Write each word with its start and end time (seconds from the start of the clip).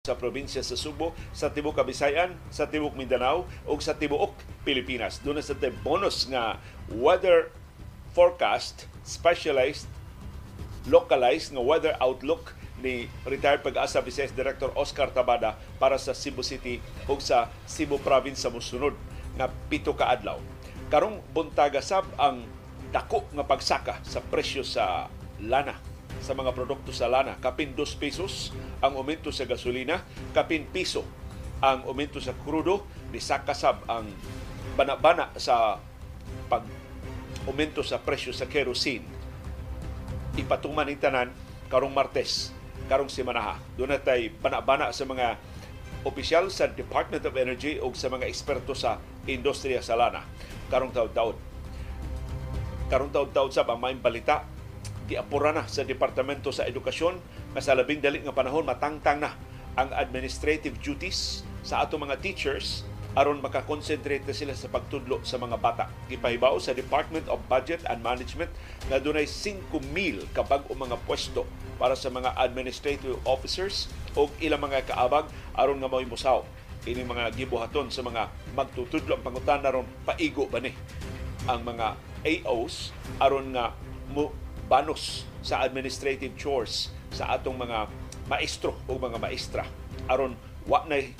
sa 0.00 0.16
probinsya 0.16 0.64
sa 0.64 0.80
Subo, 0.80 1.12
sa 1.28 1.52
Tibok 1.52 1.76
Kabisayan, 1.76 2.32
sa 2.48 2.64
Tibok 2.64 2.96
Mindanao 2.96 3.44
ug 3.68 3.84
sa 3.84 3.92
Tibuok 3.92 4.32
Pilipinas. 4.64 5.20
Doon 5.20 5.36
na 5.36 5.44
sa 5.44 5.52
bonus 5.84 6.24
nga 6.24 6.56
weather 6.88 7.52
forecast 8.16 8.88
specialized 9.04 9.84
localized 10.88 11.52
nga 11.52 11.60
weather 11.60 11.92
outlook 12.00 12.56
ni 12.80 13.12
retired 13.28 13.60
pag-asa 13.60 14.00
Vice 14.00 14.32
Director 14.32 14.72
Oscar 14.72 15.12
Tabada 15.12 15.60
para 15.76 16.00
sa 16.00 16.16
Cebu 16.16 16.40
City 16.40 16.80
ug 17.04 17.20
sa 17.20 17.52
Cebu 17.68 18.00
Province 18.00 18.40
sa 18.40 18.48
musunod 18.48 18.96
nga 19.36 19.52
pito 19.68 19.92
ka 19.92 20.08
adlaw. 20.16 20.40
Karong 20.88 21.20
buntaga 21.28 21.84
sab 21.84 22.08
ang 22.16 22.48
dako 22.88 23.28
nga 23.36 23.44
pagsaka 23.44 24.00
sa 24.00 24.24
presyo 24.24 24.64
sa 24.64 25.12
lana 25.44 25.89
sa 26.20 26.36
mga 26.36 26.52
produkto 26.52 26.92
sa 26.92 27.08
lana. 27.08 27.40
Kapin 27.40 27.72
2 27.72 27.80
pesos 27.96 28.52
ang 28.84 28.94
aumento 28.96 29.32
sa 29.32 29.48
gasolina, 29.48 30.04
kapin 30.36 30.68
piso 30.68 31.02
ang 31.60 31.84
aumento 31.84 32.20
sa 32.20 32.32
krudo, 32.32 32.84
ni 33.12 33.20
sakasab 33.20 33.84
ang 33.90 34.08
bana-bana 34.78 35.32
sa 35.36 35.80
pag 36.48 36.64
aumento 37.44 37.80
sa 37.82 37.98
presyo 37.98 38.30
sa 38.30 38.46
kerosene. 38.46 39.04
Ipatuman 40.38 40.86
ni 40.86 40.96
tanan 40.96 41.32
karong 41.72 41.92
Martes, 41.92 42.54
karong 42.86 43.10
simanaha. 43.10 43.58
Doon 43.76 43.96
natay 43.96 44.30
bana-bana 44.30 44.92
sa 44.94 45.04
mga 45.08 45.36
opisyal 46.06 46.48
sa 46.48 46.68
Department 46.70 47.20
of 47.28 47.36
Energy 47.36 47.76
o 47.76 47.92
sa 47.92 48.08
mga 48.08 48.24
eksperto 48.24 48.72
sa 48.72 48.96
industriya 49.28 49.84
sa 49.84 50.00
lana 50.00 50.24
karong 50.72 50.94
taon-taon. 50.94 51.36
Karong 52.88 53.12
taon-taon 53.12 53.52
sa 53.52 53.68
ang 53.68 54.00
balita 54.00 54.48
giapura 55.10 55.50
na 55.50 55.66
sa 55.66 55.82
Departamento 55.82 56.54
sa 56.54 56.70
Edukasyon 56.70 57.18
nga 57.50 57.60
sa 57.60 57.74
labing 57.74 57.98
dali 57.98 58.22
nga 58.22 58.30
panahon 58.30 58.62
matangtang 58.62 59.18
na 59.18 59.34
ang 59.74 59.90
administrative 59.98 60.78
duties 60.78 61.42
sa 61.66 61.82
ato 61.82 61.98
mga 61.98 62.22
teachers 62.22 62.86
aron 63.18 63.42
makakonsentrate 63.42 64.22
na 64.22 64.30
sila 64.30 64.54
sa 64.54 64.70
pagtudlo 64.70 65.18
sa 65.26 65.34
mga 65.34 65.58
bata. 65.58 65.90
Gipahibaw 66.06 66.54
sa 66.62 66.70
Department 66.70 67.26
of 67.26 67.42
Budget 67.50 67.82
and 67.90 68.06
Management 68.06 68.54
na 68.86 69.02
dunay 69.02 69.26
5,000 69.26 70.30
kabag 70.30 70.62
o 70.70 70.78
mga 70.78 70.94
pwesto 71.02 71.42
para 71.74 71.98
sa 71.98 72.06
mga 72.06 72.38
administrative 72.38 73.18
officers 73.26 73.90
o 74.14 74.30
ilang 74.38 74.62
mga 74.62 74.94
kaabag 74.94 75.26
aron 75.58 75.82
nga 75.82 75.90
mao 75.90 76.06
musaw 76.06 76.46
ini 76.88 77.04
mga 77.04 77.36
gibuhaton 77.36 77.92
sa 77.92 78.00
mga 78.00 78.32
magtutudlo 78.56 79.18
ang 79.18 79.24
pangutan 79.24 79.60
aron 79.60 79.84
paigo 80.08 80.48
ba 80.48 80.64
ni 80.64 80.72
ang 81.44 81.60
mga 81.60 81.92
AOs 82.24 82.94
aron 83.20 83.52
nga 83.52 83.76
mo 84.12 84.32
banos 84.70 85.26
sa 85.42 85.66
administrative 85.66 86.38
chores 86.38 86.94
sa 87.10 87.34
atong 87.34 87.58
mga 87.58 87.90
maestro 88.30 88.78
o 88.86 88.94
mga 88.94 89.18
maestra 89.18 89.66
aron 90.06 90.38
wa 90.70 90.86
nay 90.86 91.10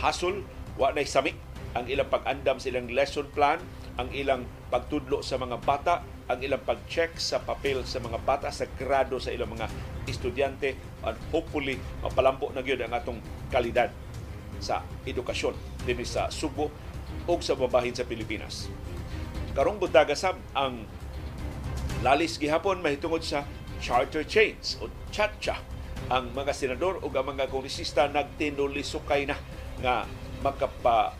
hasol 0.00 0.40
wa 0.80 0.88
nay 0.96 1.04
sami 1.04 1.36
ang 1.76 1.84
ilang 1.84 2.08
pag-andam 2.08 2.56
sa 2.56 2.72
ilang 2.72 2.88
lesson 2.88 3.28
plan 3.28 3.60
ang 4.00 4.08
ilang 4.16 4.48
pagtudlo 4.72 5.20
sa 5.20 5.36
mga 5.36 5.60
bata 5.60 6.00
ang 6.32 6.40
ilang 6.40 6.64
pag-check 6.64 7.20
sa 7.20 7.44
papel 7.44 7.84
sa 7.84 8.00
mga 8.00 8.16
bata 8.24 8.48
sa 8.48 8.64
grado 8.80 9.20
sa 9.20 9.28
ilang 9.28 9.52
mga 9.52 9.68
estudyante 10.08 10.72
and 11.04 11.16
hopefully 11.28 11.76
mapalampo 12.00 12.48
na 12.56 12.64
gyud 12.64 12.80
ang 12.80 12.96
atong 12.96 13.20
kalidad 13.52 13.92
sa 14.64 14.80
edukasyon 15.04 15.52
dinhi 15.84 16.08
sa 16.08 16.32
Subo 16.32 16.72
ug 17.28 17.40
sa 17.44 17.52
babahin 17.52 17.92
sa 17.92 18.08
Pilipinas. 18.08 18.72
Karong 19.52 19.76
buntaga 19.76 20.16
sab 20.16 20.40
ang 20.56 20.88
Lalis 22.04 22.36
gihapon 22.36 22.84
mahitungod 22.84 23.24
sa 23.24 23.48
charter 23.80 24.28
chains 24.28 24.76
o 24.84 24.92
chatcha 25.08 25.56
ang 26.12 26.36
mga 26.36 26.52
senador 26.52 27.00
o 27.00 27.08
ang 27.08 27.32
mga 27.32 27.48
kongresista 27.48 28.04
nagtinulisukay 28.12 29.24
na 29.24 29.40
nga 29.80 30.04
magkapa 30.44 31.16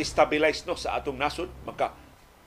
destabilize 0.00 0.64
no 0.64 0.80
sa 0.80 0.96
atong 0.96 1.20
nasod. 1.20 1.52
Maka 1.68 1.92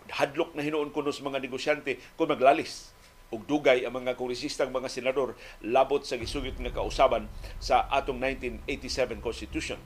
hadlok 0.10 0.58
na 0.58 0.66
hinuon 0.66 0.90
kuno 0.90 1.14
sa 1.14 1.22
mga 1.22 1.38
negosyante 1.38 2.02
kung 2.18 2.34
maglalis 2.34 2.98
ug 3.30 3.46
dugay 3.46 3.86
ang 3.86 3.94
mga 3.94 4.18
kongresistang 4.18 4.74
mga 4.74 4.90
senador 4.90 5.38
labot 5.62 6.02
sa 6.02 6.18
gisugit 6.18 6.58
nga 6.58 6.74
kausaban 6.74 7.30
sa 7.62 7.86
atong 7.94 8.18
1987 8.18 9.22
Constitution. 9.22 9.78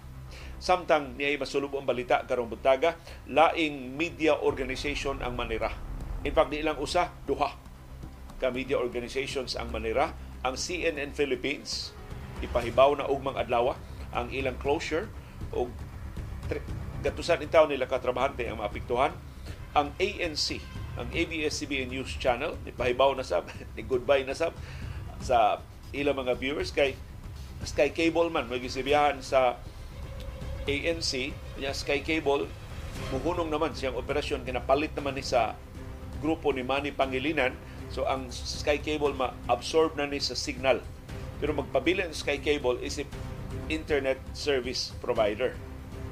Samtang 0.63 1.19
niya 1.19 1.35
masulub 1.35 1.75
ang 1.75 1.83
balita 1.83 2.23
karong 2.23 2.47
buntaga, 2.47 2.95
laing 3.27 3.99
media 3.99 4.39
organization 4.39 5.19
ang 5.19 5.35
manira 5.35 5.90
In 6.21 6.33
fact, 6.33 6.53
di 6.53 6.61
ilang 6.61 6.77
usa, 6.77 7.09
duha 7.25 7.57
ka 8.41 8.49
media 8.49 8.77
organizations 8.77 9.53
ang 9.53 9.69
manira. 9.69 10.13
Ang 10.41 10.57
CNN 10.57 11.13
Philippines, 11.13 11.93
ipahibaw 12.41 12.97
na 12.97 13.05
ugmang 13.05 13.37
adlaw 13.37 13.77
ang 14.11 14.33
ilang 14.33 14.57
closure 14.57 15.05
o 15.53 15.69
gatusan 17.05 17.41
in 17.45 17.49
nila 17.49 17.85
katrabahante 17.85 18.45
ang 18.49 18.57
maapektuhan. 18.61 19.13
Ang 19.77 19.93
ANC, 19.97 20.59
ang 20.99 21.07
ABS-CBN 21.13 21.93
News 21.93 22.17
Channel, 22.17 22.57
ipahibaw 22.67 23.13
na 23.15 23.23
sab, 23.23 23.47
ni 23.77 23.81
goodbye 23.85 24.25
na 24.25 24.35
sab 24.35 24.53
sa 25.21 25.61
ilang 25.93 26.17
mga 26.17 26.33
viewers 26.37 26.73
kay 26.73 26.97
Sky 27.61 27.93
Cable 27.93 28.33
man 28.33 28.49
may 28.49 28.57
sa 29.21 29.61
ANC, 30.65 31.11
niya 31.61 31.73
Sky 31.77 32.01
Cable 32.01 32.49
muhunong 33.13 33.49
naman 33.49 33.71
siyang 33.71 33.95
operasyon 33.97 34.43
kinapalit 34.43 34.91
naman 34.97 35.15
ni 35.15 35.23
sa 35.23 35.55
grupo 36.21 36.53
ni 36.53 36.61
Manny 36.61 36.93
Pangilinan. 36.93 37.57
So 37.91 38.07
ang 38.07 38.31
Sky 38.31 38.79
Cable 38.79 39.11
ma-absorb 39.17 39.97
na 39.99 40.07
ni 40.07 40.21
sa 40.21 40.37
signal. 40.37 40.79
Pero 41.41 41.51
magpabili 41.57 42.05
ng 42.05 42.15
Sky 42.15 42.39
Cable 42.39 42.79
is 42.79 43.01
internet 43.67 44.21
service 44.31 44.95
provider. 45.01 45.57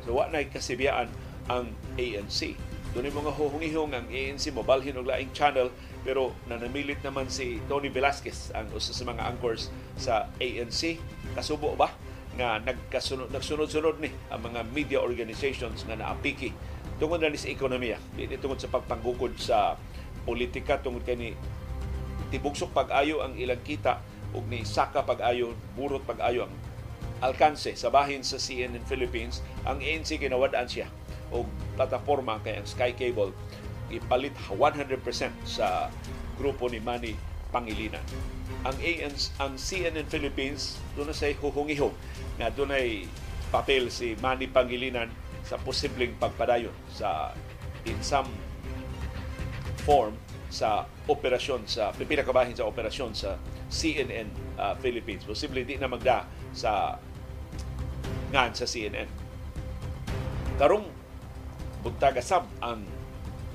So 0.03 0.18
wa 0.18 0.28
na 0.28 0.44
kasibiyaan 0.44 1.08
ang 1.47 1.72
ANC. 1.96 2.58
Doon 2.90 3.14
yung 3.14 3.22
mga 3.22 3.34
huhungihong 3.38 3.92
ang 3.94 4.06
ANC 4.09 4.50
mobalhin 4.50 4.97
og 4.97 5.06
laing 5.06 5.30
channel 5.30 5.70
pero 6.02 6.34
nanamilit 6.50 6.97
naman 7.06 7.30
si 7.30 7.62
Tony 7.70 7.94
Velasquez 7.94 8.50
ang 8.58 8.66
usa 8.74 8.91
sa 8.97 9.06
mga 9.06 9.30
anchors 9.30 9.70
sa 9.94 10.26
ANC. 10.41 10.97
Kasubo 11.38 11.78
ba 11.78 11.94
nga 12.34 12.58
nagkasunod 12.64 13.30
nagsunod-sunod 13.30 14.02
ni 14.02 14.09
ang 14.34 14.41
mga 14.41 14.66
media 14.74 15.00
organizations 15.03 15.86
nga 15.86 15.97
naapiki 15.97 16.50
tungod 17.00 17.24
na 17.24 17.31
ni 17.31 17.40
sa 17.40 17.47
ekonomiya, 17.47 17.96
di 18.16 18.28
tungod 18.36 18.59
sa 18.59 18.68
pagpanggukod 18.68 19.40
sa 19.40 19.80
politika 20.24 20.80
tungod 20.80 21.03
kay 21.07 21.16
ni 21.16 21.30
tibugsok 22.30 22.72
pag-ayo 22.72 23.25
ang 23.25 23.34
ilang 23.35 23.59
kita 23.66 24.00
ug 24.34 24.46
ni 24.46 24.62
saka 24.62 25.02
pag-ayo, 25.02 25.57
burot 25.74 26.06
pag-ayo 26.06 26.46
ang 26.46 26.53
alkanse 27.19 27.75
sa 27.75 27.90
bahin 27.91 28.24
sa 28.24 28.40
CNN 28.40 28.85
Philippines, 28.85 29.44
ang 29.68 29.81
ANC 29.81 30.16
kinawad-an 30.16 30.69
siya 30.69 30.88
og 31.29 31.46
plataforma 31.78 32.41
kay 32.41 32.58
ang 32.58 32.66
Sky 32.66 32.94
Cable 32.94 33.34
ipalit 33.90 34.34
100% 34.53 35.02
sa 35.46 35.90
grupo 36.38 36.69
ni 36.69 36.78
Manny 36.78 37.18
Pangilinan. 37.50 38.02
Ang 38.62 38.78
ANC, 38.78 39.34
ang 39.41 39.58
CNN 39.58 40.06
Philippines 40.06 40.78
doon 40.94 41.09
na 41.09 41.16
say 41.18 41.34
huhungiho 41.34 41.90
nga 42.38 42.53
doon 42.53 42.69
ay 42.74 43.09
papel 43.50 43.90
si 43.90 44.13
Manny 44.22 44.46
Pangilinan 44.46 45.09
sa 45.41 45.58
posibleng 45.58 46.13
pagpadayon 46.22 46.74
sa 46.94 47.34
in 47.90 47.97
some 48.06 48.29
form 49.85 50.16
sa 50.50 50.90
operasyon 51.06 51.69
sa 51.69 51.94
pinakabahin 51.94 52.57
sa 52.57 52.66
operasyon 52.66 53.13
sa 53.13 53.38
CNN 53.69 54.28
uh, 54.57 54.73
Philippines. 54.81 55.22
Posible 55.23 55.62
di 55.62 55.78
na 55.78 55.85
magda 55.85 56.25
sa 56.51 56.97
ngan 58.34 58.51
sa 58.57 58.66
CNN. 58.66 59.09
Karong 60.57 60.85
buntaga 61.85 62.19
sab 62.19 62.50
ang 62.59 62.84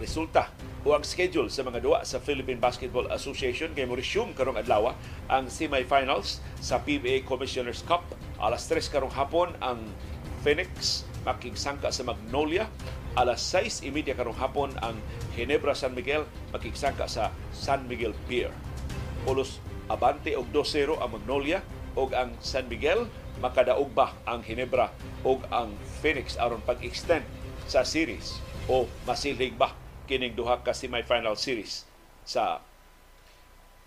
resulta 0.01 0.49
o 0.85 0.93
ang 0.93 1.05
schedule 1.07 1.49
sa 1.49 1.65
mga 1.65 1.81
duwa 1.81 1.99
sa 2.05 2.21
Philippine 2.21 2.61
Basketball 2.61 3.09
Association 3.09 3.73
kay 3.73 3.89
mo 3.89 3.97
resume 3.97 4.37
karong 4.37 4.61
adlaw 4.61 4.93
ang 5.33 5.49
semifinals 5.49 6.45
sa 6.61 6.83
PBA 6.83 7.25
Commissioners 7.25 7.81
Cup 7.87 8.05
alas 8.37 8.69
3 8.69 8.85
karong 8.93 9.13
hapon 9.15 9.55
ang 9.65 9.81
Phoenix 10.45 11.05
makigsangka 11.25 11.89
sa 11.89 12.05
Magnolia 12.05 12.69
alas 13.15 13.43
6.30 13.47 14.15
karong 14.19 14.39
hapon 14.39 14.75
ang 14.83 14.99
Ginebra 15.39 15.75
San 15.75 15.95
Miguel 15.95 16.27
makigsangka 16.51 17.07
sa 17.07 17.31
San 17.55 17.87
Miguel 17.87 18.15
Pier. 18.27 18.51
Ulos 19.27 19.63
abante 19.87 20.35
og 20.35 20.51
2-0 20.51 20.99
ang 20.99 21.11
Magnolia 21.15 21.61
og 21.95 22.11
ang 22.15 22.35
San 22.43 22.67
Miguel 22.67 23.07
makadaog 23.39 23.91
ba 23.95 24.15
ang 24.27 24.43
Ginebra 24.43 24.91
og 25.23 25.47
ang 25.55 25.75
Phoenix 26.03 26.35
aron 26.39 26.63
pag-extend 26.63 27.27
sa 27.71 27.87
series 27.87 28.39
o 28.67 28.91
masilhig 29.07 29.55
ba 29.55 29.73
kining 30.05 30.37
duha 30.37 30.61
ka 30.61 30.77
semifinal 30.77 31.39
series 31.39 31.89
sa 32.29 32.61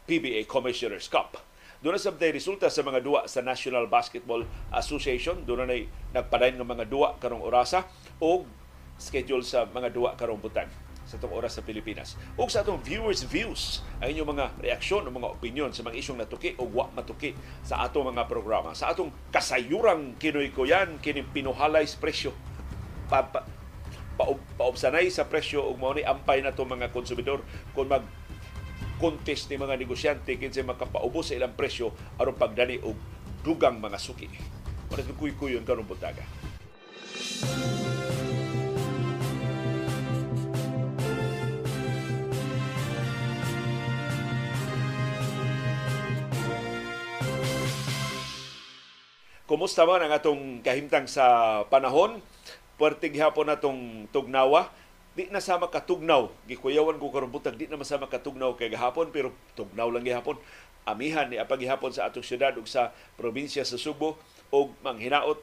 PBA 0.07 0.47
Commissioners 0.47 1.12
Cup. 1.12 1.35
Doon 1.77 1.94
na 1.94 2.01
sabtay 2.01 2.33
resulta 2.33 2.74
sa 2.74 2.81
mga 2.81 3.06
duwa 3.06 3.29
sa 3.29 3.45
National 3.45 3.85
Basketball 3.85 4.50
Association. 4.74 5.45
Doon 5.45 5.69
na 5.69 5.77
nagpadayon 6.15 6.57
ng 6.57 6.65
mga 6.65 6.85
duwa 6.89 7.13
karong 7.21 7.44
orasa 7.44 7.85
o 8.18 8.50
schedule 8.98 9.46
sa 9.46 9.66
mga 9.70 9.94
duwa 9.94 10.14
karong 10.18 10.42
butang. 10.42 10.70
sa 11.08 11.16
itong 11.16 11.40
oras 11.40 11.56
sa 11.56 11.64
Pilipinas. 11.64 12.20
O 12.36 12.52
sa 12.52 12.68
atong 12.68 12.84
viewers' 12.84 13.24
views, 13.24 13.80
ang 14.04 14.12
inyong 14.12 14.36
mga 14.36 14.46
reaksyon 14.60 15.08
o 15.08 15.10
mga 15.10 15.40
opinion 15.40 15.72
sa 15.72 15.88
mga 15.88 16.04
isyong 16.04 16.20
natuki 16.20 16.52
o 16.60 16.68
wa 16.68 16.92
matuki 16.92 17.32
sa 17.64 17.88
atong 17.88 18.12
mga 18.12 18.28
programa. 18.28 18.76
Sa 18.76 18.92
atong 18.92 19.08
kasayurang 19.32 20.20
kinoy 20.20 20.52
ko 20.52 20.68
yan, 20.68 21.00
kini 21.00 21.24
pinuhalay 21.24 21.88
sa 21.88 21.96
presyo. 22.04 22.36
Pa, 23.08 23.24
pa, 23.24 23.48
pa, 24.20 24.24
paobsanay 24.60 25.08
sa 25.08 25.24
presyo 25.32 25.64
o 25.64 25.80
mao 25.80 25.96
ni 25.96 26.04
ampay 26.04 26.44
na 26.44 26.52
itong 26.52 26.76
mga 26.76 26.92
konsumidor 26.92 27.40
kung 27.72 27.88
mag 27.88 28.04
contest 28.98 29.48
ni 29.48 29.62
mga 29.62 29.78
negosyante 29.78 30.36
kinsa 30.36 30.66
makapaubos 30.66 31.30
sa 31.30 31.38
ilang 31.38 31.54
presyo 31.54 31.94
aron 32.18 32.36
pagdani 32.36 32.82
og 32.84 32.98
dugang 33.46 33.80
mga 33.80 33.96
suki. 33.96 34.28
Muna 34.92 35.04
kuy-kuyon 35.16 35.64
karong 35.64 35.88
buntaga. 35.88 36.26
Kumusta 49.48 49.88
man 49.88 50.04
ang 50.04 50.12
atong 50.12 50.60
kahimtang 50.60 51.08
sa 51.08 51.24
panahon? 51.72 52.20
Puwerte 52.76 53.08
gihapon 53.08 53.48
natong 53.48 54.04
tugnawa. 54.12 54.68
Di 55.16 55.32
na 55.32 55.40
sa 55.40 55.56
makatugnaw. 55.56 56.28
Gikuyawan 56.52 57.00
ko 57.00 57.08
karon 57.16 57.32
butag 57.32 57.56
di 57.56 57.64
na 57.72 57.80
masama 57.80 58.12
katugnaw 58.12 58.60
kay 58.60 58.68
gahapon 58.68 59.08
pero 59.08 59.32
tugnaw 59.56 59.88
lang 59.88 60.04
gihapon. 60.04 60.36
Amihan 60.84 61.32
ni 61.32 61.40
apag 61.40 61.64
gihapon 61.64 61.96
sa 61.96 62.12
atong 62.12 62.28
syudad 62.28 62.52
ug 62.60 62.68
sa 62.68 62.92
probinsya 63.16 63.64
sa 63.64 63.80
Subo 63.80 64.20
og 64.52 64.76
manghinaot 64.84 65.40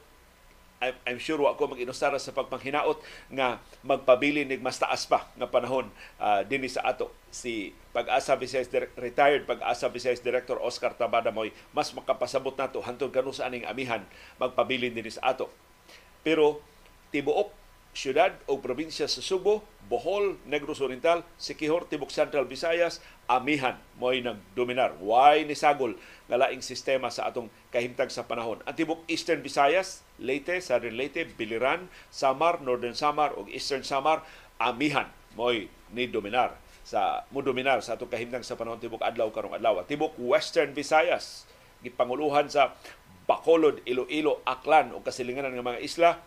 I'm, 0.83 1.17
sure 1.17 1.39
wa 1.39 1.55
ko 1.55 1.71
mag-inustara 1.71 2.19
sa 2.19 2.35
pagpanghinaot 2.35 2.99
nga 3.31 3.63
magpabili 3.81 4.43
nig 4.43 4.59
mas 4.59 4.75
taas 4.75 5.07
pa 5.07 5.25
nga 5.39 5.47
panahon 5.47 5.87
uh, 6.19 6.43
dinhi 6.43 6.67
sa 6.67 6.83
ato. 6.83 7.09
Si 7.31 7.71
pag-asa 7.95 8.35
Vice 8.35 8.67
retired 8.99 9.47
pag-asa 9.47 9.87
Vice 9.87 10.19
Director 10.19 10.59
Oscar 10.59 10.93
Tabada 10.93 11.31
moy 11.31 11.55
mas 11.71 11.95
makapasabot 11.95 12.53
nato 12.59 12.83
hantod 12.83 13.09
kanu 13.09 13.31
sa 13.31 13.47
aning 13.47 13.63
amihan 13.63 14.03
magpabili 14.35 14.91
dinhi 14.91 15.15
sa 15.15 15.31
ato. 15.31 15.47
Pero 16.21 16.59
tibuok 17.09 17.64
syudad 17.95 18.35
o 18.45 18.59
probinsya 18.59 19.07
sa 19.07 19.23
Subo, 19.23 19.63
Bohol, 19.87 20.35
Negros 20.43 20.83
Oriental, 20.83 21.23
Sikihor, 21.39 21.87
Tibok 21.87 22.11
Central 22.11 22.43
Visayas, 22.43 22.99
amihan 23.31 23.79
mo'y 23.95 24.19
nagdominar. 24.19 24.99
Why 24.99 25.47
ni 25.47 25.55
sagol 25.55 25.95
nga 26.27 26.35
laing 26.35 26.59
sistema 26.59 27.07
sa 27.07 27.31
atong 27.31 27.47
kahimtang 27.71 28.11
sa 28.11 28.27
panahon. 28.27 28.59
Ang 28.67 28.75
Tibok 28.75 29.07
Eastern 29.07 29.39
Visayas, 29.39 30.03
Leyte, 30.19 30.59
Southern 30.59 30.99
Leyte, 30.99 31.23
Biliran, 31.23 31.87
Samar, 32.11 32.59
Northern 32.59 32.97
Samar 32.97 33.31
ug 33.39 33.47
Eastern 33.47 33.87
Samar, 33.87 34.27
amihan 34.59 35.07
mo'y 35.39 35.71
ni 35.95 36.11
dominar 36.11 36.59
sa 36.85 37.25
mo 37.33 37.41
dominar 37.41 37.81
sa 37.81 37.97
atong 37.97 38.13
kahimtang 38.13 38.45
sa 38.45 38.53
panahon 38.53 38.77
tibok 38.77 39.01
adlaw 39.01 39.31
karong 39.33 39.57
adlaw. 39.57 39.81
Tibok 39.89 40.13
Western 40.21 40.75
Visayas 40.75 41.49
gipanguluhan 41.81 42.45
sa 42.51 42.77
Bacolod, 43.25 43.81
Iloilo, 43.89 44.45
Aklan 44.45 44.93
o 44.93 45.01
kasilinganan 45.01 45.57
ng 45.57 45.65
mga 45.65 45.81
isla 45.81 46.21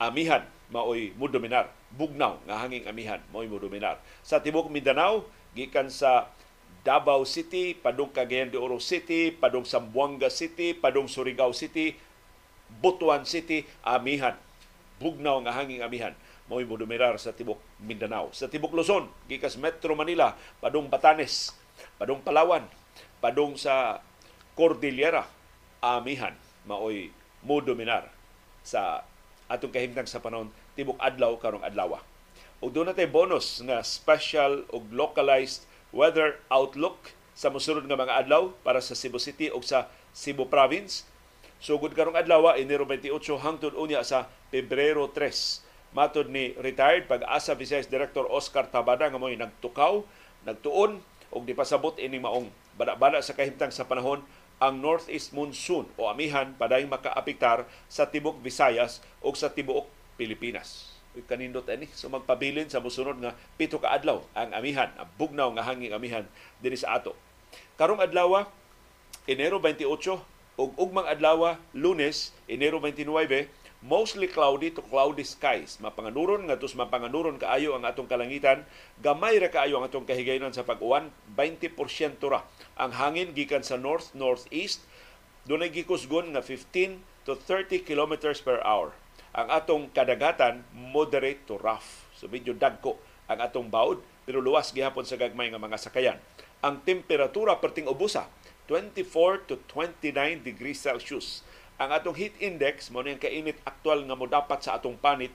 amihan 0.00 0.44
maoy 0.72 1.14
mo 1.14 1.30
dominar 1.30 1.70
bugnaw 1.94 2.40
nga 2.48 2.66
hanging 2.66 2.84
amihan 2.90 3.20
maoy 3.30 3.46
mo 3.46 3.60
dominar 3.60 4.00
sa 4.24 4.42
tibok 4.42 4.66
Mindanao 4.72 5.26
gikan 5.54 5.86
sa 5.88 6.28
Davao 6.84 7.24
City, 7.24 7.72
padung 7.72 8.12
Cagayan 8.12 8.52
de 8.52 8.60
Oro 8.60 8.76
City, 8.76 9.32
padung 9.32 9.64
Zamboanga 9.64 10.28
City, 10.28 10.76
padung 10.76 11.08
Surigao 11.08 11.56
City, 11.56 11.96
Butuan 12.68 13.24
City, 13.24 13.64
amihan. 13.80 14.36
Bugnaw 15.00 15.40
nga 15.48 15.56
hanging 15.56 15.80
amihan. 15.80 16.12
Mao'y 16.44 16.68
mo 16.68 16.76
dominar 16.76 17.16
sa 17.16 17.32
tibok 17.32 17.56
Mindanao. 17.80 18.28
Sa 18.36 18.52
tibok 18.52 18.76
Luzon, 18.76 19.08
gikas 19.32 19.56
Metro 19.56 19.96
Manila, 19.96 20.36
padung 20.60 20.92
Batanes, 20.92 21.56
padung 21.96 22.20
Palawan, 22.20 22.68
padung 23.16 23.56
sa 23.56 24.04
Cordillera, 24.52 25.24
amihan. 25.80 26.36
Mao'y 26.68 27.08
mo 27.48 27.64
dominar 27.64 28.12
sa 28.60 29.08
atong 29.50 29.72
kahimtang 29.72 30.08
sa 30.08 30.20
panahon 30.20 30.48
tibok 30.74 30.96
adlaw 31.00 31.36
karong 31.36 31.64
adlaw. 31.64 32.00
Ug 32.64 32.70
doon 32.72 32.88
natay 32.88 33.04
bonus 33.04 33.60
nga 33.60 33.84
special 33.84 34.64
ug 34.72 34.88
localized 34.88 35.68
weather 35.92 36.40
outlook 36.48 37.12
sa 37.34 37.50
mosunod 37.50 37.84
nga 37.84 37.98
mga 37.98 38.24
adlaw 38.24 38.54
para 38.62 38.78
sa 38.80 38.96
Cebu 38.96 39.20
City 39.20 39.50
ug 39.50 39.60
sa 39.66 39.90
Cebu 40.14 40.48
Province. 40.48 41.04
Sugod 41.58 41.92
karong 41.92 42.16
adlaw 42.16 42.54
Enero 42.56 42.86
28 42.88 43.40
hangtod 43.40 43.72
unya 43.76 44.00
sa 44.06 44.30
Pebrero 44.48 45.10
3. 45.10 45.94
Matod 45.94 46.26
ni 46.26 46.54
retired 46.58 47.06
pag-asa 47.06 47.54
Vice 47.54 47.86
Director 47.86 48.26
Oscar 48.26 48.66
Tabada 48.66 49.06
nga 49.06 49.18
mo'y 49.18 49.38
nagtukaw, 49.38 50.02
nagtuon 50.42 50.98
ug 51.30 51.42
dipasabot 51.46 51.94
ini 52.02 52.18
maong 52.18 52.50
bada-bada 52.74 53.22
sa 53.22 53.34
kahimtang 53.34 53.70
sa 53.70 53.86
panahon 53.86 54.22
ang 54.64 54.80
northeast 54.80 55.36
monsoon 55.36 55.84
o 56.00 56.08
amihan 56.08 56.56
paday 56.56 56.88
makaapektar 56.88 57.68
sa 57.92 58.08
tibok 58.08 58.40
Visayas 58.40 59.04
o 59.20 59.28
sa 59.36 59.52
tibuok 59.52 59.84
Pilipinas. 60.16 60.94
Kanindot 61.28 61.68
ani 61.70 61.86
so 61.94 62.10
magpabilin 62.10 62.66
sa 62.66 62.82
musunod 62.82 63.14
nga 63.22 63.36
pito 63.54 63.78
ka 63.78 63.92
adlaw 63.92 64.24
ang 64.34 64.50
amihan, 64.50 64.90
ang 64.98 65.06
bugnaw 65.14 65.52
nga 65.54 65.62
hanging 65.62 65.94
amihan 65.94 66.26
dinhi 66.58 66.80
sa 66.80 66.98
ato. 66.98 67.14
Karong 67.78 68.02
adlaw 68.02 68.48
Enero 69.28 69.62
28 69.62 69.88
ug 70.58 70.70
ugmang 70.74 71.06
adlaw 71.06 71.54
Lunes 71.76 72.34
Enero 72.50 72.82
29 72.82 73.46
mostly 73.84 74.24
cloudy 74.24 74.72
to 74.72 74.80
cloudy 74.80 75.22
skies. 75.28 75.76
Mapanganuron 75.76 76.48
nga 76.48 76.56
tus 76.56 76.72
mapanganuron 76.72 77.36
kaayo 77.36 77.76
ang 77.76 77.84
atong 77.84 78.08
kalangitan, 78.08 78.64
gamay 79.04 79.36
ra 79.36 79.52
kaayo 79.52 79.76
ang 79.76 79.84
atong 79.84 80.08
kahigayonan 80.08 80.56
sa 80.56 80.64
pag-uwan, 80.64 81.12
20% 81.36 81.76
ra. 82.32 82.48
Ang 82.80 82.96
hangin 82.96 83.36
gikan 83.36 83.60
sa 83.60 83.76
north 83.76 84.16
northeast 84.16 84.88
dunay 85.44 85.68
gikusgon 85.68 86.32
nga 86.32 86.40
15 86.40 87.28
to 87.28 87.36
30 87.36 87.84
kilometers 87.84 88.40
per 88.40 88.64
hour. 88.64 88.96
Ang 89.36 89.52
atong 89.52 89.92
kadagatan 89.92 90.64
moderate 90.72 91.44
to 91.44 91.60
rough. 91.60 92.08
So 92.16 92.24
medyo 92.24 92.56
dagko 92.56 92.96
ang 93.28 93.44
atong 93.44 93.68
baud 93.68 94.00
pero 94.24 94.40
luwas 94.40 94.72
gihapon 94.72 95.04
sa 95.04 95.20
gagmay 95.20 95.52
nga 95.52 95.60
mga 95.60 95.76
sakayan. 95.76 96.18
Ang 96.64 96.80
temperatura 96.88 97.60
perting 97.60 97.84
ubusa 97.92 98.24
24 98.64 99.44
to 99.44 99.60
29 99.68 100.40
degrees 100.40 100.80
Celsius 100.80 101.44
ang 101.74 101.90
atong 101.90 102.14
heat 102.14 102.34
index 102.38 102.90
mo 102.94 103.02
ang 103.02 103.18
kainit 103.18 103.58
aktual 103.66 104.06
nga 104.06 104.14
mo 104.14 104.30
dapat 104.30 104.62
sa 104.62 104.78
atong 104.78 104.94
panit 104.98 105.34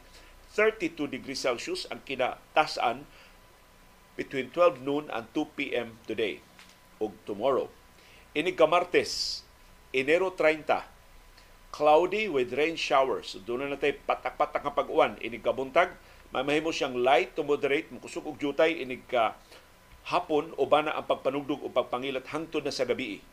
32 0.56 1.12
degrees 1.12 1.44
Celsius 1.44 1.86
ang 1.91 2.01
kinatasan 2.07 3.06
between 4.18 4.51
12 4.51 4.83
noon 4.83 5.06
and 5.13 5.27
2 5.31 5.56
p.m. 5.56 5.95
today 6.03 6.44
ug 7.00 7.15
tomorrow. 7.24 7.71
Ini 8.36 8.51
ka 8.53 8.68
Martes, 8.68 9.41
Enero 9.95 10.36
30, 10.36 10.83
cloudy 11.71 12.27
with 12.27 12.51
rain 12.53 12.75
showers. 12.75 13.39
Doon 13.47 13.65
na 13.65 13.78
natay 13.78 13.95
patak-patak 13.95 14.61
nga 14.61 14.75
pag-uwan. 14.75 15.16
Ini 15.23 15.40
ka 15.40 15.56
buntag, 15.56 15.95
may 16.30 16.45
mahimo 16.45 16.69
siyang 16.69 16.99
light 16.99 17.33
to 17.33 17.42
moderate, 17.42 17.90
mukusog 17.90 18.28
og 18.28 18.37
jutay, 18.37 18.83
ini 18.83 19.02
ka 19.07 19.40
hapon 20.14 20.54
o 20.57 20.66
bana 20.69 20.94
ang 20.94 21.07
pagpanugdog 21.07 21.61
o 21.66 21.71
pagpangilat 21.73 22.30
hangtod 22.30 22.66
na 22.66 22.73
sa 22.73 22.85
gabi. 22.85 23.23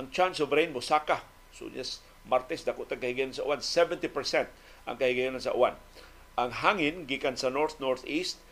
Ang 0.00 0.08
chance 0.14 0.40
of 0.40 0.52
rain 0.52 0.72
mo 0.72 0.80
saka. 0.80 1.20
So 1.52 1.68
yes, 1.68 2.00
Martes 2.26 2.66
dako 2.66 2.86
tag 2.86 2.98
kahigayon 2.98 3.30
sa 3.30 3.46
uwan 3.46 3.62
70% 3.62 4.10
ang 4.86 4.96
kahigayon 4.98 5.38
sa 5.38 5.54
uwan. 5.54 5.78
Ang 6.36 6.50
hangin 6.52 7.06
gikan 7.06 7.38
sa 7.38 7.48
north 7.48 7.78
northeast 7.78 8.42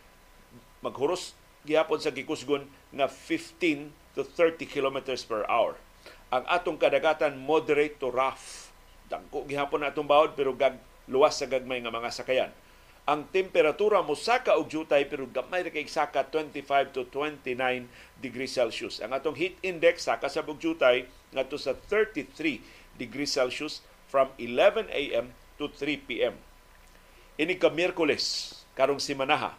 maghuros 0.80 1.34
gihapon 1.64 1.98
sa 1.98 2.14
gikusgon 2.14 2.68
nga 2.94 3.10
15 3.10 3.90
to 4.14 4.22
30 4.22 4.68
kilometers 4.68 5.26
per 5.26 5.42
hour. 5.50 5.74
Ang 6.30 6.44
atong 6.46 6.78
kadagatan 6.78 7.40
moderate 7.40 7.98
to 7.98 8.12
rough. 8.12 8.70
Dangko 9.10 9.44
gihapon 9.44 9.82
na 9.82 9.90
atong 9.90 10.08
bawod 10.08 10.38
pero 10.38 10.54
gag 10.54 10.78
luwas 11.10 11.36
sa 11.36 11.50
gagmay 11.50 11.82
nga 11.82 11.92
mga 11.92 12.10
sakayan. 12.14 12.52
Ang 13.04 13.28
temperatura 13.28 14.00
mo 14.00 14.16
saka 14.16 14.56
og 14.56 14.72
jutay 14.72 15.04
pero 15.04 15.28
gamay 15.28 15.60
ra 15.60 15.68
kay 15.68 15.84
saka 15.84 16.24
25 16.24 16.88
to 16.96 17.04
29 17.12 17.44
degrees 18.16 18.56
Celsius. 18.56 19.04
Ang 19.04 19.12
atong 19.12 19.36
heat 19.36 19.60
index 19.60 20.08
saka 20.08 20.32
sa 20.32 20.40
bugjutay 20.40 21.04
ngadto 21.36 21.60
sa 21.60 21.76
33 21.76 22.64
degrees 22.96 23.34
Celsius 23.34 23.82
from 24.08 24.30
11 24.38 24.90
a.m. 24.90 25.34
to 25.58 25.66
3 25.66 26.06
p.m. 26.06 26.38
Ini 27.34 27.58
ka 27.58 27.70
Miyerkules, 27.70 28.54
karong 28.78 29.02
simanaha, 29.02 29.58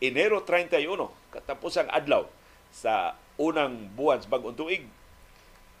Enero 0.00 0.40
31, 0.40 1.12
katapusang 1.28 1.92
adlaw 1.92 2.24
sa 2.72 3.20
unang 3.36 3.92
buwan 3.92 4.16
sa 4.16 4.32
bagong 4.32 4.56
tuig. 4.56 4.88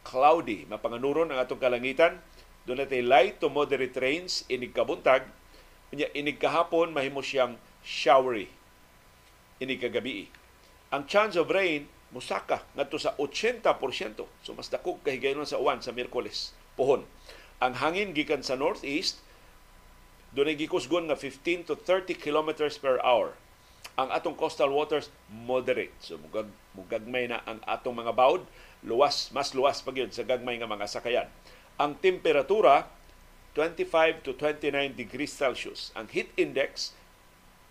Cloudy, 0.04 0.68
mapanganuron 0.68 1.32
ang 1.32 1.40
atong 1.40 1.56
kalangitan. 1.56 2.20
Doon 2.68 2.84
natin 2.84 3.08
light 3.08 3.40
to 3.40 3.48
moderate 3.48 3.96
rains, 3.96 4.44
inig 4.52 4.76
kabuntag. 4.76 5.24
Inig 5.92 6.36
kahapon, 6.36 6.92
mahimo 6.92 7.24
siyang 7.24 7.56
showery. 7.80 8.52
Inig 9.56 9.80
kagabi. 9.80 10.28
Ang 10.92 11.08
chance 11.08 11.40
of 11.40 11.48
rain, 11.48 11.88
musaka 12.10 12.66
ngadto 12.74 12.98
sa 12.98 13.14
80%. 13.18 13.66
So 14.42 14.54
mas 14.54 14.70
dakog 14.70 15.02
kahigayon 15.06 15.46
sa 15.46 15.58
uwan 15.62 15.82
sa 15.82 15.94
Miyerkules 15.94 16.54
pohon. 16.74 17.06
Ang 17.62 17.78
hangin 17.78 18.14
gikan 18.14 18.42
sa 18.42 18.58
northeast 18.58 19.22
dunay 20.30 20.54
gikusgon 20.54 21.10
nga 21.10 21.18
15 21.18 21.66
to 21.70 21.74
30 21.74 22.14
kilometers 22.18 22.78
per 22.78 22.98
hour. 23.02 23.34
Ang 23.98 24.14
atong 24.14 24.38
coastal 24.38 24.70
waters 24.70 25.10
moderate. 25.28 25.94
So 26.02 26.18
mugag 26.18 26.50
mugagmay 26.74 27.30
na 27.30 27.42
ang 27.46 27.58
atong 27.66 27.98
mga 27.98 28.14
bawd, 28.14 28.46
luwas, 28.86 29.28
mas 29.34 29.50
luwas 29.52 29.82
pa 29.82 29.90
gyud 29.90 30.14
sa 30.14 30.22
gagmay 30.22 30.56
nga 30.62 30.70
mga 30.70 30.86
sakayan. 30.86 31.28
Ang 31.76 31.98
temperatura 31.98 32.86
25 33.54 34.22
to 34.22 34.30
29 34.38 34.94
degrees 34.94 35.34
Celsius. 35.34 35.90
Ang 35.98 36.06
heat 36.14 36.30
index 36.38 36.94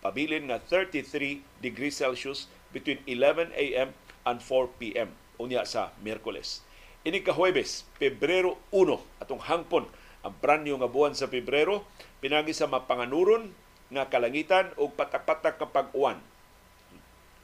pabilin 0.04 0.48
nga 0.48 0.60
33 0.60 1.40
degrees 1.64 1.96
Celsius 1.96 2.48
between 2.72 3.00
11 3.08 3.52
a.m. 3.56 3.96
and 4.26 4.42
4 4.44 4.68
p.m. 4.80 5.16
unya 5.40 5.64
sa 5.64 5.94
Miyerkules. 6.04 6.64
Ini 7.00 7.24
ka 7.24 7.32
Huwebes, 7.32 7.88
Pebrero 7.96 8.60
1 8.68 9.24
atong 9.24 9.40
hangpon 9.40 9.88
ang 10.20 10.36
branyo 10.36 10.76
nga 10.76 10.90
buwan 10.90 11.16
sa 11.16 11.32
Pebrero 11.32 11.88
pinagi 12.20 12.52
sa 12.52 12.68
mapanganuron 12.68 13.56
nga 13.88 14.12
kalangitan 14.12 14.68
ug 14.76 14.92
patak-patak 14.92 15.56
kapag 15.56 15.88
uwan. 15.96 16.20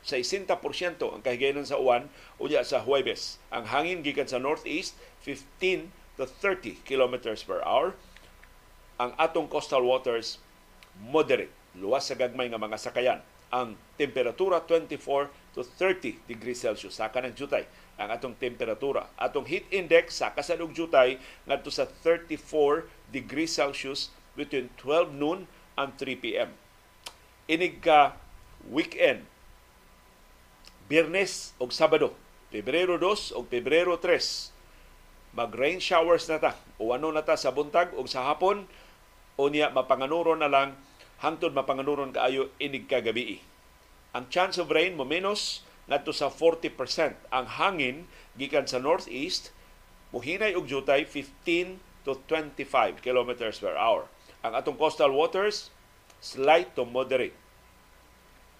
Sa 0.04 0.20
60% 0.20 1.02
ang 1.02 1.24
kahigayonan 1.24 1.66
sa 1.66 1.80
uwan 1.80 2.06
unya 2.38 2.62
sa 2.62 2.84
Huwebes. 2.84 3.40
Ang 3.50 3.66
hangin 3.66 4.04
gikan 4.04 4.28
sa 4.28 4.38
northeast 4.38 4.94
15 5.24 5.90
to 6.20 6.24
30 6.28 6.84
kilometers 6.86 7.42
per 7.42 7.64
hour. 7.64 7.96
Ang 9.00 9.16
atong 9.16 9.48
coastal 9.48 9.84
waters 9.84 10.40
moderate, 10.96 11.52
luwas 11.76 12.08
sa 12.08 12.16
gagmay 12.16 12.48
nga 12.48 12.60
mga 12.60 12.80
sakayan. 12.80 13.20
Ang 13.52 13.76
temperatura 14.00 14.64
24 14.64 15.28
to 15.56 15.64
30 15.64 16.28
degrees 16.28 16.60
Celsius. 16.60 17.00
Saka 17.00 17.24
ng 17.24 17.32
jutay 17.32 17.64
ang 17.96 18.12
atong 18.12 18.36
temperatura. 18.36 19.08
Atong 19.16 19.48
heat 19.48 19.64
index 19.72 20.20
sa 20.20 20.36
kasalug 20.36 20.76
jutay 20.76 21.16
ngadto 21.48 21.72
sa 21.72 21.88
34 21.88 22.84
degrees 23.08 23.56
Celsius 23.56 24.12
between 24.36 24.68
12 24.78 25.16
noon 25.16 25.48
and 25.80 25.96
3 25.96 26.20
p.m. 26.20 26.52
Inig 27.48 27.80
ka 27.80 28.20
weekend, 28.68 29.24
Biyernes 30.86 31.56
o 31.56 31.66
Sabado, 31.72 32.12
Pebrero 32.52 33.00
2 33.00 33.34
o 33.34 33.42
Pebrero 33.42 33.96
3, 33.98 34.52
mag-rain 35.34 35.80
showers 35.80 36.28
na 36.28 36.38
ta. 36.38 36.52
O 36.76 36.92
ano 36.92 37.08
na 37.10 37.24
ta 37.24 37.34
sa 37.34 37.50
buntag 37.50 37.96
o 37.96 38.04
sa 38.04 38.28
hapon, 38.28 38.68
o 39.40 39.42
niya 39.48 39.72
mapanganuron 39.72 40.40
na 40.40 40.52
lang 40.52 40.76
hangtod 41.20 41.56
mapanganuron 41.56 42.12
kaayo 42.12 42.52
inig 42.60 42.84
ka 42.88 43.00
gabi. 43.00 43.40
Ang 44.16 44.32
chance 44.32 44.56
of 44.56 44.72
rain 44.72 44.96
mo 44.96 45.04
menos 45.04 45.60
ngadto 45.92 46.08
sa 46.08 46.32
40%. 46.32 46.72
Ang 47.28 47.46
hangin 47.60 47.96
gikan 48.40 48.64
sa 48.64 48.80
northeast 48.80 49.52
muhinay 50.08 50.56
og 50.56 50.64
jutay 50.64 51.04
15 51.04 51.76
to 52.08 52.16
25 52.24 53.04
kilometers 53.04 53.60
per 53.60 53.76
hour. 53.76 54.08
Ang 54.40 54.56
atong 54.56 54.80
coastal 54.80 55.12
waters 55.12 55.68
slight 56.24 56.72
to 56.72 56.88
moderate. 56.88 57.36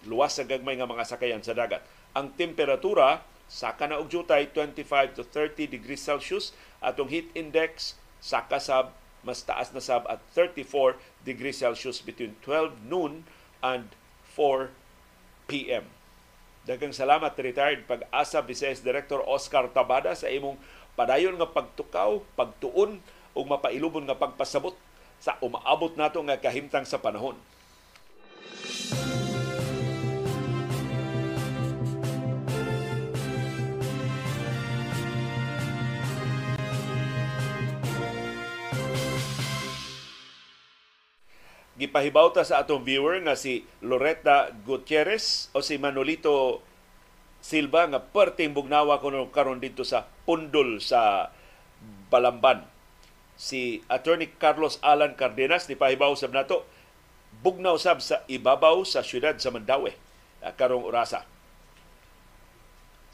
Luwas 0.05 0.37
sa 0.37 0.45
gagmay 0.45 0.77
nga 0.77 0.85
mga 0.85 1.09
sakayan 1.09 1.41
sa 1.41 1.57
dagat. 1.57 1.81
Ang 2.13 2.37
temperatura 2.37 3.25
saka 3.49 3.89
na 3.89 3.97
og 3.97 4.13
jutay 4.13 4.53
25 4.53 5.17
to 5.17 5.23
30 5.25 5.73
degrees 5.73 6.05
Celsius 6.05 6.53
atong 6.85 7.09
heat 7.09 7.33
index 7.33 7.97
saka 8.21 8.61
sab 8.61 8.93
mas 9.25 9.41
taas 9.41 9.73
na 9.73 9.81
sab 9.81 10.05
at 10.05 10.21
34 10.35 10.99
degrees 11.25 11.57
Celsius 11.57 12.03
between 12.03 12.37
12 12.45 12.85
noon 12.85 13.25
and 13.65 13.97
4 14.37 14.69
p.m. 15.47 15.87
Daghang 16.67 16.91
salamat 16.91 17.31
retired 17.39 17.87
pag-asa 17.87 18.43
Vice 18.43 18.83
Director 18.83 19.23
Oscar 19.23 19.71
Tabada 19.71 20.11
sa 20.13 20.27
imong 20.27 20.59
padayon 20.99 21.39
nga 21.39 21.47
pagtukaw, 21.47 22.19
pagtuon 22.35 22.99
ug 23.31 23.45
mapailubon 23.47 24.03
nga 24.03 24.19
pagpasabot 24.19 24.75
sa 25.17 25.39
umaabot 25.39 25.95
nato 25.95 26.19
nga 26.27 26.37
kahimtang 26.37 26.83
sa 26.83 26.99
panahon. 26.99 27.39
Gipahibawta 41.77 42.41
sa 42.41 42.65
atong 42.65 42.81
viewer 42.81 43.21
nga 43.21 43.37
si 43.37 43.61
Loretta 43.85 44.49
Gutierrez 44.65 45.53
o 45.53 45.61
si 45.61 45.77
Manolito 45.77 46.65
Silva 47.37 47.85
nga 47.85 48.01
perting 48.01 48.51
bugnawa 48.51 48.97
kuno 48.97 49.29
karon 49.29 49.61
dito 49.61 49.85
sa 49.85 50.09
pundol 50.25 50.81
sa 50.81 51.29
Balamban. 52.09 52.65
Si 53.37 53.85
Attorney 53.85 54.33
Carlos 54.41 54.81
Alan 54.81 55.13
Cardenas 55.13 55.69
ni 55.69 55.77
pahibaw 55.77 56.17
sab 56.17 56.33
nato 56.33 56.65
bugnaw 57.45 57.77
sab 57.77 58.01
sa 58.01 58.25
ibabaw 58.25 58.81
sa 58.81 59.05
syudad 59.05 59.37
sa 59.37 59.53
Mandaue 59.53 59.93
karong 60.57 60.81
orasa. 60.81 61.29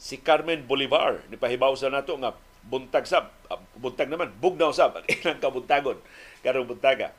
Si 0.00 0.16
Carmen 0.24 0.64
Bolivar 0.64 1.20
ni 1.28 1.36
pahibaw 1.36 1.76
sa 1.76 1.92
nato 1.92 2.16
nga 2.16 2.32
buntag 2.64 3.04
sab 3.04 3.28
ah, 3.52 3.60
buntag 3.76 4.08
naman 4.08 4.32
bugnaw 4.40 4.72
sab 4.72 4.96
ang 4.96 5.04
ilang 5.12 5.36
kabuntagon 5.36 6.00
karong 6.40 6.64
buntaga 6.64 7.12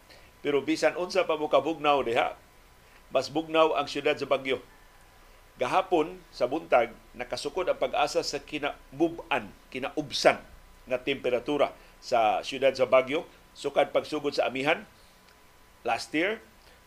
pero 0.45 0.61
bisan 0.61 0.93
unsa 0.93 1.25
pa 1.25 1.41
mo 1.41 1.49
kabugnaw 1.49 2.05
diha, 2.05 2.37
mas 3.09 3.33
bugnaw 3.33 3.73
ang 3.73 3.89
syudad 3.89 4.13
sa 4.13 4.29
Bagyo. 4.29 4.61
Gahapon 5.57 6.21
sa 6.29 6.45
buntag 6.45 6.93
nakasukod 7.17 7.65
ang 7.65 7.81
pag-asa 7.81 8.21
sa 8.21 8.37
kinabuban, 8.37 9.49
kinaubsan 9.73 10.37
nga 10.85 11.01
temperatura 11.01 11.73
sa 11.97 12.45
syudad 12.45 12.69
sa 12.77 12.85
Bagyo 12.85 13.25
sukad 13.57 13.89
pagsugod 13.89 14.37
sa 14.37 14.45
amihan 14.45 14.85
last 15.81 16.13
year 16.13 16.37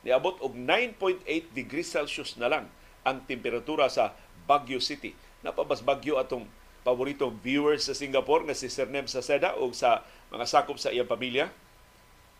niabot 0.06 0.38
og 0.38 0.54
9.8 0.54 1.26
degrees 1.50 1.90
Celsius 1.90 2.38
na 2.38 2.46
lang 2.46 2.70
ang 3.02 3.26
temperatura 3.26 3.90
sa 3.90 4.14
Baguio 4.46 4.78
City. 4.78 5.18
Napabas 5.42 5.82
Baguio 5.82 6.14
atong 6.22 6.46
paboritong 6.86 7.34
viewers 7.42 7.90
sa 7.90 7.96
Singapore 7.96 8.46
nga 8.46 8.54
si 8.54 8.70
Sir 8.70 8.86
Nem 8.86 9.10
Saseda 9.10 9.58
o 9.58 9.74
sa 9.74 10.06
mga 10.30 10.46
sakop 10.46 10.78
sa 10.78 10.94
iyang 10.94 11.10
pamilya 11.10 11.50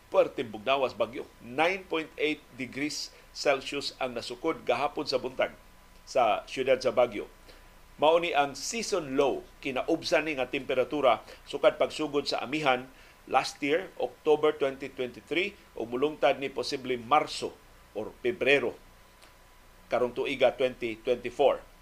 perting 0.09 0.49
bugnawas 0.49 0.97
bagyo. 0.97 1.29
9.8 1.45 2.13
degrees 2.57 3.13
Celsius 3.33 3.95
ang 4.03 4.19
nasukod 4.19 4.67
gahapon 4.67 5.07
sa 5.07 5.21
buntag 5.23 5.55
sa 6.09 6.43
siyudad 6.49 6.81
sa 6.81 6.91
Bagyo. 6.91 7.29
Mao 8.01 8.17
ni 8.17 8.33
ang 8.33 8.57
season 8.57 9.15
low 9.15 9.45
kinaubsan 9.61 10.25
ni 10.25 10.39
nga 10.39 10.49
temperatura 10.49 11.21
sukad 11.45 11.77
pagsugod 11.77 12.25
sa 12.25 12.41
amihan 12.41 12.89
last 13.29 13.61
year 13.61 13.93
October 14.01 14.57
2023 14.57 15.77
o 15.77 15.85
mulungtad 15.85 16.41
ni 16.41 16.49
posible 16.49 16.97
Marso 16.97 17.53
or 17.93 18.11
Pebrero 18.25 18.73
karong 19.93 20.15
tuiga 20.17 20.55
2024. 20.57 21.78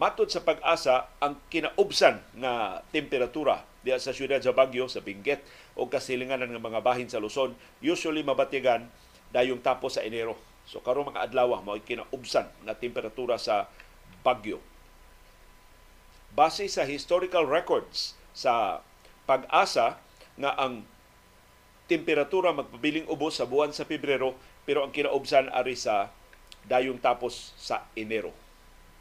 Matod 0.00 0.32
sa 0.32 0.40
pag-asa 0.40 1.12
ang 1.20 1.36
kinaubsan 1.52 2.24
nga 2.40 2.80
temperatura 2.88 3.68
diya 3.84 4.00
sa 4.00 4.16
siyudad 4.16 4.40
sa 4.40 4.56
Bagyo, 4.56 4.88
sa 4.88 5.04
Benguet 5.04 5.44
o 5.76 5.92
kasilinganan 5.92 6.48
ng 6.56 6.64
mga 6.64 6.80
bahin 6.80 7.12
sa 7.12 7.20
Luzon, 7.20 7.52
usually 7.84 8.24
mabatigan 8.24 8.88
dayong 9.28 9.60
tapos 9.60 10.00
sa 10.00 10.04
Enero. 10.08 10.40
So 10.64 10.80
karon 10.80 11.12
mga 11.12 11.28
adlaw 11.28 11.60
mo 11.60 11.76
kinaubsan 11.76 12.48
na 12.64 12.72
temperatura 12.72 13.36
sa 13.36 13.68
Bagyo. 14.24 14.56
Base 16.32 16.64
sa 16.72 16.88
historical 16.88 17.44
records 17.44 18.16
sa 18.32 18.80
pag-asa 19.28 20.00
nga 20.40 20.56
ang 20.56 20.80
temperatura 21.92 22.56
magpabiling 22.56 23.04
ubos 23.04 23.36
sa 23.36 23.44
buwan 23.44 23.76
sa 23.76 23.84
Pebrero 23.84 24.32
pero 24.64 24.80
ang 24.80 24.96
kinaubsan 24.96 25.52
ari 25.52 25.76
sa 25.76 26.08
dayong 26.64 26.96
tapos 26.96 27.52
sa 27.60 27.84
Enero. 27.92 28.39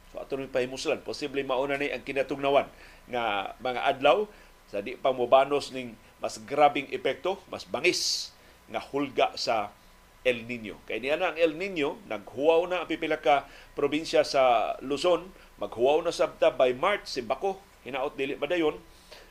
So 0.09 0.21
ato 0.21 0.37
ni 0.37 0.49
pahimuslan, 0.49 1.05
posible 1.05 1.41
mauna 1.45 1.77
ni 1.77 1.93
ang 1.93 2.01
kinatugnawan 2.01 2.65
nga 3.09 3.53
mga 3.61 3.81
adlaw 3.97 4.25
sa 4.69 4.81
di 4.81 4.97
pa 4.97 5.13
mobanos 5.13 5.73
ning 5.73 5.97
mas 6.21 6.37
grabing 6.45 6.89
epekto, 6.93 7.41
mas 7.49 7.65
bangis 7.65 8.33
nga 8.69 8.81
hulga 8.81 9.33
sa 9.37 9.73
El 10.21 10.45
Nino. 10.45 10.77
Kay 10.85 10.99
niya 10.99 11.15
na 11.15 11.31
ang 11.33 11.37
El 11.39 11.55
Nino, 11.55 11.97
naghuwaw 12.05 12.67
na 12.67 12.83
ang 12.83 12.87
pipila 12.89 13.17
ka 13.23 13.47
probinsya 13.73 14.27
sa 14.27 14.75
Luzon, 14.83 15.31
maghuwaw 15.57 16.03
na 16.03 16.13
sabta 16.13 16.51
by 16.53 16.75
March, 16.75 17.07
si 17.07 17.23
Bako, 17.23 17.57
hinaot 17.87 18.13
dili 18.19 18.35
madayon 18.35 18.77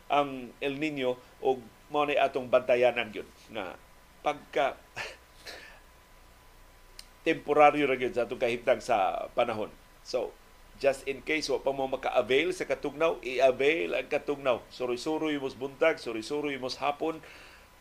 ang 0.09 0.51
El 0.59 0.81
Nino 0.81 1.21
o 1.45 1.61
mo 1.89 2.05
na 2.05 2.21
atong 2.21 2.49
bantayanan 2.49 3.13
yun 3.13 3.29
na 3.53 3.77
pagka 4.21 4.77
temporaryo 7.29 7.89
ra 7.89 7.97
gyud 7.97 8.17
sa 8.17 8.25
atong 8.25 8.41
kahimtang 8.41 8.81
sa 8.81 9.29
panahon. 9.37 9.73
So, 10.05 10.33
just 10.79 11.03
in 11.11 11.21
case 11.27 11.51
wa 11.51 11.59
pa 11.59 11.75
mo 11.75 11.91
maka-avail 11.91 12.55
sa 12.55 12.63
katugnaw, 12.63 13.19
i-avail 13.21 13.99
ang 13.99 14.07
katugnaw. 14.07 14.63
Suroy-suroy 14.71 15.35
mo 15.43 15.51
buntag, 15.51 15.99
suroy-suroy 15.99 16.55
mo 16.63 16.71
hapon, 16.71 17.19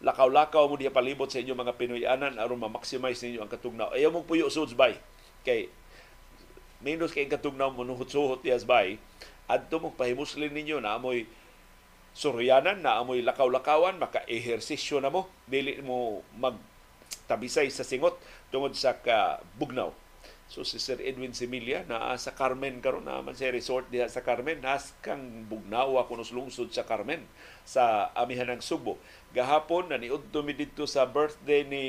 lakaw-lakaw 0.01 0.65
mo 0.65 0.77
diya 0.77 0.93
palibot 0.93 1.29
sa 1.29 1.41
inyo 1.41 1.53
mga 1.53 1.77
Pinoyanan 1.77 2.41
aron 2.41 2.57
ma-maximize 2.57 3.21
ninyo 3.21 3.45
ang 3.45 3.49
katugnaw. 3.53 3.93
Ayaw 3.93 4.09
mo 4.09 4.25
puyo 4.25 4.49
suds 4.49 4.73
bay. 4.73 4.97
Kay 5.45 5.69
minus 6.81 7.13
kay 7.13 7.29
katugnaw 7.29 7.69
mo 7.69 7.85
nuhot-suhot 7.85 8.41
diyas 8.41 8.65
bay. 8.65 8.97
Adto 9.45 9.77
mo 9.77 9.93
pahimuslin 9.93 10.53
ninyo 10.53 10.81
na 10.81 10.97
amoy 10.97 11.29
suryanan, 12.17 12.81
na 12.81 12.97
amoy 12.97 13.21
lakaw-lakawan, 13.21 14.01
maka-ehersisyo 14.01 14.97
na 14.97 15.13
mo. 15.13 15.29
Dili 15.45 15.77
mo 15.85 16.25
mag 16.33 16.57
tabisay 17.29 17.69
sa 17.69 17.85
singot 17.85 18.17
tungod 18.49 18.73
sa 18.73 18.97
ka 18.97 19.43
bugnaw 19.59 19.93
So 20.47 20.63
si 20.63 20.79
Sir 20.79 21.03
Edwin 21.03 21.35
Similia 21.35 21.83
na 21.91 22.15
sa 22.15 22.31
Carmen 22.31 22.79
karon 22.79 23.03
na 23.03 23.19
man 23.19 23.35
siya 23.35 23.51
resort 23.51 23.91
diha 23.91 24.07
sa 24.07 24.23
Carmen 24.23 24.63
nas 24.63 24.95
kang 25.03 25.43
bugnawa 25.43 26.07
kuno 26.07 26.23
lungsod 26.23 26.71
sa 26.71 26.87
Carmen 26.87 27.27
sa 27.67 28.15
amihan 28.15 28.47
ng 28.55 28.63
Subo. 28.63 28.95
Gahapon 29.35 29.91
na 29.91 29.99
niudto 29.99 30.39
mi 30.47 30.55
dito 30.55 30.87
sa 30.87 31.03
birthday 31.03 31.67
ni 31.67 31.83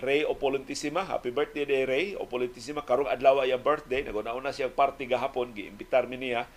Ray 0.00 0.26
Opolentissima. 0.26 1.06
Happy 1.06 1.30
birthday 1.30 1.68
day 1.68 1.84
Ray 1.86 2.06
Opolentissima. 2.16 2.82
Karong 2.82 3.06
adlaw 3.06 3.44
ay 3.44 3.54
birthday. 3.60 4.02
Naguna-una 4.02 4.50
siyang 4.50 4.74
party 4.74 5.06
gahapon. 5.06 5.52
Giimbitar 5.52 6.08
mi 6.08 6.16
niya 6.18 6.48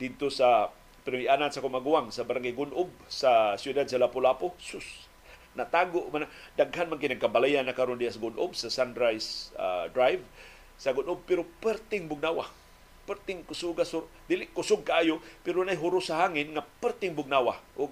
dito 0.00 0.32
sa 0.32 0.72
Pinayanan 1.00 1.48
sa 1.48 1.64
Kumaguwang 1.64 2.12
sa 2.12 2.28
Barangay 2.28 2.52
Gunob 2.52 2.92
sa 3.08 3.56
siyudad 3.56 3.88
sa 3.88 3.96
Lapu-Lapu. 3.96 4.52
Sus, 4.60 5.08
natago 5.58 6.06
man 6.14 6.30
daghan 6.54 6.86
man 6.86 7.02
kinagkabalayan 7.02 7.66
na 7.66 7.74
karon 7.74 7.98
diya 7.98 8.14
sa 8.14 8.22
Gunob 8.22 8.54
sa 8.54 8.70
Sunrise 8.70 9.50
uh, 9.58 9.90
Drive. 9.90 10.22
Sa 10.78 10.94
Gunob 10.94 11.26
pero 11.26 11.42
perting 11.58 12.06
bugnawa. 12.06 12.46
Perting 13.08 13.42
kusuga 13.42 13.82
sur 13.82 14.06
dili 14.30 14.46
kusog 14.54 14.86
kaayo 14.86 15.18
pero 15.42 15.66
nay 15.66 15.74
huro 15.74 15.98
sa 15.98 16.22
hangin 16.26 16.54
nga 16.54 16.62
perting 16.62 17.16
bugnawa. 17.16 17.58
Ug 17.82 17.90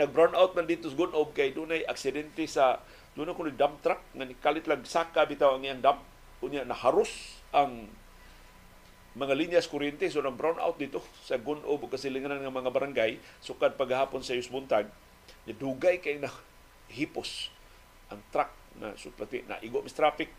nag 0.00 0.10
brown 0.16 0.32
out 0.32 0.56
man 0.56 0.64
dito 0.64 0.88
sa 0.88 0.96
Gunob 0.96 1.36
kay 1.36 1.52
dunay 1.52 1.84
aksidente 1.84 2.48
sa 2.48 2.80
dunay 3.12 3.36
kuno 3.36 3.52
dump 3.52 3.84
truck 3.84 4.00
nga 4.16 4.24
nikalit 4.24 4.64
lang 4.64 4.80
saka 4.88 5.28
bitaw 5.28 5.60
ang 5.60 5.64
iyang 5.66 5.84
dump. 5.84 6.00
Unya 6.40 6.64
naharos 6.64 7.36
ang 7.52 7.84
mga 9.10 9.34
linyas 9.36 9.66
kuryente 9.68 10.06
so 10.08 10.22
nang 10.22 10.38
brown 10.38 10.56
out 10.56 10.80
dito 10.80 11.04
sa 11.20 11.36
Gunob 11.36 11.76
ug 11.76 11.92
kasilinganan 11.92 12.40
ng 12.40 12.56
mga 12.56 12.72
barangay. 12.72 13.20
Sukad 13.44 13.76
paghapon 13.76 14.24
sa 14.24 14.32
Yusbuntag 14.32 14.88
dugay 15.46 15.98
kay 15.98 16.20
na 16.20 16.30
hipos 16.90 17.48
ang 18.10 18.20
truck 18.34 18.50
na 18.78 18.94
suplati 18.98 19.46
na 19.46 19.58
igo 19.62 19.82
mis 19.82 19.94
traffic. 19.94 20.30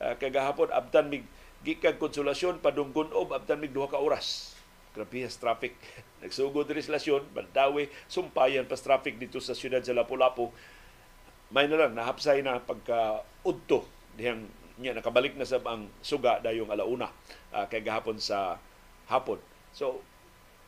Uh, 0.00 0.16
kagahapon 0.16 0.72
abtan 0.72 1.12
mig 1.12 1.24
gikag 1.60 2.00
konsolasyon 2.00 2.64
padunggon 2.64 3.12
ob 3.12 3.36
abtan 3.36 3.60
mig 3.60 3.72
duha 3.72 3.88
ka 3.88 4.00
oras. 4.00 4.56
Grabe 4.96 5.22
sa 5.28 5.52
traffic. 5.52 5.76
Nagsugod 6.24 6.66
diri 6.66 6.80
sa 6.80 6.96
lasyon 6.96 7.28
bandawi 7.30 7.92
sumpayan 8.08 8.64
pas 8.66 8.80
traffic 8.80 9.20
dito 9.20 9.38
sa 9.38 9.52
siyudad 9.52 9.84
sa 9.84 9.94
Lapu-Lapu. 9.94 10.50
May 11.50 11.66
na 11.66 11.86
lang 11.86 11.92
nahapsay 11.94 12.40
na 12.40 12.62
pagka 12.62 13.22
udto 13.44 13.84
dihang 14.16 14.48
niya 14.80 14.96
nakabalik 14.96 15.36
na 15.36 15.44
sa 15.44 15.60
ang 15.68 15.92
suga 16.00 16.40
dayong 16.40 16.72
alauna 16.72 17.12
uh, 17.52 17.68
kay 17.68 17.84
gahapon 17.84 18.16
sa 18.16 18.56
hapon. 19.12 19.36
So 19.76 20.00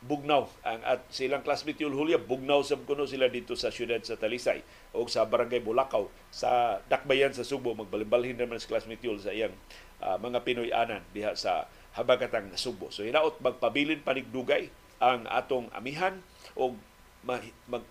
bugnaw. 0.03 0.45
Ang 0.67 0.81
at 0.83 1.01
silang 1.09 1.41
classmate 1.41 1.79
Yul 1.79 1.95
Julia 1.95 2.19
bugnaw 2.19 2.59
sa 2.61 2.75
kuno 2.75 3.07
sila 3.07 3.31
dito 3.31 3.55
sa 3.55 3.71
siyudad 3.71 4.03
sa 4.03 4.19
Talisay. 4.19 4.59
O 4.93 5.07
sa 5.07 5.23
barangay 5.23 5.63
Bulacau 5.63 6.11
sa 6.29 6.79
Dakbayan 6.91 7.31
sa 7.31 7.47
Subo. 7.47 7.71
Magbalbalhin 7.73 8.35
naman 8.35 8.59
sa 8.59 8.67
classmate 8.67 9.03
Yul 9.03 9.19
sa 9.19 9.31
iyang 9.31 9.55
uh, 10.03 10.19
mga 10.19 10.43
Pinoy 10.43 10.69
anan 10.75 11.01
diha 11.15 11.33
sa 11.33 11.71
habagatang 11.95 12.51
Subo. 12.59 12.91
So 12.91 13.07
hinaot 13.07 13.39
magpabilin 13.39 14.03
panigdugay 14.03 14.67
ang 14.99 15.27
atong 15.27 15.67
amihan 15.75 16.19
o 16.55 16.75
mag, 17.23 17.43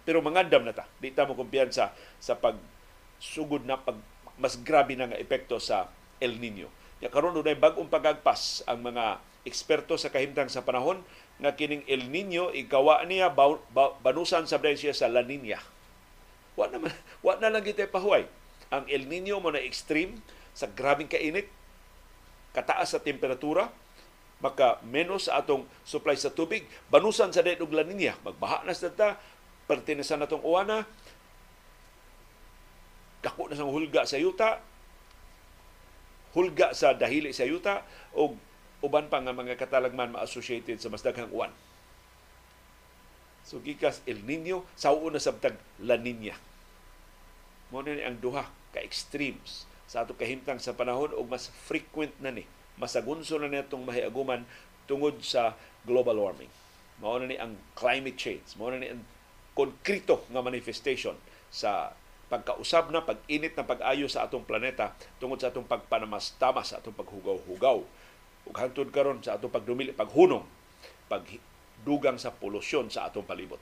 pero 0.05 0.21
mangandam 0.21 0.63
na 0.65 0.77
ta. 0.77 0.85
Di 1.01 1.13
ta 1.13 1.25
mo 1.25 1.33
kumpiyansa 1.33 1.93
sa 2.21 2.35
pag 2.37 2.57
sugod 3.23 3.65
na 3.65 3.81
pag 3.81 3.97
mas 4.37 4.57
grabe 4.61 4.97
na 4.97 5.09
nga 5.09 5.21
epekto 5.21 5.57
sa 5.61 5.89
El 6.21 6.41
Nino. 6.41 6.69
Ya 7.03 7.11
karon 7.11 7.35
dunay 7.35 7.59
bag-ong 7.59 7.91
pagagpas 7.91 8.63
ang 8.67 8.85
mga 8.85 9.19
eksperto 9.43 9.99
sa 9.99 10.11
kahimtang 10.11 10.47
sa 10.47 10.63
panahon 10.63 11.03
nga 11.43 11.59
kining 11.59 11.83
El 11.91 12.07
Nino 12.07 12.55
ikawa 12.55 13.03
niya 13.03 13.27
ba, 13.35 13.59
ba, 13.75 13.99
banusan 13.99 14.47
sa 14.47 14.63
siya 14.63 14.95
sa 14.95 15.11
La 15.11 15.27
Nina. 15.27 15.59
Wa 16.55 16.71
na 16.71 16.79
wa 17.27 17.35
na 17.43 17.51
lang 17.51 17.67
gitay 17.67 17.91
pahuway. 17.91 18.31
Ang 18.71 18.87
El 18.87 19.11
Nino 19.11 19.43
mo 19.43 19.51
na 19.51 19.59
extreme 19.59 20.23
sa 20.55 20.71
grabing 20.71 21.11
kainit, 21.11 21.51
kataas 22.55 22.95
sa 22.95 23.03
temperatura, 23.03 23.75
maka 24.39 24.79
menos 24.87 25.27
sa 25.27 25.43
atong 25.43 25.67
supply 25.83 26.15
sa 26.15 26.31
tubig, 26.31 26.63
banusan 26.87 27.35
sa 27.35 27.43
og 27.43 27.75
La 27.75 27.83
Nina, 27.83 28.15
magbaha 28.23 28.63
na 28.63 28.71
sa 28.71 28.95
ta, 28.95 29.19
pertinesan 29.67 30.23
natong 30.23 30.47
uwana, 30.47 30.87
dako 33.23 33.51
na 33.51 33.59
sa 33.59 33.67
hulga 33.67 34.03
sa 34.07 34.19
yuta, 34.19 34.63
hulga 36.39 36.71
sa 36.71 36.95
dahili 36.95 37.35
sa 37.35 37.47
yuta, 37.47 37.83
o 38.15 38.39
uban 38.83 39.07
pa 39.07 39.23
nga 39.23 39.33
mga 39.33 39.55
katalagman 39.55 40.13
ma-associated 40.13 40.83
sa 40.83 40.91
mas 40.91 41.07
daghang 41.07 41.31
uwan. 41.31 41.55
So 43.47 43.63
gikas 43.63 44.03
El 44.07 44.23
Nino 44.27 44.67
sa 44.75 44.95
una 44.95 45.23
sabtag 45.23 45.55
La 45.83 45.99
Nina. 45.99 46.35
Mo 47.71 47.81
ni 47.81 48.03
ang 48.03 48.19
duha 48.19 48.47
ka 48.75 48.81
extremes 48.83 49.65
sa 49.89 50.05
ato 50.05 50.13
kahimtang 50.19 50.61
sa 50.61 50.77
panahon 50.77 51.15
ug 51.15 51.27
mas 51.29 51.49
frequent 51.49 52.13
na 52.21 52.35
ni 52.35 52.45
masagunso 52.77 53.37
na 53.37 53.49
nitong 53.49 53.85
mahiaguman 53.85 54.45
tungod 54.89 55.21
sa 55.23 55.55
global 55.85 56.19
warming. 56.19 56.51
Mao 56.99 57.19
na 57.19 57.27
ni 57.29 57.37
ang 57.37 57.59
climate 57.75 58.19
change, 58.19 58.55
mao 58.57 58.71
na 58.71 58.81
ni 58.81 58.89
ang 58.89 59.03
konkreto 59.53 60.25
nga 60.33 60.41
manifestation 60.41 61.17
sa 61.53 61.93
pagkausab 62.33 62.89
na 62.89 63.05
pag-init 63.05 63.53
na 63.53 63.69
pag-ayo 63.69 64.09
sa 64.09 64.25
atong 64.25 64.49
planeta 64.49 64.97
tungod 65.21 65.37
sa 65.37 65.53
atong 65.53 65.69
pagpanamastamas 65.69 66.73
sa 66.73 66.81
atong 66.81 66.97
paghugaw-hugaw 66.97 67.85
ug 68.47 68.55
hangtod 68.59 68.91
karon 68.91 69.23
sa 69.23 69.39
atong 69.39 69.55
pagdumili 69.55 69.95
paghunong 69.95 70.45
pagdugang 71.07 72.19
sa 72.19 72.35
polusyon 72.35 72.91
sa 72.91 73.07
atong 73.07 73.27
palibot. 73.27 73.61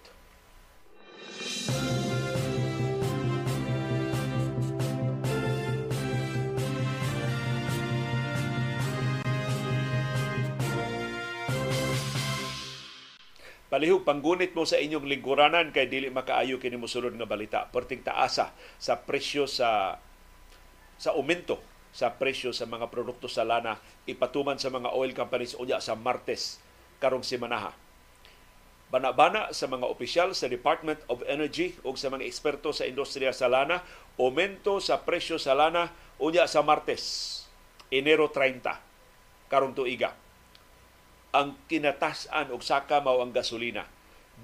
Palihog 13.71 14.03
panggunit 14.03 14.51
mo 14.51 14.67
sa 14.67 14.83
inyong 14.83 15.07
lingkuranan 15.07 15.71
kay 15.71 15.87
dili 15.87 16.11
makaayo 16.11 16.59
kini 16.59 16.75
mosulod 16.75 17.15
nga 17.15 17.23
balita. 17.31 17.71
Perting 17.71 18.03
taasa 18.03 18.51
sa 18.83 18.99
presyo 18.99 19.47
sa 19.47 19.95
sa 20.99 21.15
aumento 21.15 21.63
sa 21.91 22.15
presyo 22.15 22.55
sa 22.55 22.67
mga 22.71 22.87
produkto 22.87 23.27
sa 23.27 23.43
lana 23.43 23.79
ipatuman 24.07 24.59
sa 24.59 24.71
mga 24.71 24.95
oil 24.95 25.11
companies 25.11 25.59
unya 25.59 25.83
sa 25.83 25.99
Martes 25.99 26.63
karong 27.03 27.27
semanaha. 27.27 27.75
Bana-bana 28.91 29.55
sa 29.55 29.71
mga 29.71 29.87
opisyal 29.87 30.35
sa 30.35 30.51
Department 30.51 30.99
of 31.07 31.23
Energy 31.31 31.79
ug 31.87 31.95
sa 31.95 32.11
mga 32.11 32.27
eksperto 32.27 32.75
sa 32.75 32.91
industriya 32.91 33.31
sa 33.31 33.47
lana, 33.47 33.87
aumento 34.19 34.83
sa 34.83 34.99
presyo 35.07 35.39
sa 35.39 35.55
lana 35.55 35.95
unya 36.19 36.51
sa 36.51 36.67
Martes, 36.67 37.47
Enero 37.87 38.27
30 38.35 38.91
karong 39.47 39.75
tuiga. 39.79 40.15
Ang 41.31 41.55
kinatasan 41.71 42.51
og 42.51 42.67
saka 42.67 42.99
mao 42.99 43.23
ang 43.23 43.31
gasolina. 43.31 43.87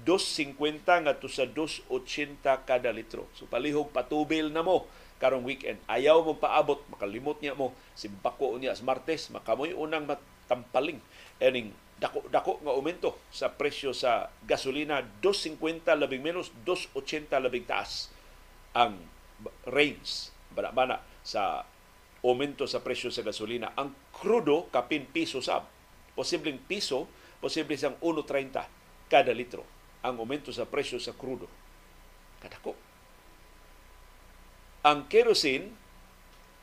2.50 0.07 1.09
ngadto 1.09 1.27
sa 1.27 1.43
2.80 1.43 2.39
kada 2.63 2.91
litro. 2.95 3.27
So 3.35 3.49
palihog 3.51 3.91
patubil 3.91 4.53
na 4.53 4.63
mo 4.63 4.87
karong 5.17 5.45
weekend. 5.45 5.81
Ayaw 5.89 6.21
mo 6.21 6.37
paabot, 6.37 6.81
makalimot 6.93 7.41
niya 7.41 7.57
mo, 7.57 7.73
si 7.97 8.09
Bako 8.09 8.57
niya 8.57 8.77
sa 8.77 8.85
Martes, 8.85 9.29
makamoy 9.33 9.73
unang 9.73 10.05
matampaling. 10.05 11.01
Ening 11.41 11.73
dako-dako 11.97 12.61
nga 12.61 12.73
aumento 12.73 13.17
sa 13.33 13.49
presyo 13.49 13.91
sa 13.93 14.29
gasolina, 14.45 15.01
2.50 15.21 15.81
labing 15.97 16.21
menos, 16.21 16.53
2.80 16.65 17.33
labing 17.41 17.65
taas 17.65 18.13
ang 18.77 19.01
range, 19.65 20.29
bana-bana 20.53 21.01
sa 21.25 21.65
aumento 22.21 22.69
sa 22.69 22.81
presyo 22.81 23.09
sa 23.09 23.25
gasolina. 23.25 23.73
Ang 23.73 23.93
krudo, 24.13 24.69
kapin 24.69 25.09
piso 25.09 25.41
sab. 25.41 25.65
Posibleng 26.13 26.61
piso, 26.65 27.09
posible 27.41 27.77
sang 27.77 27.97
1.30 28.01 29.09
kada 29.09 29.33
litro 29.33 29.65
ang 30.01 30.17
aumento 30.21 30.53
sa 30.53 30.65
presyo 30.65 31.01
sa 31.01 31.13
krudo. 31.13 31.49
Kadako 32.41 32.86
ang 34.87 35.11
kerosene, 35.11 35.67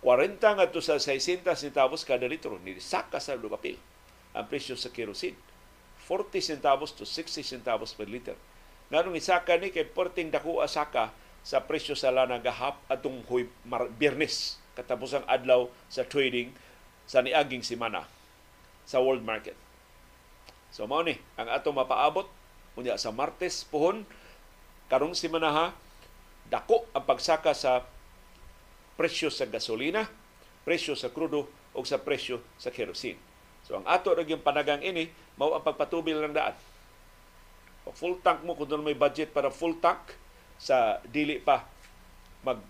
40 0.00 0.40
ngadto 0.40 0.80
sa 0.80 0.96
60 0.96 1.44
centavos 1.44 2.04
kada 2.08 2.24
litro. 2.24 2.56
Ni 2.60 2.76
saka 2.80 3.20
sa 3.20 3.37
lupapil 3.37 3.76
ang 4.32 4.48
presyo 4.48 4.76
sa 4.76 4.88
kerosene. 4.88 5.37
40 6.08 6.40
centavos 6.40 6.92
to 6.92 7.08
60 7.08 7.40
centavos 7.40 7.96
per 7.96 8.08
liter. 8.08 8.37
Nganong 8.92 9.16
isaka 9.16 9.56
ni 9.56 9.72
kay 9.72 9.88
porting 9.88 10.28
dako 10.28 10.60
saka 10.68 11.08
sa 11.40 11.64
presyo 11.64 11.96
sa 11.96 12.12
lana 12.12 12.40
gahap 12.40 12.80
atong 12.88 13.24
huy 13.28 13.48
biyernes 13.96 14.60
katapos 14.76 15.16
ang 15.16 15.24
adlaw 15.24 15.68
sa 15.88 16.04
trading 16.04 16.52
sa 17.08 17.24
niaging 17.24 17.64
simana 17.64 18.04
sa 18.84 19.00
world 19.00 19.24
market. 19.24 19.56
So 20.68 20.84
mao 20.84 21.00
ni 21.00 21.16
ang 21.40 21.48
ato 21.48 21.72
mapaabot 21.72 22.28
unya 22.76 23.00
sa 23.00 23.14
Martes 23.14 23.64
pohon 23.64 24.04
karong 24.92 25.16
simana 25.16 25.52
ha 25.52 25.66
dako 26.52 26.84
ang 26.92 27.04
pagsaka 27.08 27.56
sa 27.56 27.87
presyo 28.94 29.28
sa 29.30 29.46
gasolina, 29.46 30.07
presyo 30.62 30.94
sa 30.94 31.11
krudo 31.11 31.46
o 31.74 31.83
sa 31.83 31.98
presyo 31.98 32.40
sa 32.59 32.70
kerosene. 32.70 33.18
So 33.66 33.80
ang 33.80 33.87
ato 33.88 34.12
rin 34.14 34.28
yung 34.28 34.44
panagang 34.44 34.85
ini, 34.85 35.11
mao 35.40 35.57
ang 35.57 35.64
pagpatubil 35.64 36.20
ng 36.24 36.35
daan. 36.37 36.54
O 37.85 37.92
full 37.92 38.20
tank 38.24 38.44
mo, 38.44 38.57
doon 38.57 38.85
may 38.85 38.96
budget 38.96 39.33
para 39.33 39.52
full 39.52 39.76
tank, 39.80 40.16
sa 40.54 41.02
dili 41.04 41.42
pa 41.42 41.66
mag 42.46 42.62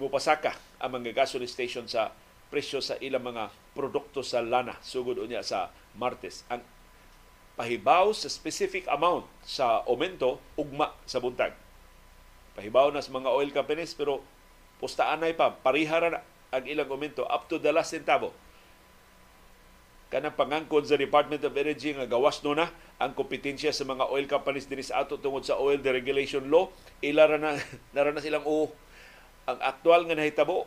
mupasaka 0.00 0.56
ang 0.80 0.96
mga 0.96 1.12
gasoline 1.12 1.50
station 1.50 1.84
sa 1.84 2.12
presyo 2.48 2.80
sa 2.80 2.96
ilang 2.98 3.24
mga 3.24 3.52
produkto 3.76 4.24
sa 4.24 4.40
lana 4.40 4.74
sugod 4.80 5.20
unya 5.20 5.44
sa 5.44 5.68
Martes. 5.94 6.42
Ang 6.48 6.64
pahibaw 7.54 8.10
sa 8.16 8.32
specific 8.32 8.88
amount 8.88 9.28
sa 9.44 9.84
aumento 9.84 10.40
ugma 10.56 10.96
sa 11.04 11.20
buntag. 11.20 11.52
Pahibaw 12.56 12.90
na 12.90 13.04
sa 13.04 13.12
mga 13.12 13.28
oil 13.28 13.52
companies 13.52 13.92
pero 13.92 14.24
pustaanay 14.80 15.36
pa 15.36 15.52
parihara 15.52 16.08
na 16.08 16.20
ang 16.50 16.64
ilang 16.66 16.90
aumento 16.90 17.22
up 17.28 17.46
to 17.46 17.62
the 17.62 17.70
last 17.70 17.94
centavo. 17.94 18.34
Kanang 20.10 20.34
pangangkon 20.34 20.82
sa 20.82 20.98
Department 20.98 21.38
of 21.46 21.54
Energy 21.54 21.94
nga 21.94 22.08
gawas 22.08 22.42
no 22.42 22.56
na 22.56 22.66
ang 22.98 23.14
kompetensya 23.14 23.70
sa 23.70 23.86
mga 23.86 24.10
oil 24.10 24.26
companies 24.26 24.66
dinhi 24.66 24.82
sa 24.82 25.06
ato 25.06 25.22
tungod 25.22 25.46
sa 25.46 25.54
oil 25.54 25.78
deregulation 25.78 26.50
law, 26.50 26.66
ila 26.98 27.30
na 27.38 27.54
nara 27.94 28.10
na 28.10 28.18
silang 28.18 28.42
o 28.42 28.66
ang 29.46 29.58
aktual 29.62 30.10
nga 30.10 30.18
nahitabo 30.18 30.66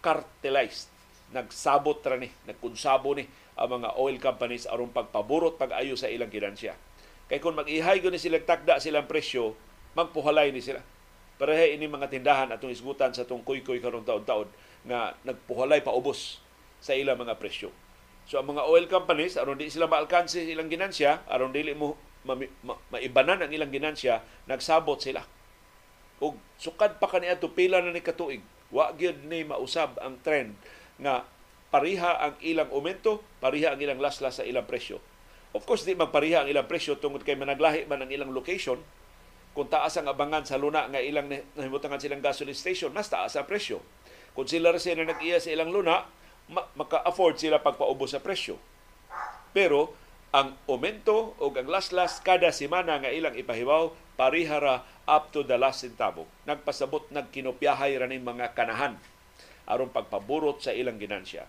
cartelized. 0.00 0.88
Nagsabot 1.36 2.00
ra 2.08 2.16
ni 2.16 2.32
nagkunsabo 2.48 3.12
ni 3.20 3.28
ang 3.56 3.68
mga 3.68 4.00
oil 4.00 4.16
companies 4.16 4.64
aron 4.64 4.88
pagpaburot 4.88 5.60
pag-ayo 5.60 5.92
sa 5.92 6.08
ilang 6.08 6.32
ginansya 6.32 6.72
kay 7.32 7.40
kung 7.40 7.56
mag-ihay 7.56 8.00
ni 8.00 8.20
sila 8.20 8.40
takda 8.44 8.76
silang 8.76 9.08
presyo 9.08 9.56
magpuhalay 9.96 10.52
ni 10.52 10.60
sila 10.60 10.84
pareha 11.42 11.74
ini 11.74 11.90
mga 11.90 12.06
tindahan 12.06 12.54
atong 12.54 12.70
isgutan 12.70 13.10
sa 13.10 13.26
tong 13.26 13.42
kuy-kuy 13.42 13.82
karong 13.82 14.06
taon-taon 14.06 14.46
nga 14.86 15.18
nagpuhalay 15.26 15.82
paubos 15.82 16.38
sa 16.78 16.94
ilang 16.94 17.18
mga 17.18 17.34
presyo 17.42 17.74
So 18.26 18.38
ang 18.38 18.54
mga 18.54 18.62
oil 18.68 18.86
companies 18.86 19.34
aron 19.34 19.58
di 19.58 19.66
sila 19.66 19.90
maalkanse 19.90 20.46
ilang 20.46 20.70
ginansya, 20.70 21.26
aron 21.26 21.50
dili 21.50 21.74
mo 21.74 21.98
ma, 22.22 22.38
ma, 22.38 22.78
maibanan 22.94 23.42
ang 23.42 23.50
ilang 23.50 23.72
ginansya, 23.74 24.22
nagsabot 24.46 24.98
sila. 25.02 25.26
Ug 26.22 26.38
sukad 26.54 27.02
pa 27.02 27.10
kaniadto 27.10 27.50
pila 27.50 27.82
na 27.82 27.90
ni 27.90 27.98
katuig, 27.98 28.42
wa 28.70 28.94
gyud 28.94 29.26
ni 29.26 29.42
mausab 29.42 29.98
ang 29.98 30.22
trend 30.22 30.54
nga 31.02 31.26
pariha 31.74 32.30
ang 32.30 32.34
ilang 32.44 32.70
aumento, 32.70 33.24
pariha 33.42 33.74
ang 33.74 33.80
ilang 33.82 33.98
laslas 33.98 34.38
sa 34.38 34.46
ilang 34.46 34.68
presyo. 34.68 35.02
Of 35.52 35.68
course, 35.68 35.84
di 35.84 35.92
magpariha 35.92 36.46
ang 36.46 36.48
ilang 36.48 36.70
presyo 36.70 36.96
tungod 36.96 37.26
kay 37.26 37.36
managlahi 37.36 37.84
man 37.90 38.06
ang 38.06 38.10
ilang 38.12 38.32
location. 38.32 38.80
Kung 39.52 39.68
taas 39.68 39.92
ang 40.00 40.08
abangan 40.08 40.48
sa 40.48 40.56
luna 40.56 40.88
nga 40.88 41.00
ilang 41.00 41.28
nahimutangan 41.28 42.00
silang 42.00 42.24
gasoline 42.24 42.56
station, 42.56 42.88
mas 42.92 43.12
taas 43.12 43.36
ang 43.36 43.44
presyo. 43.44 43.84
Kung 44.32 44.48
sila 44.48 44.72
rin 44.72 44.96
na 44.96 45.12
nag-iya 45.12 45.36
sa 45.36 45.52
ilang 45.52 45.68
luna, 45.68 46.08
maka-afford 46.52 47.36
sila 47.36 47.60
pagpaubos 47.60 48.16
sa 48.16 48.24
presyo. 48.24 48.56
Pero 49.52 49.92
ang 50.32 50.56
aumento 50.64 51.36
o 51.36 51.52
ang 51.52 51.68
last-last 51.68 52.24
kada 52.24 52.48
semana 52.48 52.96
nga 52.96 53.12
ilang 53.12 53.36
ipahibaw 53.36 53.92
parihara 54.16 54.80
up 55.04 55.28
to 55.28 55.44
the 55.44 55.60
last 55.60 55.84
centavo. 55.84 56.24
Nagpasabot 56.48 57.12
nagkinopyahay 57.12 57.92
ra 58.00 58.08
ning 58.08 58.24
mga 58.24 58.56
kanahan 58.56 58.96
aron 59.68 59.92
pagpaburot 59.92 60.64
sa 60.64 60.72
ilang 60.72 60.96
ginansya. 60.96 61.44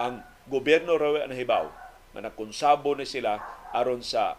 Ang 0.00 0.22
gobyerno 0.48 0.96
raw 0.96 1.26
ang 1.26 1.34
hibaw 1.34 1.66
na 2.14 2.30
nakonsabo 2.30 2.96
ni 2.96 3.04
sila 3.04 3.38
aron 3.74 4.00
sa 4.00 4.38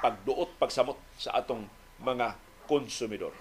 pagduot 0.00 0.56
pagsamot 0.60 0.98
sa 1.16 1.36
atong 1.36 1.68
mga 2.02 2.34
konsumidor. 2.64 3.34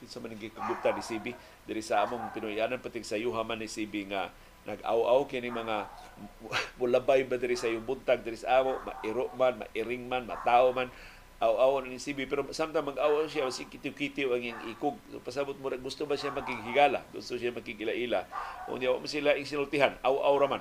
Kinsa 0.00 0.18
man 0.18 0.32
ning 0.32 0.40
gikagupta 0.40 0.96
ni 0.96 1.04
CB 1.04 1.26
diri 1.68 1.82
sa 1.84 2.04
among 2.04 2.32
Pinoyanan 2.32 2.80
pati 2.80 3.04
sa 3.04 3.20
yuhaman 3.20 3.60
ni 3.60 3.68
CB 3.68 4.08
nga 4.10 4.32
nag-aw-aw 4.64 5.24
kini 5.24 5.48
mga 5.48 5.88
mulabay 6.80 7.24
ba 7.24 7.40
diri 7.40 7.56
sa 7.56 7.68
iyong 7.68 7.84
buntag 7.84 8.20
diri 8.20 8.36
sa 8.36 8.60
amo 8.60 8.76
mairo 8.84 9.32
man 9.36 9.60
mairing 9.60 10.04
man 10.08 10.24
mataw 10.28 10.72
man. 10.72 10.88
Aw-aw 11.40 11.80
ni 11.88 11.96
CB 11.96 12.28
pero 12.28 12.44
samtang 12.52 12.84
mag-aw 12.84 13.24
siya 13.24 13.48
si 13.48 13.64
kitiw-kitiw 13.64 14.28
ang 14.36 14.44
iyang 14.44 14.60
ikog. 14.76 15.00
So, 15.08 15.24
pasabot 15.24 15.56
mo 15.56 15.72
gusto 15.80 16.04
ba 16.04 16.12
siya 16.12 16.36
magkikigala 16.36 17.00
gusto 17.16 17.40
siya 17.40 17.56
magkikila-ila 17.56 18.28
unya 18.68 18.92
mo 18.92 19.08
sila 19.08 19.32
insinultihan 19.40 19.96
aw-aw 20.04 20.36
raman 20.36 20.60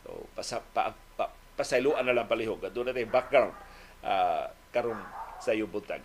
so 0.00 0.24
pasa, 0.32 0.64
pa, 0.72 0.96
pa, 1.12 1.28
pasayloan 1.58 2.06
na 2.06 2.14
lang 2.14 2.30
palihog. 2.30 2.62
Adto 2.62 2.86
na 2.86 2.94
background. 2.94 3.50
Uh, 3.98 4.46
karon 4.70 4.94
sa 5.40 5.54
buntag 5.66 6.02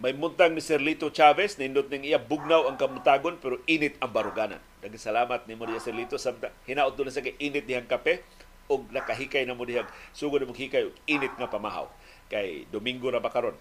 May 0.00 0.16
muntang 0.16 0.56
ni 0.56 0.64
Serlito 0.64 1.12
Chavez, 1.12 1.60
nindot 1.60 1.92
ning 1.92 2.08
iya 2.08 2.16
bugnaw 2.16 2.64
ang 2.64 2.80
kamutagon 2.80 3.36
pero 3.36 3.60
init 3.68 4.00
ang 4.00 4.08
baruganan. 4.08 4.56
Daghang 4.80 4.96
salamat 4.96 5.44
ni 5.44 5.52
mo 5.52 5.68
diya 5.68 5.76
Serlito 5.76 6.16
sa 6.16 6.32
hinaot 6.64 6.96
do 6.96 7.04
na 7.04 7.12
sa 7.12 7.20
init 7.20 7.68
dihang 7.68 7.84
kape 7.84 8.24
og 8.72 8.88
nakahikay 8.96 9.44
na 9.44 9.52
mo 9.52 9.68
dihang 9.68 9.84
sugod 10.16 10.40
mo 10.48 10.56
hikay 10.56 10.88
init 11.04 11.36
nga 11.36 11.52
pamahaw. 11.52 11.84
Kay 12.30 12.70
Domingo 12.70 13.10
ra 13.10 13.18
ba 13.18 13.34
karon. 13.34 13.58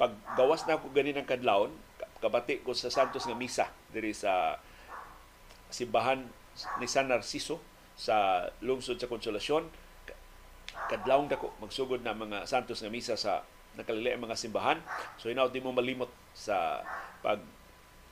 Pag 0.00 0.16
gawas 0.34 0.64
na 0.64 0.80
ko 0.80 0.88
ganin 0.90 1.20
ang 1.20 1.28
kadlawon, 1.28 1.70
kabati 2.20 2.64
ko 2.64 2.72
sa 2.72 2.88
Santos 2.88 3.28
nga 3.28 3.36
misa 3.36 3.68
diri 3.92 4.16
sa 4.16 4.56
simbahan 5.68 6.24
ni 6.80 6.86
San 6.88 7.08
Narciso 7.08 7.60
sa 7.96 8.48
lungsod 8.64 8.96
sa 8.96 9.08
Konsolasyon. 9.08 9.68
Kadlawon 10.88 11.28
dako 11.28 11.52
magsugod 11.60 12.00
na 12.00 12.16
mga 12.16 12.48
Santos 12.48 12.80
nga 12.80 12.92
misa 12.92 13.14
sa 13.20 13.44
nakalili 13.76 14.16
ang 14.16 14.24
mga 14.24 14.36
simbahan. 14.40 14.80
So 15.20 15.28
hinaut 15.28 15.52
di 15.52 15.60
mo 15.60 15.70
malimot 15.70 16.08
sa 16.32 16.80
pag 17.20 17.44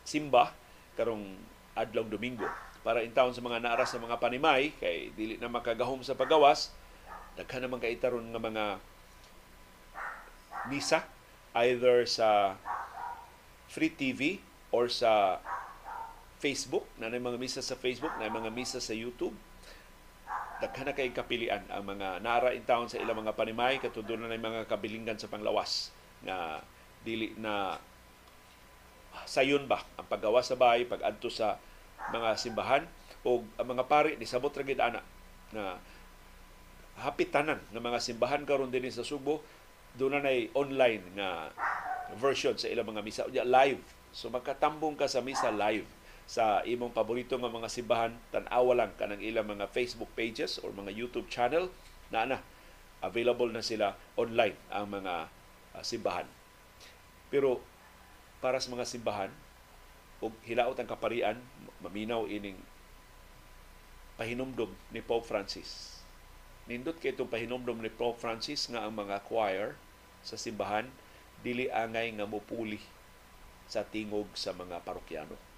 simba 0.05 0.53
karong 0.97 1.37
adlaw 1.77 2.05
Domingo 2.09 2.49
para 2.81 3.05
in 3.05 3.13
town 3.13 3.37
sa 3.37 3.45
mga 3.45 3.61
naaras 3.61 3.93
sa 3.93 4.01
mga 4.01 4.17
panimay 4.17 4.73
kay 4.81 5.13
dili 5.13 5.37
na 5.37 5.53
makagahom 5.53 6.01
sa 6.01 6.17
pagawas 6.17 6.73
daghan 7.37 7.63
naman 7.63 7.79
kay 7.79 7.95
taron 8.01 8.25
nga 8.33 8.41
mga 8.41 8.65
misa 10.69 11.05
either 11.57 12.05
sa 12.05 12.55
free 13.69 13.93
TV 13.93 14.39
or 14.71 14.89
sa 14.93 15.43
Facebook 16.39 16.87
na 17.01 17.11
mga 17.11 17.41
misa 17.41 17.61
sa 17.65 17.75
Facebook 17.75 18.15
na 18.17 18.31
mga 18.31 18.55
misa 18.55 18.79
sa 18.79 18.95
YouTube. 18.95 19.35
Daghan 20.59 20.91
na 20.91 20.95
kay 20.95 21.11
kapilian 21.11 21.63
ang 21.71 21.87
mga 21.87 22.23
nara 22.23 22.51
in 22.55 22.63
town 22.63 22.87
sa 22.87 22.99
ilang 22.99 23.23
mga 23.23 23.35
panimay 23.35 23.79
katudo 23.79 24.15
na 24.19 24.31
mga 24.31 24.67
kabilingan 24.67 25.19
sa 25.19 25.31
panglawas 25.31 25.95
nga 26.23 26.63
dili 27.07 27.31
na 27.39 27.79
sayon 29.27 29.71
ba 29.71 29.83
ang 29.99 30.07
paggawa 30.07 30.43
sa 30.43 30.59
bahay 30.59 30.83
pag-adto 30.83 31.31
sa 31.31 31.59
mga 32.11 32.35
simbahan 32.39 32.83
o 33.23 33.43
ang 33.59 33.69
mga 33.71 33.87
pari 33.87 34.15
ni 34.19 34.27
sabot 34.27 34.51
ra 34.51 34.67
ana 34.67 35.03
na 35.55 35.79
hapitanan 36.99 37.63
ng 37.71 37.83
mga 37.83 37.99
simbahan 38.03 38.43
karon 38.43 38.71
din 38.71 38.91
sa 38.91 39.07
Subo 39.07 39.43
doon 39.97 40.21
na 40.21 40.33
online 40.53 41.05
nga 41.17 41.55
version 42.21 42.57
sa 42.57 42.69
ilang 42.69 42.89
mga 42.89 43.03
misa 43.05 43.25
live 43.31 43.81
so 44.13 44.29
makatambong 44.29 44.97
ka 44.97 45.09
sa 45.09 45.21
misa 45.25 45.53
live 45.53 45.87
sa 46.29 46.61
imong 46.69 46.93
paborito 46.93 47.41
nga 47.41 47.49
mga 47.49 47.73
simbahan, 47.73 48.13
tan-awa 48.29 48.85
lang 48.85 48.93
kanang 49.01 49.25
ilang 49.25 49.49
mga 49.49 49.65
Facebook 49.73 50.13
pages 50.13 50.61
or 50.61 50.69
mga 50.77 50.93
YouTube 50.93 51.25
channel 51.33 51.73
na 52.13 52.29
na 52.29 52.39
available 53.01 53.49
na 53.49 53.65
sila 53.65 53.97
online 54.13 54.53
ang 54.69 54.93
mga 54.93 55.33
uh, 55.73 55.81
simbahan. 55.81 56.29
Pero 57.33 57.65
para 58.45 58.61
sa 58.61 58.69
mga 58.69 58.85
simbahan 58.85 59.33
ug 60.21 60.37
hilaot 60.45 60.77
ang 60.77 60.93
kaparian, 60.93 61.41
maminaw 61.81 62.29
ining 62.29 62.61
pahinumdom 64.21 64.69
ni 64.93 65.01
Pope 65.01 65.25
Francis. 65.25 65.98
Nindot 66.69 67.01
kay 67.01 67.17
itong 67.17 67.33
pahinumdom 67.33 67.81
ni 67.81 67.89
Pope 67.89 68.21
Francis 68.21 68.69
nga 68.69 68.85
ang 68.85 68.93
mga 68.93 69.25
choir 69.25 69.75
sa 70.21 70.37
simbahan 70.37 70.87
dili 71.41 71.73
angay 71.73 72.13
nga 72.13 72.29
mupuli 72.29 72.79
sa 73.65 73.83
tingog 73.83 74.29
sa 74.37 74.53
mga 74.53 74.85
parokyano 74.85 75.49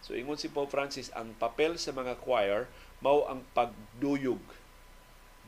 So 0.00 0.16
ingon 0.16 0.40
si 0.40 0.48
Pope 0.48 0.72
Francis, 0.72 1.12
ang 1.12 1.36
papel 1.36 1.76
sa 1.76 1.92
mga 1.92 2.16
choir 2.18 2.66
mao 3.04 3.28
ang 3.28 3.44
pagduyog 3.52 4.40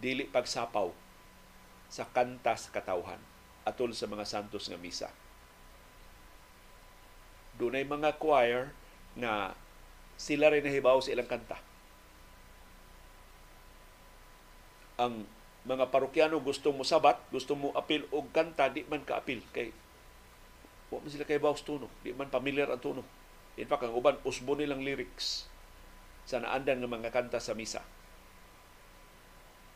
dili 0.00 0.28
pagsapaw 0.28 0.92
sa 1.88 2.04
kanta 2.08 2.56
sa 2.56 2.72
katawhan 2.72 3.20
atol 3.64 3.92
sa 3.96 4.08
mga 4.08 4.24
santos 4.28 4.68
nga 4.68 4.80
misa. 4.80 5.08
Dunay 7.56 7.84
mga 7.84 8.16
choir 8.20 8.72
na 9.16 9.56
sila 10.16 10.52
rin 10.52 10.64
nahibaw 10.64 11.00
sa 11.00 11.12
ilang 11.12 11.28
kanta. 11.28 11.60
Ang 15.02 15.26
mga 15.66 15.90
parokyano 15.90 16.38
gusto 16.38 16.70
mo 16.70 16.86
sabat, 16.86 17.18
gusto 17.34 17.58
mo 17.58 17.74
apil 17.74 18.06
og 18.14 18.30
kanta, 18.30 18.70
di 18.70 18.86
man 18.86 19.02
ka-apil 19.02 19.42
kay 19.50 19.74
wa 20.92 21.00
man 21.00 21.08
sila 21.08 21.26
kay 21.26 21.40
bawas 21.42 21.64
tuno, 21.66 21.90
di 22.04 22.14
man 22.14 22.28
familiar 22.30 22.70
ang 22.70 22.78
tuno 22.78 23.02
In 23.56 23.68
fact, 23.68 23.84
ang 23.84 23.92
uban, 23.92 24.16
usbo 24.24 24.56
nilang 24.56 24.80
lyrics 24.80 25.44
sa 26.24 26.40
naandan 26.40 26.80
ng 26.80 26.88
mga 26.88 27.12
kanta 27.12 27.36
sa 27.36 27.52
misa. 27.52 27.84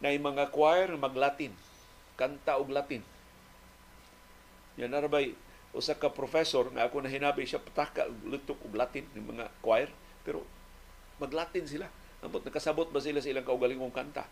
Na 0.00 0.12
mga 0.12 0.48
choir 0.52 0.88
mag-Latin, 0.96 1.52
kanta 2.16 2.56
og 2.56 2.72
Latin. 2.72 3.04
Yan 4.80 4.92
narabay, 4.92 5.36
usa 5.76 5.96
ka 5.96 6.08
professor 6.08 6.68
nga 6.72 6.88
ako 6.88 7.04
na 7.04 7.12
hinabi 7.12 7.44
siya 7.44 7.60
pataka 7.60 8.08
lutok 8.24 8.60
og 8.64 8.76
Latin 8.76 9.04
ng 9.12 9.36
mga 9.36 9.46
choir 9.60 9.92
Pero 10.24 10.44
maglatin 11.20 11.68
sila. 11.68 11.86
Ambot 12.24 12.42
nakasabot 12.42 12.88
ba 12.88 12.98
sila 12.98 13.20
sa 13.20 13.30
ilang 13.30 13.44
kaugalingong 13.44 13.92
kanta? 13.92 14.24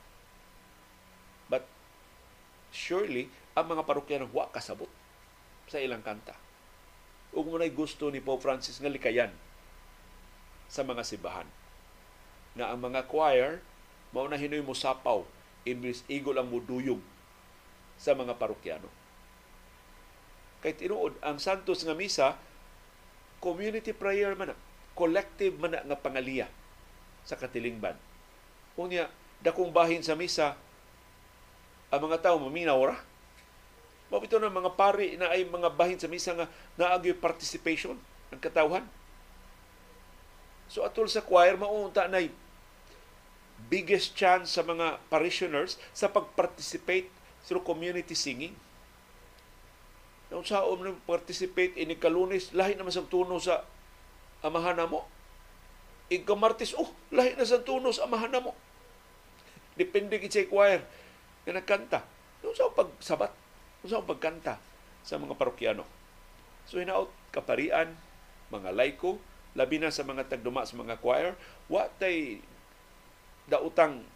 Surely 2.75 3.31
ang 3.55 3.71
mga 3.71 3.87
parokyano 3.87 4.27
wa 4.35 4.51
kasabot 4.51 4.91
sa 5.71 5.79
ilang 5.79 6.03
kanta. 6.03 6.35
Ug 7.31 7.47
mo 7.47 7.59
gusto 7.71 8.11
ni 8.11 8.19
Pope 8.19 8.43
Francis 8.43 8.83
nga 8.83 8.91
likayan 8.91 9.31
sa 10.67 10.83
mga 10.83 11.07
simbahan. 11.07 11.47
Na 12.59 12.75
ang 12.75 12.83
mga 12.83 13.07
choir 13.07 13.63
mao 14.11 14.27
na 14.27 14.39
hinoy 14.39 14.63
mo 14.63 14.75
sapaw 14.75 15.23
imbis 15.63 16.03
igo 16.11 16.35
lang 16.35 16.51
mo 16.51 16.59
duyog 16.59 17.03
sa 17.95 18.15
mga 18.15 18.35
parokyano. 18.39 18.91
Kay 20.63 20.75
tinuod 20.75 21.15
ang 21.23 21.39
Santos 21.39 21.87
nga 21.87 21.95
misa 21.95 22.39
community 23.39 23.95
prayer 23.95 24.35
man 24.35 24.55
collective 24.95 25.59
man 25.59 25.75
nga 25.75 25.99
pangaliya 25.99 26.47
sa 27.27 27.35
katilingban. 27.35 27.99
Unya, 28.79 29.11
dakong 29.43 29.75
bahin 29.75 30.03
sa 30.03 30.15
misa, 30.15 30.55
ang 31.95 32.11
mga 32.11 32.23
tao 32.23 32.37
maminaw 32.43 32.81
ra. 32.91 32.97
Mabito 34.11 34.37
na 34.39 34.53
mga 34.53 34.75
pari 34.77 35.17
na 35.17 35.33
ay 35.33 35.47
mga 35.49 35.71
bahin 35.75 35.99
sa 35.99 36.11
misa 36.11 36.37
nga 36.37 36.51
naagyo 36.79 37.17
participation 37.17 37.97
ng 38.31 38.41
katawhan. 38.43 38.85
So 40.69 40.83
atol 40.83 41.07
sa 41.07 41.25
choir, 41.25 41.55
maunta 41.55 42.11
na 42.11 42.25
biggest 43.71 44.13
chance 44.19 44.55
sa 44.55 44.63
mga 44.67 45.01
parishioners 45.09 45.81
sa 45.97 46.11
pag-participate 46.11 47.09
through 47.47 47.65
community 47.65 48.13
singing. 48.13 48.53
Nung 50.29 50.45
sa 50.45 50.67
om 50.67 50.83
participate 51.07 51.79
ini 51.79 51.95
kalunis, 51.95 52.51
lahi 52.51 52.75
naman 52.75 52.93
sa 52.93 53.07
tuno 53.07 53.39
sa 53.39 53.63
amahan 54.43 54.83
mo. 54.91 55.07
Ikamartis, 56.13 56.77
oh, 56.77 56.93
lahi 57.15 57.39
na 57.39 57.49
sa 57.49 57.63
tuno 57.63 57.89
sa 57.95 58.05
amahan 58.05 58.43
mo. 58.43 58.53
Depende 59.75 60.21
kit 60.23 60.51
choir 60.51 60.85
nga 61.45 61.53
nagkanta. 61.53 62.01
Nung 62.41 62.57
sa 62.57 62.73
pagsabat, 62.73 63.33
nung 63.85 63.91
sa 63.93 64.05
pagkanta 64.05 64.55
sa 65.05 65.21
mga 65.21 65.37
parokyano. 65.37 65.85
So 66.65 66.81
hinaot 66.81 67.13
kaparian, 67.35 67.93
mga 68.49 68.73
laiko, 68.73 69.21
labi 69.59 69.83
na 69.83 69.91
sa 69.91 70.07
mga 70.07 70.31
tagduma 70.31 70.65
sa 70.65 70.79
mga 70.79 70.99
choir, 71.03 71.35
wa 71.69 71.87
tay 71.99 72.41
dautang 73.51 74.07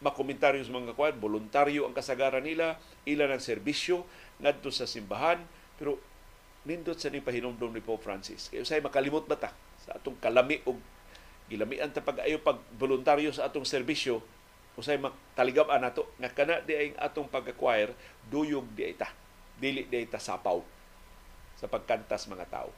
makomentaryo 0.00 0.64
sa 0.64 0.72
mga 0.74 0.96
choir, 0.96 1.14
voluntaryo 1.16 1.84
ang 1.86 1.94
kasagaran 1.94 2.44
nila, 2.44 2.80
ila 3.04 3.28
ng 3.30 3.40
serbisyo 3.40 4.04
ngadto 4.40 4.72
sa 4.72 4.88
simbahan, 4.88 5.40
pero 5.76 6.00
nindot 6.64 6.96
sa 6.96 7.08
ni 7.08 7.24
pahinomdom 7.24 7.72
ni 7.72 7.80
Pope 7.80 8.04
Francis. 8.04 8.52
Kaya 8.52 8.64
say 8.64 8.80
makalimot 8.84 9.24
ba 9.24 9.36
ta 9.36 9.52
sa 9.80 9.96
atong 9.96 10.16
kalami 10.20 10.60
og 10.68 10.76
gilamian 11.48 11.88
ta 11.88 12.04
pag-ayo 12.04 12.40
pag 12.40 12.60
voluntaryo 12.76 13.32
sa 13.32 13.48
atong 13.48 13.64
serbisyo, 13.64 14.20
usay 14.78 14.96
makaligam 14.98 15.66
nato 15.78 16.06
nga 16.18 16.30
kana 16.30 16.62
di 16.62 16.72
ay 16.74 16.88
atong 16.98 17.26
pag-acquire 17.26 17.94
duyog 18.30 18.66
di 18.74 18.90
ay 18.90 18.94
ta. 18.94 19.10
Dili 19.60 19.86
di 19.86 19.96
ay 20.02 20.06
ta 20.08 20.22
sapaw 20.22 20.62
sa 21.60 21.68
pagkantas 21.68 22.24
mga 22.30 22.48
tao. 22.48 22.70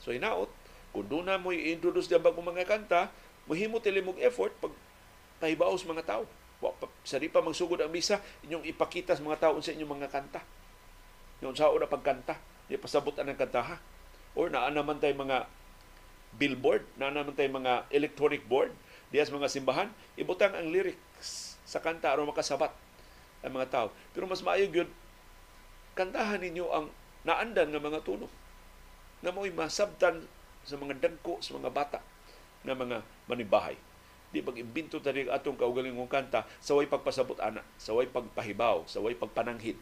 So 0.00 0.10
hinaot, 0.10 0.48
kung 0.92 1.06
doon 1.06 1.28
na 1.28 1.36
mo 1.36 1.52
i-introduce 1.52 2.08
din 2.08 2.20
bagong 2.20 2.44
mga 2.44 2.64
kanta, 2.64 3.12
mahimo 3.44 3.78
tilimog 3.78 4.18
effort 4.20 4.52
pag 4.60 4.72
tahibaw 5.38 5.72
sa 5.76 5.88
mga 5.88 6.04
tao. 6.04 6.24
Sa 7.02 7.18
di 7.18 7.26
pa 7.26 7.42
magsugod 7.42 7.82
ang 7.82 7.90
misa, 7.90 8.22
inyong 8.46 8.64
ipakita 8.70 9.18
sa 9.18 9.22
mga 9.22 9.50
tao 9.50 9.58
sa 9.58 9.74
inyong 9.74 9.98
mga 9.98 10.08
kanta. 10.08 10.40
Yung 11.42 11.58
sao 11.58 11.74
na 11.74 11.90
pagkanta, 11.90 12.38
di 12.70 12.78
pasabot 12.78 13.12
ang 13.18 13.34
kanta 13.34 13.60
ha. 13.60 13.76
Or 14.38 14.48
naa 14.48 14.70
naman 14.70 15.02
tayo 15.02 15.12
mga 15.18 15.44
billboard, 16.38 16.86
naa 16.96 17.12
naman 17.12 17.34
tayo 17.34 17.50
mga 17.52 17.90
electronic 17.92 18.46
board, 18.46 18.72
diya 19.12 19.28
sa 19.28 19.36
mga 19.36 19.52
simbahan, 19.52 19.92
ibutang 20.16 20.56
ang 20.56 20.72
lyrics 20.72 21.60
sa 21.68 21.84
kanta 21.84 22.08
aron 22.08 22.32
makasabat 22.32 22.72
ang 23.44 23.52
mga 23.52 23.68
tao. 23.68 23.86
Pero 24.16 24.24
mas 24.24 24.40
maayo 24.40 24.66
yun, 24.72 24.88
kantahan 25.92 26.40
ninyo 26.40 26.66
ang 26.72 26.88
naandan 27.22 27.68
ng 27.68 27.82
mga 27.82 28.00
tunog 28.02 28.32
na 29.22 29.30
mo'y 29.30 29.52
masabtan 29.52 30.24
sa 30.64 30.74
mga 30.80 30.98
dagko, 30.98 31.38
sa 31.44 31.54
mga 31.54 31.70
bata 31.70 32.00
na 32.64 32.72
mga 32.72 33.04
manibahay. 33.28 33.76
Di 34.32 34.40
pag 34.40 34.56
imbinto 34.56 34.96
tadi 34.98 35.28
atong 35.28 35.60
kaugalingong 35.60 36.08
kanta, 36.08 36.48
saway 36.64 36.88
pagpasabot 36.88 37.36
ana, 37.38 37.60
saway 37.76 38.08
pagpahibaw, 38.08 38.88
saway 38.88 39.12
pagpananghid, 39.12 39.76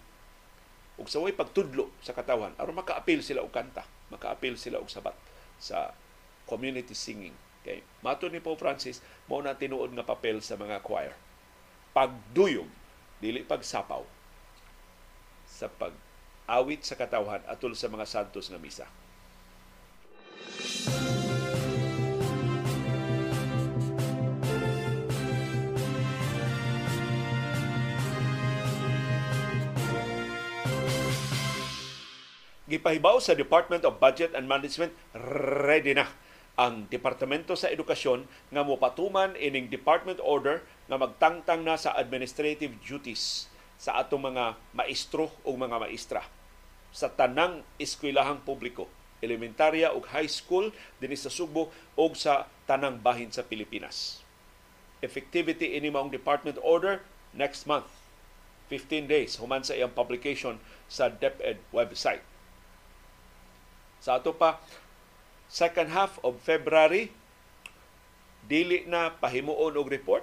ug 1.01 1.07
saway 1.09 1.33
pagtudlo 1.33 1.89
sa 2.05 2.13
katawan 2.13 2.53
aron 2.61 2.77
maka-appeal 2.77 3.25
sila 3.25 3.41
og 3.41 3.55
kanta, 3.55 3.87
maka-appeal 4.13 4.61
sila 4.61 4.83
og 4.83 4.93
sabat 4.93 5.17
sa 5.57 5.97
community 6.45 6.93
singing. 6.93 7.33
Kay 7.61 7.85
mato 8.01 8.27
ni 8.33 8.41
Pope 8.41 8.61
Francis, 8.61 9.05
mao 9.29 9.45
na 9.45 9.57
tinuod 9.57 9.93
nga 9.93 10.07
papel 10.07 10.41
sa 10.41 10.57
mga 10.57 10.81
choir. 10.81 11.13
Pagduyog, 11.93 12.69
dili 13.21 13.45
pagsapaw 13.45 14.01
sa 15.45 15.69
pag 15.69 15.93
awit 16.49 16.83
sa 16.83 16.97
katawhan 16.97 17.45
atol 17.45 17.77
sa 17.77 17.93
mga 17.93 18.07
santos 18.09 18.49
nga 18.49 18.59
misa. 18.59 18.89
Gipahibaw 32.71 33.19
sa 33.19 33.35
Department 33.35 33.83
of 33.83 33.99
Budget 33.99 34.31
and 34.31 34.47
Management, 34.47 34.95
ready 35.67 35.91
na 35.91 36.07
ang 36.59 36.87
Departamento 36.91 37.55
sa 37.55 37.71
Edukasyon 37.71 38.27
nga 38.51 38.63
mopatuman 38.63 39.35
ining 39.39 39.71
Department 39.71 40.19
Order 40.23 40.63
nga 40.91 40.99
magtangtang 40.99 41.63
na 41.63 41.79
sa 41.79 41.95
administrative 41.95 42.75
duties 42.83 43.47
sa 43.81 44.01
atong 44.03 44.33
mga 44.35 44.59
maestro 44.77 45.33
o 45.47 45.57
mga 45.57 45.77
maestra 45.79 46.23
sa 46.91 47.07
tanang 47.07 47.63
eskwelahang 47.79 48.43
publiko 48.43 48.91
elementarya 49.21 49.93
ug 49.93 50.09
high 50.11 50.29
school 50.29 50.73
dinhi 50.99 51.17
sa 51.17 51.29
Subo 51.29 51.69
ug 51.95 52.13
sa 52.17 52.49
tanang 52.65 52.99
bahin 52.99 53.29
sa 53.29 53.45
Pilipinas. 53.45 54.25
Effectivity 55.01 55.77
ini 55.77 55.89
maong 55.89 56.13
department 56.13 56.61
order 56.61 57.05
next 57.33 57.65
month. 57.65 57.89
15 58.69 59.09
days 59.09 59.37
human 59.37 59.65
sa 59.65 59.77
iyang 59.77 59.93
publication 59.93 60.61
sa 60.87 61.09
DepEd 61.09 61.61
website. 61.73 62.23
Sa 64.01 64.17
ato 64.17 64.33
pa 64.33 64.61
second 65.51 65.91
half 65.91 66.23
of 66.23 66.39
February 66.47 67.11
dili 68.47 68.87
na 68.87 69.11
pahimuon 69.19 69.75
og 69.75 69.91
report 69.91 70.23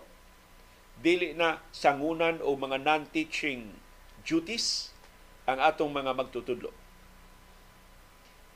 dili 1.04 1.36
na 1.36 1.62
sangunan 1.76 2.40
o 2.40 2.56
mga 2.56 2.82
non-teaching 2.82 3.76
duties 4.24 4.96
ang 5.46 5.60
atong 5.60 5.92
mga 5.92 6.16
magtutudlo 6.16 6.72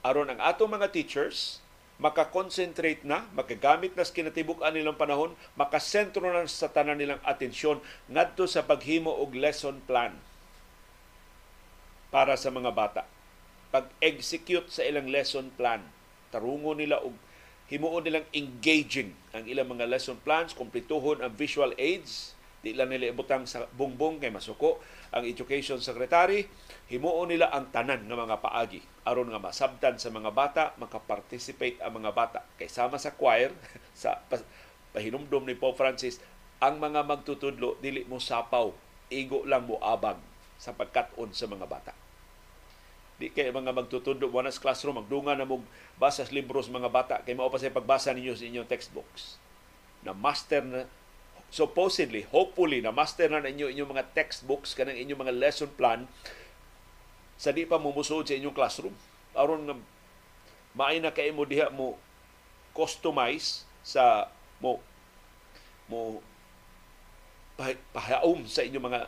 aron 0.01 0.31
ang 0.31 0.39
atong 0.39 0.71
mga 0.71 0.89
teachers 0.95 1.61
makakonsentrate 2.01 3.05
na, 3.05 3.29
makagamit 3.37 3.93
na 3.93 4.01
sa 4.01 4.17
kinatibuk-an 4.17 4.73
nilang 4.73 4.97
panahon, 4.97 5.37
makasentro 5.53 6.25
na 6.25 6.49
sa 6.49 6.73
tanan 6.73 6.97
nilang 6.97 7.21
atensyon 7.21 7.77
ngadto 8.09 8.49
sa 8.49 8.65
paghimo 8.65 9.13
og 9.13 9.37
lesson 9.37 9.77
plan 9.85 10.17
para 12.09 12.33
sa 12.33 12.49
mga 12.49 12.73
bata. 12.73 13.05
Pag-execute 13.69 14.67
sa 14.73 14.81
ilang 14.81 15.13
lesson 15.13 15.53
plan, 15.53 15.85
tarungo 16.31 16.73
nila 16.73 17.03
og 17.03 17.13
himuon 17.71 18.03
nilang 18.03 18.27
engaging 18.35 19.15
ang 19.31 19.47
ilang 19.47 19.67
mga 19.71 19.87
lesson 19.87 20.19
plans, 20.19 20.51
kumpletuhon 20.51 21.23
ang 21.23 21.31
visual 21.35 21.71
aids, 21.79 22.35
di 22.59 22.75
lang 22.75 22.91
nila 22.91 23.15
ibutang 23.15 23.47
sa 23.47 23.63
bungbong 23.75 24.19
kay 24.19 24.31
masuko. 24.31 24.79
Ang 25.11 25.27
education 25.27 25.79
secretary 25.83 26.47
himuon 26.87 27.31
nila 27.31 27.51
ang 27.51 27.67
tanan 27.71 28.07
ng 28.07 28.15
mga 28.15 28.39
paagi. 28.39 28.79
Aron 29.07 29.31
nga 29.31 29.39
masabtan 29.43 29.99
sa 29.99 30.11
mga 30.11 30.31
bata 30.31 30.63
makaparticipate 30.79 31.79
ang 31.83 31.99
mga 31.99 32.11
bata. 32.15 32.39
Kay 32.55 32.71
sama 32.71 32.95
sa 32.95 33.15
choir 33.15 33.51
sa 33.95 34.19
pahinumdom 34.91 35.47
ni 35.47 35.55
Pope 35.55 35.79
Francis 35.79 36.19
ang 36.61 36.77
mga 36.77 37.01
magtutudlo 37.07 37.79
dili 37.81 38.05
mo 38.05 38.21
sapaw 38.21 38.69
igo 39.09 39.43
lang 39.49 39.65
mo 39.65 39.81
abang 39.81 40.19
sa 40.61 40.77
pagkat-on 40.77 41.33
sa 41.33 41.49
mga 41.49 41.65
bata 41.65 42.00
di 43.21 43.29
kay 43.29 43.53
mga 43.53 43.69
magtutudlo 43.69 44.33
mo 44.33 44.41
sa 44.49 44.57
classroom 44.57 44.97
magdunga 44.97 45.37
na 45.37 45.45
mo 45.45 45.61
basa 46.01 46.25
sa 46.25 46.33
libros 46.33 46.73
mga 46.73 46.89
bata 46.89 47.15
kay 47.21 47.37
mao 47.37 47.53
pa 47.53 47.61
sa 47.61 47.69
pagbasa 47.69 48.09
ninyo 48.17 48.33
sa 48.33 48.49
inyong 48.49 48.65
textbooks 48.65 49.37
na 50.01 50.17
master 50.17 50.65
na 50.65 50.89
supposedly, 51.51 52.23
hopefully, 52.31 52.79
na 52.79 52.95
master 52.95 53.27
na 53.27 53.43
ninyo 53.43 53.67
inyong 53.67 53.91
mga 53.91 54.15
textbooks, 54.15 54.71
kanang 54.71 54.95
inyong 54.95 55.27
mga 55.27 55.35
lesson 55.35 55.69
plan 55.75 56.07
sa 57.35 57.51
di 57.51 57.67
pa 57.67 57.75
mumusod 57.75 58.23
sa 58.23 58.39
inyong 58.39 58.55
classroom. 58.55 58.95
aron 59.35 59.67
nga 59.67 59.75
maay 60.75 61.03
na 61.03 61.11
kay 61.11 61.31
mo 61.35 61.43
diha 61.43 61.67
mo 61.71 61.99
customize 62.71 63.67
sa 63.83 64.31
mo 64.63 64.79
mo 65.91 66.23
pahaom 67.91 68.47
sa 68.47 68.63
inyong 68.63 68.87
mga 68.87 69.01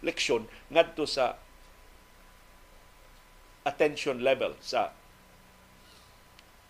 leksyon 0.00 0.48
ngadto 0.72 1.04
sa 1.04 1.36
attention 3.64 4.24
level 4.24 4.56
sa 4.60 4.92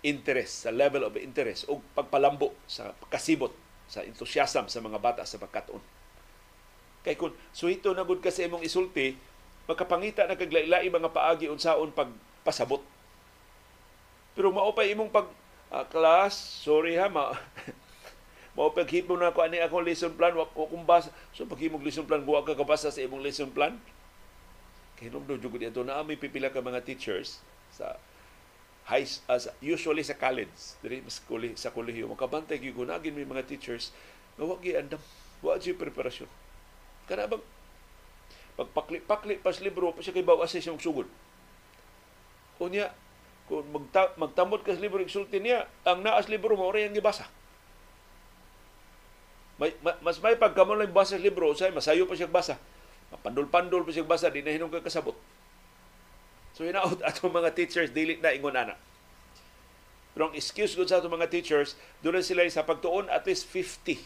interest, 0.01 0.65
sa 0.67 0.71
level 0.73 1.05
of 1.05 1.15
interest 1.21 1.69
o 1.69 1.79
pagpalambo 1.93 2.57
sa 2.65 2.97
kasibot 3.13 3.53
sa 3.91 4.07
enthusiasm 4.07 4.71
sa 4.71 4.81
mga 4.81 4.99
bata 5.03 5.23
sa 5.27 5.37
pagkatuon. 5.37 5.83
Kay 7.03 7.17
kung 7.17 7.35
suhito 7.51 7.91
na 7.93 8.05
gud 8.05 8.23
kasi 8.23 8.47
imong 8.47 8.65
isulti, 8.65 9.17
makapangita 9.67 10.25
na 10.25 10.39
kaglailai 10.39 10.87
mga 10.89 11.11
paagi 11.11 11.51
unsaon 11.51 11.93
pagpasabot. 11.93 12.81
Pero 14.37 14.55
mao 14.55 14.73
pa 14.73 14.87
imong 14.87 15.11
pag 15.11 15.29
uh, 15.75 15.85
class, 15.91 16.39
sorry 16.63 16.97
ha, 16.97 17.11
ma 17.11 17.35
mao 18.57 18.71
paghimo 18.75 19.15
na 19.15 19.35
ko 19.35 19.43
ani 19.43 19.63
akong 19.63 19.87
lesson 19.87 20.15
plan 20.15 20.35
wa 20.35 20.49
ko 20.49 20.71
kumbasa. 20.71 21.11
So 21.35 21.47
paghimog 21.47 21.83
lesson 21.83 22.07
plan 22.07 22.23
wa 22.25 22.47
ka 22.47 22.55
kabasa 22.55 22.95
sa 22.95 23.03
imong 23.03 23.23
lesson 23.23 23.51
plan. 23.51 23.77
Kay 25.01 25.09
nung 25.09 25.25
do 25.25 25.41
jud 25.41 25.57
ito 25.57 25.81
na 25.81 26.05
may 26.05 26.21
pipila 26.21 26.53
ka 26.53 26.61
mga 26.61 26.85
teachers 26.85 27.41
sa 27.73 27.97
high 28.85 29.09
as 29.09 29.49
uh, 29.49 29.55
usually 29.65 30.05
sa 30.05 30.13
college 30.13 30.77
diri 30.85 31.01
sa 31.09 31.25
kuli 31.25 31.57
sa 31.57 31.73
kolehiyo 31.73 32.05
makabantay 32.11 32.61
gyud 32.61 32.77
ko 32.77 32.85
nagin 32.85 33.17
may 33.17 33.25
mga 33.25 33.49
teachers 33.49 33.97
nga 34.37 34.45
wa 34.45 34.61
gyud 34.61 34.77
andam. 34.77 35.01
Wa 35.41 35.57
gyud 35.57 35.81
preparasyon. 35.81 36.29
Kana 37.09 37.33
bang 37.33 37.41
pagpakli-pakli 38.61 39.41
pas 39.41 39.57
libro 39.65 39.97
pa 39.97 40.05
siya 40.05 40.13
kay 40.13 40.27
bawa 40.27 40.45
sa 40.45 40.61
siyang 40.61 40.77
sugod. 40.77 41.09
Unya 42.61 42.93
kung 43.49 43.65
magta, 43.73 44.13
magtamot 44.21 44.61
ka 44.61 44.77
sa 44.77 44.85
libro 44.85 45.01
isulti 45.01 45.41
niya 45.41 45.65
ang 45.89 46.05
naas 46.05 46.29
libro 46.29 46.61
mo 46.61 46.69
ora 46.69 46.85
yang 46.85 46.93
gibasa. 46.93 47.25
May, 49.57 49.73
mas 49.81 50.21
may 50.21 50.37
pagkamon 50.37 50.77
lang 50.77 50.93
basa 50.93 51.17
sa 51.17 51.25
libro 51.25 51.57
say 51.57 51.73
masayo 51.73 52.05
pa 52.05 52.17
siya 52.17 52.29
basa 52.29 52.61
mapandol-pandol 53.11 53.83
pa 53.83 53.91
siya 53.91 54.07
basa 54.07 54.31
di 54.31 54.43
na 54.43 54.55
hinong 54.55 54.71
kasabot 54.83 55.15
So 56.61 56.69
hinaot 56.69 57.01
ato 57.09 57.33
mga 57.33 57.57
teachers 57.57 57.89
dili 57.89 58.21
na 58.21 58.37
ingon 58.37 58.53
ana. 58.53 58.77
Pero 60.13 60.29
ang 60.29 60.37
excuse 60.37 60.77
gud 60.77 60.93
sa 60.93 61.01
ato 61.01 61.09
mga 61.09 61.33
teachers, 61.33 61.79
doon 62.05 62.21
sila 62.21 62.45
sa 62.53 62.69
pagtuon 62.69 63.09
at 63.09 63.25
least 63.25 63.49
50 63.49 63.97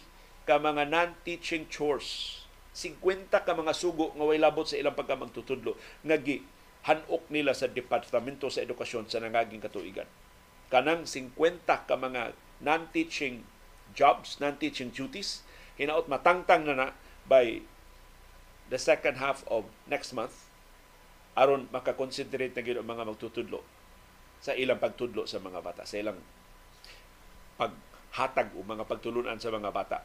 ka 0.46 0.62
mga 0.62 0.86
non-teaching 0.86 1.66
chores. 1.66 2.40
50 2.78 3.26
ka 3.32 3.58
mga 3.58 3.74
sugo 3.74 4.14
nga 4.14 4.22
way 4.22 4.38
labot 4.38 4.70
sa 4.70 4.78
ilang 4.78 4.94
pagkamagtutudlo 4.94 5.74
nga 6.06 6.14
gi 6.14 6.46
hanok 6.86 7.26
nila 7.32 7.58
sa 7.58 7.66
Departamento 7.66 8.46
sa 8.46 8.62
Edukasyon 8.62 9.10
sa 9.10 9.18
nangaging 9.18 9.58
katuigan. 9.58 10.06
Kanang 10.70 11.10
50 11.10 11.66
ka 11.66 11.98
mga 11.98 12.38
non-teaching 12.62 13.42
jobs, 13.98 14.38
non-teaching 14.38 14.94
duties, 14.94 15.42
hinaot 15.74 16.06
matangtang 16.06 16.70
na 16.70 16.74
na 16.76 16.88
by 17.26 17.66
the 18.72 18.80
second 18.80 19.20
half 19.20 19.44
of 19.50 19.68
next 19.88 20.16
month 20.16 20.48
aron 21.34 21.66
makakonsentrate 21.74 22.54
na 22.54 22.62
gid 22.62 22.78
ang 22.78 22.86
mga 22.86 23.04
magtutudlo 23.10 23.60
sa 24.44 24.52
ilang 24.54 24.76
pagtudlo 24.76 25.24
sa 25.24 25.40
mga 25.40 25.64
bata, 25.64 25.82
sa 25.88 25.96
ilang 25.96 26.20
paghatag 27.56 28.52
o 28.54 28.60
mga 28.60 28.84
pagtulunan 28.84 29.40
sa 29.40 29.48
mga 29.48 29.72
bata. 29.72 30.04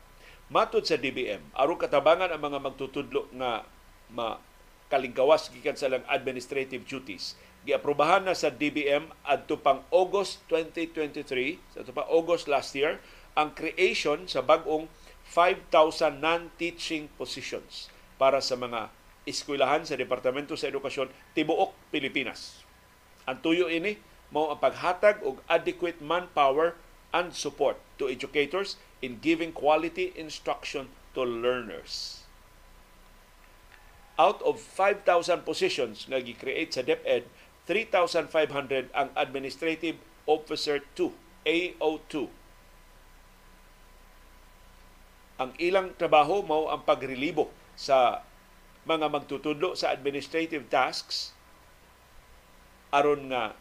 Matod 0.50 0.88
sa 0.88 0.98
DBM, 0.98 1.54
aron 1.54 1.78
katabangan 1.78 2.32
ang 2.34 2.42
mga 2.42 2.60
magtutudlo 2.64 3.30
nga 3.36 3.68
makalingkawas 4.10 5.54
gikan 5.54 5.78
sa 5.78 5.92
lang 5.92 6.08
administrative 6.10 6.88
duties, 6.88 7.38
giaprobahan 7.68 8.26
na 8.26 8.34
sa 8.34 8.50
DBM 8.50 9.12
adto 9.28 9.60
pang 9.60 9.86
August 9.94 10.42
2023, 10.48 11.76
sa 11.76 11.86
so 11.86 11.92
pa 11.94 12.08
August 12.10 12.50
last 12.50 12.74
year, 12.74 12.98
ang 13.38 13.54
creation 13.54 14.26
sa 14.26 14.42
bag-ong 14.42 14.90
5,000 15.28 16.18
non-teaching 16.18 17.12
positions 17.14 17.92
para 18.20 18.44
sa 18.44 18.60
mga 18.60 18.92
eskwelahan 19.24 19.88
sa 19.88 19.96
Departamento 19.96 20.60
sa 20.60 20.68
Edukasyon 20.68 21.08
tibuok 21.32 21.72
Pilipinas. 21.90 22.68
Ang 23.24 23.40
tuyo 23.40 23.72
ini 23.72 23.96
mao 24.30 24.52
ang 24.52 24.60
paghatag 24.62 25.24
og 25.24 25.42
adequate 25.48 26.04
manpower 26.04 26.76
and 27.16 27.34
support 27.34 27.80
to 27.98 28.06
educators 28.12 28.78
in 29.02 29.18
giving 29.24 29.50
quality 29.50 30.14
instruction 30.14 30.92
to 31.16 31.26
learners. 31.26 32.26
Out 34.20 34.44
of 34.44 34.60
5,000 34.60 35.48
positions 35.48 36.04
nga 36.12 36.20
gi-create 36.20 36.76
sa 36.76 36.84
DepEd, 36.84 37.24
3,500 37.66 38.92
ang 38.92 39.10
Administrative 39.16 39.96
Officer 40.28 40.84
2, 41.00 41.16
AO2. 41.48 42.28
Ang 45.40 45.56
ilang 45.56 45.96
trabaho 45.96 46.44
mao 46.44 46.68
ang 46.68 46.84
pagrelibo 46.84 47.48
sa 47.80 48.28
mga 48.84 49.08
magtutudlo 49.08 49.72
sa 49.72 49.96
administrative 49.96 50.68
tasks 50.68 51.32
aron 52.92 53.32
nga 53.32 53.56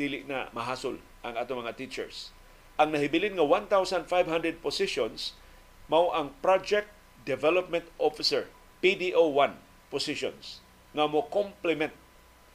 dili 0.00 0.24
na 0.24 0.48
mahasol 0.56 0.96
ang 1.20 1.36
ato 1.36 1.52
mga 1.52 1.76
teachers. 1.76 2.32
Ang 2.80 2.96
nahibilin 2.96 3.36
nga 3.36 3.44
1,500 3.44 4.08
positions 4.64 5.36
mao 5.92 6.08
ang 6.16 6.32
Project 6.40 6.88
Development 7.28 7.84
Officer 8.00 8.48
PDO1 8.80 9.60
positions 9.92 10.64
nga 10.96 11.04
mo 11.04 11.28
complement 11.28 11.92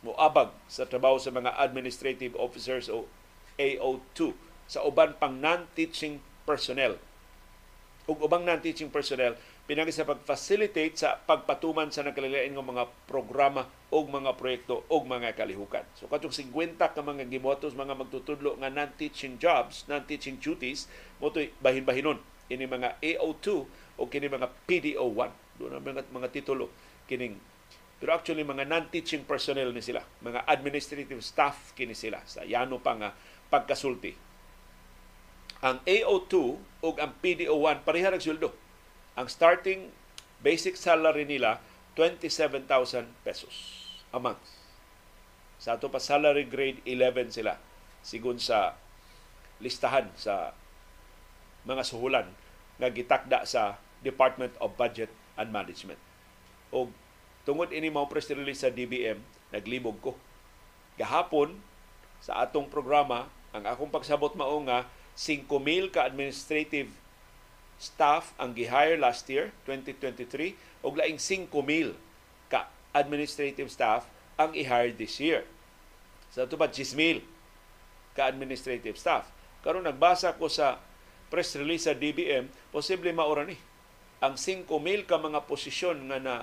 mo 0.02 0.18
abag 0.18 0.50
sa 0.66 0.90
trabaho 0.90 1.22
sa 1.22 1.30
mga 1.30 1.54
administrative 1.62 2.34
officers 2.34 2.90
o 2.90 3.06
AO2 3.62 4.34
sa 4.66 4.82
uban 4.82 5.14
pang 5.22 5.38
non-teaching 5.38 6.18
personnel. 6.50 6.98
Ug 8.10 8.18
ubang 8.26 8.42
non-teaching 8.42 8.90
personnel 8.90 9.38
pinagi 9.70 9.94
sa 9.94 10.10
pag-facilitate 10.10 10.96
sa 10.98 11.16
pagpatuman 11.16 11.94
sa 11.94 12.02
nagkalilain 12.04 12.52
ng 12.52 12.66
mga 12.66 12.90
programa 13.06 13.70
o 13.94 14.04
mga 14.04 14.34
proyekto 14.36 14.84
o 14.90 14.96
mga 15.06 15.38
kalihukan. 15.38 15.86
So 15.96 16.10
katong 16.10 16.34
50 16.34 16.78
ka 16.80 17.02
mga 17.02 17.30
gimotos 17.30 17.78
mga 17.78 17.94
magtutudlo 17.94 18.58
nga 18.58 18.74
non-teaching 18.74 19.38
jobs, 19.38 19.86
non-teaching 19.86 20.42
duties, 20.42 20.90
mo 21.22 21.30
bahin-bahinon 21.62 22.20
ini 22.52 22.68
mga 22.68 23.00
AO2 23.00 23.48
o 23.98 24.02
kini 24.12 24.28
mga 24.28 24.50
PDO1. 24.68 25.30
Doon 25.62 25.78
ang 25.78 25.84
mga, 25.86 26.04
mga 26.10 26.28
titulo 26.34 26.68
kining 27.08 27.38
pero 28.02 28.18
actually 28.18 28.42
mga 28.42 28.66
non-teaching 28.66 29.30
personnel 29.30 29.70
ni 29.70 29.86
sila, 29.86 30.02
mga 30.26 30.50
administrative 30.50 31.22
staff 31.22 31.78
kini 31.78 31.94
sila 31.94 32.18
sa 32.26 32.42
yano 32.42 32.82
pa 32.82 32.98
pagkasulti. 33.54 34.18
Ang 35.62 35.78
AO2 35.86 36.34
o 36.82 36.88
ang 36.98 37.14
PDO1 37.22 37.86
pareha 37.86 38.10
sweldo 38.18 38.58
ang 39.16 39.28
starting 39.28 39.92
basic 40.40 40.80
salary 40.80 41.28
nila 41.28 41.60
27,000 41.96 43.08
pesos 43.22 43.56
a 44.16 44.20
month. 44.20 44.42
Sa 45.62 45.78
ato 45.78 45.92
pa 45.92 46.02
salary 46.02 46.48
grade 46.48 46.82
11 46.88 47.36
sila 47.36 47.60
sigun 48.02 48.42
sa 48.42 48.74
listahan 49.62 50.10
sa 50.18 50.58
mga 51.68 51.86
suhulan 51.86 52.28
nga 52.82 52.90
gitakda 52.90 53.46
sa 53.46 53.78
Department 54.02 54.58
of 54.58 54.74
Budget 54.74 55.14
and 55.38 55.54
Management. 55.54 56.02
O 56.74 56.90
tungod 57.46 57.70
ini 57.70 57.94
mao 57.94 58.10
press 58.10 58.34
release 58.34 58.66
sa 58.66 58.74
DBM, 58.74 59.22
naglibog 59.54 60.02
ko. 60.02 60.12
Gahapon 60.98 61.62
sa 62.22 62.42
atong 62.42 62.70
programa, 62.70 63.30
ang 63.54 63.66
akong 63.70 63.94
pagsabot 63.94 64.34
mao 64.34 64.58
nga 64.66 64.90
5,000 65.14 65.94
ka 65.94 66.10
administrative 66.10 66.90
staff 67.82 68.38
ang 68.38 68.54
gihire 68.54 69.02
last 69.02 69.26
year, 69.26 69.50
2023, 69.66 70.54
og 70.86 71.02
laing 71.02 71.18
5,000 71.18 71.98
ka 72.54 72.70
administrative 72.94 73.74
staff 73.74 74.06
ang 74.38 74.54
i-hire 74.54 74.94
this 74.94 75.18
year. 75.18 75.50
Sa 76.30 76.46
ito 76.46 76.54
pa, 76.62 76.70
10,000 76.70 77.26
ka 78.14 78.30
administrative 78.30 79.02
staff. 79.02 79.34
Karon 79.66 79.90
nagbasa 79.90 80.38
ko 80.38 80.46
sa 80.46 80.78
press 81.34 81.58
release 81.58 81.90
sa 81.90 81.98
DBM, 81.98 82.54
posible 82.70 83.10
maura 83.10 83.50
ni. 83.50 83.58
Ang 84.22 84.38
5,000 84.38 85.10
ka 85.10 85.18
mga 85.18 85.50
posisyon 85.50 86.06
nga 86.14 86.22
na 86.22 86.36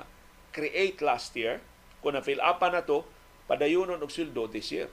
create 0.51 0.99
last 0.99 1.39
year, 1.39 1.63
kung 2.03 2.19
na-fill 2.19 2.43
up 2.43 2.59
na 2.67 2.83
to, 2.83 3.07
padayunon 3.47 4.03
og 4.03 4.11
sweldo 4.11 4.51
this 4.51 4.75
year. 4.75 4.91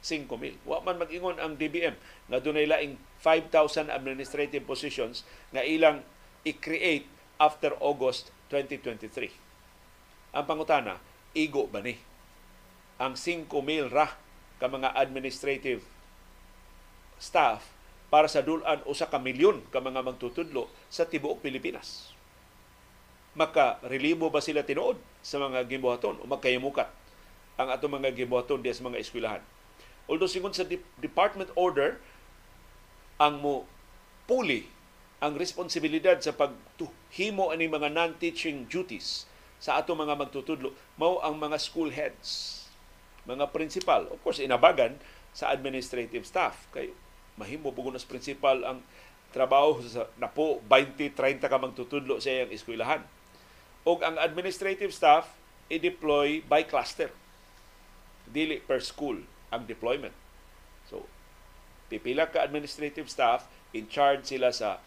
5,000. 0.00 0.56
Wa 0.64 0.80
man 0.80 0.96
mag-ingon 0.96 1.36
ang 1.36 1.60
DBM 1.60 1.96
nga 2.28 2.38
dunay 2.40 2.64
laing 2.64 2.96
5,000 3.20 3.92
administrative 3.92 4.64
positions 4.64 5.28
nga 5.52 5.60
ilang 5.60 6.00
i-create 6.44 7.04
after 7.36 7.76
August 7.80 8.32
2023. 8.48 9.28
Ang 10.36 10.44
pangutana, 10.48 11.00
igo 11.36 11.68
ba 11.68 11.84
ni? 11.84 11.96
Ang 13.00 13.16
5,000 13.16 13.92
ra 13.92 14.16
ka 14.60 14.66
mga 14.68 14.92
administrative 14.96 15.80
staff 17.16 17.64
para 18.12 18.26
sa 18.26 18.44
dulan 18.44 18.82
usa 18.84 19.08
ka 19.08 19.16
milyon 19.20 19.64
ka 19.70 19.78
mga 19.80 20.04
magtutudlo 20.04 20.68
sa 20.92 21.06
tibuok 21.08 21.40
Pilipinas. 21.44 22.12
Maka-relibo 23.38 24.28
ba 24.28 24.42
sila 24.42 24.66
tinuod 24.66 24.98
sa 25.22 25.38
mga 25.38 25.64
gibuhaton 25.70 26.18
o 26.18 26.26
magkayamukat 26.26 26.90
ang 27.60 27.68
ato 27.70 27.86
mga 27.86 28.10
gibuhaton 28.16 28.64
diya 28.64 28.74
sa 28.74 28.84
mga 28.88 28.98
eskwelahan? 28.98 29.44
Although 30.10 30.26
sigon 30.26 30.50
sa 30.50 30.66
department 30.98 31.54
order, 31.54 32.02
ang 33.22 33.38
mo 33.38 33.70
puli 34.26 34.66
ang 35.22 35.36
responsibilidad 35.38 36.18
sa 36.18 36.34
pagtuhimo 36.34 37.54
ani 37.54 37.70
mga 37.70 37.92
non-teaching 37.92 38.66
duties 38.66 39.28
sa 39.60 39.76
ato 39.76 39.92
mga 39.92 40.16
magtutudlo 40.16 40.72
mao 40.96 41.20
ang 41.20 41.36
mga 41.36 41.60
school 41.60 41.92
heads 41.92 42.60
mga 43.28 43.52
principal. 43.52 44.08
Of 44.08 44.18
course 44.24 44.40
inabagan 44.40 44.96
sa 45.30 45.52
administrative 45.52 46.24
staff. 46.24 46.66
Kay 46.72 46.90
mahimo 47.36 47.70
bugunas 47.70 48.02
principal 48.08 48.64
ang 48.64 48.82
trabaho 49.30 49.78
sa 49.84 50.10
napo 50.18 50.58
20 50.66 51.14
30 51.14 51.46
ka 51.46 51.58
magtutudlo 51.60 52.18
sa 52.18 52.32
iyang 52.32 52.50
eskwelahan. 52.50 53.04
Og 53.86 54.02
ang 54.02 54.18
administrative 54.18 54.90
staff 54.90 55.30
i-deploy 55.70 56.42
by 56.48 56.66
cluster 56.66 57.14
dili 58.26 58.58
per 58.58 58.82
school 58.82 59.22
ang 59.50 59.66
deployment 59.66 60.14
so 60.86 61.06
pipila 61.90 62.30
ka 62.30 62.42
administrative 62.42 63.10
staff 63.10 63.50
in 63.74 63.90
charge 63.90 64.26
sila 64.26 64.54
sa 64.54 64.78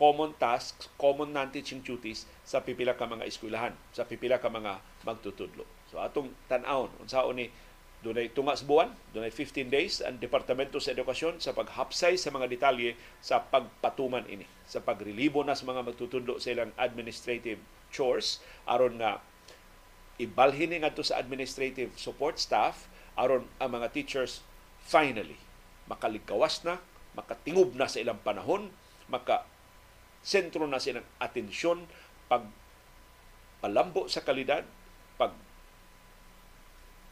common 0.00 0.32
tasks, 0.38 0.88
common 0.96 1.34
non-teaching 1.34 1.84
duties 1.84 2.24
sa 2.46 2.64
pipila 2.64 2.96
ka 2.96 3.04
mga 3.04 3.26
eskwelahan, 3.26 3.74
sa 3.92 4.08
pipila 4.08 4.40
ka 4.40 4.48
mga 4.48 4.80
magtutudlo. 5.04 5.68
So 5.92 6.00
atong 6.00 6.32
tan-awon 6.48 6.88
unsaon 7.02 7.36
ni 7.36 7.52
dunay 8.00 8.32
tungas 8.32 8.64
buwan, 8.64 8.96
dunay 9.12 9.28
15 9.28 9.68
days 9.68 10.00
ang 10.00 10.16
Departamento 10.16 10.80
sa 10.80 10.96
Edukasyon 10.96 11.36
sa 11.36 11.52
paghapsay 11.52 12.16
sa 12.16 12.32
mga 12.32 12.48
detalye 12.48 12.96
sa 13.20 13.44
pagpatuman 13.44 14.24
ini, 14.24 14.48
sa 14.64 14.80
pagrelibo 14.80 15.44
na 15.44 15.52
sa 15.52 15.68
mga 15.68 15.84
magtutudlo 15.84 16.40
sa 16.40 16.56
ilang 16.56 16.72
administrative 16.80 17.60
chores 17.92 18.40
aron 18.64 18.96
nga 18.96 19.20
ibalhin 20.16 20.72
ni 20.72 20.80
ngadto 20.80 21.04
sa 21.04 21.20
administrative 21.20 21.92
support 22.00 22.40
staff 22.40 22.88
aron 23.18 23.46
ang 23.62 23.70
mga 23.74 23.94
teachers 23.94 24.42
finally 24.84 25.38
makaligkawas 25.90 26.62
na, 26.62 26.78
makatingob 27.18 27.74
na 27.74 27.90
sa 27.90 27.98
ilang 27.98 28.22
panahon, 28.22 28.70
maka 29.10 29.42
sentro 30.22 30.70
na 30.70 30.78
silang 30.78 31.06
atensyon 31.18 31.90
pag 32.30 32.46
palambo 33.58 34.06
sa 34.06 34.22
kalidad, 34.22 34.62
pag 35.18 35.34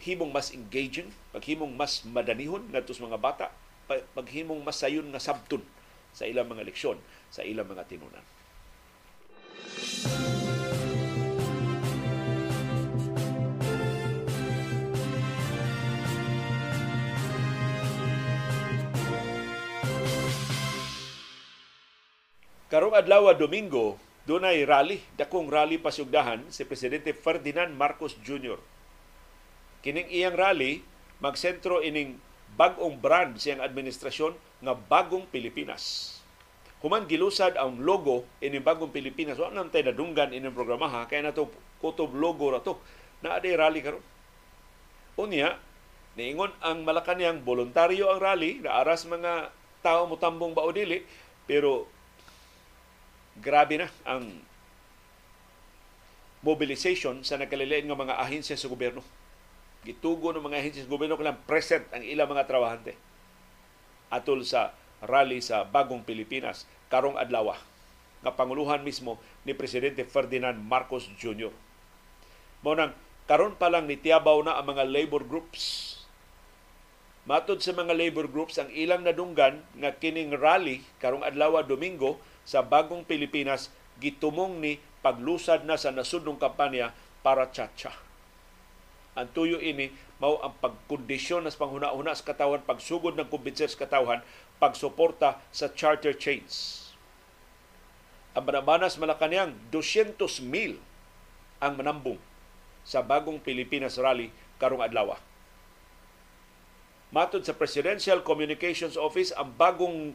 himong 0.06 0.30
mas 0.30 0.54
engaging, 0.54 1.10
paghimong 1.34 1.74
mas 1.74 2.06
madanihon 2.06 2.70
ngadto 2.70 2.94
sa 2.94 3.10
mga 3.10 3.18
bata, 3.18 3.46
paghimong 4.14 4.62
mas 4.62 4.78
sayon 4.78 5.10
nga 5.10 5.18
sabton 5.18 5.66
sa 6.14 6.22
ilang 6.30 6.46
mga 6.46 6.62
leksyon, 6.70 7.02
sa 7.34 7.42
ilang 7.42 7.66
mga 7.66 7.82
tinunan. 7.90 8.22
Karong 22.68 22.92
adlaw 22.92 23.32
Domingo, 23.32 23.96
dunay 24.28 24.68
rally, 24.68 25.00
dakong 25.16 25.48
rally 25.48 25.80
pasugdahan 25.80 26.44
si 26.52 26.68
Presidente 26.68 27.16
Ferdinand 27.16 27.72
Marcos 27.72 28.12
Jr. 28.20 28.60
Kining 29.80 30.04
iyang 30.12 30.36
rally 30.36 30.84
magsentro 31.16 31.80
ining 31.80 32.20
bagong 32.60 33.00
brand 33.00 33.40
siyang 33.40 33.64
administrasyon 33.64 34.36
nga 34.60 34.76
bagong 34.76 35.24
Pilipinas. 35.32 36.20
Human 36.84 37.08
gilusad 37.08 37.56
ang 37.56 37.80
logo 37.80 38.28
ining 38.44 38.60
bagong 38.60 38.92
Pilipinas, 38.92 39.40
wa 39.40 39.48
nang 39.48 39.72
tay 39.72 39.80
nadunggan 39.80 40.36
ining 40.36 40.52
programaha 40.52 41.08
kay 41.08 41.24
nato 41.24 41.48
kutob 41.80 42.12
logo 42.12 42.52
ra 42.52 42.60
to. 42.60 42.76
Na 43.24 43.40
aday 43.40 43.56
rally 43.56 43.80
karon. 43.80 44.04
Unya, 45.16 45.56
niingon 46.20 46.52
ang 46.60 46.84
Malacanang 46.84 47.40
voluntaryo 47.48 48.12
ang 48.12 48.20
rally, 48.20 48.60
na 48.60 48.76
aras 48.76 49.08
mga 49.08 49.56
tao 49.80 50.04
mutambong 50.04 50.52
bao 50.52 50.68
dili, 50.68 51.00
pero 51.48 51.88
grabe 53.38 53.78
na 53.78 53.88
ang 54.06 54.28
mobilization 56.42 57.22
sa 57.26 57.34
nagkalilain 57.34 57.86
ng 57.86 57.98
mga 57.98 58.18
ahensya 58.18 58.54
sa 58.54 58.70
gobyerno. 58.70 59.02
Gitugo 59.82 60.30
ng 60.34 60.42
mga 60.42 60.58
ahensya 60.58 60.82
sa 60.86 60.92
gobyerno 60.92 61.18
kailang 61.18 61.42
present 61.46 61.86
ang 61.90 62.02
ilang 62.02 62.30
mga 62.30 62.46
trabahante 62.46 62.94
atol 64.08 64.40
sa 64.42 64.72
rally 65.04 65.38
sa 65.44 65.68
Bagong 65.68 66.02
Pilipinas 66.02 66.64
karong 66.88 67.20
adlaw 67.20 67.54
nga 68.24 68.34
panguluhan 68.34 68.82
mismo 68.82 69.20
ni 69.46 69.54
Presidente 69.54 70.02
Ferdinand 70.02 70.58
Marcos 70.58 71.06
Jr. 71.18 71.54
Mao 72.66 72.74
nang 72.74 72.94
karon 73.30 73.54
pa 73.54 73.70
lang 73.70 73.86
nitiabaw 73.86 74.42
na 74.42 74.58
ang 74.58 74.66
mga 74.74 74.82
labor 74.88 75.22
groups. 75.22 75.94
Matod 77.28 77.60
sa 77.60 77.76
mga 77.76 77.92
labor 77.92 78.24
groups 78.24 78.56
ang 78.56 78.72
ilang 78.72 79.04
nadunggan 79.04 79.60
nga 79.76 79.92
kining 79.92 80.32
rally 80.32 80.80
karong 80.96 81.20
adlaw 81.20 81.60
Domingo 81.60 82.16
sa 82.48 82.64
bagong 82.64 83.04
Pilipinas 83.04 83.68
gitumong 84.00 84.64
ni 84.64 84.80
paglusad 85.04 85.68
na 85.68 85.76
sa 85.76 85.92
nasudnong 85.92 86.40
kampanya 86.40 86.96
para 87.20 87.44
chacha. 87.52 87.92
Ang 89.12 89.28
tuyo 89.36 89.60
ini 89.60 89.92
mao 90.16 90.40
ang 90.40 90.56
pagkondisyon 90.56 91.44
sa 91.52 91.60
panghuna-una 91.60 92.16
sa 92.16 92.24
katawan, 92.24 92.64
pagsugod 92.64 93.12
ng 93.20 93.28
kumbinser 93.28 93.68
sa 93.68 93.84
katawan, 93.84 94.24
pagsuporta 94.56 95.36
sa 95.52 95.68
charter 95.68 96.16
chains. 96.16 96.80
Ang 98.32 98.48
Manamanas 98.48 98.96
Malacanang, 98.96 99.52
200 99.68 100.16
mil 100.48 100.80
ang 101.60 101.76
manambong 101.76 102.16
sa 102.88 103.04
bagong 103.04 103.36
Pilipinas 103.36 104.00
Rally 104.00 104.32
karong 104.56 104.80
adlaw. 104.80 105.27
Matod 107.08 107.40
sa 107.40 107.56
Presidential 107.56 108.20
Communications 108.20 109.00
Office, 109.00 109.32
ang 109.32 109.56
bagong 109.56 110.12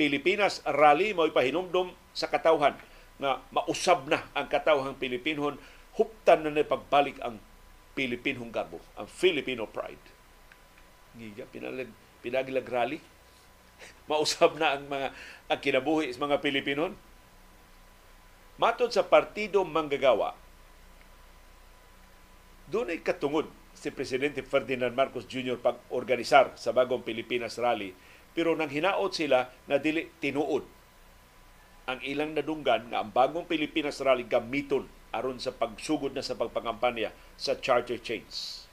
Pilipinas 0.00 0.64
rally 0.64 1.12
mo 1.12 1.28
ipahinumdom 1.28 1.92
sa 2.16 2.28
katawhan 2.28 2.72
nga 3.20 3.44
mausab 3.52 4.08
na 4.08 4.24
ang 4.32 4.48
katawhang 4.48 4.96
Pilipinhon 4.96 5.60
huptan 6.00 6.48
na 6.48 6.50
na 6.50 6.64
pagbalik 6.64 7.20
ang 7.20 7.36
Pilipinhong 7.92 8.48
garbo, 8.48 8.80
ang 8.96 9.04
Filipino 9.04 9.68
pride. 9.68 10.00
Ngiga, 11.12 11.44
pinalag, 11.52 11.92
pinagilag 12.24 12.64
rally. 12.72 12.98
mausab 14.10 14.56
na 14.56 14.76
ang 14.78 14.88
mga 14.88 15.08
ang 15.50 15.60
kinabuhi 15.60 16.08
sa 16.12 16.24
mga 16.24 16.40
Pilipinon. 16.40 16.92
Matod 18.56 18.92
sa 18.94 19.04
Partido 19.04 19.64
Manggagawa, 19.64 20.36
doon 22.68 22.92
ay 22.94 23.00
katungod 23.00 23.48
si 23.82 23.90
Presidente 23.90 24.46
Ferdinand 24.46 24.94
Marcos 24.94 25.26
Jr. 25.26 25.58
pag-organisar 25.58 26.54
sa 26.54 26.70
bagong 26.70 27.02
Pilipinas 27.02 27.58
Rally 27.58 27.90
pero 28.30 28.54
nang 28.54 28.70
hinaot 28.70 29.10
sila 29.10 29.50
na 29.66 29.82
dili 29.82 30.06
tinuod 30.22 30.62
ang 31.90 31.98
ilang 32.06 32.30
nadunggan 32.30 32.94
nga 32.94 33.02
ang 33.02 33.10
bagong 33.10 33.50
Pilipinas 33.50 33.98
Rally 33.98 34.22
gamiton 34.22 34.86
aron 35.10 35.42
sa 35.42 35.50
pagsugod 35.50 36.14
na 36.14 36.22
sa 36.22 36.38
pagpangampanya 36.38 37.12
sa 37.36 37.58
charter 37.58 38.00
chains. 38.00 38.64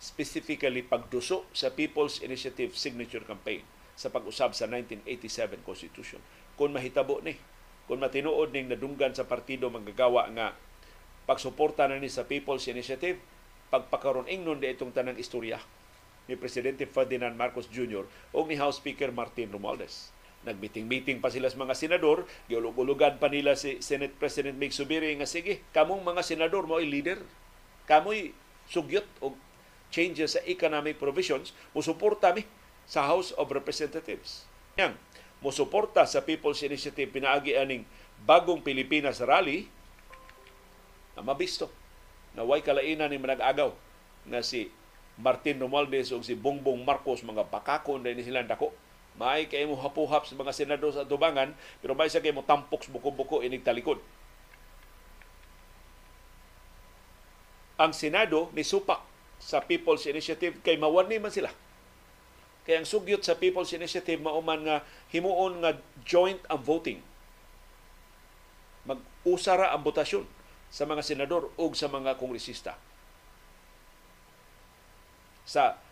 Specifically, 0.00 0.84
pagduso 0.84 1.48
sa 1.56 1.72
People's 1.72 2.20
Initiative 2.24 2.76
Signature 2.76 3.24
Campaign 3.24 3.64
sa 3.96 4.08
pag-usab 4.08 4.56
sa 4.56 4.64
1987 4.68 5.60
Constitution. 5.64 6.20
Kung 6.56 6.72
mahitabo 6.72 7.20
ni, 7.20 7.36
kung 7.84 8.00
matinuod 8.00 8.52
ning 8.52 8.68
nadunggan 8.68 9.12
sa 9.12 9.28
partido 9.28 9.68
manggagawa 9.68 10.28
nga 10.36 10.56
pagsuporta 11.28 11.84
na 11.88 12.00
ni 12.00 12.08
sa 12.08 12.24
People's 12.24 12.64
Initiative, 12.68 13.20
pagpakaron 13.70 14.26
ingnon 14.26 14.58
di 14.58 14.68
itong 14.68 14.90
tanang 14.90 15.16
istorya 15.16 15.62
ni 16.26 16.34
Presidente 16.38 16.86
Ferdinand 16.86 17.34
Marcos 17.34 17.70
Jr. 17.70 18.06
o 18.34 18.38
ni 18.46 18.58
House 18.58 18.82
Speaker 18.82 19.14
Martin 19.14 19.50
Romualdez. 19.50 20.14
Nagmeeting-meeting 20.46 21.20
pa 21.20 21.28
sila 21.28 21.50
sa 21.52 21.58
mga 21.58 21.74
senador, 21.76 22.24
giulog-ulugan 22.48 23.20
pa 23.20 23.28
nila 23.28 23.58
si 23.58 23.82
Senate 23.82 24.14
President 24.16 24.56
Mig 24.56 24.72
Subiri 24.72 25.12
nga 25.18 25.28
sige, 25.28 25.62
kamong 25.74 26.00
mga 26.02 26.22
senador 26.24 26.64
mo 26.64 26.80
ay 26.80 26.88
leader. 26.88 27.20
Kamoy 27.84 28.32
sugyot 28.70 29.04
o 29.20 29.34
changes 29.90 30.38
sa 30.38 30.40
economic 30.46 30.96
provisions, 30.96 31.50
musuporta 31.74 32.30
mi 32.30 32.46
sa 32.86 33.04
House 33.04 33.34
of 33.36 33.50
Representatives. 33.50 34.46
Yang, 34.78 34.96
musuporta 35.42 36.06
sa 36.06 36.22
People's 36.22 36.62
Initiative 36.62 37.10
pinaagi 37.10 37.58
aning 37.58 37.84
bagong 38.24 38.62
Pilipinas 38.62 39.20
rally 39.20 39.66
na 41.18 41.26
mabisto 41.26 41.79
na 42.34 42.46
way 42.46 42.62
kalainan 42.62 43.10
ni 43.10 43.18
manag-agaw? 43.18 43.74
Na 44.28 44.44
si 44.44 44.70
Martin 45.20 45.60
Romualdez 45.60 46.14
o 46.14 46.22
si 46.24 46.32
Bongbong 46.32 46.80
Marcos 46.80 47.20
mga 47.20 47.46
bakakon 47.50 48.00
din 48.00 48.22
sila 48.24 48.46
dako. 48.46 48.72
May 49.20 49.50
kay 49.50 49.68
mo 49.68 49.76
hapuhap 49.76 50.24
sa 50.24 50.38
mga 50.38 50.54
senador 50.54 50.96
sa 50.96 51.04
tubangan 51.04 51.52
pero 51.84 51.92
may 51.92 52.08
sa 52.08 52.24
kay 52.24 52.32
mo 52.32 52.40
tampok 52.46 52.88
buko-buko 52.88 53.44
inig 53.44 53.60
talikod. 53.60 54.00
Ang 57.80 57.92
Senado 57.96 58.48
ni 58.56 58.64
supak 58.64 59.04
sa 59.40 59.60
People's 59.64 60.04
Initiative 60.08 60.60
kay 60.64 60.76
mawani 60.80 61.20
man 61.20 61.32
sila. 61.32 61.52
Kay 62.64 62.80
ang 62.80 62.86
sugyot 62.88 63.24
sa 63.24 63.36
People's 63.36 63.72
Initiative 63.76 64.20
mauman 64.20 64.64
nga 64.64 64.76
himuon 65.12 65.64
nga 65.64 65.76
joint 66.04 66.40
ang 66.48 66.60
voting. 66.60 67.00
Mag-usara 68.88 69.72
ang 69.72 69.84
botasyon 69.84 70.39
sa 70.70 70.86
mga 70.86 71.02
senador 71.02 71.50
o 71.58 71.64
sa 71.74 71.90
mga 71.90 72.14
kongresista 72.16 72.78
sa 75.50 75.82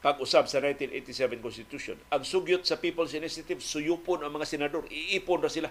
pag-usab 0.00 0.48
sa 0.48 0.64
1987 0.64 1.44
Constitution. 1.44 1.96
Ang 2.08 2.24
sugyot 2.24 2.64
sa 2.64 2.80
People's 2.80 3.12
Initiative, 3.12 3.60
suyupon 3.60 4.24
ang 4.24 4.32
mga 4.32 4.48
senador, 4.48 4.88
iipon 4.88 5.44
na 5.44 5.52
sila 5.52 5.68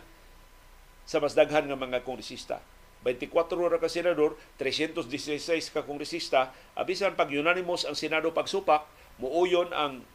sa 1.09 1.17
mas 1.17 1.33
daghan 1.33 1.65
nga 1.65 1.73
mga 1.73 2.05
kongresista. 2.05 2.61
24 3.01 3.33
ra 3.65 3.81
ka 3.81 3.89
senador, 3.89 4.37
316 4.61 5.73
ka 5.73 5.81
kongresista, 5.81 6.53
abisan 6.77 7.17
pag 7.17 7.33
unanimous 7.33 7.89
ang 7.89 7.97
Senado 7.97 8.29
pagsupak, 8.29 8.85
Muuyon 9.19 9.75
ang 9.75 10.07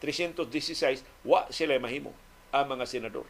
316, 0.00 1.04
wa 1.28 1.44
sila 1.52 1.76
mahimo 1.76 2.16
ang 2.56 2.72
mga 2.72 2.88
senador. 2.88 3.28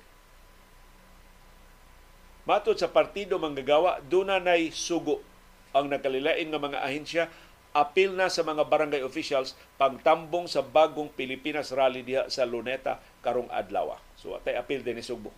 Matod 2.47 2.79
sa 2.79 2.87
partido 2.87 3.43
manggagawa, 3.43 3.99
duna 4.07 4.39
nay 4.39 4.71
sugo 4.71 5.19
ang 5.75 5.91
nakalilain 5.91 6.47
nga 6.47 6.63
mga 6.63 6.79
ahensya 6.79 7.25
apil 7.77 8.17
na 8.17 8.33
sa 8.33 8.41
mga 8.41 8.65
barangay 8.65 9.03
officials 9.05 9.53
pagtambong 9.77 10.49
sa 10.49 10.65
bagong 10.65 11.13
Pilipinas 11.13 11.75
rally 11.75 12.01
diha 12.01 12.31
sa 12.33 12.49
Luneta 12.49 13.03
karong 13.21 13.53
adlaw. 13.53 13.99
So 14.17 14.33
atay 14.33 14.57
apil 14.57 14.81
din 14.81 15.03
Sugbo. 15.05 15.29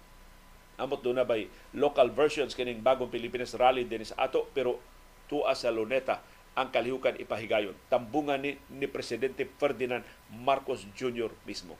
Amot 0.79 1.03
doon 1.03 1.19
na 1.19 1.27
bay 1.27 1.51
local 1.75 2.15
versions 2.15 2.55
kining 2.55 2.79
bagong 2.79 3.11
Pilipinas 3.11 3.57
rally 3.59 3.83
din 3.83 4.07
sa 4.07 4.29
ato 4.29 4.47
pero 4.55 4.79
tuwa 5.27 5.51
sa 5.59 5.75
Luneta 5.75 6.23
ang 6.55 6.71
kalihukan 6.71 7.19
ipahigayon. 7.19 7.75
Tambungan 7.91 8.39
ni, 8.39 8.55
ni 8.71 8.87
Presidente 8.87 9.49
Ferdinand 9.59 10.07
Marcos 10.31 10.87
Jr. 10.95 11.33
mismo. 11.43 11.75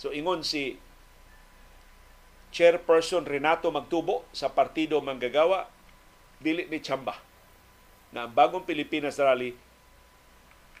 So 0.00 0.10
ingon 0.10 0.42
si 0.42 0.82
chairperson 2.54 3.26
Renato 3.26 3.68
Magtubo 3.70 4.26
sa 4.30 4.52
partido 4.52 4.98
Manggagawa, 5.02 5.68
dili 6.40 6.68
ni 6.68 6.78
Chamba 6.80 7.16
na 8.14 8.28
ang 8.28 8.32
bagong 8.32 8.64
Pilipinas 8.64 9.18
Rally 9.18 9.56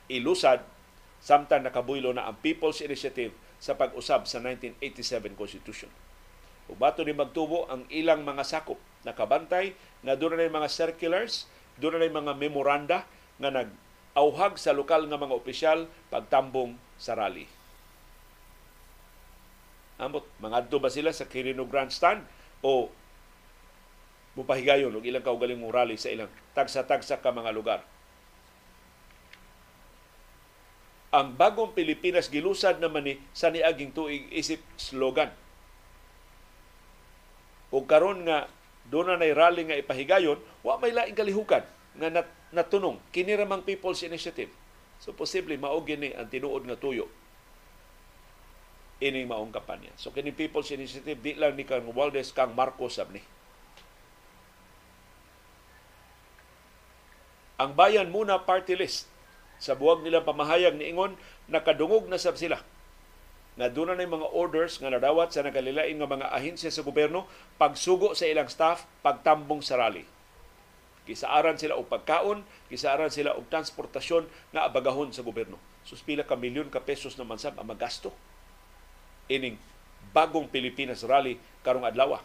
ilusad 0.06 0.62
samtang 1.18 1.66
nakabuylo 1.66 2.14
na 2.14 2.28
ang 2.28 2.38
People's 2.38 2.84
Initiative 2.84 3.34
sa 3.58 3.74
pag-usab 3.74 4.28
sa 4.28 4.38
1987 4.38 5.34
Constitution. 5.34 5.90
Ubato 6.66 7.02
ni 7.02 7.14
Magtubo 7.14 7.66
ang 7.70 7.86
ilang 7.90 8.26
mga 8.26 8.42
sakop 8.42 8.78
nakabantay 9.06 9.74
nga 10.02 10.14
doon 10.18 10.34
na 10.38 10.50
mga 10.50 10.70
circulars, 10.70 11.46
doon 11.78 12.02
na 12.02 12.10
mga 12.10 12.34
memoranda 12.34 13.06
nga 13.38 13.50
nag-auhag 13.54 14.58
sa 14.58 14.74
lokal 14.74 15.06
nga 15.06 15.18
mga 15.18 15.34
opisyal 15.34 15.86
pagtambong 16.10 16.74
sa 16.98 17.14
rally. 17.14 17.46
Amot, 19.96 20.28
mangadto 20.44 20.76
ba 20.76 20.92
sila 20.92 21.08
sa 21.08 21.24
Quirino 21.24 21.64
Grandstand 21.64 22.20
o 22.60 22.92
mupahigayon 24.36 24.92
og 24.92 25.08
ilang 25.08 25.24
kaugaling 25.24 25.56
mong 25.56 25.72
rally 25.72 25.96
sa 25.96 26.12
ilang 26.12 26.28
tagsa-tagsa 26.52 27.24
ka 27.24 27.32
mga 27.32 27.52
lugar. 27.56 27.80
Ang 31.16 31.32
bagong 31.32 31.72
Pilipinas 31.72 32.28
gilusad 32.28 32.76
naman 32.76 33.08
ni 33.08 33.14
sa 33.32 33.48
niaging 33.48 33.96
tuig 33.96 34.28
isip 34.28 34.60
slogan. 34.76 35.32
O 37.72 37.88
karon 37.88 38.28
nga 38.28 38.52
doon 38.92 39.16
na 39.16 39.32
rally 39.32 39.64
nga 39.64 39.80
ipahigayon, 39.80 40.36
wa 40.60 40.76
may 40.76 40.92
laing 40.92 41.16
kalihukan 41.16 41.64
nga 41.96 42.08
nat, 42.12 42.28
natunong 42.52 43.00
kini 43.16 43.32
People's 43.64 44.04
Initiative. 44.04 44.52
So 45.00 45.16
posible 45.16 45.56
mao 45.56 45.80
gini 45.80 46.12
ang 46.12 46.28
tinuod 46.28 46.68
nga 46.68 46.76
tuyo 46.76 47.08
ini 49.00 49.28
maong 49.28 49.52
kampanya. 49.52 49.92
So 50.00 50.08
kini 50.08 50.32
People's 50.32 50.72
Initiative 50.72 51.20
di 51.20 51.36
lang 51.36 51.52
ni 51.52 51.68
kang 51.68 51.84
Waldes 51.92 52.32
kang 52.32 52.56
Marcos 52.56 52.96
sabni. 52.96 53.20
Ang 57.56 57.72
bayan 57.72 58.12
muna 58.12 58.40
party 58.40 58.76
list 58.76 59.08
sa 59.56 59.72
buwag 59.72 60.04
nila 60.04 60.20
pamahayag 60.20 60.76
ni 60.76 60.92
Ingon 60.92 61.16
nakadungog 61.48 62.04
na 62.08 62.20
sab 62.20 62.36
sila 62.36 62.60
na 63.56 63.72
doon 63.72 63.96
na 63.96 64.04
mga 64.04 64.28
orders 64.36 64.76
nga 64.76 64.92
nadawat 64.92 65.32
sa 65.32 65.40
nagalilain 65.40 65.96
nga 65.96 66.04
mga 66.04 66.28
ahensya 66.28 66.68
sa 66.68 66.84
gobyerno 66.84 67.24
pagsugo 67.56 68.12
sa 68.12 68.28
ilang 68.28 68.52
staff 68.52 68.84
pagtambong 69.00 69.64
sa 69.64 69.80
rally. 69.80 70.04
Kisaaran 71.08 71.56
sila 71.56 71.80
og 71.80 71.88
pagkaon, 71.88 72.44
kisaaran 72.68 73.08
sila 73.08 73.32
og 73.32 73.48
transportasyon 73.48 74.28
nga 74.52 74.68
abagahon 74.68 75.16
sa 75.16 75.24
gobyerno. 75.24 75.56
Suspila 75.88 76.28
ka 76.28 76.36
milyon 76.36 76.68
ka 76.68 76.84
pesos 76.84 77.16
naman 77.16 77.40
sab 77.40 77.56
ang 77.56 77.64
magasto 77.64 78.12
ining 79.26 79.58
bagong 80.14 80.48
Pilipinas 80.48 81.04
Rally 81.04 81.36
karong 81.62 81.86
adlaw. 81.86 82.22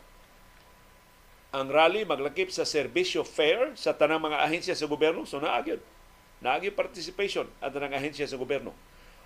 Ang 1.52 1.68
rally 1.68 2.08
maglakip 2.08 2.48
sa 2.48 2.64
serbisyo 2.64 3.28
fair 3.28 3.76
sa 3.76 3.92
tanang 3.92 4.24
mga 4.24 4.40
ahensya 4.40 4.72
sa 4.72 4.88
gobyerno. 4.88 5.28
So 5.28 5.44
naagyon. 5.44 5.84
Naagi 6.40 6.72
participation 6.72 7.46
ang 7.60 7.72
tanang 7.76 7.92
ahensya 7.92 8.24
sa 8.24 8.40
gobyerno. 8.40 8.72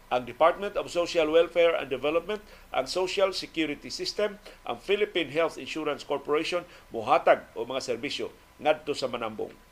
Ang 0.09 0.25
Department 0.25 0.77
of 0.77 0.89
Social 0.89 1.29
Welfare 1.29 1.77
and 1.77 1.89
Development, 1.89 2.41
ang 2.69 2.85
Social 2.85 3.33
Security 3.33 3.89
System, 3.89 4.37
ang 4.65 4.77
Philippine 4.77 5.33
Health 5.33 5.57
Insurance 5.57 6.05
Corporation 6.05 6.65
muhatag 6.93 7.45
o 7.57 7.65
mga 7.65 7.81
serbisyo 7.81 8.29
ngadto 8.61 8.93
sa 8.93 9.09
Manambong 9.09 9.64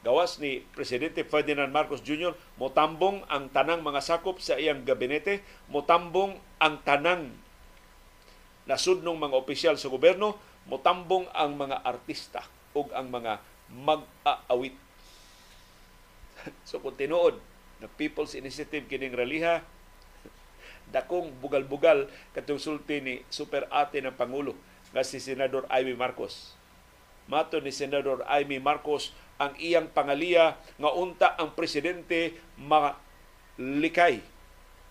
gawas 0.00 0.40
ni 0.40 0.64
Presidente 0.72 1.20
Ferdinand 1.28 1.68
Marcos 1.68 2.00
Jr. 2.00 2.32
motambong 2.56 3.20
ang 3.28 3.52
tanang 3.52 3.84
mga 3.84 4.00
sakop 4.00 4.40
sa 4.40 4.56
iyang 4.56 4.84
gabinete, 4.88 5.44
motambong 5.68 6.40
ang 6.56 6.80
tanang 6.84 7.36
nasudnong 8.64 9.18
mga 9.20 9.36
opisyal 9.36 9.76
sa 9.76 9.92
gobyerno, 9.92 10.40
motambong 10.64 11.28
ang 11.36 11.56
mga 11.56 11.84
artista 11.84 12.44
ug 12.72 12.88
ang 12.96 13.12
mga 13.12 13.44
mag-aawit. 13.68 14.76
so 16.68 16.80
kung 16.80 16.96
tinuod 16.96 17.36
na 17.80 17.88
People's 18.00 18.32
Initiative 18.32 18.88
kining 18.88 19.12
raliha, 19.12 19.60
dakong 20.94 21.34
bugal-bugal 21.44 22.08
katong 22.32 22.60
sulti 22.62 23.04
ni 23.04 23.14
super 23.28 23.68
ate 23.68 24.00
ng 24.00 24.16
Pangulo 24.16 24.56
nga 24.96 25.04
si 25.04 25.20
Senador 25.20 25.68
Amy 25.68 25.92
Marcos. 25.92 26.56
Mato 27.30 27.62
ni 27.62 27.70
Senador 27.70 28.26
Amy 28.26 28.58
Marcos 28.58 29.14
ang 29.40 29.56
iyang 29.56 29.88
pangaliya 29.88 30.60
nga 30.76 30.90
unta 30.92 31.32
ang 31.40 31.56
presidente 31.56 32.36
malikay 32.60 34.20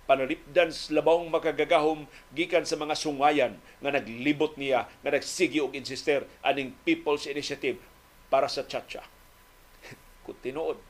panalipdan 0.09 0.73
sa 0.73 0.97
labawng 0.97 1.29
makagagahom 1.29 2.09
gikan 2.33 2.65
sa 2.65 2.73
mga 2.81 2.97
sungayan 2.97 3.53
nga 3.77 3.93
naglibot 3.93 4.57
niya 4.57 4.89
nga 5.05 5.13
nagsigi 5.13 5.61
og 5.61 5.77
insister 5.77 6.25
aning 6.41 6.73
People's 6.81 7.29
Initiative 7.29 7.77
para 8.33 8.49
sa 8.49 8.65
Chacha. 8.65 9.05
Kung 10.25 10.41
tinuod 10.41 10.81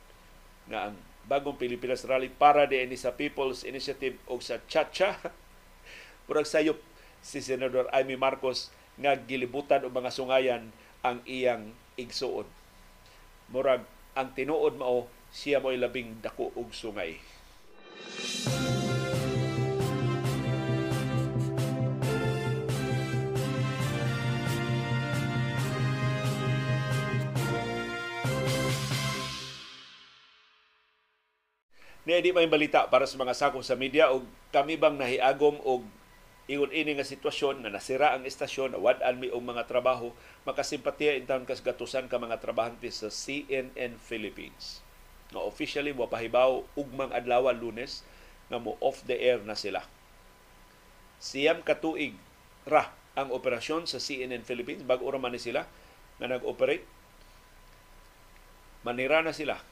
nga 0.71 0.87
ang 0.87 0.95
bagong 1.27 1.59
Pilipinas 1.59 2.07
Rally 2.07 2.31
para 2.31 2.63
din 2.63 2.95
sa 2.95 3.11
People's 3.11 3.67
Initiative 3.67 4.15
o 4.31 4.39
sa 4.39 4.63
Chacha, 4.71 5.19
murag 6.31 6.47
sayop 6.47 6.79
si 7.19 7.43
Senador 7.43 7.91
Amy 7.91 8.15
Marcos 8.15 8.71
nga 8.95 9.19
gilibutan 9.19 9.83
og 9.83 9.91
mga 9.91 10.15
sungayan 10.15 10.71
ang 11.03 11.19
iyang 11.27 11.75
igsuon 11.99 12.47
murag 13.49 13.81
ang 14.13 14.29
tinuod 14.37 14.77
mao 14.77 15.09
siya 15.29 15.61
mo'y 15.61 15.77
labing 15.77 16.21
dako 16.21 16.53
og 16.57 16.73
sungay. 16.73 17.17
Ni 32.09 32.17
di 32.25 32.33
may 32.33 32.49
balita 32.49 32.89
para 32.89 33.05
sa 33.05 33.21
mga 33.21 33.37
sakop 33.37 33.61
sa 33.61 33.77
media 33.77 34.09
og 34.09 34.25
kami 34.49 34.81
bang 34.81 34.97
nahiagom 34.97 35.61
og 35.61 35.85
ingon 36.49 36.73
ini 36.73 36.97
nga 36.97 37.05
sitwasyon 37.05 37.61
nga 37.61 37.69
nasira 37.69 38.17
ang 38.17 38.25
estasyon, 38.25 38.73
wad-an 38.81 39.21
mi 39.21 39.29
og 39.29 39.45
mga 39.45 39.69
trabaho, 39.69 40.09
makasimpatiya 40.49 41.13
intaon 41.21 41.45
kas 41.45 41.61
gatusan 41.61 42.09
ka 42.09 42.17
mga 42.17 42.41
trabahante 42.41 42.89
sa 42.89 43.13
CNN 43.13 44.01
Philippines. 44.01 44.81
Nga 45.29 45.45
officially 45.45 45.93
mo 45.93 46.09
pahibaw 46.09 46.65
ugmang 46.73 47.13
adlaw 47.13 47.53
Lunes 47.53 48.01
nga 48.49 48.57
mo 48.57 48.81
off 48.81 49.05
the 49.05 49.13
air 49.13 49.37
na 49.45 49.53
sila. 49.53 49.85
Siyam 51.21 51.61
katuig 51.61 52.17
ra 52.65 52.89
ang 53.13 53.29
operasyon 53.29 53.85
sa 53.85 54.01
CNN 54.01 54.41
Philippines 54.41 54.81
bag-o 54.81 55.13
ni 55.29 55.37
sila 55.37 55.69
nga 56.17 56.25
nag-operate. 56.25 56.89
Manira 58.81 59.21
na 59.21 59.37
sila 59.37 59.68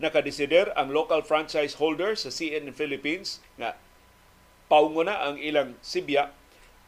nakadesider 0.00 0.72
ang 0.76 0.92
local 0.92 1.20
franchise 1.20 1.76
holder 1.76 2.16
sa 2.16 2.32
CNN 2.32 2.72
Philippines 2.72 3.42
nga 3.60 3.76
paungo 4.72 5.04
na 5.04 5.20
ang 5.20 5.36
ilang 5.36 5.76
sibya 5.84 6.32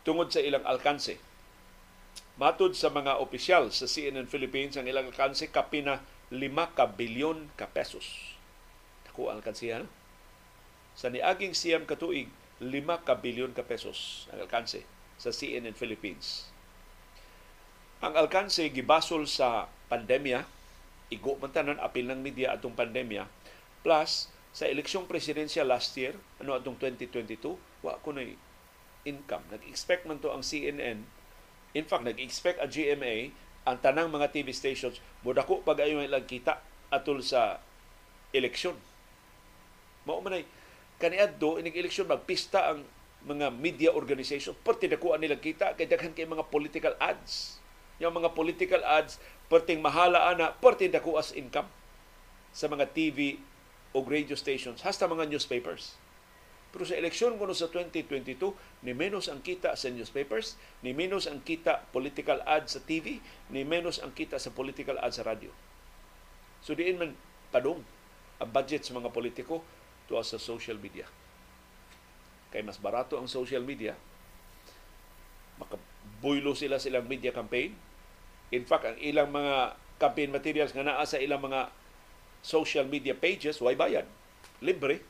tungod 0.05 0.32
sa 0.32 0.40
ilang 0.40 0.64
alkanse. 0.64 1.20
Matud 2.40 2.74
sa 2.74 2.90
mga 2.90 3.20
opisyal 3.22 3.70
sa 3.70 3.86
CNN 3.86 4.26
Philippines, 4.26 4.74
ang 4.74 4.88
ilang 4.90 5.12
alkanse 5.12 5.52
kapina 5.52 6.02
5 6.34 6.42
ka 6.74 6.90
bilyon 6.90 7.52
ka 7.55 7.70
pesos. 7.70 8.34
Ako 9.12 9.30
ang 9.30 9.38
alkansihan. 9.38 9.86
Sa 10.98 11.12
niaging 11.12 11.55
siyam 11.55 11.86
katuig, 11.86 12.26
5 12.59 13.07
ka 13.07 13.14
bilyon 13.20 13.55
ka 13.55 13.62
pesos 13.62 14.26
ang 14.34 14.42
alkanse 14.42 14.82
sa 15.20 15.30
CNN 15.30 15.78
Philippines. 15.78 16.50
Ang 18.02 18.18
alkanse 18.18 18.66
gibasol 18.68 19.30
sa 19.30 19.70
pandemya 19.86 20.44
igo 21.12 21.36
man 21.40 21.52
tanan 21.52 21.80
apil 21.80 22.09
ng 22.09 22.20
media 22.20 22.57
atong 22.57 22.72
pandemya 22.72 23.28
plus 23.84 24.32
sa 24.55 24.64
eleksyong 24.70 25.05
presidensya 25.11 25.66
last 25.66 25.92
year 25.98 26.14
ano 26.40 26.57
atong 26.57 26.78
2022 26.78 27.57
wa 27.84 27.98
ko 28.00 28.14
na 28.14 28.24
income 29.05 29.44
nag-expect 29.52 30.09
man 30.09 30.22
to 30.22 30.32
ang 30.32 30.40
CNN 30.40 31.05
in 31.74 31.84
fact 31.84 32.07
nag-expect 32.07 32.62
ang 32.62 32.70
GMA 32.70 33.34
ang 33.64 33.76
tanang 33.80 34.12
mga 34.12 34.32
TV 34.32 34.52
stations 34.52 35.00
modako 35.24 35.64
pag 35.64 35.80
ayo 35.84 36.00
ilang 36.05 36.28
kita 36.28 36.61
atol 36.92 37.24
sa 37.24 37.59
eleksyon. 38.30 38.76
Mao 40.05 40.20
man 40.20 40.36
ay 40.38 40.44
kaniadto 41.00 41.57
inig 41.59 41.74
eleksyon 41.74 42.07
magpista 42.07 42.70
ang 42.70 42.84
mga 43.24 43.48
media 43.57 43.90
organization 43.96 44.52
perti 44.61 44.84
dako 44.84 45.16
nilang 45.16 45.40
kita 45.40 45.72
kay 45.74 45.88
daghan 45.88 46.12
kay 46.12 46.28
mga 46.28 46.44
political 46.52 46.92
ads. 47.00 47.57
Yung 48.03 48.14
mga 48.14 48.34
political 48.34 48.82
ads 48.82 49.22
perting 49.47 49.78
mahala 49.78 50.32
ana 50.32 50.51
perti 50.57 50.90
dako 50.90 51.20
as 51.20 51.30
income 51.36 51.68
sa 52.51 52.66
mga 52.66 52.90
TV 52.90 53.38
o 53.95 54.03
radio 54.03 54.34
stations 54.34 54.82
hasta 54.82 55.07
mga 55.07 55.30
newspapers. 55.30 55.95
Pero 56.74 56.82
sa 56.82 56.99
eleksyon 56.99 57.38
kuno 57.38 57.55
sa 57.55 57.70
2022, 57.70 58.51
ni 58.82 58.99
menos 58.99 59.30
ang 59.30 59.38
kita 59.38 59.78
sa 59.78 59.86
newspapers, 59.95 60.59
ni 60.82 60.90
menos 60.90 61.30
ang 61.30 61.38
kita 61.38 61.86
political 61.95 62.42
ads 62.42 62.74
sa 62.74 62.82
TV, 62.82 63.22
ni 63.47 63.62
menos 63.62 64.03
ang 64.03 64.11
kita 64.11 64.42
sa 64.42 64.51
political 64.51 64.99
ads 64.99 65.22
sa 65.22 65.26
radio. 65.26 65.55
So 66.66 66.74
diin 66.74 66.99
man 66.99 67.14
padung 67.55 67.86
ang 68.42 68.51
budget 68.51 68.82
sa 68.82 68.99
mga 68.99 69.14
politiko 69.14 69.62
tuwa 70.11 70.26
sa 70.26 70.34
social 70.34 70.74
media. 70.82 71.07
Kay 72.51 72.66
mas 72.66 72.82
barato 72.82 73.22
ang 73.22 73.30
social 73.30 73.62
media, 73.62 73.95
makabuylo 76.25 76.57
sila 76.57 76.81
silang 76.81 77.05
media 77.05 77.37
campaign. 77.37 77.77
In 78.49 78.64
fact, 78.64 78.89
ang 78.89 78.97
ilang 78.97 79.29
mga 79.29 79.77
campaign 80.01 80.33
materials 80.33 80.72
nga 80.72 80.81
naa 80.81 81.05
sa 81.05 81.20
ilang 81.20 81.45
mga 81.45 81.68
social 82.41 82.89
media 82.89 83.12
pages, 83.12 83.61
why 83.61 83.77
bayad? 83.77 84.09
Libre 84.64 85.05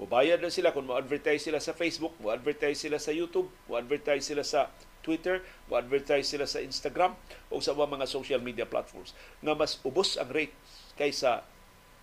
Mubayad 0.00 0.40
na 0.40 0.48
sila 0.48 0.72
kung 0.72 0.88
mo-advertise 0.88 1.44
sila 1.44 1.60
sa 1.60 1.76
Facebook, 1.76 2.16
mo-advertise 2.24 2.88
sila 2.88 2.96
sa 2.96 3.12
YouTube, 3.12 3.52
mo-advertise 3.68 4.24
sila 4.24 4.40
sa 4.40 4.72
Twitter, 5.04 5.44
mo-advertise 5.68 6.24
sila 6.24 6.48
sa 6.48 6.64
Instagram 6.64 7.12
o 7.52 7.60
sa 7.60 7.76
mga 7.76 8.08
social 8.08 8.40
media 8.40 8.64
platforms 8.64 9.12
nga 9.44 9.52
mas 9.52 9.76
ubos 9.84 10.16
ang 10.16 10.32
rate 10.32 10.56
kaysa 10.96 11.44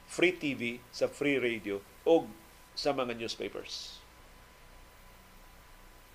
free 0.06 0.38
TV, 0.38 0.78
sa 0.94 1.10
free 1.10 1.42
radio 1.42 1.82
o 2.06 2.30
sa 2.78 2.94
mga 2.94 3.18
newspapers. 3.18 3.98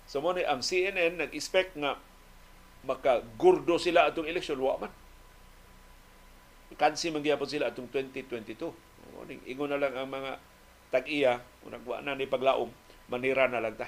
So 0.07 0.23
mo 0.23 0.31
ang 0.31 0.63
CNN 0.63 1.19
nag-expect 1.19 1.75
nga 1.75 1.99
makagurdo 2.83 3.79
sila 3.79 4.07
atong 4.11 4.27
eleksyon 4.27 4.59
wa 4.59 4.75
man. 4.75 4.91
Kansi 6.73 7.13
man 7.13 7.23
sila 7.23 7.69
atong 7.69 7.87
2022. 7.87 8.59
Ingon 9.47 9.69
na 9.71 9.79
lang 9.79 9.93
ang 9.95 10.09
mga 10.09 10.41
tag-iya, 10.89 11.39
kung 11.63 11.73
na 11.73 12.17
ni 12.17 12.27
paglaom, 12.27 12.69
manira 13.07 13.47
na 13.47 13.63
lang 13.63 13.77
ta. 13.77 13.87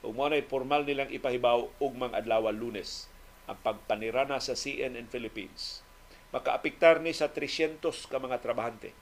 Mo 0.00 0.12
formal 0.48 0.84
nilang 0.84 1.12
ipahibaw 1.12 1.76
ug 1.76 1.92
mga 1.92 2.24
adlaw 2.24 2.48
Lunes 2.52 3.06
ang 3.50 3.58
pagpanira 3.60 4.24
na 4.24 4.38
sa 4.38 4.54
CNN 4.54 5.10
Philippines. 5.10 5.82
Makaapektar 6.30 7.02
ni 7.02 7.10
sa 7.10 7.26
300 7.28 7.82
ka 7.82 8.16
mga 8.22 8.38
trabahante 8.38 8.94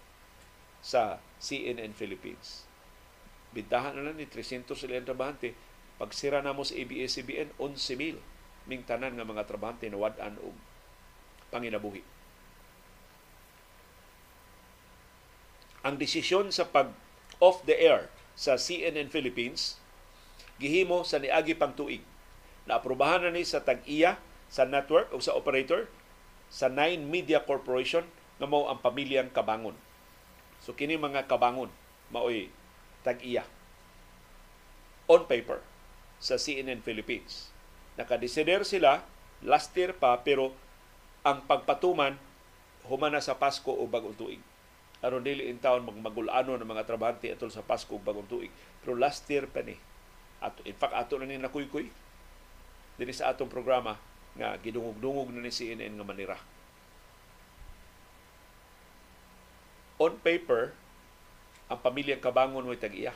sa 0.81 1.21
CNN 1.37 1.93
Philippines. 1.93 2.65
Bintahan 3.53 3.97
na 3.97 4.09
lang 4.09 4.17
ni 4.17 4.25
300 4.25 4.65
sila 4.73 5.05
trabahante. 5.05 5.53
Pag 6.01 6.17
sira 6.17 6.41
na 6.41 6.57
mo 6.57 6.65
sa 6.65 6.79
ABS-CBN, 6.79 7.59
11,000 7.61 8.38
ming 8.69 8.85
tanan 8.85 9.17
nga 9.17 9.25
mga 9.25 9.49
trabahante 9.49 9.89
na 9.89 9.97
wad-an 9.97 10.37
og 10.45 10.55
panginabuhi. 11.49 12.05
ang 15.89 15.97
desisyon 15.97 16.51
sa 16.51 16.67
pag 16.67 16.91
off 17.39 17.63
the 17.65 17.73
air 17.73 18.11
sa 18.37 18.59
CNN 18.59 19.11
Philippines 19.11 19.79
gihimo 20.59 21.07
sa 21.07 21.23
niagi 21.23 21.55
pang 21.55 21.75
tuig. 21.75 22.03
Naaprubahan 22.67 23.25
na 23.25 23.33
ni 23.33 23.47
sa 23.47 23.63
tag-iya 23.63 24.19
sa 24.51 24.67
network 24.67 25.09
o 25.15 25.23
sa 25.23 25.33
operator 25.39 25.87
sa 26.53 26.67
Nine 26.67 27.09
Media 27.09 27.41
Corporation 27.41 28.05
nga 28.37 28.45
mao 28.45 28.67
ang 28.69 28.83
pamilyang 28.83 29.33
Kabangon. 29.33 29.77
So 30.61 30.75
kini 30.75 30.99
mga 30.99 31.25
Kabangon 31.31 31.71
maoy 32.13 32.51
tag-iya 33.07 33.47
on 35.09 35.25
paper 35.25 35.63
sa 36.21 36.37
CNN 36.37 36.83
Philippines. 36.83 37.55
Nakadesider 37.99 38.63
sila 38.63 39.03
last 39.43 39.75
year 39.75 39.91
pa 39.91 40.15
pero 40.23 40.55
ang 41.27 41.43
pagpatuman 41.45 42.15
humana 42.87 43.19
sa 43.19 43.35
Pasko 43.35 43.75
o 43.75 43.85
bagong 43.91 44.15
tuig 44.15 44.41
aron 44.99 45.23
dili 45.23 45.47
in 45.47 45.63
town 45.63 45.87
magmagulano 45.87 46.59
ng 46.59 46.67
mga 46.67 46.87
trabahante 46.87 47.31
atol 47.31 47.55
sa 47.55 47.63
Pasko 47.63 47.95
ug 47.95 48.03
bagong 48.03 48.27
tuig. 48.27 48.51
Pero 48.83 48.99
last 48.99 49.23
year 49.31 49.47
pa 49.47 49.63
ni. 49.63 49.79
Ato, 50.43 50.63
in 50.67 50.75
fact, 50.75 50.95
ato 50.95 51.19
na 51.19 51.27
ni 51.27 51.39
nakuykuy 51.39 51.91
dinhi 52.99 53.15
sa 53.15 53.31
atong 53.31 53.51
programa 53.51 53.95
nga 54.35 54.59
gidungog-dungog 54.59 55.31
na 55.31 55.47
ni 55.47 55.55
CNN 55.55 55.95
nga 55.95 56.07
manira. 56.07 56.39
On 60.03 60.15
paper, 60.19 60.75
ang 61.71 61.79
pamilyang 61.79 62.23
Kabangon 62.23 62.67
mo'y 62.67 62.79
tag-iya. 62.79 63.15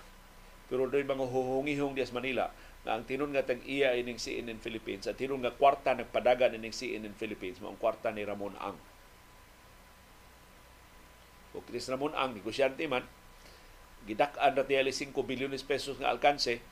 Pero 0.70 0.86
doon 0.86 1.06
mga 1.06 1.30
huhungihong 1.30 1.94
dias 1.98 2.14
Manila 2.14 2.50
nga 2.82 2.98
ang 2.98 3.06
tinon 3.06 3.30
nga 3.30 3.46
tag-iya 3.46 3.94
ining 3.94 4.18
CNN 4.18 4.58
Philippines 4.58 5.06
at 5.06 5.14
tinon 5.14 5.42
nga 5.42 5.54
kwarta 5.54 5.94
nagpadagan 5.94 6.58
ining 6.58 6.74
CNN 6.74 7.14
Philippines 7.14 7.62
mo 7.62 7.70
ang 7.70 7.78
kwarta 7.78 8.10
ni 8.10 8.26
Ramon 8.26 8.58
Ang 8.58 8.74
o 11.52 11.60
Chris 11.60 11.88
Ramon 11.88 12.16
ang 12.16 12.32
negosyante 12.32 12.84
man, 12.88 13.04
gidak-an 14.08 14.56
na 14.56 14.64
tiyali 14.64 14.90
5 14.90 15.12
bilyones 15.22 15.62
pesos 15.62 16.00
nga 16.00 16.10
alkanse, 16.10 16.64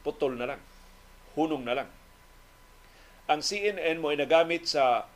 putol 0.00 0.34
na 0.40 0.56
lang. 0.56 0.60
Hunong 1.36 1.62
na 1.62 1.76
lang. 1.76 1.88
Ang 3.30 3.44
CNN 3.44 4.00
mo 4.00 4.10
ay 4.10 4.18
nagamit 4.18 4.66
sa 4.66 5.06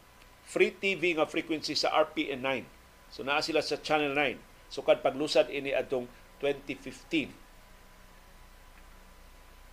free 0.45 0.71
TV 0.71 1.17
nga 1.17 1.27
frequency 1.27 1.75
sa 1.75 1.91
RPN 1.91 2.45
9. 2.45 2.69
So 3.11 3.27
naa 3.27 3.43
sila 3.43 3.65
sa 3.65 3.81
Channel 3.81 4.13
9. 4.13 4.71
So 4.71 4.85
kad 4.87 5.03
paglusad 5.03 5.51
ini 5.51 5.75
atong 5.75 6.07
2015. 6.39 7.44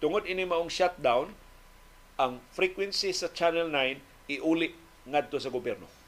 Tungod 0.01 0.25
ini 0.25 0.43
maong 0.43 0.67
shutdown, 0.67 1.31
ang 2.17 2.41
frequency 2.51 3.13
sa 3.13 3.29
Channel 3.29 3.69
9 3.69 4.33
iuli 4.33 4.73
ngadto 5.05 5.37
sa 5.37 5.53
gobyerno 5.53 6.01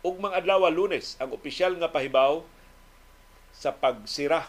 ug 0.00 0.16
mga 0.16 0.40
adlaw 0.40 0.64
Lunes 0.72 1.16
ang 1.20 1.32
opisyal 1.36 1.76
nga 1.76 1.92
pahibaw 1.92 2.40
sa 3.52 3.76
pagsira 3.76 4.48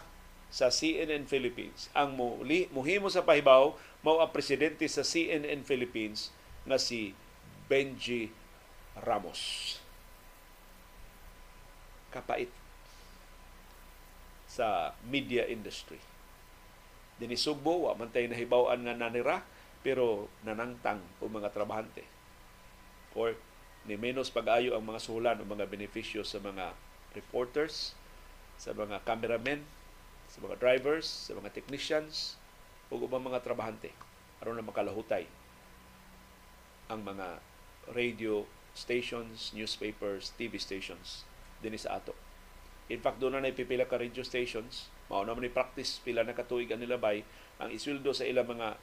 sa 0.52 0.68
CNN 0.68 1.28
Philippines. 1.28 1.92
Ang 1.92 2.16
muli 2.16 2.68
muhimo 2.72 3.08
sa 3.12 3.24
pahibaw 3.24 3.76
mao 4.00 4.16
ang 4.20 4.32
presidente 4.32 4.84
sa 4.88 5.04
CNN 5.04 5.64
Philippines 5.64 6.32
nga 6.64 6.80
si 6.80 7.12
Benji 7.68 8.32
Ramos. 8.96 9.76
Kapait 12.12 12.48
sa 14.52 14.92
media 15.08 15.48
industry. 15.48 15.96
Dini 17.16 17.40
Sugbo, 17.40 17.88
wa 17.88 17.96
man 17.96 18.12
tayo 18.12 18.28
nahibawan 18.28 18.84
nga 18.84 18.92
nanira, 18.92 19.40
pero 19.80 20.28
nanangtang 20.44 21.00
o 21.24 21.32
mga 21.32 21.48
trabahante. 21.56 22.04
Or 23.16 23.32
ni 23.88 23.96
menos 23.96 24.28
pag-ayo 24.28 24.76
ang 24.76 24.84
mga 24.84 25.00
sulan 25.00 25.40
o 25.40 25.48
mga 25.48 25.72
benepisyo 25.72 26.20
sa 26.20 26.36
mga 26.36 26.76
reporters, 27.16 27.96
sa 28.60 28.76
mga 28.76 29.00
cameramen, 29.08 29.64
sa 30.28 30.44
mga 30.44 30.60
drivers, 30.60 31.08
sa 31.08 31.32
mga 31.32 31.50
technicians, 31.56 32.36
o 32.92 33.00
ubang 33.00 33.24
mga 33.24 33.40
trabahante 33.40 33.88
aron 34.44 34.60
na 34.60 34.66
makalahutay 34.66 35.24
ang 36.92 37.00
mga 37.00 37.40
radio 37.88 38.44
stations, 38.76 39.54
newspapers, 39.56 40.36
TV 40.36 40.60
stations 40.60 41.24
din 41.64 41.72
sa 41.78 41.96
ato. 41.96 42.12
In 42.92 43.00
fact, 43.00 43.16
doon 43.16 43.40
na 43.40 43.48
naipipila 43.48 43.88
ka 43.88 43.96
radio 43.96 44.20
stations, 44.20 44.92
mao 45.08 45.24
naman 45.24 45.48
ni 45.48 45.52
practice 45.52 45.96
pila 46.04 46.20
na 46.20 46.36
katuig 46.36 46.68
ang 46.68 46.84
nilabay, 46.84 47.24
ang 47.56 47.72
isweldo 47.72 48.12
sa 48.12 48.28
ilang 48.28 48.44
mga 48.44 48.76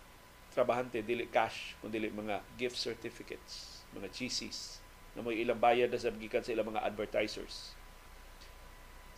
trabahante 0.49 1.05
dili 1.05 1.29
cash 1.29 1.77
kundi 1.77 2.01
mga 2.09 2.41
gift 2.57 2.73
certificates, 2.73 3.85
mga 3.93 4.09
GCs 4.09 4.81
na 5.13 5.21
may 5.21 5.37
ilang 5.41 5.61
bayad 5.61 5.93
na 5.93 6.01
sa 6.01 6.09
gikan 6.09 6.41
sa 6.41 6.53
ilang 6.57 6.73
mga 6.73 6.81
advertisers. 6.81 7.77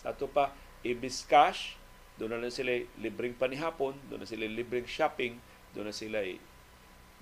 Sa 0.04 0.12
ato 0.12 0.28
pa, 0.28 0.52
ibis 0.84 1.24
cash, 1.24 1.80
doon 2.20 2.36
na, 2.36 2.48
na 2.48 2.52
sila 2.52 2.84
libreng 3.00 3.36
panihapon, 3.36 3.96
doon 4.12 4.24
na 4.24 4.28
sila 4.28 4.44
libreng 4.44 4.88
shopping, 4.88 5.40
doon 5.72 5.88
na 5.88 5.96
sila 5.96 6.20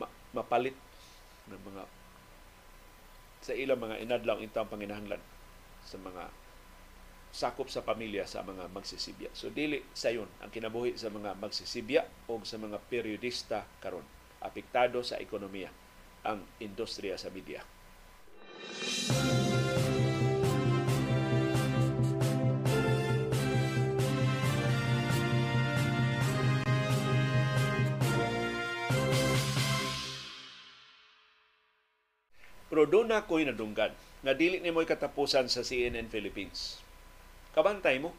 ma- 0.01 0.13
mapalit 0.33 0.77
ng 1.49 1.61
mga 1.61 1.83
sa 3.39 3.53
ilang 3.55 3.79
mga 3.79 4.01
inadlaw 4.03 4.37
intang 4.41 4.67
panginahanglan 4.67 5.21
sa 5.85 5.95
mga 5.95 6.27
sakop 7.29 7.69
sa 7.69 7.85
pamilya 7.85 8.25
sa 8.25 8.41
mga 8.41 8.69
magsisibya. 8.73 9.29
So 9.37 9.53
dili 9.53 9.85
sayon 9.93 10.29
ang 10.41 10.49
kinabuhi 10.49 10.97
sa 10.97 11.13
mga 11.13 11.37
magsisibya 11.37 12.05
o 12.25 12.41
sa 12.41 12.57
mga 12.57 12.81
periodista 12.89 13.65
karon. 13.81 14.05
Apektado 14.39 15.03
sa 15.05 15.19
ekonomiya 15.21 15.69
ang 16.25 16.43
industriya 16.59 17.19
sa 17.19 17.29
media. 17.29 17.61
Pero 32.69 32.85
doon 32.85 33.09
na 33.11 33.25
ako'y 33.25 33.49
nadunggan 33.49 33.91
na 34.21 34.37
dili 34.37 34.61
ni 34.61 34.69
mo'y 34.69 34.85
katapusan 34.85 35.49
sa 35.49 35.65
CNN 35.65 36.07
Philippines 36.07 36.79
Kabantay 37.53 37.97
mo, 37.97 38.13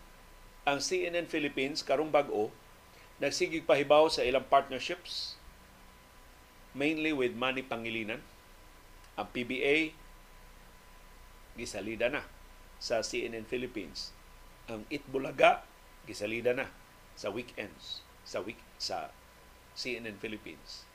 ang 0.66 0.83
CNN 0.83 1.31
Philippines 1.31 1.81
karong 1.87 2.12
bag-o 2.12 2.51
nagsigig 3.20 3.68
pahibaw 3.68 4.09
sa 4.09 4.24
ilang 4.24 4.45
partnerships 4.49 5.37
mainly 6.72 7.11
with 7.11 7.35
Manny 7.35 7.62
Pangilinan. 7.66 8.22
Ang 9.18 9.28
PBA 9.35 9.93
gisalida 11.59 12.09
na 12.09 12.24
sa 12.81 13.05
CNN 13.05 13.45
Philippines. 13.45 14.14
Ang 14.70 14.87
Itbulaga 14.89 15.66
gisalida 16.07 16.57
na 16.57 16.72
sa 17.18 17.28
weekends 17.28 18.01
sa 18.24 18.41
week 18.41 18.57
sa 18.81 19.12
CNN 19.76 20.16
Philippines. 20.22 20.87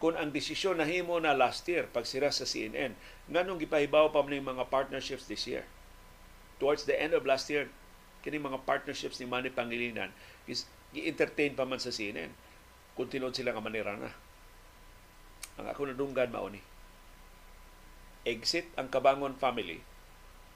Kung 0.00 0.16
ang 0.16 0.32
desisyon 0.32 0.80
na 0.80 0.88
himo 0.88 1.20
na 1.20 1.36
last 1.36 1.66
year 1.68 1.84
pagsira 1.90 2.32
sa 2.32 2.48
CNN, 2.48 2.96
nganong 3.28 3.60
gipahibaw 3.60 4.08
pa 4.12 4.24
man 4.24 4.40
mga 4.40 4.64
partnerships 4.72 5.28
this 5.28 5.44
year. 5.44 5.66
Towards 6.60 6.84
the 6.84 6.94
end 6.94 7.16
of 7.16 7.24
last 7.24 7.48
year, 7.48 7.72
kini 8.20 8.36
mga 8.36 8.68
partnerships 8.68 9.16
ni 9.16 9.24
Manny 9.24 9.48
Pangilinan 9.48 10.12
gi-entertain 10.90 11.56
pa 11.56 11.64
man 11.64 11.80
sa 11.80 11.94
CNN. 11.94 12.30
Kung 12.92 13.08
tinud 13.08 13.32
sila 13.32 13.56
nga 13.56 13.64
manira 13.64 13.96
na. 13.96 14.12
Ang 15.56 15.66
ako 15.70 15.88
nadunggan 15.88 16.28
mao 16.28 16.50
ni. 16.52 16.60
Exit 18.28 18.68
ang 18.76 18.92
Kabangon 18.92 19.40
family 19.40 19.80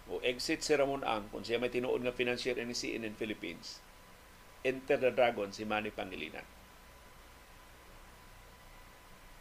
o 0.04 0.20
exit 0.20 0.60
si 0.60 0.76
Ramon 0.76 1.00
Ang 1.00 1.32
kung 1.32 1.40
siya 1.40 1.56
may 1.56 1.72
tinuod 1.72 2.04
nga 2.04 2.12
financier 2.12 2.52
ni 2.60 2.76
CNN 2.76 3.16
Philippines. 3.16 3.80
Enter 4.60 5.00
the 5.00 5.08
Dragon 5.08 5.48
si 5.48 5.64
Manny 5.64 5.88
Pangilinan. 5.88 6.44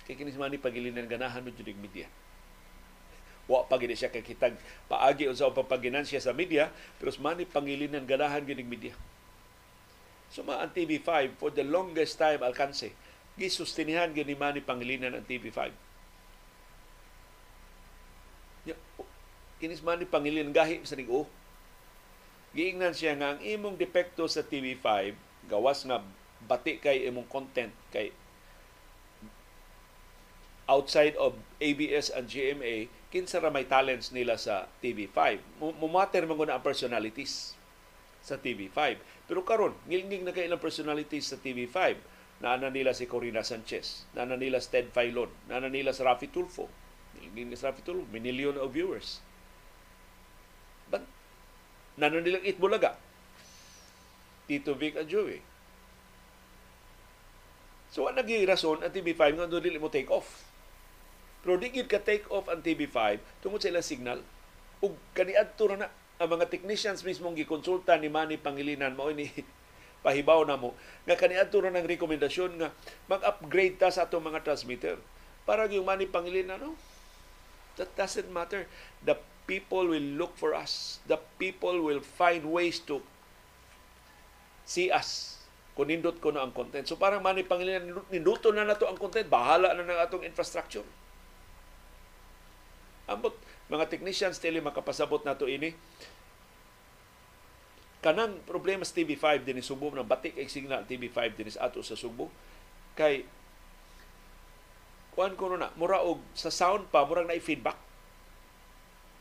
Kay 0.08 0.16
kini 0.16 0.32
si 0.32 0.40
Manny 0.40 0.56
Pangilinan 0.56 1.12
ganahan 1.12 1.44
mo 1.44 1.52
jud 1.52 1.68
media 1.76 2.08
wa 3.50 3.68
pa 3.68 3.76
gid 3.76 3.92
siya 3.92 4.08
kakitag 4.08 4.56
paagi 4.88 5.28
unsa 5.28 5.52
pa 5.52 5.68
paginansya 5.68 6.24
sa 6.24 6.32
media 6.32 6.72
pero 7.00 7.12
mani 7.20 7.44
pangilinan 7.44 8.08
ganahan 8.08 8.44
gid 8.48 8.64
media. 8.64 8.96
So 10.34 10.42
ma 10.42 10.66
ang 10.66 10.74
TV5 10.74 11.38
for 11.38 11.54
the 11.54 11.62
longest 11.62 12.18
time 12.18 12.42
alkanse 12.42 12.90
gisustinihan 13.38 14.14
gid 14.14 14.30
ni 14.30 14.38
Manny 14.38 14.62
Pangilinan 14.62 15.14
ang 15.14 15.26
TV5 15.26 15.74
kinis 19.58 19.80
Manny 19.80 20.04
Pangilinan 20.04 20.52
gahi 20.52 20.84
sa 20.84 21.00
ning-o 21.00 21.26
giingnan 22.54 22.94
siya 22.94 23.18
nga 23.18 23.34
ang 23.34 23.40
imong 23.42 23.80
depekto 23.80 24.28
sa 24.30 24.46
TV5 24.46 25.16
gawas 25.50 25.82
nga 25.88 26.04
bati 26.46 26.78
kay 26.78 27.08
imong 27.10 27.26
content 27.26 27.72
kay 27.90 28.14
outside 30.68 31.16
of 31.20 31.36
ABS 31.60 32.08
and 32.12 32.32
GMA 32.32 32.88
kinsa 33.12 33.38
ra 33.38 33.54
may 33.54 33.68
talents 33.68 34.10
nila 34.10 34.40
sa 34.42 34.66
TV5. 34.82 35.38
Mumater 35.60 36.26
man 36.26 36.50
ang 36.50 36.66
personalities 36.66 37.54
sa 38.24 38.40
TV5. 38.40 38.98
Pero 39.28 39.46
karon 39.46 39.76
ngilngig 39.86 40.26
na 40.26 40.34
kay 40.34 40.50
ilang 40.50 40.64
personalities 40.64 41.30
sa 41.30 41.38
TV5. 41.38 42.00
Naana 42.42 42.74
nila 42.74 42.92
si 42.92 43.08
Corina 43.08 43.46
Sanchez, 43.46 44.04
naana 44.18 44.36
nila 44.36 44.60
si 44.60 44.68
Ted 44.74 44.92
Filon, 44.92 45.32
naana 45.48 45.70
nila 45.72 45.96
si 45.96 46.04
Rafi 46.04 46.28
Tulfo. 46.28 46.68
Ngilngig 47.16 47.54
ni 47.54 47.56
si 47.56 47.64
Rafi 47.64 47.86
Tulfo, 47.86 48.04
may 48.10 48.20
million 48.20 48.58
of 48.60 48.74
viewers. 48.74 49.24
But, 50.92 51.08
naana 51.96 52.20
nila 52.20 52.44
Itbulaga, 52.44 53.00
Tito 54.50 54.76
Vic 54.76 55.00
at 55.00 55.08
Joey. 55.08 55.40
So, 57.94 58.10
ang 58.10 58.18
naging 58.18 58.44
rason 58.50 58.82
ang 58.82 58.92
TV5 58.92 59.38
nga 59.38 59.48
doon 59.48 59.80
mo 59.80 59.88
take 59.88 60.10
off 60.10 60.53
pero 61.44 61.60
di 61.60 61.76
ka 61.76 62.00
take 62.00 62.24
off 62.32 62.48
ang 62.48 62.64
TV5 62.64 63.20
tungod 63.44 63.60
sa 63.60 63.68
ilang 63.68 63.84
signal. 63.84 64.20
Ug 64.80 64.96
kaniadto 65.12 65.68
na 65.76 65.92
ang 66.16 66.30
mga 66.32 66.48
technicians 66.48 67.04
mismong 67.04 67.36
gikonsulta 67.36 68.00
ni 68.00 68.08
Manny 68.08 68.40
Pangilinan 68.40 68.96
mao 68.96 69.12
ni 69.12 69.28
pahibaw 70.06 70.48
na 70.48 70.56
mo 70.56 70.72
nga 71.04 71.20
kaniadto 71.20 71.60
na 71.60 71.76
ng 71.76 71.88
rekomendasyon 71.88 72.52
nga 72.64 72.72
mag-upgrade 73.12 73.76
ta 73.76 73.92
sa 73.92 74.08
atong 74.08 74.24
mga 74.24 74.44
transmitter 74.44 74.96
para 75.44 75.68
yung 75.68 75.84
Manny 75.84 76.08
Pangilinan 76.08 76.60
no 76.60 76.80
that 77.76 77.92
doesn't 78.00 78.32
matter 78.32 78.68
the 79.04 79.16
people 79.44 79.92
will 79.92 80.10
look 80.16 80.36
for 80.40 80.56
us 80.56 81.04
the 81.08 81.20
people 81.40 81.84
will 81.84 82.00
find 82.00 82.48
ways 82.48 82.80
to 82.80 83.04
see 84.64 84.88
us 84.92 85.40
kung 85.74 85.90
nindot 85.90 86.22
ko 86.22 86.30
na 86.30 86.46
ang 86.46 86.54
content. 86.54 86.86
So 86.86 86.96
parang 87.02 87.26
Manny 87.26 87.42
Pangilinan, 87.42 87.90
ninduto 88.14 88.54
na 88.54 88.62
na 88.62 88.78
to 88.78 88.86
ang 88.86 88.98
content, 88.98 89.26
bahala 89.26 89.74
na 89.74 89.82
ng 89.82 90.00
atong 90.06 90.22
infrastructure. 90.22 90.86
Ambot 93.04 93.36
mga 93.68 93.92
technicians 93.92 94.40
tele 94.40 94.64
makapasabot 94.64 95.28
nato 95.28 95.44
ini. 95.44 95.76
Kanang 98.04 98.40
problema 98.44 98.84
sa 98.84 98.96
TV5 98.96 99.44
din 99.44 99.64
Subo 99.64 99.92
ng 99.92 100.04
batik 100.04 100.36
ay 100.36 100.52
signal 100.52 100.84
TV5 100.84 101.20
din 101.36 101.52
ato 101.56 101.80
sa 101.84 101.96
Subo 101.96 102.28
kay 103.00 103.24
kuan 105.16 105.40
ko 105.40 105.56
na 105.56 105.72
mura 105.80 106.04
og 106.04 106.20
sa 106.36 106.52
sound 106.52 106.92
pa 106.92 107.08
murag 107.08 107.28
na 107.28 107.40
feedback. 107.40 107.80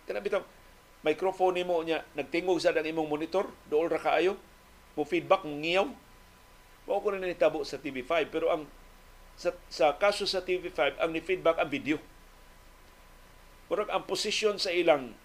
Kana 0.07 0.19
bitaw 0.19 0.43
microphone 1.03 1.63
nimo 1.63 1.79
nya 1.83 2.07
nagtingog 2.15 2.63
sa 2.63 2.75
ang 2.75 2.87
imong 2.87 3.07
monitor 3.11 3.51
dool 3.67 3.91
ra 3.91 3.99
kaayo 3.99 4.39
mo 4.95 5.03
feedback 5.07 5.43
mo 5.47 5.59
ngiyaw. 5.59 5.87
Mao 6.87 6.99
ko 6.99 7.15
na 7.15 7.23
nitabo 7.23 7.63
sa 7.63 7.79
TV5 7.79 8.31
pero 8.31 8.51
ang 8.51 8.67
sa, 9.39 9.55
sa 9.71 9.95
kaso 9.95 10.27
sa 10.27 10.43
TV5 10.43 10.99
ang 10.99 11.11
ni 11.11 11.23
feedback 11.23 11.59
ang 11.59 11.71
video 11.71 12.03
Murag 13.73 13.89
ang 13.89 14.05
posisyon 14.05 14.61
sa 14.61 14.69
ilang 14.69 15.17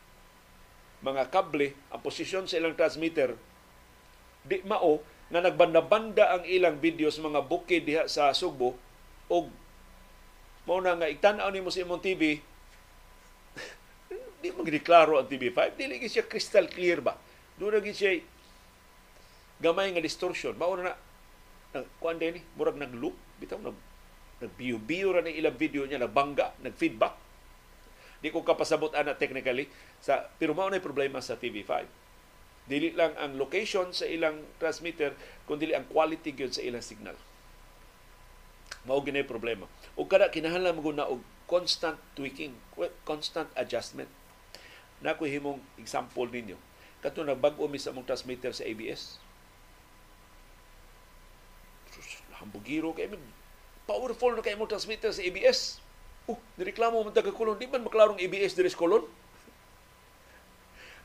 mga 1.04 1.28
kable, 1.28 1.76
ang 1.92 2.00
posisyon 2.00 2.48
sa 2.48 2.56
ilang 2.56 2.80
transmitter, 2.80 3.36
di 4.48 4.64
mao 4.64 5.04
na 5.28 5.44
nagbanda-banda 5.44 6.32
ang 6.32 6.48
ilang 6.48 6.80
video 6.80 7.12
sa 7.12 7.28
mga 7.28 7.44
bukid 7.44 7.84
diha 7.84 8.08
sa 8.08 8.32
Sugbo 8.32 8.80
og 9.28 9.52
mao 10.64 10.80
na 10.80 10.96
nga 10.96 11.12
igtan-aw 11.12 11.52
nimo 11.52 11.68
sa 11.68 11.84
imong 11.84 12.00
TV 12.00 12.40
di 14.40 14.48
mo 14.56 14.64
gideklaro 14.64 15.20
ang 15.20 15.28
TV5 15.28 15.76
dili 15.76 16.00
gi 16.00 16.08
siya 16.08 16.24
crystal 16.24 16.72
clear 16.72 17.04
ba? 17.04 17.20
Do 17.60 17.68
na 17.68 17.84
siya 17.84 18.24
gamay 19.60 19.92
nga 19.92 20.00
distortion. 20.00 20.56
Mao 20.56 20.72
na 20.80 20.96
na 21.76 21.84
kuan 22.00 22.16
din 22.16 22.40
murag 22.56 22.80
nag-loop. 22.80 23.20
Bitaw 23.44 23.60
nag 23.60 23.76
nagbiyo-biyo 24.40 25.12
ra 25.12 25.20
ni 25.20 25.36
ilang 25.36 25.60
video 25.60 25.84
niya 25.84 26.00
nagbangga 26.00 26.56
nag-feedback 26.64 27.27
Di 28.18 28.34
ko 28.34 28.42
kapasabot 28.42 28.94
ana 28.98 29.14
technically 29.14 29.70
sa 30.02 30.26
pero 30.42 30.58
mao 30.58 30.70
na 30.70 30.82
problema 30.82 31.22
sa 31.22 31.38
TV5. 31.38 31.86
Dili 32.68 32.92
lang 32.92 33.16
ang 33.16 33.40
location 33.40 33.94
sa 33.96 34.10
ilang 34.10 34.44
transmitter 34.60 35.16
kundi 35.48 35.72
ang 35.72 35.88
quality 35.88 36.36
gyud 36.36 36.52
sa 36.52 36.66
ilang 36.66 36.84
signal. 36.84 37.16
Mao 38.84 39.00
gini 39.06 39.24
problema. 39.24 39.70
O 39.96 40.10
kada 40.10 40.34
kinahanglan 40.34 40.76
mo 40.76 40.92
na 40.92 41.08
og 41.08 41.24
constant 41.48 41.96
tweaking, 42.18 42.52
constant 43.08 43.48
adjustment. 43.56 44.12
Na 45.00 45.16
ko 45.16 45.24
himong 45.24 45.64
example 45.80 46.28
ninyo. 46.28 46.60
Kato 47.00 47.24
nagbag-o 47.24 47.72
mi 47.72 47.80
sa 47.80 47.96
mong 47.96 48.04
transmitter 48.04 48.52
sa 48.52 48.68
ABS. 48.68 49.22
Hambugiro 52.38 52.92
kay 52.92 53.08
powerful 53.88 54.36
na 54.36 54.44
kay 54.44 54.60
mong 54.60 54.68
transmitter 54.68 55.14
sa 55.16 55.24
ABS 55.24 55.80
Oh, 56.28 56.36
nireklamo 56.60 57.08
mo 57.08 57.10
taga 57.16 57.32
Kulon, 57.32 57.56
di 57.56 57.72
man 57.72 57.88
maklarong 57.88 58.20
ABS 58.20 58.52
diri 58.52 58.68
sa 58.68 58.76
Kulon? 58.76 59.08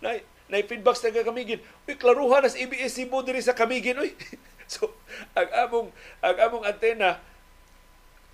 Na, 0.02 0.18
na 0.50 0.66
feedback 0.66 0.98
sa 0.98 1.14
Kamigin. 1.14 1.62
Uy, 1.86 1.94
klaruhan 1.94 2.42
as 2.42 2.58
ABS 2.58 2.98
Cebu 2.98 3.22
diri 3.22 3.38
sa 3.38 3.54
Kamigin, 3.54 4.02
uy. 4.02 4.18
so, 4.72 4.90
ang 5.38 5.46
among 5.62 5.86
ang 6.18 6.36
among 6.50 6.64
antena 6.66 7.22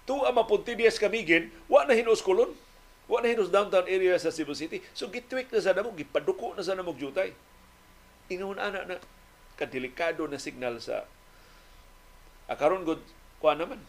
tu 0.09 0.17
ama 0.25 0.49
Puntidias 0.49 0.97
Kamigin, 0.97 1.53
wa 1.69 1.85
na 1.85 1.93
hinos 1.93 2.25
Kulon. 2.25 2.57
Wa 3.05 3.21
na 3.21 3.29
hinos 3.29 3.53
downtown 3.53 3.85
area 3.85 4.17
sa 4.17 4.33
Cebu 4.33 4.57
City. 4.57 4.81
So 4.97 5.13
gitweak 5.13 5.53
na 5.53 5.61
sa 5.61 5.77
namo, 5.77 5.93
gipaduko 5.93 6.57
na 6.57 6.65
sa 6.65 6.73
namo 6.73 6.97
jutay. 6.97 7.37
Ingon 8.33 8.57
ana 8.57 8.89
na 8.89 8.97
kadelikado 9.61 10.25
na 10.25 10.41
signal 10.41 10.81
sa 10.81 11.05
akaron 12.49 12.89
good 12.89 13.01
kuan 13.45 13.61
naman. 13.61 13.81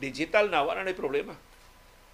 Digital 0.00 0.48
na 0.48 0.64
wala 0.64 0.84
na 0.84 0.96
problema 0.96 1.36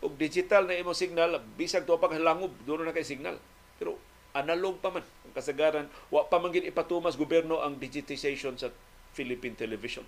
og 0.01 0.17
digital 0.17 0.65
na 0.65 0.81
imo 0.81 0.97
signal 0.97 1.37
bisag 1.61 1.85
to 1.85 1.97
pag 2.01 2.17
langob 2.17 2.53
doon 2.65 2.89
na 2.89 2.97
kay 2.97 3.05
signal. 3.05 3.37
Pero 3.77 4.01
analog 4.33 4.81
pa 4.81 4.89
man 4.89 5.05
ang 5.05 5.35
kasagaran 5.37 5.87
wa 6.09 6.25
pa 6.25 6.41
man 6.41 6.57
ipatumas 6.57 7.21
gobyerno 7.21 7.61
ang 7.61 7.77
digitization 7.77 8.57
sa 8.57 8.73
Philippine 9.13 9.57
television. 9.57 10.05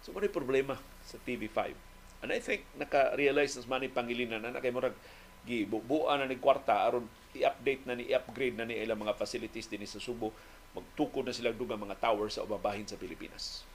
So 0.00 0.16
mo 0.16 0.24
problema 0.32 0.80
sa 1.04 1.20
TV5 1.20 1.76
and 2.24 2.32
I 2.32 2.40
think 2.40 2.64
naka-realize 2.80 3.60
nas 3.60 3.68
man 3.68 3.84
Pangilinan 3.92 4.40
na 4.40 4.62
kay 4.64 4.72
murag 4.72 4.96
gibubuan 5.44 6.20
na 6.20 6.26
ni 6.26 6.40
kwarta 6.40 6.88
aron 6.88 7.04
i-update 7.36 7.84
na 7.84 7.94
ni 7.94 8.08
i-upgrade 8.08 8.56
na 8.56 8.64
ni 8.64 8.80
ilang 8.80 8.98
mga 9.04 9.14
facilities 9.14 9.68
dinhi 9.68 9.84
sa 9.84 10.00
Subo. 10.00 10.32
Magtukod 10.72 11.24
na 11.24 11.36
sila 11.36 11.52
dugang 11.52 11.80
mga 11.80 12.00
towers 12.00 12.36
sa 12.36 12.44
ubabahin 12.44 12.84
sa 12.88 13.00
Pilipinas 13.00 13.67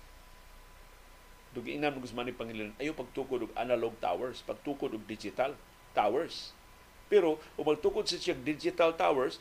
dugiinan 1.54 1.93
mo 1.93 2.01
Guzman 2.01 2.26
ni 2.28 2.34
Pangilinan 2.34 2.74
ayo 2.82 2.97
pagtukod 2.97 3.45
og 3.45 3.54
analog 3.54 3.93
towers 4.01 4.41
pagtukod 4.41 4.93
og 4.93 5.06
digital 5.06 5.54
towers. 5.93 6.51
Pero 7.08 7.38
kung 7.54 7.70
magtukod 7.70 8.10
sa 8.10 8.18
siya 8.18 8.34
digital 8.34 8.97
towers, 8.97 9.38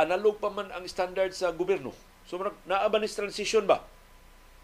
analog 0.00 0.40
pa 0.40 0.48
man 0.48 0.72
ang 0.72 0.88
standard 0.88 1.36
sa 1.36 1.52
gobyerno. 1.52 1.92
So 2.24 2.40
naa 2.64 2.88
ba 2.88 2.96
ni 2.96 3.08
transition 3.08 3.68
ba? 3.68 3.84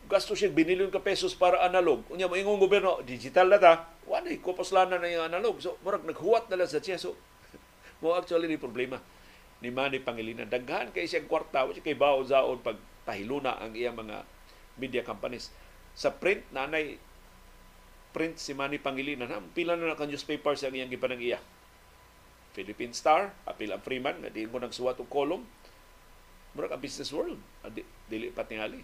Gasto 0.09 0.33
siya 0.33 0.53
binilyon 0.53 0.93
ka 0.93 1.01
pesos 1.01 1.37
para 1.37 1.61
analog. 1.65 2.05
Unya 2.09 2.29
mo 2.29 2.37
ingong 2.37 2.61
gobyerno, 2.61 3.01
digital 3.05 3.49
na 3.53 3.61
ta. 3.61 3.89
Wala 4.09 4.29
ko 4.41 4.57
paslana 4.57 4.97
na 4.97 5.09
yung 5.09 5.29
analog. 5.29 5.61
So 5.61 5.77
murag 5.85 6.05
naghuwat 6.09 6.49
na 6.49 6.61
lang 6.61 6.69
sa 6.69 6.81
siya. 6.81 6.97
So 6.97 7.17
mo 8.01 8.17
actually 8.17 8.49
ni 8.49 8.57
problema 8.57 9.01
ni 9.65 9.73
Manny 9.73 10.01
Pangilinan. 10.01 10.49
Daghan 10.49 10.93
kay 10.93 11.09
siyang 11.09 11.29
kwarta, 11.29 11.65
siya 11.73 11.85
kay 11.85 11.97
baon 11.97 12.25
zaon 12.29 12.61
pag 12.61 12.77
pahiluna 13.09 13.57
ang 13.61 13.73
iyang 13.73 13.97
mga 13.97 14.25
media 14.77 15.01
companies. 15.01 15.49
Sa 15.95 16.11
print, 16.11 16.43
nanay 16.51 16.99
print 18.15 18.39
si 18.39 18.55
Manny 18.55 18.79
Pangilinan. 18.79 19.31
Ha? 19.31 19.43
Pila 19.55 19.75
na 19.75 19.95
na 19.95 20.07
newspapers 20.07 20.63
ang 20.63 20.75
iyang 20.75 20.91
gipanang 20.91 21.23
iya. 21.23 21.43
Philippine 22.55 22.95
Star, 22.95 23.35
apil 23.51 23.75
ang 23.75 23.83
Freeman, 23.83 24.23
nga 24.23 24.31
di 24.31 24.47
mo 24.47 24.63
nagsuwat 24.63 25.03
og 25.03 25.11
column. 25.11 25.43
Murag 26.55 26.71
ang 26.71 26.83
business 26.83 27.11
world, 27.11 27.35
dili 28.07 28.31
pa 28.31 28.47
tingali. 28.47 28.79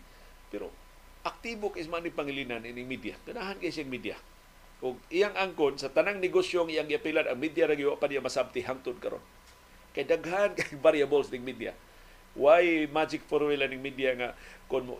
Pero 0.51 0.75
aktibo 1.23 1.71
kay 1.71 1.87
Manny 1.87 2.11
Pangilinan 2.11 2.67
ining 2.67 2.91
media. 2.91 3.15
Ganahan 3.23 3.63
kay 3.63 3.71
siyang 3.71 3.93
media. 3.93 4.19
Kung 4.83 4.99
iyang 5.13 5.37
angkon 5.37 5.77
sa 5.77 5.93
tanang 5.93 6.19
negosyo 6.19 6.65
ang 6.65 6.73
iyang 6.73 6.89
giapilan 6.89 7.29
ang 7.29 7.37
media 7.37 7.69
ra 7.69 7.77
pa 8.01 8.09
niya 8.09 8.25
masabti 8.25 8.65
hangtod 8.65 8.97
karon 8.97 9.21
Kay 9.93 10.09
daghan 10.09 10.57
kay 10.57 10.73
variables 10.81 11.29
ning 11.29 11.45
media. 11.45 11.77
Why 12.33 12.89
magic 12.89 13.27
formula 13.27 13.69
ning 13.69 13.85
media 13.85 14.17
nga 14.17 14.31
kung 14.71 14.89
mo 14.89 14.99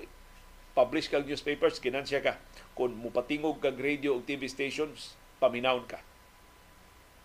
publish 0.73 1.11
kag 1.11 1.27
newspapers, 1.27 1.83
ginansya 1.83 2.23
ka. 2.23 2.39
Kung 2.79 2.95
mo 2.95 3.11
patingog 3.11 3.59
kag 3.59 3.79
radio 3.79 4.17
o 4.17 4.23
TV 4.23 4.47
stations, 4.47 5.19
paminawon 5.43 5.85
ka. 5.89 5.99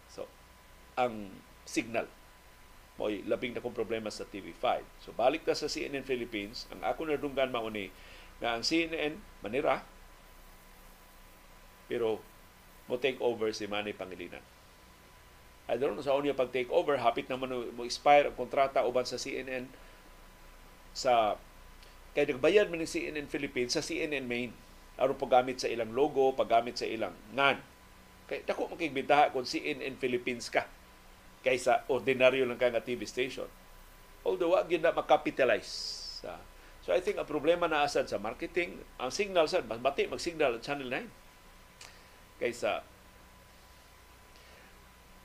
So, 0.09 0.25
ang 0.97 1.29
signal 1.65 2.09
mo 2.95 3.11
labing 3.11 3.51
na 3.51 3.59
kong 3.59 3.75
problema 3.75 4.07
sa 4.07 4.23
TV5. 4.23 4.81
So, 5.03 5.11
balik 5.11 5.43
ta 5.43 5.51
sa 5.51 5.67
CNN 5.67 6.07
Philippines. 6.07 6.63
Ang 6.71 6.79
ako 6.81 7.11
na 7.11 7.19
dunggan 7.19 7.51
mauni 7.51 7.91
nga 8.39 8.55
ang 8.55 8.63
CNN 8.63 9.15
manira 9.39 9.83
pero 11.87 12.19
mo 12.89 12.99
take 12.99 13.21
over 13.23 13.53
si 13.55 13.69
Manny 13.69 13.95
Pangilinan 13.95 14.43
I 15.65 15.79
don't 15.81 15.97
know 15.97 16.05
sa 16.05 16.13
unya 16.13 16.37
pag 16.37 16.53
take 16.53 16.69
over 16.69 16.99
hapit 16.99 17.25
naman 17.31 17.49
mo 17.73 17.81
expire 17.87 18.29
ang 18.29 18.35
kontrata 18.37 18.85
uban 18.85 19.07
sa 19.07 19.17
CNN 19.17 19.65
sa 20.91 21.39
kay 22.16 22.24
nagbayad 22.26 22.72
man 22.72 22.80
ni 22.80 22.88
CNN 22.88 23.28
Philippines 23.28 23.76
sa 23.76 23.84
CNN 23.84 24.24
main 24.24 24.55
aron 24.95 25.20
paggamit 25.20 25.59
sa 25.59 25.68
ilang 25.68 25.91
logo, 25.91 26.32
paggamit 26.32 26.80
sa 26.80 26.88
ilang 26.88 27.11
ngan. 27.36 27.59
Kay 28.32 28.47
dako 28.47 28.72
kay 28.80 28.89
kung 29.36 29.43
CNN 29.43 29.99
Philippines 29.99 30.47
ka 30.47 30.63
kaysa 31.45 31.86
ordinaryo 31.91 32.47
lang 32.47 32.57
ka 32.57 32.72
nga 32.72 32.82
TV 32.82 33.05
station. 33.05 33.45
Although 34.26 34.57
wa 34.57 34.66
gyud 34.66 34.82
na 34.82 34.95
makapitalize 34.95 35.70
sa 36.24 36.39
So 36.86 36.93
I 36.93 37.01
think 37.01 37.18
ang 37.18 37.26
problema 37.26 37.66
na 37.66 37.82
asad 37.82 38.05
sa 38.05 38.22
marketing, 38.22 38.78
ang 39.01 39.09
signal 39.09 39.49
sad 39.49 39.66
mas 39.66 39.82
bati 39.82 40.05
mag-signal 40.05 40.61
Channel 40.61 40.86
9 40.86 42.38
kaysa 42.38 42.86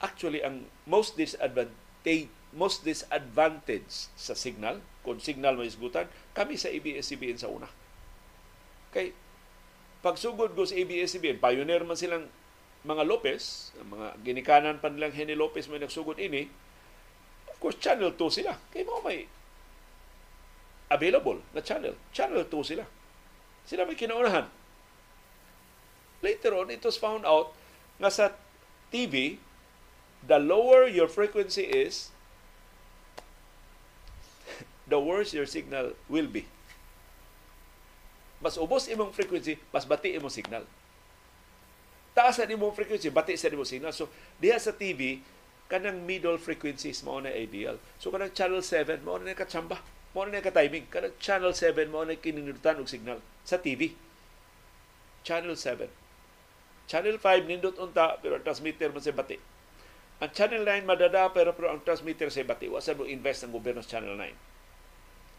actually 0.01 0.41
ang 0.41 0.65
most 0.89 1.21
disadvantage 1.21 2.33
most 2.55 2.83
disadvantage 2.83 4.11
sa 4.19 4.35
signal. 4.35 4.83
Kung 5.07 5.23
signal 5.23 5.57
mo 5.57 5.65
isgutan 5.65 6.11
kami 6.37 6.59
sa 6.59 6.69
ABS-CBN 6.69 7.39
sa 7.41 7.49
una. 7.49 7.71
Kay 8.91 9.15
pagsugod 10.05 10.53
ko 10.57 10.67
sa 10.67 10.77
ABS-CBN 10.77 11.39
pioneer 11.39 11.87
man 11.87 11.97
silang 11.97 12.27
mga 12.81 13.05
Lopez 13.05 13.77
mga 13.77 14.17
ginikanan 14.25 14.81
pa 14.81 14.89
nilang 14.89 15.13
Henny 15.13 15.37
Lopez 15.37 15.69
may 15.69 15.77
nagsugod 15.77 16.17
ini 16.17 16.49
of 17.53 17.57
course 17.61 17.77
channel 17.77 18.13
2 18.13 18.39
sila. 18.41 18.57
Kay 18.73 18.83
mo 18.83 19.05
may 19.05 19.29
available 20.91 21.39
na 21.55 21.63
channel. 21.63 21.95
Channel 22.11 22.45
2 22.51 22.71
sila. 22.75 22.85
Sila 23.63 23.87
may 23.87 23.95
kinaunahan. 23.95 24.51
Later 26.21 26.59
on 26.59 26.69
it 26.69 26.83
was 26.83 26.99
found 26.99 27.23
out 27.23 27.55
nga 28.03 28.11
sa 28.11 28.35
TV 28.91 29.39
the 30.27 30.37
lower 30.37 30.85
your 30.85 31.09
frequency 31.09 31.65
is, 31.65 32.13
the 34.91 34.99
worse 34.99 35.31
your 35.31 35.47
signal 35.47 35.95
will 36.11 36.27
be. 36.27 36.45
Mas 38.43 38.59
ubos 38.59 38.91
imong 38.91 39.15
frequency, 39.15 39.57
mas 39.71 39.87
bati 39.87 40.19
imong 40.19 40.35
signal. 40.35 40.67
Taas 42.11 42.43
sa 42.43 42.45
imong 42.45 42.75
frequency, 42.75 43.07
bati 43.09 43.39
sa 43.39 43.47
imong 43.47 43.69
signal. 43.69 43.95
So, 43.95 44.11
diha 44.43 44.59
sa 44.59 44.75
TV, 44.75 45.23
kanang 45.71 46.03
middle 46.03 46.37
frequencies 46.43 47.07
mo 47.07 47.23
na 47.23 47.31
ideal. 47.31 47.79
So, 48.03 48.11
kanang 48.11 48.35
channel 48.35 48.65
7, 48.65 49.07
mo 49.07 49.17
na 49.23 49.39
kachamba. 49.39 49.79
Mo 50.11 50.27
na 50.27 50.43
ka-timing. 50.43 50.91
Kanang 50.91 51.15
channel 51.23 51.55
7, 51.55 51.87
mo 51.87 52.03
na 52.03 52.19
kininutan 52.19 52.83
og 52.83 52.91
signal 52.91 53.23
sa 53.47 53.63
TV. 53.63 53.95
Channel 55.23 55.55
7. 55.55 55.87
Channel 56.91 57.17
5, 57.23 57.47
nindot 57.47 57.79
unta, 57.79 58.19
pero 58.19 58.43
transmitter 58.43 58.91
man 58.91 59.05
sa 59.05 59.15
bati 59.15 59.39
ang 60.21 60.31
Channel 60.37 60.69
9 60.69 60.85
madada 60.85 61.33
pero, 61.33 61.57
pero 61.57 61.73
ang 61.73 61.81
transmitter 61.81 62.29
sa 62.29 62.45
bati 62.45 62.69
wasa 62.69 62.93
mo 62.93 63.09
invest 63.09 63.49
ang 63.49 63.57
gobyerno 63.57 63.81
sa 63.81 63.97
Channel 63.97 64.21
9. 64.21 64.37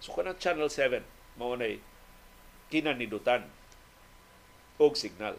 So 0.01 0.17
kanang 0.17 0.41
Channel 0.41 0.67
7 0.67 1.05
mao 1.37 1.53
nay 1.55 1.79
kinanidutan 2.73 3.45
og 4.81 4.97
signal. 4.97 5.37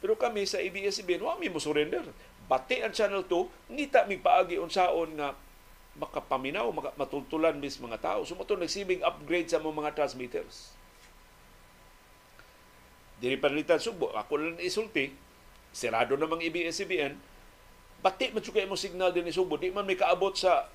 Pero 0.00 0.16
kami 0.16 0.44
sa 0.48 0.60
ABS-CBN, 0.60 1.24
wa 1.24 1.36
mi 1.36 1.52
mo 1.52 1.60
surrender. 1.60 2.04
Bati 2.48 2.84
ang 2.84 2.92
Channel 2.92 3.24
2, 3.24 3.72
ngita 3.72 4.08
mi 4.08 4.16
paagi 4.20 4.60
unsaon 4.60 5.16
nga 5.16 5.36
makapaminaw, 5.96 6.68
matultulan 6.96 7.56
mis 7.56 7.80
mga 7.80 8.00
tao. 8.00 8.20
So 8.24 8.36
mo 8.36 8.44
nagsibing 8.44 9.04
upgrade 9.04 9.48
sa 9.48 9.60
mga 9.60 9.92
transmitters. 9.96 10.72
Dili 13.20 13.36
panalitan 13.36 13.76
subo. 13.76 14.08
Ako 14.16 14.32
lang 14.40 14.56
isulti, 14.60 15.12
sirado 15.72 16.16
namang 16.16 16.40
ABS-CBN, 16.40 17.30
Bati 18.00 18.32
man 18.32 18.40
mo 18.64 18.76
signal 18.80 19.12
din 19.12 19.28
ni 19.28 19.32
Subo. 19.32 19.60
Di 19.60 19.68
man 19.68 19.84
may 19.84 19.96
kaabot 19.96 20.32
sa 20.32 20.72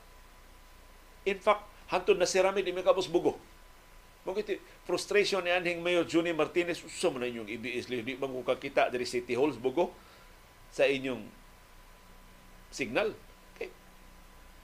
in 1.26 1.42
fact, 1.42 1.66
hantod 1.90 2.18
na 2.18 2.30
sirami 2.30 2.66
di 2.66 2.74
may 2.74 2.86
kaabot 2.86 3.06
bugo. 3.10 3.38
Kung 4.26 4.34
iti 4.42 4.58
frustration 4.90 5.46
ni 5.46 5.54
anhing 5.54 5.86
Mayor 5.86 6.02
Juni 6.02 6.34
Martinez, 6.34 6.82
usa 6.82 7.14
man 7.14 7.22
inyong 7.22 7.46
IBS 7.46 7.86
di 7.86 8.18
man 8.18 8.34
ko 8.34 8.42
kakita 8.42 8.90
diri 8.90 9.06
City 9.06 9.38
Halls 9.38 9.62
bugo 9.62 9.94
sa 10.74 10.90
inyong 10.90 11.22
signal. 12.74 13.14
Kay 13.54 13.70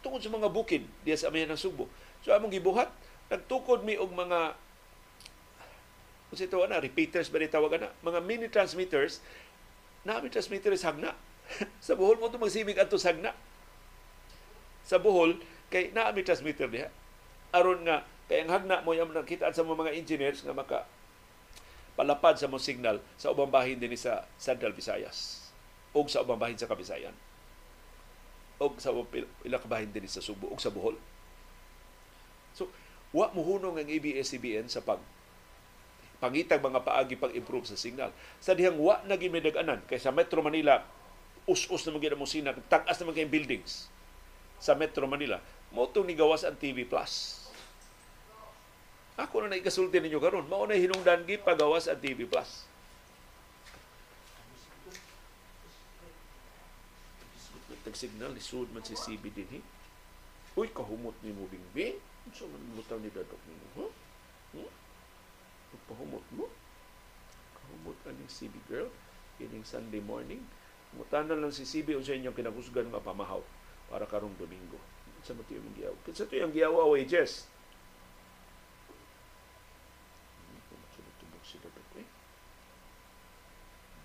tungod 0.01 0.25
sa 0.25 0.33
mga 0.33 0.49
bukid 0.49 0.83
diya 1.05 1.17
sa 1.17 1.29
amayan 1.29 1.53
ng 1.53 1.61
Subo. 1.61 1.85
So 2.25 2.33
among 2.33 2.49
gibuhat, 2.49 2.89
nagtukod 3.29 3.85
mi 3.85 4.01
og 4.01 4.09
mga 4.09 4.57
kung 6.31 6.39
ito 6.39 6.63
na, 6.63 6.79
repeaters 6.79 7.27
ba 7.27 7.43
tawag 7.43 7.75
na, 7.75 7.91
mga 8.07 8.23
mini 8.23 8.47
transmitters, 8.47 9.19
na 10.07 10.23
transmitters 10.31 10.87
hagna 10.87 11.11
sa 11.85 11.93
Bohol 11.99 12.17
mo 12.17 12.31
ito 12.31 12.39
magsibig 12.39 12.79
ato 12.79 12.95
sagna. 12.95 13.35
Sa 14.87 14.97
Bohol, 14.97 15.37
kay 15.67 15.91
naami 15.91 16.23
transmitter 16.25 16.71
diha. 16.71 16.89
Aron 17.51 17.83
nga, 17.83 18.07
kay 18.31 18.43
ang 18.43 18.51
hagna 18.51 18.79
mo 18.83 18.95
yung 18.95 19.11
nakita 19.11 19.51
sa 19.51 19.63
mga 19.63 19.91
engineers 19.91 20.39
nga 20.39 20.55
maka 20.55 20.87
palapad 21.99 22.39
sa 22.39 22.47
mong 22.47 22.63
signal 22.63 23.03
sa 23.19 23.35
ubang 23.35 23.51
bahin 23.51 23.75
din 23.75 23.91
sa 23.99 24.23
Central 24.39 24.71
Visayas 24.71 25.51
o 25.91 26.07
sa 26.07 26.23
ubang 26.23 26.39
bahin 26.39 26.55
sa 26.55 26.71
Kabisayan 26.71 27.11
o 28.61 28.71
sa 28.79 28.95
ilang 29.43 29.67
bahin 29.67 29.91
din 29.91 30.07
sa 30.07 30.23
Subo 30.23 30.47
o 30.47 30.55
sa 30.55 30.71
Bohol. 30.71 30.95
So, 32.55 32.71
wa 33.11 33.27
mo 33.35 33.43
hunong 33.43 33.83
ang 33.83 33.89
ABS-CBN 33.89 34.71
sa 34.71 34.79
pag 34.79 35.03
pangitag 36.21 36.61
mga 36.61 36.85
paagi 36.85 37.17
pag-improve 37.17 37.65
sa 37.65 37.75
signal. 37.75 38.13
Sa 38.37 38.53
dihang 38.53 38.77
wa 38.77 39.01
na 39.09 39.17
gimidaganan 39.17 39.81
kay 39.89 39.97
sa 39.97 40.13
Metro 40.13 40.39
Manila 40.45 40.85
us-us 41.49 41.81
na 41.89 41.97
mga 41.97 42.13
mo 42.13 42.29
sina, 42.29 42.53
tagas 42.69 43.01
na 43.01 43.09
mga 43.09 43.25
buildings 43.25 43.89
sa 44.61 44.77
Metro 44.77 45.09
Manila. 45.09 45.41
Mo 45.73 45.89
ni 46.05 46.13
gawas 46.13 46.45
ang 46.45 46.53
TV 46.53 46.85
Plus. 46.85 47.40
Ako 49.21 49.45
na 49.45 49.53
naigasulti 49.53 50.01
ninyo 50.01 50.17
karon, 50.17 50.49
mao 50.49 50.65
na 50.65 50.73
hinungdan 50.73 51.21
gi 51.29 51.37
pagawas 51.37 51.85
ang 51.85 52.01
TV 52.01 52.25
Plus. 52.25 52.65
Tag 57.81 57.97
signal 57.97 58.33
ni 58.37 58.41
sud 58.41 58.69
man 58.73 58.85
si 58.85 58.93
CB 58.93 59.23
din 59.33 59.49
hi. 59.57 59.61
Uy, 60.53 60.69
kahumot 60.69 61.17
ni 61.25 61.33
mo 61.33 61.49
bingbi. 61.49 61.97
Unsa 62.29 62.45
man 62.45 62.61
mutaw 62.77 63.01
ni 63.01 63.09
dadok 63.09 63.41
nimo, 63.49 63.65
ha? 63.77 63.85
Huh? 64.53 64.71
Pahumot 65.89 66.21
mo? 66.37 66.45
Kahumot 67.57 67.97
aning 68.05 68.29
CB 68.29 68.53
girl 68.69 68.89
kining 69.41 69.65
Sunday 69.65 69.97
morning 69.97 70.45
Mutanan 70.91 71.39
lang 71.39 71.55
si 71.55 71.63
CB 71.63 71.95
unsa 71.95 72.11
inyong 72.11 72.35
kinahusgan 72.35 72.91
nga 72.91 72.99
pamahaw 72.99 73.39
para 73.87 74.03
karong 74.03 74.35
Domingo. 74.35 74.75
Sa 75.23 75.31
mo 75.31 75.45
tiyong 75.47 75.71
giyaw. 75.77 75.93
Sa 76.11 76.27
tiyong 76.27 76.51
giyaw 76.51 76.75
wages. 76.91 77.47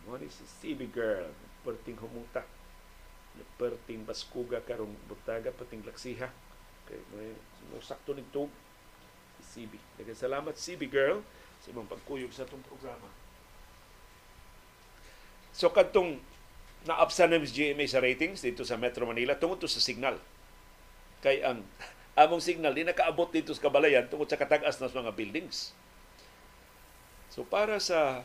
What 0.06 0.22
is 0.22 0.38
si 0.38 0.46
CB 0.46 0.94
girl? 0.94 1.26
Perting 1.66 1.98
humuta. 1.98 2.46
perting 3.60 4.00
baskuga 4.08 4.64
karong 4.64 4.96
butaga 5.04 5.52
pating 5.52 5.84
laksiha 5.84 6.24
kay 6.88 6.96
may 7.12 7.36
sakto 7.84 8.16
ni 8.16 8.24
tug 8.32 8.48
CB. 9.42 9.76
Daghang 10.00 10.16
salamat 10.16 10.54
CB 10.56 10.88
girl 10.88 11.20
sa 11.60 11.68
imong 11.74 11.90
pagkuyog 11.90 12.32
sa 12.32 12.48
itong 12.48 12.64
programa. 12.64 13.08
So 15.52 15.68
kadtong 15.68 16.20
naapsan 16.88 17.34
ng 17.36 17.44
GMA 17.44 17.84
sa 17.90 18.00
ratings 18.00 18.40
dito 18.40 18.62
sa 18.62 18.78
Metro 18.78 19.04
Manila 19.04 19.36
tungod 19.36 19.60
to 19.60 19.68
sa 19.68 19.82
signal. 19.82 20.16
Kay 21.20 21.44
ang 21.44 21.60
among 22.22 22.40
signal 22.40 22.72
di 22.72 22.86
nakaabot 22.86 23.28
dito 23.28 23.52
sa 23.52 23.68
Kabalayan 23.68 24.08
tungod 24.08 24.30
sa 24.30 24.40
katag-as 24.40 24.80
ng 24.80 24.88
mga 24.88 25.12
buildings. 25.12 25.76
So 27.28 27.44
para 27.44 27.76
sa 27.82 28.24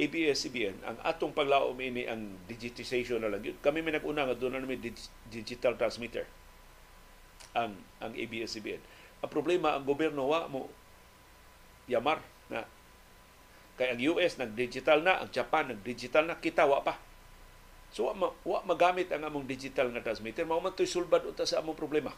ABS-CBN, 0.00 0.88
ang 0.88 0.96
atong 1.04 1.36
paglaom 1.36 1.76
ini 1.76 2.08
ang 2.08 2.40
digitization 2.48 3.20
na 3.20 3.28
lang. 3.28 3.44
Kami 3.60 3.84
may 3.84 3.92
nag-una 3.92 4.24
nga 4.24 4.36
doon 4.36 4.56
na 4.56 4.64
may 4.64 4.80
digital 5.28 5.76
transmitter 5.76 6.24
ang 7.52 7.76
ang 8.00 8.16
ABS-CBN. 8.16 8.80
Ang 9.20 9.30
problema 9.30 9.76
ang 9.76 9.84
gobyerno 9.84 10.24
wa 10.24 10.48
mo 10.48 10.72
yamar 11.84 12.24
na 12.48 12.64
kay 13.76 13.92
ang 13.92 14.00
US 14.16 14.40
nag-digital 14.40 15.04
na, 15.04 15.20
ang 15.20 15.28
Japan 15.28 15.76
nag-digital 15.76 16.24
na, 16.24 16.40
kita 16.40 16.64
wa 16.64 16.80
pa. 16.80 16.96
So 17.92 18.08
wa, 18.08 18.32
wa 18.48 18.64
magamit 18.64 19.12
ang 19.12 19.28
among 19.28 19.44
digital 19.44 19.92
nga 19.92 20.00
transmitter, 20.00 20.48
mao 20.48 20.60
man 20.64 20.72
sulbad 20.72 21.28
unta 21.28 21.44
sa 21.44 21.60
among 21.60 21.76
problema. 21.76 22.16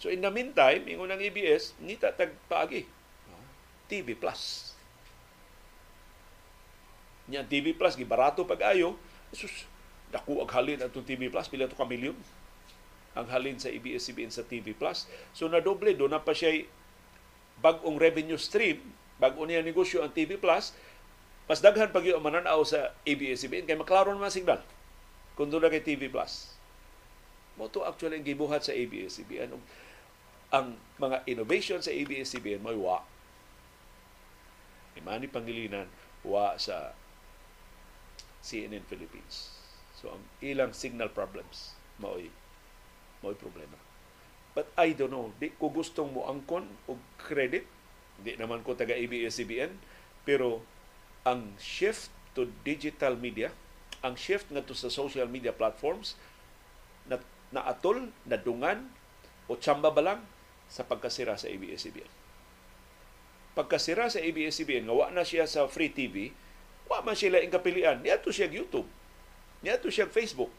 So 0.00 0.08
in 0.08 0.24
the 0.24 0.32
meantime, 0.32 0.88
ingon 0.88 1.12
ang 1.12 1.20
ABS, 1.20 1.76
nita 1.80 2.08
tag 2.16 2.32
paagi. 2.48 2.88
TV 3.84 4.16
Plus 4.16 4.73
Nya 7.28 7.44
TV 7.44 7.72
Plus 7.72 7.96
gibarato 7.96 8.44
pag-ayo. 8.44 8.96
Jesus, 9.32 9.64
dako 10.12 10.44
ag 10.44 10.52
halin 10.52 10.84
atong 10.84 11.06
TV 11.06 11.32
Plus 11.32 11.48
pila 11.48 11.66
to 11.66 11.74
ka 11.74 11.88
milyon 11.88 12.16
ang 13.14 13.30
halin 13.30 13.56
sa 13.62 13.70
ABS-CBN 13.70 14.30
sa 14.34 14.42
TV 14.42 14.74
Plus. 14.74 15.06
So 15.30 15.46
na 15.46 15.62
doble 15.62 15.94
do 15.94 16.10
na 16.10 16.18
pa 16.18 16.34
siya 16.34 16.66
bag-ong 17.62 17.96
revenue 17.96 18.36
stream, 18.36 18.82
bag-o 19.22 19.46
niya 19.46 19.62
negosyo 19.62 20.02
ang 20.02 20.10
TV 20.10 20.34
Plus, 20.34 20.74
mas 21.46 21.62
daghan 21.62 21.94
pag 21.94 22.02
yung 22.02 22.18
mananaw 22.18 22.60
sa 22.66 22.90
ABS-CBN 23.06 23.70
kay 23.70 23.78
maklaro 23.78 24.10
naman 24.10 24.34
signal 24.34 24.58
kung 25.38 25.46
doon 25.46 25.70
kay 25.70 25.82
TV 25.82 26.10
Plus. 26.10 26.50
Mo 27.54 27.70
to 27.70 27.86
actually 27.86 28.18
ang 28.18 28.26
gibuhat 28.26 28.66
sa 28.66 28.74
ABS-CBN. 28.74 29.54
Ang 30.50 30.66
mga 30.98 31.22
innovation 31.30 31.78
sa 31.78 31.94
ABS-CBN 31.94 32.62
may 32.62 32.74
wa. 32.74 33.06
Imani 34.98 35.30
Pangilinan, 35.30 35.86
wa 36.26 36.58
sa 36.58 36.94
CNN 38.44 38.84
Philippines. 38.84 39.56
So 39.96 40.12
ang 40.12 40.22
ilang 40.44 40.76
signal 40.76 41.08
problems 41.08 41.72
mao'y 41.96 42.28
mao'y 43.24 43.38
problema. 43.40 43.80
But 44.52 44.70
I 44.78 44.94
don't 44.94 45.10
know, 45.10 45.32
di 45.40 45.50
ko 45.56 45.72
gustong 45.72 46.14
mo 46.14 46.28
angkon 46.30 46.68
og 46.86 47.00
credit, 47.18 47.66
di 48.22 48.38
naman 48.38 48.62
ko 48.62 48.78
taga 48.78 48.94
ABS-CBN, 48.94 49.74
pero 50.22 50.62
ang 51.26 51.56
shift 51.58 52.12
to 52.38 52.46
digital 52.62 53.18
media, 53.18 53.50
ang 54.04 54.14
shift 54.14 54.46
nga 54.54 54.62
to 54.62 54.76
sa 54.76 54.92
social 54.92 55.26
media 55.26 55.50
platforms, 55.50 56.14
na 57.10 57.18
naatol, 57.50 58.14
nadungan, 58.28 58.86
o 59.50 59.58
tsamba 59.58 59.90
ba 59.90 60.14
lang 60.14 60.20
sa 60.70 60.86
pagkasira 60.86 61.34
sa 61.34 61.50
ABS-CBN. 61.50 62.12
Pagkasira 63.58 64.06
sa 64.06 64.22
ABS-CBN, 64.22 64.86
nga 64.86 65.10
na 65.10 65.26
siya 65.26 65.50
sa 65.50 65.66
free 65.66 65.90
TV, 65.90 66.30
Wa 66.88 67.00
man 67.00 67.16
sila 67.16 67.40
ing 67.40 67.52
kapilian. 67.52 68.00
Niadto 68.04 68.28
siya 68.28 68.48
YouTube. 68.48 68.88
Niadto 69.64 69.88
siya 69.88 70.08
Facebook. 70.08 70.52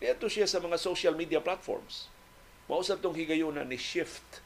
Niadto 0.00 0.28
siya 0.28 0.48
sa 0.48 0.60
mga 0.60 0.76
social 0.80 1.16
media 1.16 1.40
platforms. 1.40 2.08
Mausap 2.66 3.00
tong 3.00 3.14
higayunan 3.14 3.68
ni 3.68 3.78
shift 3.78 4.42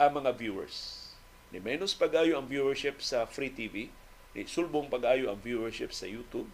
ang 0.00 0.22
mga 0.22 0.32
viewers. 0.36 1.10
Ni 1.50 1.58
menos 1.58 1.92
pagayo 1.92 2.38
ang 2.38 2.46
viewership 2.46 3.02
sa 3.02 3.26
free 3.26 3.50
TV, 3.50 3.90
ni 4.32 4.46
sulbong 4.46 4.86
pagayo 4.86 5.28
ang 5.28 5.42
viewership 5.42 5.90
sa 5.90 6.06
YouTube 6.06 6.46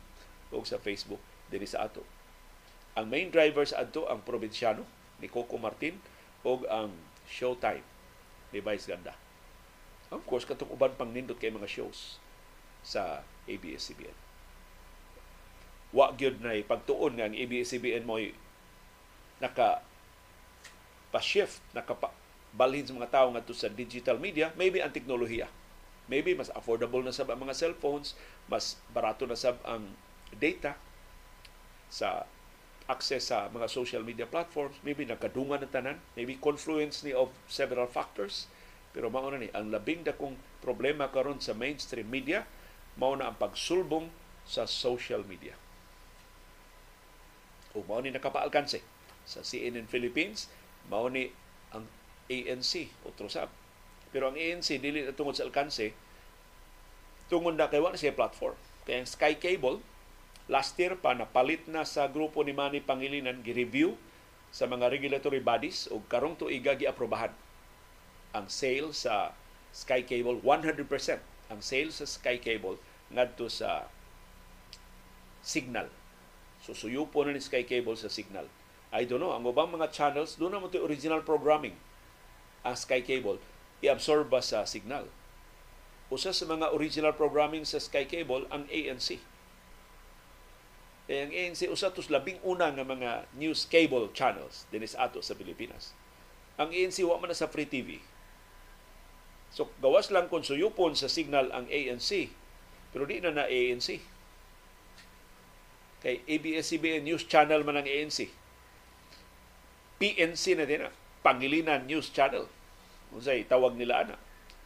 o 0.48 0.64
sa 0.64 0.80
Facebook 0.80 1.20
diri 1.52 1.68
sa 1.68 1.84
ato. 1.84 2.02
Ang 2.96 3.12
main 3.12 3.28
drivers 3.28 3.76
adto 3.76 4.08
ang 4.08 4.24
probinsyano 4.24 4.82
ni 5.20 5.28
Coco 5.28 5.60
Martin 5.60 6.00
o 6.40 6.64
ang 6.66 6.96
Showtime 7.28 7.84
ni 8.56 8.64
Vice 8.64 8.88
Ganda. 8.88 9.12
Of 10.08 10.24
course, 10.24 10.48
katong 10.48 10.72
uban 10.72 10.96
pang 10.96 11.12
nindot 11.12 11.36
kay 11.36 11.52
mga 11.52 11.68
shows 11.68 12.16
sa 12.80 13.26
ABS-CBN. 13.46 14.16
Wa 15.94 16.12
gyud 16.12 16.42
na 16.42 16.54
pagtuon 16.66 17.16
nga 17.16 17.26
ang 17.30 17.34
ABS-CBN 17.34 18.04
mo 18.04 18.18
naka 19.40 19.80
pa-shift, 21.14 21.62
naka 21.72 21.96
balhin 22.56 22.84
sa 22.84 22.96
mga 22.96 23.12
tao 23.12 23.26
ngadto 23.32 23.52
sa 23.52 23.68
digital 23.68 24.16
media, 24.16 24.52
maybe 24.56 24.80
ang 24.80 24.92
teknolohiya. 24.92 25.48
Maybe 26.06 26.32
mas 26.38 26.48
affordable 26.54 27.02
na 27.02 27.12
sab 27.12 27.28
ang 27.28 27.42
mga 27.42 27.56
cellphones, 27.56 28.14
mas 28.46 28.78
barato 28.94 29.26
na 29.26 29.36
sab 29.36 29.58
ang 29.66 29.92
data 30.38 30.78
sa 31.90 32.24
access 32.86 33.34
sa 33.34 33.50
mga 33.50 33.66
social 33.66 34.02
media 34.06 34.30
platforms, 34.30 34.78
maybe 34.86 35.02
nagkadungan 35.02 35.66
ng 35.66 35.72
tanan, 35.74 35.98
maybe 36.14 36.38
confluence 36.38 37.02
ni 37.02 37.10
of 37.10 37.34
several 37.50 37.90
factors, 37.90 38.46
pero 38.94 39.10
mao 39.10 39.26
ni 39.34 39.50
ang 39.50 39.74
labing 39.74 40.06
dakong 40.06 40.38
problema 40.62 41.10
karon 41.10 41.42
sa 41.42 41.52
mainstream 41.52 42.06
media 42.06 42.46
mao 42.96 43.12
na 43.16 43.28
ang 43.28 43.36
pagsulbong 43.36 44.08
sa 44.48 44.64
social 44.64 45.22
media. 45.24 45.52
O 47.76 47.84
mao 47.84 48.00
ni 48.00 48.08
nakapaalkanse 48.12 48.80
sa 49.28 49.44
CNN 49.44 49.84
Philippines, 49.88 50.48
mao 50.88 51.12
ni 51.12 51.28
ang 51.74 51.84
ANC, 52.32 52.88
otro 53.04 53.28
sab. 53.28 53.52
Pero 54.10 54.32
ang 54.32 54.36
ANC 54.38 54.80
dili 54.80 55.04
na 55.04 55.12
tungod 55.12 55.36
sa 55.36 55.44
alkanse, 55.44 55.92
tungod 57.28 57.58
na 57.58 57.68
kay 57.68 57.82
wala 57.82 57.98
siya 57.98 58.16
platform. 58.16 58.56
Kaya 58.86 59.02
ang 59.02 59.08
Sky 59.10 59.34
Cable, 59.36 59.82
last 60.46 60.78
year 60.78 60.94
pa 60.94 61.12
napalit 61.12 61.66
na 61.66 61.82
sa 61.82 62.06
grupo 62.06 62.46
ni 62.46 62.54
Manny 62.54 62.78
Pangilinan 62.80 63.42
gi-review 63.42 63.98
sa 64.54 64.64
mga 64.70 64.88
regulatory 64.88 65.42
bodies 65.42 65.90
o 65.90 66.00
karong 66.06 66.38
tuiga 66.38 66.78
gi-aprobahan 66.78 67.34
ang 68.30 68.46
sale 68.46 68.94
sa 68.94 69.34
Sky 69.74 70.06
Cable 70.06 70.40
100% 70.40 70.86
ang 71.52 71.62
sales 71.62 72.02
sa 72.02 72.06
Sky 72.06 72.42
Cable 72.42 72.78
ngadto 73.10 73.46
sa 73.46 73.86
signal. 75.42 75.86
So 76.62 76.74
suyupo 76.74 77.22
na 77.22 77.34
ni 77.34 77.42
Sky 77.42 77.62
Cable 77.62 77.94
sa 77.94 78.10
signal. 78.10 78.50
I 78.90 79.06
don't 79.06 79.22
know, 79.22 79.34
ang 79.34 79.46
ubang 79.46 79.70
mga 79.70 79.90
channels, 79.90 80.38
doon 80.38 80.58
naman 80.58 80.70
ito 80.70 80.82
original 80.82 81.22
programming 81.22 81.74
ang 82.66 82.74
Sky 82.74 83.02
Cable, 83.02 83.38
i-absorb 83.82 84.26
ba 84.26 84.42
sa 84.42 84.66
signal. 84.66 85.06
Usa 86.10 86.34
sa 86.34 86.46
mga 86.46 86.70
original 86.74 87.14
programming 87.14 87.62
sa 87.66 87.78
Sky 87.78 88.06
Cable, 88.06 88.46
ang 88.50 88.66
ANC. 88.70 89.18
Eh, 91.06 91.22
ang 91.22 91.30
ANC, 91.30 91.70
usa 91.70 91.94
tos 91.94 92.10
labing 92.10 92.42
una 92.42 92.74
nga 92.74 92.82
mga 92.82 93.30
news 93.38 93.62
cable 93.70 94.10
channels 94.10 94.66
dinis 94.74 94.98
ato 94.98 95.22
sa 95.22 95.38
Pilipinas. 95.38 95.94
Ang 96.58 96.74
ANC, 96.74 96.98
wa 97.06 97.14
man 97.22 97.30
na 97.30 97.38
sa 97.38 97.46
free 97.46 97.70
TV 97.70 98.02
So 99.54 99.70
gawas 99.78 100.10
lang 100.14 100.30
kung 100.30 100.46
suyupon 100.46 100.94
sa 100.98 101.10
signal 101.10 101.50
ang 101.54 101.66
ANC. 101.70 102.30
Pero 102.90 103.04
di 103.04 103.20
na 103.20 103.34
na 103.34 103.46
ANC. 103.46 104.00
Kay 106.00 106.22
ABS-CBN 106.28 107.02
News 107.06 107.24
Channel 107.26 107.66
man 107.66 107.82
ang 107.82 107.88
ANC. 107.88 108.30
PNC 109.96 110.44
na 110.60 110.68
din 110.68 110.84
na. 110.84 110.92
Pangilinan 111.24 111.88
News 111.88 112.12
Channel. 112.12 112.46
Kung 113.10 113.22
say, 113.24 113.42
tawag 113.48 113.74
nila 113.74 114.06
ana. 114.06 114.16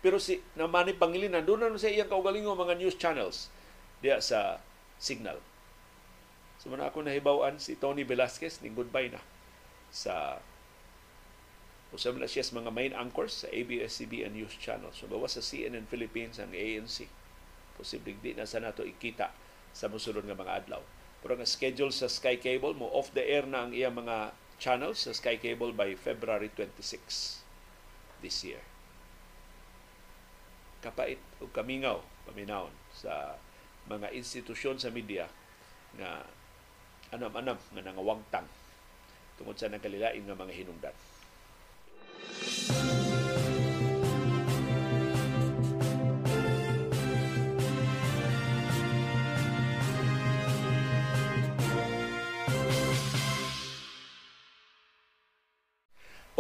Pero 0.01 0.17
si 0.17 0.41
naman 0.57 0.89
ni 0.89 0.97
Pangilinan, 0.97 1.45
doon 1.45 1.71
na 1.71 1.77
sa 1.77 1.93
iyang 1.93 2.09
kaugalingo 2.09 2.57
mga 2.57 2.81
news 2.81 2.97
channels 2.97 3.53
diya 4.01 4.17
sa 4.25 4.65
signal. 4.97 5.37
So 6.61 6.73
man 6.73 6.81
ako 6.81 7.05
nahibawaan 7.05 7.61
si 7.61 7.77
Tony 7.77 8.05
Velasquez 8.05 8.61
ning 8.65 8.77
goodbye 8.77 9.13
na 9.13 9.21
sa 9.93 10.41
Usab 11.91 12.23
na 12.23 12.31
siya 12.31 12.47
sa 12.47 12.55
mga 12.55 12.71
main 12.71 12.95
anchors 12.95 13.43
sa 13.43 13.49
ABS-CBN 13.51 14.39
News 14.39 14.55
Channel. 14.63 14.95
So 14.95 15.11
bawas 15.11 15.35
sa 15.35 15.43
CNN 15.43 15.91
Philippines 15.91 16.39
ang 16.39 16.55
ANC. 16.55 17.11
Posibleng 17.75 18.23
di 18.23 18.39
na 18.39 18.47
sa 18.47 18.63
nato 18.63 18.87
ikita 18.87 19.35
sa 19.75 19.91
musulod 19.91 20.23
nga 20.23 20.39
mga 20.39 20.63
adlaw. 20.63 20.83
Pero 21.21 21.35
ang 21.35 21.43
schedule 21.43 21.91
sa 21.91 22.07
Sky 22.07 22.39
Cable 22.39 22.79
mo 22.79 22.89
off 22.95 23.11
the 23.11 23.27
air 23.27 23.43
na 23.43 23.67
ang 23.67 23.75
iyang 23.75 23.99
mga 23.99 24.33
channels 24.63 25.03
sa 25.03 25.13
Sky 25.13 25.37
Cable 25.37 25.75
by 25.75 25.99
February 25.99 26.53
26 26.55 27.43
this 28.23 28.39
year. 28.47 28.63
Kapait 30.81 31.21
o 31.43 31.51
kamingaw, 31.51 32.01
paminawon 32.25 32.73
sa 32.95 33.37
mga 33.91 34.15
institusyon 34.15 34.79
sa 34.79 34.95
media 34.95 35.27
nga 35.99 36.23
anam-anam 37.11 37.59
nga 37.59 37.83
nangawangtang 37.83 38.47
tungod 39.35 39.59
sa 39.59 39.67
nagkalilain 39.73 40.23
nga 40.23 40.37
mga 40.39 40.55
hinungdan. 40.55 40.95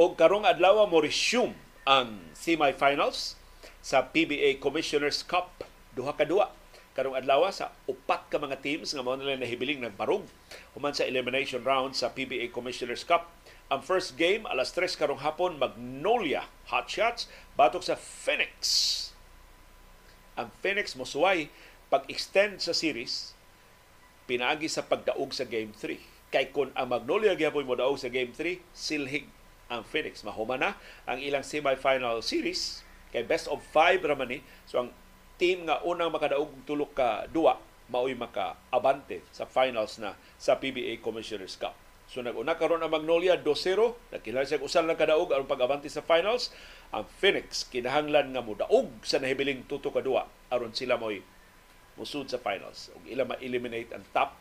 O 0.01 0.17
karong 0.17 0.49
adlaw 0.49 0.89
mo 0.89 0.97
resume 1.05 1.53
ang 1.85 2.25
semifinals 2.33 3.37
sa 3.85 4.09
PBA 4.09 4.57
Commissioner's 4.57 5.21
Cup. 5.21 5.61
Duha 5.93 6.17
ka 6.17 6.25
duha. 6.25 6.49
Karong 6.97 7.21
adlaw 7.21 7.45
sa 7.53 7.69
upat 7.85 8.33
ka 8.33 8.41
mga 8.41 8.65
teams 8.65 8.97
nga 8.97 9.05
mao 9.05 9.13
nila 9.21 9.37
nahibiling 9.37 9.85
nagbarog 9.85 10.25
human 10.73 10.97
sa 10.97 11.05
elimination 11.05 11.61
round 11.61 11.93
sa 11.93 12.09
PBA 12.17 12.49
Commissioner's 12.49 13.05
Cup. 13.05 13.29
Ang 13.71 13.87
first 13.87 14.19
game 14.19 14.51
alas 14.51 14.75
3 14.75 14.99
karong 14.99 15.23
hapon 15.23 15.55
Magnolia 15.55 16.43
Hotshots 16.75 17.31
batok 17.55 17.87
sa 17.87 17.95
Phoenix. 17.95 18.59
Ang 20.35 20.51
Phoenix 20.59 20.99
mosuway 20.99 21.47
pag-extend 21.87 22.59
sa 22.59 22.75
series 22.75 23.31
pinaagi 24.27 24.67
sa 24.67 24.83
pagdaog 24.83 25.31
sa 25.31 25.47
game 25.47 25.71
3. 25.71 26.35
Kay 26.35 26.51
kun 26.51 26.75
ang 26.75 26.91
Magnolia 26.91 27.39
gyapon 27.39 27.63
mo 27.63 27.79
daog 27.79 27.95
sa 27.95 28.11
game 28.11 28.35
3, 28.35 28.59
silhig 28.75 29.31
ang 29.71 29.87
Phoenix. 29.87 30.27
Mahuman 30.27 30.59
na 30.59 30.75
ang 31.07 31.23
ilang 31.23 31.47
semifinal 31.47 32.27
series 32.27 32.83
kay 33.15 33.23
best 33.23 33.47
of 33.47 33.63
5 33.71 34.03
raman 34.03 34.35
ni. 34.35 34.39
So 34.67 34.83
ang 34.83 34.91
team 35.39 35.71
nga 35.71 35.79
unang 35.87 36.11
makadaog 36.11 36.51
tulok 36.67 36.99
ka 36.99 37.31
duwa 37.31 37.63
mao'y 37.87 38.19
maka-abante 38.19 39.23
sa 39.31 39.47
finals 39.47 40.03
na 40.03 40.19
sa 40.43 40.59
PBA 40.59 40.99
Commissioners 40.99 41.55
Cup. 41.55 41.90
So 42.11 42.27
nag-una 42.27 42.59
karon 42.59 42.83
ang 42.83 42.91
Magnolia 42.91 43.39
2-0, 43.39 44.11
nakilala 44.11 44.43
siya 44.43 44.59
usan 44.59 44.91
lang 44.91 44.99
kadaog 44.99 45.31
aron 45.31 45.47
pag-abante 45.47 45.87
sa 45.87 46.03
finals. 46.03 46.51
Ang 46.91 47.07
Phoenix 47.07 47.63
kinahanglan 47.71 48.35
nga 48.35 48.43
mudaog 48.43 48.91
sa 49.07 49.23
nahibiling 49.23 49.63
tuto 49.71 49.95
ka 49.95 50.03
duwa 50.03 50.27
aron 50.51 50.75
sila 50.75 50.99
mo'y 50.99 51.23
musud 51.95 52.27
sa 52.27 52.43
finals 52.43 52.91
ug 52.99 53.07
ila 53.07 53.31
ma-eliminate 53.31 53.95
ang 53.95 54.03
top 54.11 54.35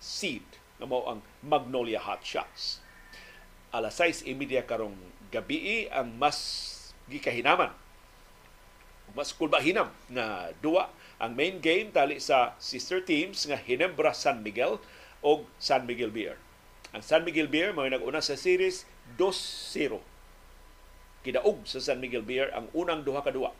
seed 0.00 0.46
nga 0.80 0.88
mao 0.88 1.04
ang 1.12 1.20
Magnolia 1.44 2.00
Hot 2.00 2.24
Shots. 2.24 2.80
Alas 3.68 4.00
6:30 4.00 4.64
karong 4.64 4.96
gabi 5.28 5.92
ang 5.92 6.16
mas 6.16 6.40
gikahinaman 7.12 7.76
mas 9.12 9.34
kulbahinam 9.34 9.90
nga 10.08 10.54
duwa 10.64 10.88
ang 11.20 11.36
main 11.36 11.60
game 11.60 11.92
tali 11.92 12.16
sa 12.16 12.56
sister 12.56 13.04
teams 13.04 13.44
nga 13.44 13.60
Hinebra 13.60 14.16
San 14.16 14.40
Miguel 14.40 14.80
o 15.20 15.44
San 15.60 15.84
Miguel 15.84 16.08
Beer. 16.08 16.40
Ang 16.90 17.02
San 17.06 17.22
Miguel 17.22 17.46
Beer 17.46 17.70
mao 17.70 17.86
nag-una 17.86 18.18
sa 18.18 18.34
series 18.34 18.86
2-0. 19.14 20.00
Kidaog 21.22 21.68
sa 21.68 21.78
San 21.78 22.02
Miguel 22.02 22.26
Beer 22.26 22.50
ang 22.50 22.66
unang 22.74 23.06
duha 23.06 23.22
ka 23.22 23.30
duwa. 23.30 23.54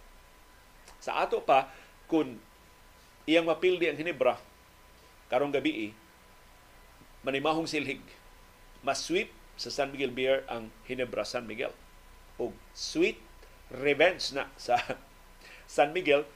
Sa 0.99 1.23
ato 1.23 1.41
pa 1.45 1.71
kun 2.11 2.43
iyang 3.29 3.47
mapildi 3.47 3.87
ang 3.87 4.01
Hinebra 4.01 4.41
karong 5.31 5.55
gabi 5.55 5.95
manimahong 7.23 7.71
silhig. 7.71 8.03
Mas 8.81 9.05
sweep 9.05 9.31
sa 9.61 9.69
San 9.69 9.93
Miguel 9.93 10.11
Beer 10.11 10.43
ang 10.49 10.73
Hinebra 10.89 11.23
San 11.23 11.45
Miguel. 11.45 11.73
O 12.41 12.51
sweet 12.73 13.21
revenge 13.71 14.35
na 14.35 14.51
sa 14.59 14.81
San 15.71 15.95
Miguel, 15.95 16.27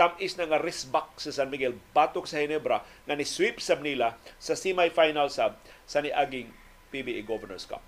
tamis 0.00 0.32
na 0.40 0.48
nga 0.48 0.56
risbak 0.56 1.12
sa 1.20 1.28
San 1.28 1.52
Miguel 1.52 1.76
batok 1.92 2.24
sa 2.24 2.40
Hinebra 2.40 2.80
nga 3.04 3.12
ni 3.12 3.28
sweep 3.28 3.60
sa 3.60 3.76
nila 3.76 4.16
sa 4.40 4.56
semifinal 4.56 5.28
sab 5.28 5.60
sa 5.84 6.00
niaging 6.00 6.48
PBA 6.88 7.20
Governors 7.28 7.68
Cup. 7.68 7.84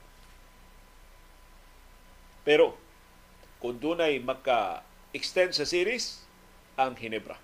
Pero 2.44 2.76
kung 3.64 3.80
dunay 3.80 4.20
maka-extend 4.20 5.56
sa 5.56 5.64
series 5.64 6.20
ang 6.76 7.00
Hinebra. 7.00 7.40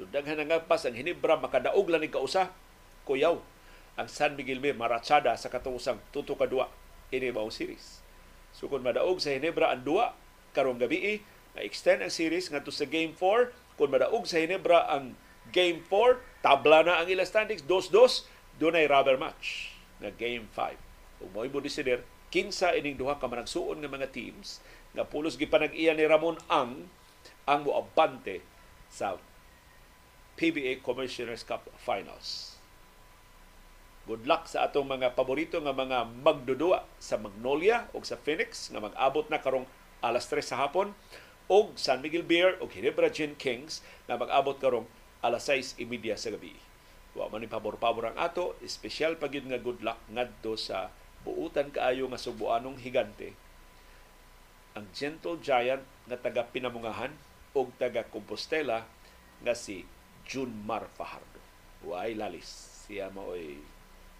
So 0.00 0.08
daghan 0.08 0.40
nga 0.40 0.64
pas 0.64 0.88
ang 0.88 0.96
Hinebra 0.96 1.36
makadaog 1.36 1.92
lang 1.92 2.00
ni 2.00 2.08
kausa 2.08 2.56
kuyaw 3.04 3.36
ang 4.00 4.08
San 4.08 4.32
Miguel 4.32 4.64
Mir 4.64 4.72
maratsada 4.72 5.36
sa 5.36 5.52
katungusang 5.52 6.00
tuto 6.08 6.40
ka 6.40 6.48
duwa 6.48 6.72
ini 7.12 7.28
series. 7.52 8.00
So 8.56 8.72
kung 8.72 8.80
madaog 8.80 9.20
sa 9.20 9.36
Hinebra 9.36 9.76
ang 9.76 9.84
duwa 9.84 10.16
karong 10.56 10.80
gabi 10.80 11.20
na-extend 11.54 12.02
ang 12.02 12.12
series 12.12 12.50
ngadto 12.50 12.74
sa 12.74 12.86
Game 12.86 13.14
4. 13.16 13.78
Kung 13.78 13.90
madaog 13.90 14.26
sa 14.26 14.38
Hinebra 14.38 14.86
ang 14.90 15.18
Game 15.50 15.82
4, 15.86 16.44
tabla 16.44 16.82
na 16.86 17.02
ang 17.02 17.08
ilang 17.10 17.26
standings, 17.26 17.62
2-2, 17.66 18.26
doon 18.58 18.78
ay 18.78 18.86
rubber 18.86 19.18
match 19.18 19.74
na 19.98 20.10
Game 20.14 20.46
5. 20.52 20.78
Kung 21.22 21.30
mo'y 21.34 21.50
mo 21.50 21.58
decider, 21.62 22.02
kinsa 22.34 22.74
ining 22.74 22.98
duha 22.98 23.18
ka 23.18 23.30
managsuon 23.30 23.78
ng 23.78 23.90
mga 23.90 24.10
teams 24.10 24.58
nga 24.94 25.06
pulos 25.06 25.38
gipanag-iya 25.38 25.94
ni 25.94 26.02
Ramon 26.06 26.38
ang 26.50 26.90
ang 27.46 27.60
moabante 27.62 28.42
sa 28.90 29.18
PBA 30.34 30.82
Commissioners 30.82 31.46
Cup 31.46 31.70
Finals. 31.78 32.58
Good 34.04 34.28
luck 34.28 34.50
sa 34.50 34.68
atong 34.68 34.84
mga 34.84 35.16
paborito 35.16 35.56
nga 35.62 35.72
mga 35.72 36.10
magdudua 36.20 36.84
sa 37.00 37.16
Magnolia 37.16 37.88
o 37.96 38.02
sa 38.04 38.20
Phoenix 38.20 38.68
nga 38.68 38.82
mag-abot 38.82 39.24
na 39.32 39.40
karong 39.40 39.64
alas 40.04 40.28
3 40.28 40.44
sa 40.44 40.60
hapon 40.60 40.92
og 41.48 41.76
San 41.76 42.00
Miguel 42.00 42.24
Beer 42.24 42.56
og 42.60 42.72
Ginebra 42.72 43.12
Gin 43.12 43.36
Kings 43.36 43.84
na 44.08 44.16
mag-abot 44.16 44.56
karong 44.56 44.88
alas 45.20 45.48
6:30 45.48 46.16
sa 46.16 46.32
gabi. 46.32 46.56
Wa 47.14 47.30
man 47.30 47.46
pabor-pabor 47.46 48.10
ang 48.10 48.18
ato, 48.18 48.58
espesyal 48.64 49.14
pa 49.20 49.30
nga 49.30 49.60
good 49.60 49.84
luck 49.84 50.00
ngadto 50.10 50.58
sa 50.58 50.90
buutan 51.22 51.70
kaayo 51.70 52.10
nga 52.10 52.18
subuanong 52.18 52.80
higante. 52.82 53.32
Ang 54.74 54.90
gentle 54.90 55.38
giant 55.38 55.84
nga 56.10 56.18
taga 56.18 56.42
Pinamungahan 56.50 57.14
og 57.54 57.70
taga 57.78 58.02
Compostela 58.10 58.82
nga 59.44 59.54
si 59.54 59.86
Junmar 60.26 60.90
Fajardo. 60.98 61.40
Way 61.86 62.18
lalis. 62.18 62.82
Siya 62.84 63.08
mao'y 63.14 63.62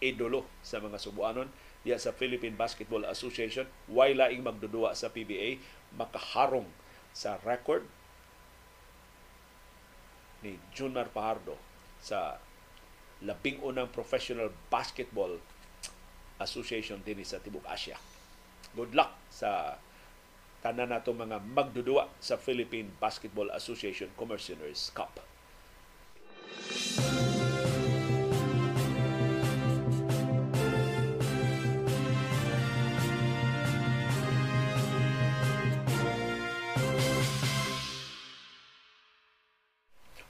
idolo 0.00 0.46
sa 0.62 0.78
mga 0.78 1.00
subuanon 1.00 1.50
diya 1.82 1.98
sa 1.98 2.14
Philippine 2.14 2.54
Basketball 2.54 3.04
Association. 3.10 3.66
Way 3.90 4.14
laing 4.14 4.46
magdudua 4.46 4.94
sa 4.94 5.10
PBA 5.10 5.58
makaharong 5.98 6.68
sa 7.14 7.38
record 7.46 7.86
ni 10.42 10.58
Junmar 10.74 11.08
Pahardo 11.08 11.56
sa 12.02 12.36
labing 13.24 13.62
unang 13.64 13.88
professional 13.88 14.52
basketball 14.68 15.40
association 16.42 17.00
din 17.00 17.22
sa 17.24 17.40
Tibok 17.40 17.64
Asia. 17.64 17.96
Good 18.74 18.92
luck 18.92 19.14
sa 19.30 19.78
tanan 20.60 20.90
nato 20.90 21.14
mga 21.14 21.40
magdudua 21.40 22.10
sa 22.18 22.34
Philippine 22.36 22.90
Basketball 22.98 23.48
Association 23.54 24.10
Commissioners 24.18 24.90
Cup. 24.92 25.22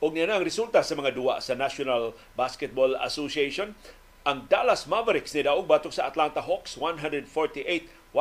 Og 0.04 0.12
niya 0.12 0.28
na 0.28 0.36
ang 0.36 0.44
resulta 0.44 0.84
sa 0.84 0.92
mga 1.00 1.16
duwa 1.16 1.40
sa 1.40 1.56
National 1.56 2.12
Basketball 2.36 2.92
Association. 3.00 3.72
Ang 4.28 4.44
Dallas 4.52 4.84
Mavericks 4.84 5.32
ni 5.32 5.40
daog 5.40 5.64
batok 5.64 5.96
sa 5.96 6.04
Atlanta 6.04 6.44
Hawks 6.44 6.76
148-143. 6.76 8.12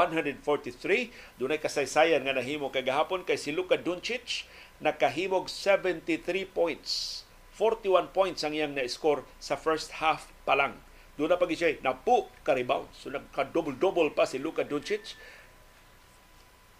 Dunay 1.35 1.59
kasaysayan 1.59 2.23
nga 2.23 2.39
nahimo 2.39 2.71
kay 2.71 2.87
kay 3.27 3.35
si 3.35 3.51
Luka 3.51 3.75
Doncic 3.75 4.47
nakahimog 4.79 5.51
73 5.51 6.47
points. 6.47 7.27
41 7.59 8.15
points 8.15 8.47
ang 8.47 8.55
iyang 8.55 8.71
na-score 8.71 9.27
sa 9.43 9.59
first 9.59 9.99
half 9.99 10.31
pa 10.47 10.55
lang. 10.55 10.79
Doon 11.19 11.35
na 11.35 11.39
pag 11.39 11.51
siya 11.51 11.75
napu 11.83 12.31
ka-rebound. 12.47 12.95
So 12.95 13.11
nagka-double-double 13.11 14.15
pa 14.15 14.23
si 14.23 14.39
Luka 14.39 14.63
Doncic. 14.63 15.19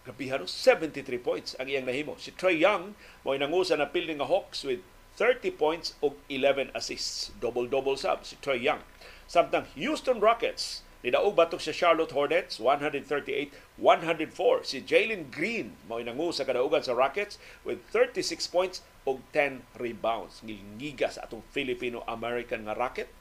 Grabihan 0.07 0.47
73 0.47 1.03
points 1.19 1.59
ang 1.59 1.67
iyang 1.67 1.91
nahimo. 1.91 2.15
Si 2.15 2.31
Trey 2.31 2.63
Young 2.63 2.95
mo 3.27 3.35
nangusa 3.35 3.75
na 3.75 3.91
pildi 3.91 4.15
nga 4.15 4.31
Hawks 4.31 4.63
with 4.63 4.92
30 5.18 5.53
points 5.53 5.94
ug 6.02 6.18
11 6.30 6.73
assists. 6.73 7.30
Double-double 7.38 7.98
sab 7.98 8.26
si 8.26 8.38
Trey 8.41 8.57
Young. 8.57 8.81
Samtang 9.30 9.69
Houston 9.77 10.18
Rockets 10.18 10.81
nidaog 11.03 11.35
batok 11.35 11.60
sa 11.60 11.76
Charlotte 11.76 12.15
Hornets 12.15 12.57
138-104 12.57 14.64
si 14.64 14.80
Jalen 14.81 15.30
Green 15.30 15.76
mao 15.85 15.99
nangu 15.99 16.31
sa 16.31 16.48
kadaugan 16.48 16.81
sa 16.81 16.98
Rockets 16.98 17.38
with 17.68 17.84
36 17.91 18.48
points 18.49 18.81
ug 19.06 19.22
10 19.35 19.61
rebounds. 19.77 20.41
Ngigiga 20.41 21.14
sa 21.14 21.30
atong 21.30 21.45
Filipino-American 21.53 22.65
nga 22.65 22.73
Rocket. 22.73 23.11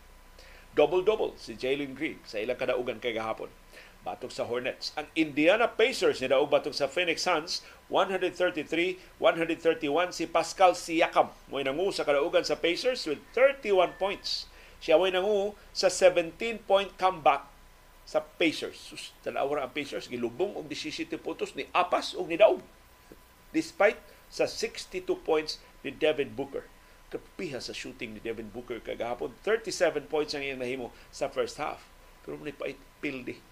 Double-double 0.73 1.37
si 1.37 1.59
Jalen 1.59 1.93
Green 1.93 2.23
sa 2.25 2.41
ilang 2.41 2.57
kadaugan 2.57 3.03
kay 3.03 3.13
gahapon 3.13 3.53
batok 4.03 4.35
sa 4.35 4.43
Hornets. 4.47 4.91
Ang 4.99 5.07
Indiana 5.15 5.71
Pacers 5.71 6.19
ni 6.19 6.27
daog 6.27 6.51
batok 6.51 6.75
sa 6.75 6.91
Phoenix 6.91 7.23
Suns 7.23 7.63
133-131 7.87 8.99
si 10.11 10.27
Pascal 10.27 10.75
Siakam 10.75 11.31
mo 11.47 11.63
nangu 11.63 11.95
sa 11.95 12.03
kadaugan 12.03 12.43
sa 12.43 12.59
Pacers 12.59 13.07
with 13.07 13.23
31 13.35 13.95
points. 14.03 14.51
Siya 14.83 14.99
mo 14.99 15.07
nangu 15.07 15.55
sa 15.71 15.87
17-point 15.87 16.99
comeback 16.99 17.47
sa 18.03 18.19
Pacers. 18.19 18.75
Sus, 18.75 19.15
tanawa 19.23 19.63
ang 19.63 19.71
Pacers 19.71 20.11
gilubong 20.11 20.59
og 20.59 20.67
17 20.67 21.15
puntos 21.23 21.55
ni 21.55 21.71
apas 21.71 22.19
og 22.19 22.27
ni 22.27 22.35
daog. 22.35 22.59
Despite 23.55 24.03
sa 24.27 24.51
62 24.51 25.07
points 25.23 25.63
ni 25.87 25.95
Devin 25.95 26.35
Booker. 26.35 26.67
Kapiha 27.13 27.61
sa 27.61 27.77
shooting 27.77 28.17
ni 28.17 28.21
Devin 28.25 28.49
Booker 28.51 28.81
kagahapon. 28.81 29.37
37 29.47 30.09
points 30.11 30.33
ang 30.35 30.43
iyang 30.43 30.59
nahimo 30.59 30.91
sa 31.13 31.29
first 31.29 31.61
half. 31.61 31.85
Pero 32.25 32.41
may 32.41 32.57
pait 32.57 32.81
pildi 33.05 33.52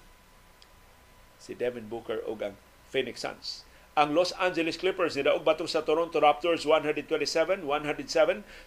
si 1.41 1.57
Devin 1.57 1.89
Booker 1.89 2.21
ug 2.29 2.45
ang 2.45 2.55
Phoenix 2.93 3.25
Suns. 3.25 3.65
Ang 3.99 4.15
Los 4.15 4.31
Angeles 4.39 4.79
Clippers 4.79 5.19
nidaog 5.19 5.43
batok 5.43 5.67
sa 5.67 5.83
Toronto 5.83 6.21
Raptors 6.23 6.63
127-107 6.63 7.65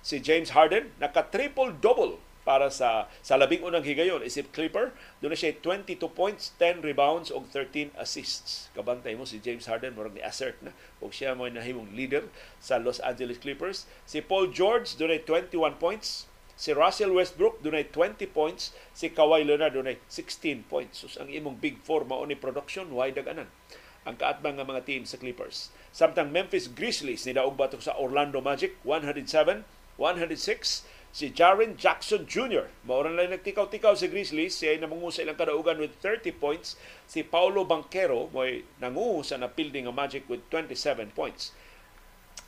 si 0.03 0.19
James 0.19 0.51
Harden 0.51 0.91
naka 0.99 1.23
triple 1.31 1.71
double 1.79 2.19
para 2.43 2.67
sa 2.67 3.07
sa 3.23 3.39
labing 3.39 3.63
unang 3.63 3.87
higayon. 3.87 4.19
Isip 4.19 4.51
Clipper 4.51 4.91
na 5.23 5.31
siya 5.31 5.55
22 5.55 5.95
points 6.11 6.51
10 6.59 6.83
rebounds 6.83 7.31
ug 7.31 7.47
13 7.47 7.95
assists. 7.95 8.67
Kabantay 8.75 9.15
mo 9.15 9.23
si 9.23 9.39
James 9.39 9.63
Harden 9.63 9.95
murag 9.95 10.11
ni 10.11 10.21
assert 10.21 10.59
na. 10.59 10.75
Ug 10.99 11.15
siya 11.15 11.33
mo 11.33 11.47
nahimong 11.47 11.95
leader 11.95 12.27
sa 12.59 12.77
Los 12.77 12.99
Angeles 12.99 13.39
Clippers. 13.39 13.87
Si 14.03 14.19
Paul 14.19 14.51
George 14.51 14.99
doon 14.99 15.15
21 15.15 15.79
points 15.79 16.27
si 16.53 16.71
Russell 16.71 17.13
Westbrook 17.13 17.61
doon 17.65 17.81
20 17.81 18.23
points 18.29 18.75
si 18.93 19.09
Kawhi 19.09 19.43
Leonard 19.43 19.73
doon 19.73 19.97
16 20.09 20.69
points 20.69 21.03
so 21.03 21.09
ang 21.17 21.29
imong 21.29 21.57
big 21.57 21.81
four 21.81 22.05
mao 22.05 22.23
ni 22.23 22.37
production 22.37 22.93
why 22.93 23.09
daganan 23.09 23.49
ang 24.03 24.19
kaatbang 24.19 24.59
nga 24.59 24.67
mga 24.67 24.83
team 24.83 25.07
sa 25.07 25.15
Clippers. 25.15 25.71
Samtang 25.95 26.31
Memphis 26.31 26.67
Grizzlies 26.67 27.23
ni 27.23 27.35
daog 27.35 27.55
batok 27.55 27.79
sa 27.79 27.95
Orlando 27.95 28.43
Magic 28.43 28.75
107 28.83 29.63
106 29.95 30.83
si 31.13 31.29
Jaren 31.29 31.77
Jackson 31.77 32.25
Jr. 32.25 32.67
Mauran 32.83 33.15
lang 33.15 33.31
nagtikaw-tikaw 33.31 33.93
si 33.93 34.09
Grizzlies. 34.09 34.57
Siya 34.57 34.75
ay 34.75 34.79
namungu 34.81 35.13
sa 35.13 35.21
ilang 35.23 35.37
kadaugan 35.37 35.79
with 35.79 35.95
30 36.01 36.33
points. 36.35 36.75
Si 37.05 37.21
Paulo 37.21 37.63
Banquero 37.63 38.27
mo'y 38.33 38.65
nangungu 38.81 39.21
sa 39.21 39.37
napildi 39.37 39.85
nga 39.85 39.93
Magic 39.93 40.25
with 40.27 40.43
27 40.51 41.13
points. 41.13 41.53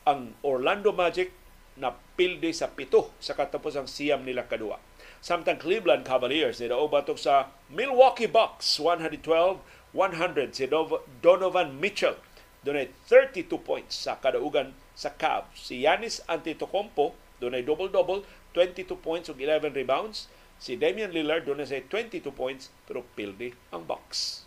Ang 0.04 0.36
Orlando 0.44 0.92
Magic 0.92 1.32
napildi 1.76 2.56
sa 2.56 2.72
pito 2.72 3.12
sa 3.20 3.36
katapos 3.36 3.76
ang 3.76 3.88
siyam 3.88 4.24
nila 4.24 4.48
kadua. 4.48 4.80
Samtang 5.20 5.60
Cleveland 5.60 6.06
Cavaliers 6.08 6.62
ni 6.62 6.70
daog 6.72 6.94
batok 6.94 7.20
sa 7.20 7.52
Milwaukee 7.68 8.30
Bucks 8.30 8.80
112 8.80 9.60
100 9.96 10.52
si 10.52 10.68
Donovan 11.24 11.80
Mitchell. 11.80 12.20
Doon 12.68 12.84
ay 12.84 12.90
32 13.08 13.48
points 13.62 13.96
sa 13.96 14.20
kadaugan 14.20 14.76
sa 14.98 15.14
Cavs. 15.16 15.56
Si 15.56 15.88
Yanis 15.88 16.20
Antetokounmpo 16.28 17.16
doon 17.40 17.56
ay 17.56 17.64
double-double, 17.64 18.24
22 18.56 18.96
points 19.00 19.28
ug 19.32 19.38
11 19.40 19.76
rebounds. 19.76 20.28
Si 20.60 20.80
Damian 20.80 21.12
Lillard 21.12 21.48
doon 21.48 21.64
ay 21.64 21.84
22 21.88 22.32
points 22.32 22.72
pero 22.88 23.04
pildi 23.16 23.56
ang 23.72 23.84
box. 23.84 24.44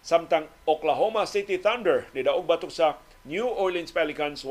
Samtang 0.00 0.48
Oklahoma 0.64 1.28
City 1.28 1.60
Thunder 1.60 2.08
ni 2.16 2.24
daog 2.24 2.48
batok 2.48 2.72
sa 2.72 2.96
New 3.28 3.44
Orleans 3.44 3.92
Pelicans 3.92 4.48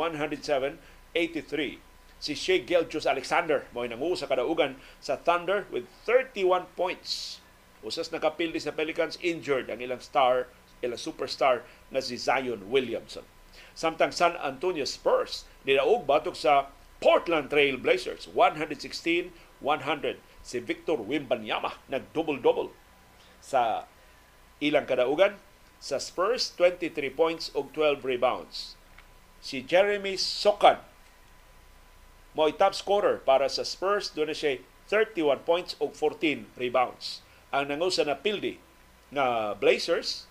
107-83. 1.19 1.79
Si 2.19 2.35
Shea 2.35 2.63
Gilgeous 2.63 3.07
Alexander 3.07 3.67
mo 3.75 3.83
nangu 3.83 4.15
sa 4.15 4.27
kadaugan 4.27 4.79
sa 4.99 5.19
Thunder 5.19 5.67
with 5.71 5.87
31 6.07 6.67
points 6.75 7.39
Usas 7.79 8.11
nakapildi 8.11 8.59
sa 8.59 8.75
Pelicans, 8.75 9.15
injured 9.23 9.71
ang 9.71 9.79
ilang 9.79 10.03
star, 10.03 10.51
ilang 10.83 10.99
superstar 10.99 11.63
na 11.87 12.03
si 12.03 12.19
Zion 12.19 12.67
Williamson. 12.67 13.23
Samtang 13.71 14.11
San 14.11 14.35
Antonio 14.35 14.83
Spurs, 14.83 15.47
nilaog 15.63 16.03
batok 16.03 16.35
sa 16.35 16.67
Portland 16.99 17.47
Trail 17.47 17.79
Blazers, 17.79 18.27
116-100. 18.35 19.31
Si 20.43 20.59
Victor 20.59 20.99
Wimbanyama 20.99 21.79
nag-double-double 21.87 22.75
sa 23.39 23.87
ilang 24.59 24.83
kadaugan. 24.83 25.39
Sa 25.79 25.95
Spurs, 25.95 26.51
23 26.59 26.91
points 27.15 27.47
ug 27.55 27.71
12 27.71 28.03
rebounds. 28.03 28.75
Si 29.39 29.63
Jeremy 29.63 30.19
Sokan 30.19 30.83
mo 32.37 32.49
top 32.53 32.73
scorer 32.77 33.21
para 33.21 33.49
sa 33.49 33.65
Spurs. 33.65 34.13
Doon 34.13 34.33
na 34.33 34.37
siya 34.37 34.61
31 34.89 35.45
points 35.45 35.77
ug 35.77 35.93
14 35.93 36.49
rebounds 36.57 37.21
ang 37.49 37.69
nangusa 37.69 38.05
na 38.05 38.17
pildi 38.17 38.61
nga 39.09 39.57
Blazers 39.57 40.29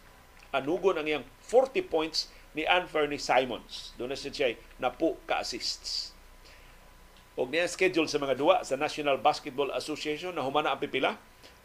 anugon 0.55 0.99
ang 0.99 1.07
iyang 1.07 1.27
40 1.45 1.83
points 1.91 2.31
ni 2.55 2.65
Anthony 2.65 3.19
Simons. 3.19 3.93
Doon 3.99 4.15
na 4.15 4.19
siya 4.19 4.55
napu 4.81 5.19
ka-assists. 5.29 6.15
O 7.39 7.47
niya 7.47 7.71
schedule 7.71 8.11
sa 8.11 8.19
mga 8.19 8.35
duwa 8.35 8.67
sa 8.67 8.75
National 8.75 9.19
Basketball 9.19 9.71
Association 9.75 10.35
na 10.35 10.43
humana 10.43 10.75
ang 10.75 10.81
pipila 10.83 11.15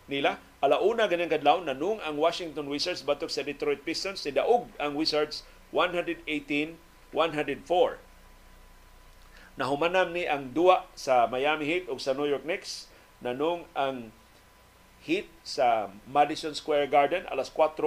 nila. 0.06 0.38
Alauna 0.62 1.10
ganyan 1.10 1.32
kadlaw 1.32 1.64
na 1.66 1.74
nung 1.74 1.98
ang 2.04 2.20
Washington 2.20 2.70
Wizards 2.70 3.02
batok 3.02 3.32
sa 3.32 3.42
Detroit 3.42 3.82
Pistons, 3.82 4.22
si 4.22 4.30
Daog 4.30 4.70
ang 4.78 4.94
Wizards 4.94 5.42
118-104. 5.74 6.78
Nahumanam 9.54 10.10
ni 10.10 10.26
ang 10.26 10.50
duwa 10.50 10.90
sa 10.98 11.30
Miami 11.30 11.70
Heat 11.70 11.86
o 11.86 12.02
sa 12.02 12.18
New 12.18 12.26
York 12.26 12.42
Knicks 12.42 12.90
na 13.22 13.38
nung 13.38 13.70
ang 13.78 14.10
Heat 15.06 15.30
sa 15.46 15.94
Madison 16.10 16.56
Square 16.58 16.90
Garden 16.90 17.28
alas 17.30 17.52
4 17.52 17.78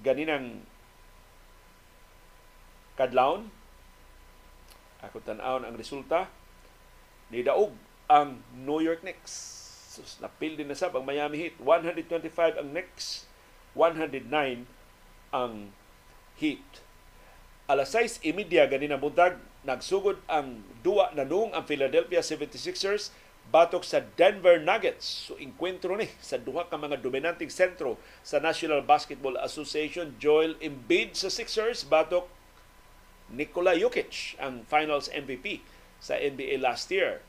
ganinang 0.00 0.64
kadlawon. 2.96 3.50
Ako 5.02 5.18
tan-awon 5.20 5.66
ang 5.66 5.74
resulta. 5.74 6.30
Ni 7.28 7.42
daog 7.42 7.74
ang 8.06 8.40
New 8.54 8.78
York 8.78 9.02
Knicks. 9.02 9.60
So, 9.92 10.00
napil 10.24 10.56
din 10.56 10.72
na 10.72 10.78
sab 10.78 10.96
ang 10.96 11.04
Miami 11.04 11.36
Heat. 11.36 11.60
125 11.60 12.56
ang 12.56 12.68
Knicks, 12.72 13.28
109 13.76 14.64
ang 15.34 15.68
Heat. 16.40 16.64
Alas 17.68 17.92
6.30 17.92 18.72
ganina 18.72 18.96
buntag, 18.96 19.36
nagsugod 19.62 20.18
ang 20.26 20.66
duwa 20.82 21.14
na 21.14 21.22
nung 21.22 21.54
ang 21.54 21.62
Philadelphia 21.62 22.18
76ers 22.18 23.14
batok 23.50 23.82
sa 23.82 24.02
Denver 24.18 24.58
Nuggets. 24.58 25.30
So, 25.30 25.38
inkwentro 25.38 25.98
ni 25.98 26.10
sa 26.22 26.38
duha 26.38 26.66
ka 26.66 26.78
mga 26.78 27.02
dominanteng 27.02 27.50
sentro 27.50 27.98
sa 28.22 28.38
National 28.38 28.82
Basketball 28.82 29.34
Association. 29.38 30.14
Joel 30.18 30.54
Embiid 30.62 31.18
sa 31.18 31.30
Sixers, 31.30 31.82
batok 31.86 32.26
Nikola 33.32 33.74
Jokic, 33.74 34.36
ang 34.38 34.62
finals 34.68 35.08
MVP 35.10 35.64
sa 35.98 36.18
NBA 36.18 36.60
last 36.60 36.90
year. 36.90 37.22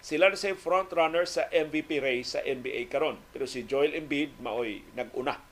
Sila 0.00 0.32
na 0.32 0.36
sa 0.36 0.56
front 0.56 0.88
runner 0.96 1.28
sa 1.28 1.44
MVP 1.52 2.00
race 2.00 2.32
sa 2.32 2.40
NBA 2.40 2.88
karon. 2.88 3.20
Pero 3.36 3.44
si 3.44 3.68
Joel 3.68 3.92
Embiid 3.92 4.40
maoy 4.40 4.80
nag-una 4.96 5.49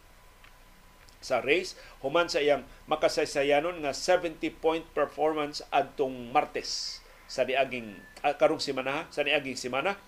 sa 1.18 1.42
race 1.42 1.74
human 2.00 2.30
sa 2.30 2.38
iyang 2.38 2.62
makasaysayanon 2.86 3.82
nga 3.82 3.92
70 3.94 4.38
point 4.62 4.86
performance 4.94 5.62
adtong 5.74 6.30
Martes 6.30 7.02
sa 7.28 7.44
niaging 7.44 7.98
uh, 8.22 8.34
karong 8.38 8.62
semana 8.62 9.04
sa 9.10 9.26
niaging 9.26 9.58
semana 9.58 9.98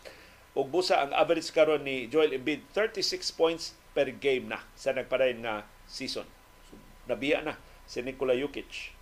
ug 0.54 0.66
busa 0.70 1.02
ang 1.02 1.12
average 1.14 1.50
karon 1.54 1.82
ni 1.86 2.10
Joel 2.10 2.34
Embiid 2.34 2.66
36 2.74 3.34
points 3.38 3.74
per 3.94 4.10
game 4.10 4.50
na 4.50 4.62
sa 4.78 4.94
nagpadayon 4.94 5.42
nga 5.42 5.66
season. 5.90 6.26
So, 6.70 6.78
nabiya 7.10 7.42
na 7.42 7.58
si 7.90 8.02
Nikola 8.02 8.34
Jokic. 8.38 8.94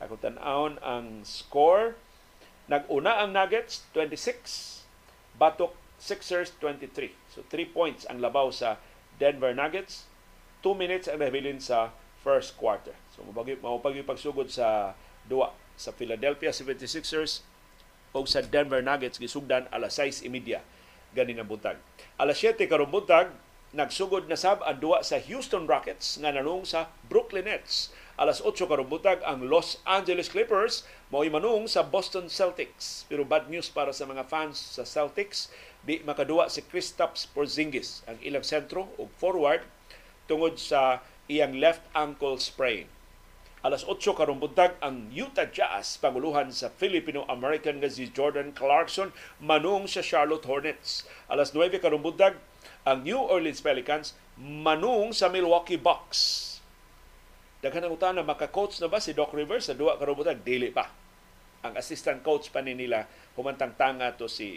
Ako 0.00 0.16
tan-awon 0.16 0.80
ang 0.80 1.24
score 1.28 1.96
nag-una 2.70 3.20
ang 3.20 3.36
Nuggets 3.36 3.84
26 3.92 4.86
batok 5.36 5.74
Sixers 6.00 6.56
23. 6.62 7.12
So 7.28 7.44
3 7.44 7.76
points 7.76 8.08
ang 8.08 8.24
labaw 8.24 8.48
sa 8.48 8.80
Denver 9.20 9.52
Nuggets. 9.52 10.08
2 10.62 10.76
minutes 10.76 11.08
ang 11.08 11.20
nabilin 11.20 11.60
sa 11.60 11.92
first 12.20 12.56
quarter. 12.60 12.92
So 13.16 13.24
mao 13.24 13.80
pagsugod 13.80 14.52
sa 14.52 14.96
duwa 15.24 15.56
sa 15.76 15.92
Philadelphia 15.96 16.52
76ers 16.52 17.40
o 18.12 18.24
sa 18.28 18.44
Denver 18.44 18.84
Nuggets 18.84 19.16
gisugdan 19.16 19.70
alas 19.72 19.96
6:30 19.96 20.60
gani 21.16 21.32
nga 21.34 21.46
buntag. 21.46 21.78
Alas 22.20 22.38
7 22.38 22.70
karong 22.70 22.92
buntag 22.92 23.32
nagsugod 23.70 24.26
na 24.26 24.34
sab 24.34 24.62
ang 24.66 24.82
duwa 24.82 24.98
sa 25.02 25.18
Houston 25.22 25.66
Rockets 25.66 26.18
nga 26.18 26.34
nanung 26.34 26.66
sa 26.66 26.90
Brooklyn 27.06 27.46
Nets. 27.46 27.94
Alas 28.20 28.42
8 28.42 28.66
karong 28.66 28.90
buntag 28.90 29.22
ang 29.24 29.46
Los 29.46 29.78
Angeles 29.88 30.28
Clippers 30.28 30.84
mao 31.08 31.24
manung 31.26 31.64
sa 31.70 31.86
Boston 31.86 32.28
Celtics. 32.28 33.08
Pero 33.08 33.24
bad 33.24 33.48
news 33.48 33.70
para 33.70 33.94
sa 33.94 34.04
mga 34.04 34.26
fans 34.26 34.58
sa 34.58 34.84
Celtics, 34.84 35.48
di 35.80 36.02
makaduwa 36.04 36.50
si 36.52 36.60
Kristaps 36.66 37.24
Porzingis 37.30 38.04
ang 38.04 38.20
ilang 38.20 38.44
sentro 38.44 38.92
ug 39.00 39.08
forward 39.16 39.64
tungod 40.30 40.54
sa 40.62 41.02
iyang 41.26 41.58
left 41.58 41.82
ankle 41.90 42.38
sprain 42.38 42.86
Alas 43.60 43.84
8 43.84 44.00
karong 44.16 44.40
buntag 44.40 44.72
ang 44.80 45.12
Utah 45.12 45.44
Jazz 45.44 46.00
panguluhan 46.00 46.48
sa 46.48 46.72
Filipino-American 46.72 47.76
nga 47.76 47.92
si 47.92 48.08
Jordan 48.08 48.56
Clarkson 48.56 49.12
manung 49.36 49.84
sa 49.84 50.00
Charlotte 50.00 50.48
Hornets. 50.48 51.04
Alas 51.28 51.52
9 51.52 51.76
karong 51.76 52.00
buntag 52.00 52.40
ang 52.88 53.04
New 53.04 53.20
Orleans 53.20 53.60
Pelicans 53.60 54.16
manung 54.40 55.12
sa 55.12 55.28
Milwaukee 55.28 55.76
Bucks. 55.76 56.56
Daghan 57.60 57.84
ang 57.84 57.92
utana 57.92 58.24
maka-coach 58.24 58.80
na 58.80 58.88
ba 58.88 58.96
si 58.96 59.12
Doc 59.12 59.36
Rivers 59.36 59.68
sa 59.68 59.76
duwa 59.76 60.00
karong 60.00 60.24
buntag 60.24 60.40
dili 60.40 60.72
pa. 60.72 60.88
Ang 61.60 61.76
assistant 61.76 62.24
coach 62.24 62.48
pa 62.48 62.64
ni 62.64 62.72
nila 62.72 63.04
humantang 63.36 63.76
tanga 63.76 64.16
to 64.16 64.24
si 64.24 64.56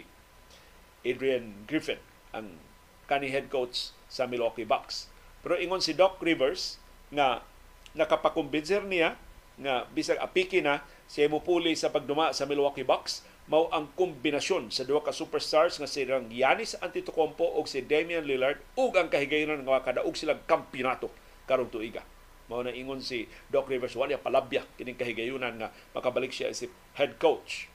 Adrian 1.04 1.68
Griffin 1.68 2.00
ang 2.32 2.56
kani 3.04 3.28
head 3.28 3.52
coach 3.52 3.92
sa 4.08 4.24
Milwaukee 4.24 4.64
Bucks. 4.64 5.12
Pero 5.44 5.60
ingon 5.60 5.84
si 5.84 5.92
Doc 5.92 6.16
Rivers 6.24 6.80
nga 7.12 7.44
nakapakumbinser 7.92 8.82
niya 8.88 9.20
nga 9.60 9.86
bisag 9.94 10.18
apiki 10.18 10.58
na 10.58 10.82
siya 11.06 11.30
mo 11.30 11.38
puli 11.38 11.78
sa 11.78 11.92
pagduma 11.92 12.34
sa 12.34 12.48
Milwaukee 12.48 12.82
Bucks 12.82 13.22
mao 13.44 13.68
ang 13.68 13.92
kombinasyon 13.92 14.72
sa 14.72 14.88
duha 14.88 15.04
ka 15.04 15.12
superstars 15.12 15.76
nga 15.76 15.86
si 15.86 16.08
Giannis 16.08 16.80
Antetokounmpo 16.80 17.60
ug 17.60 17.68
si 17.68 17.84
Damian 17.84 18.24
Lillard 18.24 18.56
ug 18.72 18.96
ang 18.96 19.12
kahigayonan 19.12 19.62
nga 19.62 19.84
kadaog 19.84 20.16
silang 20.16 20.40
kampiyonato 20.48 21.12
karong 21.44 21.68
tuiga. 21.68 22.00
Mao 22.48 22.64
na 22.64 22.72
ingon 22.72 23.04
si 23.04 23.28
Doc 23.52 23.68
Rivers 23.68 23.94
wala 23.94 24.16
palabya 24.16 24.64
kining 24.80 24.96
kahigayunan 24.96 25.60
nga 25.60 25.68
makabalik 25.92 26.32
siya 26.32 26.50
isip 26.50 26.72
head 26.96 27.20
coach. 27.20 27.68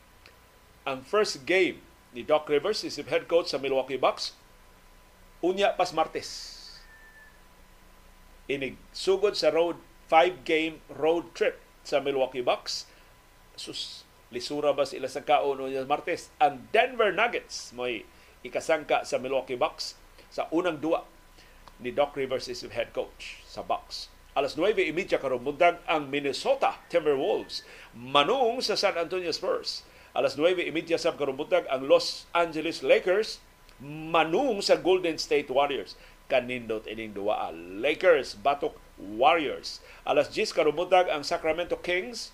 Ang 0.90 1.06
first 1.06 1.46
game 1.46 1.86
ni 2.18 2.26
Doc 2.26 2.50
Rivers 2.50 2.82
isip 2.82 3.06
head 3.14 3.30
coach 3.30 3.54
sa 3.54 3.62
Milwaukee 3.62 4.02
Bucks 4.02 4.34
unya 5.46 5.72
pas 5.78 5.94
Martes. 5.94 6.59
Inig 8.50 8.76
sugod 8.92 9.38
sa 9.38 9.54
road 9.54 9.78
five 10.10 10.42
game 10.42 10.82
road 10.90 11.30
trip 11.38 11.62
sa 11.86 12.02
Milwaukee 12.02 12.42
Bucks. 12.42 12.90
Sus, 13.54 14.04
lisura 14.34 14.74
ba 14.74 14.90
sila 14.90 15.06
sa 15.06 15.22
kaon 15.22 15.62
unya 15.62 15.86
Martes? 15.86 16.34
Ang 16.42 16.66
Denver 16.74 17.14
Nuggets 17.14 17.72
mo'y 17.78 18.04
ikasangka 18.42 19.06
sa 19.06 19.22
Milwaukee 19.22 19.60
Bucks 19.60 19.96
sa 20.34 20.50
unang 20.50 20.82
duwa 20.82 21.06
ni 21.78 21.94
Doc 21.94 22.18
Rivers 22.18 22.50
isip 22.50 22.74
head 22.74 22.90
coach 22.90 23.46
sa 23.46 23.62
Bucks 23.62 24.10
alas 24.40 24.56
9.30 24.56 25.20
karon 25.20 25.44
mundag 25.44 25.84
ang 25.90 26.08
Minnesota 26.08 26.80
Timberwolves 26.88 27.68
manung 27.92 28.64
sa 28.64 28.80
San 28.80 28.96
Antonio 28.96 29.36
Spurs. 29.36 29.84
Alas 30.16 30.40
9.30 30.40 30.96
sab 30.96 31.20
karon 31.20 31.36
mundag 31.36 31.68
ang 31.68 31.84
Los 31.84 32.30
Angeles 32.32 32.80
Lakers 32.80 33.44
manung 33.84 34.64
sa 34.64 34.80
Golden 34.80 35.20
State 35.20 35.52
Warriors. 35.52 36.00
Kanindot 36.30 36.86
ining 36.86 37.12
duwa 37.12 37.50
Lakers 37.52 38.38
batok 38.38 38.78
Warriors. 38.96 39.82
Alas 40.06 40.30
10 40.30 40.54
karon 40.54 40.78
mundag 40.78 41.10
ang 41.10 41.26
Sacramento 41.26 41.76
Kings 41.82 42.32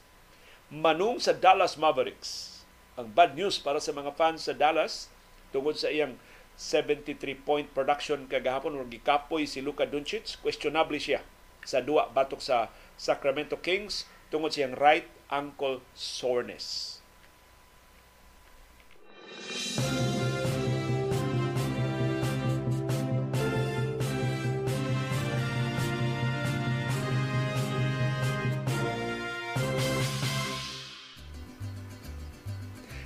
manung 0.68 1.18
sa 1.24 1.32
Dallas 1.32 1.80
Mavericks. 1.80 2.62
Ang 3.00 3.16
bad 3.16 3.40
news 3.40 3.56
para 3.56 3.80
sa 3.80 3.96
mga 3.96 4.12
fans 4.20 4.46
sa 4.46 4.54
Dallas 4.54 5.08
tungod 5.56 5.80
sa 5.80 5.88
iyang 5.88 6.20
73-point 6.60 7.72
production 7.76 8.28
kagahapon 8.28 8.80
ug 8.80 8.88
gikapoy 8.88 9.44
si 9.44 9.60
Luka 9.60 9.84
Doncic, 9.84 10.40
questionable 10.40 11.00
siya 11.00 11.20
sa 11.68 11.84
duwa 11.84 12.08
batok 12.12 12.40
sa 12.40 12.72
Sacramento 12.96 13.60
Kings 13.60 14.08
tungod 14.32 14.56
siyang 14.56 14.76
right 14.76 15.08
ankle 15.28 15.84
soreness. 15.96 17.00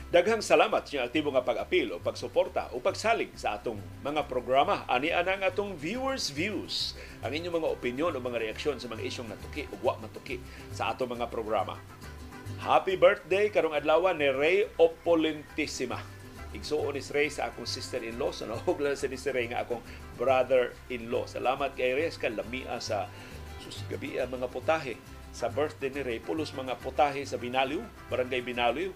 Daghang 0.10 0.42
salamat 0.42 0.90
sa 0.90 1.06
aktibo 1.06 1.30
nga 1.30 1.46
pag-apil 1.46 1.94
o 1.94 2.02
pagsuporta 2.02 2.74
o 2.74 2.82
pagsalig 2.82 3.30
sa 3.38 3.62
atong 3.62 3.78
mga 4.02 4.26
programa. 4.26 4.82
Ani 4.90 5.14
ana 5.14 5.38
ang 5.38 5.46
atong 5.46 5.78
viewers 5.78 6.34
views. 6.34 6.98
Ang 7.22 7.38
inyong 7.38 7.62
mga 7.62 7.70
opinion 7.70 8.12
o 8.14 8.18
mga 8.18 8.42
reaksyon 8.42 8.82
sa 8.82 8.90
mga 8.90 9.06
isyong 9.06 9.30
natuki 9.30 9.70
o 9.70 9.78
wa 9.86 10.02
matuki 10.02 10.42
sa 10.74 10.98
atong 10.98 11.14
mga 11.14 11.30
programa. 11.30 11.78
Happy 12.58 12.98
birthday 12.98 13.54
karong 13.54 13.78
adlaw 13.78 14.10
ni 14.18 14.34
Ray 14.34 14.66
Opolentissima. 14.82 16.02
Igsuon 16.58 16.98
ni 16.98 17.06
Ray 17.06 17.30
sa 17.30 17.54
akong 17.54 17.70
sister-in-law. 17.70 18.34
So 18.34 18.50
nahog 18.50 18.82
lang 18.82 18.98
sa 18.98 19.06
ni 19.06 19.14
Ray 19.14 19.54
nga 19.54 19.62
akong 19.62 19.86
brother-in-law. 20.18 21.30
Salamat 21.30 21.78
kay 21.78 21.94
Ray 21.94 22.10
sa 22.10 22.34
lamia 22.34 22.82
sa 22.82 23.06
sus 23.62 23.86
gabi 23.86 24.18
mga 24.18 24.50
putahe 24.50 24.98
sa 25.30 25.54
birthday 25.54 25.94
ni 25.94 26.02
Ray. 26.02 26.18
Pulos 26.18 26.50
mga 26.58 26.82
putahe 26.82 27.22
sa 27.30 27.38
Binaliw, 27.38 27.86
Barangay 28.10 28.42
Binaliw 28.42 28.90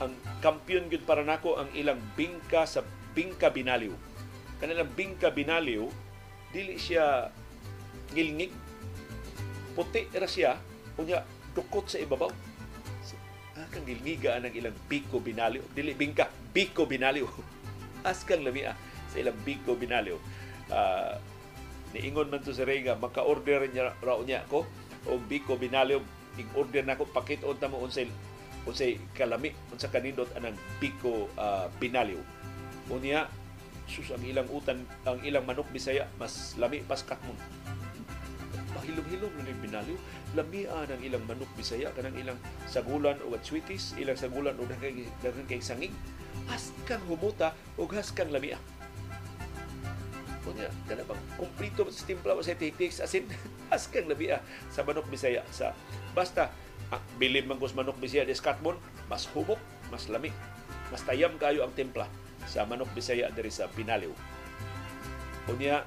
ang 0.00 0.16
kampiyon 0.40 0.88
gud 0.88 1.04
para 1.04 1.20
nako 1.20 1.60
ang 1.60 1.68
ilang 1.76 2.00
bingka 2.16 2.64
sa 2.64 2.80
bingka 3.12 3.52
binaliw. 3.52 3.92
Kanilang 4.60 4.92
bingka 4.96 5.28
binaliw 5.28 5.88
dili 6.50 6.80
siya 6.80 7.28
ngilngig. 8.16 8.52
Puti 9.76 10.08
ra 10.16 10.26
siya 10.26 10.56
unya 10.96 11.22
dukot 11.52 11.86
sa 11.88 12.00
ibabaw. 12.00 12.32
Ah, 13.60 13.68
kang 13.68 13.84
gilngiga 13.84 14.40
ang 14.40 14.48
ilang 14.56 14.72
biko 14.88 15.20
binaliw. 15.20 15.60
Dili 15.76 15.92
bingka, 15.92 16.32
biko 16.54 16.88
binaliw. 16.88 17.28
Askang 18.08 18.40
lamia 18.40 18.72
sa 19.12 19.20
ilang 19.20 19.36
biko 19.44 19.76
binaliw. 19.76 20.16
Uh, 20.72 21.20
niingon 21.92 22.32
man 22.32 22.40
to 22.40 22.56
sa 22.56 22.64
Rega, 22.64 22.96
maka-order 22.96 23.68
niya 23.68 23.92
raw 24.00 24.16
niya 24.24 24.48
ako 24.48 24.64
o 25.10 25.20
biko 25.20 25.60
binaliw. 25.60 26.00
Ig-order 26.40 26.86
na 26.86 26.96
ako, 26.96 27.10
pakit 27.12 27.42
ta 27.42 27.68
mo 27.68 27.84
unsay 27.84 28.08
unsay 28.68 29.00
kalami 29.16 29.54
unsa 29.72 29.88
kanindot 29.88 30.28
anang 30.36 30.56
biko 30.82 31.28
uh, 31.38 31.68
binaliw 31.80 32.20
unya 32.90 33.28
sus 33.90 34.10
ang 34.14 34.22
ilang 34.22 34.46
utan 34.50 34.86
ang 35.02 35.18
ilang 35.26 35.42
manok 35.46 35.66
bisaya 35.74 36.06
mas 36.20 36.54
lami 36.60 36.84
pas 36.86 37.02
katmon 37.02 37.34
mahilom-hilom 38.76 39.32
na 39.34 39.54
binaliw 39.60 39.98
lamia 40.34 40.70
ang 40.86 41.02
ilang 41.02 41.22
manok 41.26 41.50
bisaya 41.58 41.90
kanang 41.94 42.14
ilang 42.14 42.38
sagulan 42.70 43.18
o 43.26 43.34
sweeties 43.42 43.98
ilang 43.98 44.14
sagulan 44.14 44.54
o 44.58 44.62
daghang 44.66 45.46
kay 45.50 45.58
sangig. 45.58 45.90
Haskan 46.46 47.02
humuta 47.06 47.54
o 47.78 47.86
haskan 47.90 48.30
lamia. 48.30 48.58
Kunya, 50.40 50.72
kana 50.88 51.04
bang 51.04 51.22
kumplito 51.36 51.84
sa 51.92 52.02
timpla 52.08 52.32
sa 52.40 52.56
tiktik 52.56 52.96
asin 52.96 53.28
haskan 53.70 54.08
lamia 54.08 54.40
sa 54.72 54.86
manok 54.86 55.06
bisaya 55.10 55.44
sa 55.52 55.76
basta 56.16 56.48
ah, 56.90 57.02
bilib 57.18 57.46
man 57.46 57.58
kus 57.58 57.74
manok 57.74 57.98
bisaya 57.98 58.26
di 58.26 58.34
skatmon, 58.34 58.76
mas 59.06 59.26
humok, 59.30 59.58
mas 59.90 60.06
lami. 60.10 60.34
Mas 60.90 61.02
tayam 61.06 61.38
kayo 61.38 61.62
ang 61.62 61.74
timpla 61.74 62.10
sa 62.50 62.66
manok 62.66 62.90
bisaya 62.94 63.30
diri 63.30 63.50
sa 63.50 63.70
Pinaliw. 63.70 64.10
Unya, 65.50 65.86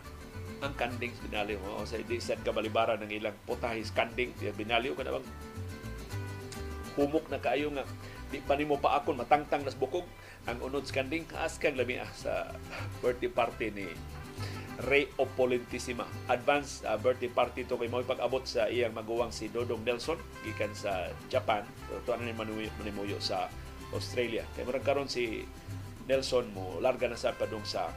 ang 0.64 0.74
kanding 0.80 1.12
Pinaliw. 1.28 1.60
O, 1.60 1.84
sa 1.84 2.00
di 2.00 2.20
sad 2.24 2.40
kabalibaran 2.42 3.04
ng 3.04 3.12
ilang 3.12 3.36
putahis 3.44 3.92
kanding 3.92 4.32
Pinaliw. 4.36 4.96
Kana 4.96 5.20
bang 5.20 5.28
humok 6.96 7.26
na 7.30 7.42
kayo 7.42 7.74
nga 7.74 7.84
di 8.34 8.42
pa 8.42 8.58
nimo 8.58 8.82
pa 8.82 8.98
akon 8.98 9.18
matangtang 9.18 9.62
nas 9.62 9.78
bukog 9.78 10.06
ang 10.50 10.58
unod 10.62 10.86
sa 10.90 11.02
kanding 11.02 11.26
askan 11.38 11.78
lami 11.78 12.02
ah, 12.02 12.10
sa 12.18 12.50
birthday 13.02 13.30
party 13.30 13.70
ni 13.70 13.86
Ray 14.90 15.06
Opolentissima. 15.22 16.10
Advance 16.30 16.82
uh, 16.84 16.98
birthday 16.98 17.30
party 17.30 17.70
to 17.70 17.78
kay 17.78 17.86
mo 17.86 18.02
pag-abot 18.02 18.42
sa 18.48 18.66
iyang 18.66 18.98
maguwang 18.98 19.30
si 19.30 19.50
Dodong 19.54 19.86
Nelson 19.86 20.18
gikan 20.42 20.74
sa 20.74 21.14
Japan. 21.30 21.62
So, 21.90 22.02
tuan 22.10 22.26
ni 22.26 22.34
manimuyo 22.34 23.22
sa 23.22 23.50
Australia. 23.94 24.42
Kay 24.58 24.66
murag 24.66 24.82
karon 24.82 25.06
si 25.06 25.46
Nelson 26.10 26.50
mo 26.52 26.82
larga 26.82 27.08
na 27.08 27.16
sa 27.16 27.32
padung 27.32 27.64
sa 27.64 27.94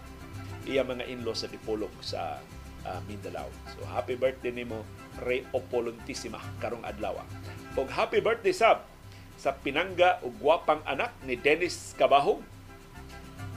iya 0.66 0.82
mga 0.82 1.06
inlo 1.08 1.32
sa 1.32 1.48
Dipolog 1.50 1.90
sa 2.04 2.38
uh, 2.86 3.00
Mindanao. 3.08 3.48
So 3.74 3.86
happy 3.88 4.14
birthday 4.14 4.52
nimo 4.54 4.84
Ray 5.22 5.42
Opolentissima 5.50 6.38
karong 6.62 6.84
adlaw. 6.86 7.18
Og 7.74 7.88
happy 7.90 8.20
birthday 8.20 8.54
sab 8.54 8.84
sa 9.36 9.52
pinangga 9.52 10.20
ug 10.24 10.32
gwapang 10.40 10.80
anak 10.88 11.12
ni 11.24 11.36
Dennis 11.36 11.92
Cabahog 11.96 12.40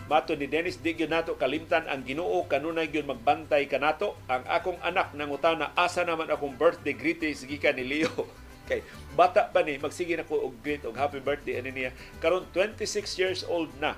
Mato 0.10 0.34
ni 0.34 0.49
Dennis 0.49 0.81
di 0.81 0.98
gyud 0.98 1.14
nato 1.14 1.38
kalimtan 1.38 1.86
ang 1.86 2.02
Ginoo 2.02 2.49
kanunay 2.49 2.90
gyud 2.90 3.06
magbantay 3.06 3.69
kanato 3.69 4.18
ang 4.26 4.41
akong 4.49 4.81
anak 4.81 5.14
nangutana 5.14 5.69
asa 5.77 6.02
naman 6.02 6.26
akong 6.34 6.57
birthday 6.57 6.98
greetings 6.98 7.45
gikan 7.45 7.77
ni 7.77 7.86
Leo. 7.86 8.26
kay 8.69 8.81
bata 9.18 9.49
pa 9.49 9.65
ni 9.65 9.77
magsige 9.81 10.14
na 10.18 10.26
ko 10.26 10.49
og 10.49 10.57
greet 10.61 10.81
og 10.86 10.94
happy 10.98 11.18
birthday 11.22 11.57
ani 11.57 11.73
niya 11.73 11.91
karon 12.22 12.45
26 12.53 13.22
years 13.22 13.41
old 13.45 13.69
na 13.81 13.98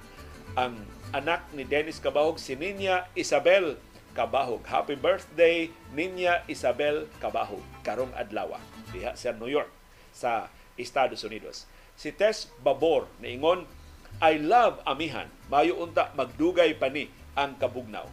ang 0.55 0.79
anak 1.11 1.43
ni 1.55 1.67
Dennis 1.67 1.99
Kabahog 1.99 2.39
si 2.39 2.55
Ninya 2.59 3.07
Isabel 3.15 3.75
Kabahog. 4.11 4.63
Happy 4.67 4.99
birthday 4.99 5.71
Ninya 5.95 6.43
Isabel 6.47 7.07
Kabahog 7.23 7.63
karong 7.87 8.11
adlaw 8.15 8.59
diha 8.91 9.15
sa 9.15 9.31
New 9.35 9.47
York 9.47 9.71
sa 10.11 10.51
Estados 10.75 11.23
Unidos. 11.23 11.67
Si 11.95 12.11
Tess 12.15 12.51
Babor 12.63 13.07
niingon 13.23 13.63
I 14.21 14.37
love 14.37 14.77
amihan. 14.85 15.25
Mayo 15.49 15.81
unta 15.81 16.13
magdugay 16.13 16.77
pa 16.77 16.93
ni 16.93 17.09
ang 17.33 17.57
kabugnaw. 17.57 18.05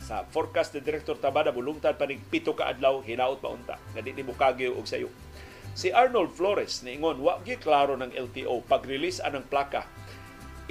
Sa 0.00 0.24
forecast 0.32 0.72
ni 0.72 0.80
Director 0.80 1.20
Tabada, 1.20 1.52
bulungtad 1.52 2.00
pa 2.00 2.08
ni 2.08 2.16
pito 2.16 2.56
ka 2.56 2.72
adlaw, 2.72 3.04
hinaot 3.04 3.36
pa 3.44 3.52
unta. 3.52 3.76
Nga 3.92 4.08
di 4.08 4.24
mo 4.24 4.32
kagyo 4.32 4.72
og 4.72 4.88
sayo. 4.88 5.12
Si 5.76 5.92
Arnold 5.92 6.32
Flores 6.32 6.80
niingon, 6.80 7.20
wa 7.20 7.36
gi 7.44 7.60
klaro 7.60 8.00
ng 8.00 8.16
LTO 8.16 8.64
pag-release 8.64 9.20
anang 9.20 9.44
plaka. 9.44 9.84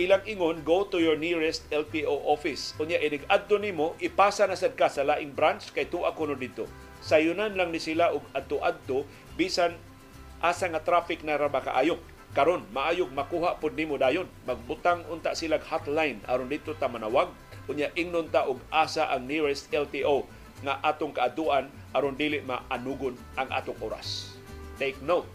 Ilang 0.02 0.26
ingon, 0.26 0.66
go 0.66 0.90
to 0.90 0.98
your 0.98 1.22
nearest 1.22 1.70
LTO 1.70 2.26
office. 2.26 2.74
Unya, 2.82 2.98
inig 2.98 3.30
adto 3.30 3.62
nimo, 3.62 3.94
ipasa 4.02 4.50
na 4.50 4.58
sad 4.58 4.74
ka 4.74 4.90
sa 4.90 5.06
laing 5.06 5.38
branch 5.38 5.70
kay 5.70 5.86
tuwa 5.86 6.18
ko 6.18 6.34
dito. 6.34 6.66
Sayunan 7.06 7.54
lang 7.54 7.70
ni 7.70 7.78
sila 7.78 8.10
og 8.10 8.26
adto-adto 8.34 9.06
bisan 9.38 9.78
asa 10.42 10.66
nga 10.66 10.82
traffic 10.82 11.22
na 11.22 11.38
ra 11.38 11.46
makaayo 11.46 12.02
karon 12.38 12.62
maayog 12.70 13.10
makuha 13.18 13.58
pud 13.58 13.74
nimo 13.74 13.98
dayon. 13.98 14.30
Magbutang 14.46 15.10
unta 15.10 15.34
silag 15.34 15.66
hotline 15.66 16.22
aron 16.30 16.46
dito 16.46 16.78
ta 16.78 16.86
manawag. 16.86 17.34
Unya 17.66 17.90
ingnon 17.98 18.30
ta 18.30 18.46
og 18.46 18.62
asa 18.70 19.10
ang 19.10 19.26
nearest 19.26 19.74
LTO 19.74 20.30
nga 20.62 20.78
atong 20.86 21.18
kaaduan 21.18 21.66
aron 21.98 22.14
dili 22.14 22.38
maanugon 22.46 23.18
ang 23.42 23.50
atong 23.50 23.82
oras. 23.82 24.38
Take 24.78 25.02
note 25.02 25.26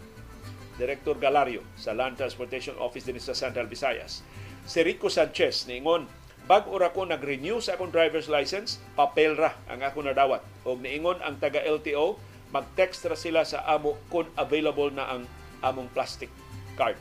Director 0.78 1.18
Galario 1.18 1.66
sa 1.74 1.90
Land 1.90 2.22
Transportation 2.22 2.78
Office 2.78 3.10
din 3.10 3.18
sa 3.18 3.34
Central 3.34 3.66
Visayas. 3.66 4.22
Si 4.62 4.78
Rico 4.86 5.10
Sanchez 5.10 5.66
niingon 5.66 6.06
Bag 6.42 6.66
ora 6.66 6.90
ko 6.90 7.06
nag-renew 7.06 7.62
sa 7.62 7.78
akong 7.78 7.94
driver's 7.94 8.26
license, 8.26 8.82
papel 8.98 9.38
ra 9.38 9.54
ang 9.70 9.78
ako 9.78 10.02
nadawat. 10.02 10.42
Og 10.66 10.82
niingon 10.82 11.22
ang 11.22 11.38
taga 11.38 11.62
LTO, 11.62 12.18
mag-text 12.50 13.06
ra 13.06 13.14
sila 13.14 13.46
sa 13.46 13.62
amo 13.62 13.94
kung 14.10 14.26
available 14.34 14.90
na 14.90 15.06
ang 15.06 15.22
among 15.62 15.86
plastic 15.94 16.26
card. 16.74 16.98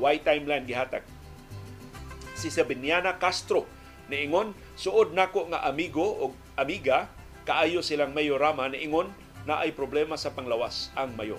Why 0.00 0.18
timeline 0.22 0.64
gihatag? 0.64 1.04
Si 2.38 2.48
Sabiniana 2.48 3.20
Castro 3.20 3.68
niingon 4.10 4.56
suod 4.74 5.14
nako 5.14 5.52
nga 5.54 5.62
amigo 5.68 6.02
o 6.02 6.34
amiga 6.58 7.06
kaayo 7.46 7.78
silang 7.78 8.10
mayorama 8.10 8.66
niingon 8.66 9.12
na 9.46 9.62
ay 9.62 9.70
problema 9.70 10.18
sa 10.18 10.34
panglawas 10.34 10.90
ang 10.98 11.14
mayor 11.14 11.38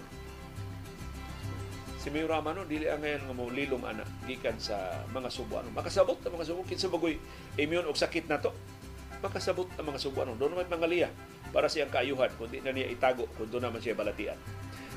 si 2.02 2.10
Mayor 2.10 2.34
Rama 2.34 2.58
no 2.58 2.66
dili 2.66 2.90
ang 2.90 3.06
ngayon 3.06 3.30
nga 3.30 3.36
mo 3.38 3.46
lilom 3.54 3.86
ana 3.86 4.02
gikan 4.26 4.58
sa 4.58 5.06
mga 5.14 5.30
Subuano. 5.30 5.70
Makasabot 5.70 6.18
ang 6.26 6.34
mga 6.34 6.50
Subuano 6.50 6.66
kinsa 6.66 6.90
bagoy 6.90 7.22
immune 7.62 7.86
og 7.86 7.94
sakit 7.94 8.26
na 8.26 8.42
to. 8.42 8.50
Makasabot 9.22 9.70
ang 9.78 9.86
mga 9.86 10.02
Subuano. 10.02 10.34
Doon 10.34 10.58
naman 10.58 10.66
pangaliya 10.66 11.14
para 11.54 11.70
siyang 11.70 11.94
kaayuhan 11.94 12.34
kundi 12.42 12.58
na 12.66 12.74
niya 12.74 12.90
itago 12.90 13.30
kung 13.38 13.54
doon 13.54 13.70
naman 13.70 13.86
siya 13.86 13.94
balatian. 13.94 14.34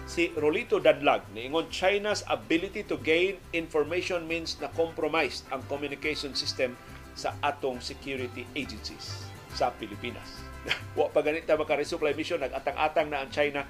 Si 0.04 0.28
Rolito 0.36 0.76
Dadlag 0.76 1.24
niingon 1.32 1.72
China's 1.72 2.20
ability 2.28 2.84
to 2.84 3.00
gain 3.00 3.40
information 3.56 4.28
means 4.28 4.60
na 4.60 4.68
compromised 4.76 5.48
ang 5.48 5.64
communication 5.64 6.36
system 6.36 6.76
sa 7.16 7.32
atong 7.40 7.80
security 7.80 8.44
agencies 8.52 9.24
sa 9.56 9.72
Pilipinas. 9.72 10.44
Wa 10.98 11.08
pa 11.08 11.24
ganit 11.24 11.48
ta 11.48 11.56
maka-resupply 11.56 12.12
mission 12.12 12.36
nag-atang-atang 12.42 13.08
na 13.08 13.24
ang 13.24 13.30
China 13.32 13.64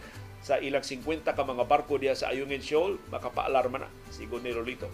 sa 0.44 0.58
ilang 0.58 0.82
50 0.82 1.24
ka 1.24 1.44
mga 1.46 1.64
barko 1.64 1.96
diya 1.96 2.12
sa 2.18 2.34
Ayungin 2.34 2.60
Shoal, 2.60 3.00
makapaalarma 3.08 3.86
na, 3.86 3.88
sigon 4.12 4.44
ni 4.44 4.52
Rolito. 4.52 4.90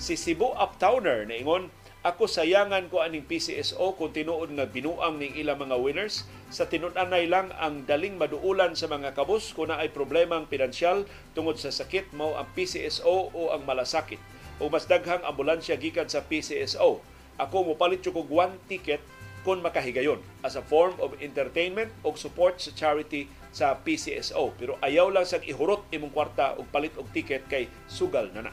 Si 0.00 0.16
Cebu 0.16 0.48
Uptowner 0.56 1.28
na 1.28 1.36
ingon, 1.36 1.68
ako 2.02 2.26
sayangan 2.26 2.90
ko 2.90 2.98
aning 2.98 3.22
PCSO 3.22 3.94
kung 3.94 4.10
tinuod 4.10 4.50
nga 4.58 4.66
binuang 4.66 5.22
ning 5.22 5.38
ilang 5.38 5.62
mga 5.62 5.78
winners 5.78 6.26
sa 6.50 6.66
tinud-anay 6.66 7.30
lang 7.30 7.54
ang 7.62 7.86
daling 7.86 8.18
maduulan 8.18 8.74
sa 8.74 8.90
mga 8.90 9.14
kabus 9.14 9.54
kung 9.54 9.70
na 9.70 9.78
ay 9.78 9.86
problemang 9.86 10.50
pinansyal 10.50 11.06
tungod 11.30 11.62
sa 11.62 11.70
sakit 11.70 12.10
mao 12.10 12.34
ang 12.34 12.50
PCSO 12.58 13.30
o 13.30 13.54
ang 13.54 13.62
malasakit 13.62 14.18
o 14.58 14.66
mas 14.66 14.90
daghang 14.90 15.22
ambulansya 15.22 15.78
gikan 15.78 16.10
sa 16.10 16.26
PCSO. 16.26 16.98
Ako 17.38 17.70
mopalit 17.70 18.02
ko 18.02 18.26
one 18.26 18.58
ticket 18.66 18.98
kung 19.46 19.62
makahigayon 19.62 20.18
as 20.42 20.58
a 20.58 20.62
form 20.66 20.98
of 20.98 21.14
entertainment 21.22 21.94
o 22.02 22.18
support 22.18 22.58
sa 22.58 22.74
charity 22.74 23.30
sa 23.54 23.78
PCSO. 23.78 24.50
Pero 24.58 24.74
ayaw 24.82 25.06
lang 25.06 25.26
sa 25.26 25.38
ihurot 25.38 25.86
imong 25.94 26.10
kwarta 26.10 26.58
og 26.58 26.66
palit 26.74 26.98
og 26.98 27.06
ticket 27.14 27.46
kay 27.46 27.70
sugal 27.86 28.26
na 28.34 28.50
na. 28.50 28.52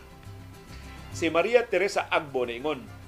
Si 1.09 1.25
Maria 1.33 1.65
Teresa 1.65 2.05
Agbo 2.13 2.45
na 2.45 2.53
ingon, 2.53 2.98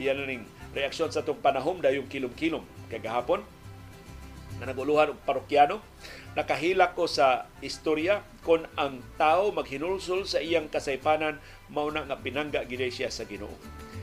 iyan 0.00 0.24
ning 0.24 0.44
reaksyon 0.72 1.12
sa 1.12 1.20
itong 1.20 1.40
panahom 1.40 1.80
dayong 1.80 2.08
kilom-kilom 2.08 2.64
kagahapon 2.88 3.44
na 4.60 4.68
naguluhan 4.68 5.12
og 5.12 5.20
parokyano. 5.26 5.82
Nakahila 6.32 6.96
ko 6.96 7.04
sa 7.04 7.50
istorya 7.60 8.24
kon 8.40 8.64
ang 8.78 9.04
tao 9.20 9.52
maghinulsol 9.52 10.24
sa 10.24 10.40
iyang 10.40 10.72
kasaypanan 10.72 11.36
mao 11.68 11.92
na 11.92 12.08
nga 12.08 12.16
pinangga 12.16 12.64
gid 12.64 12.80
siya 12.88 13.12
sa 13.12 13.28
Ginoo 13.28 13.52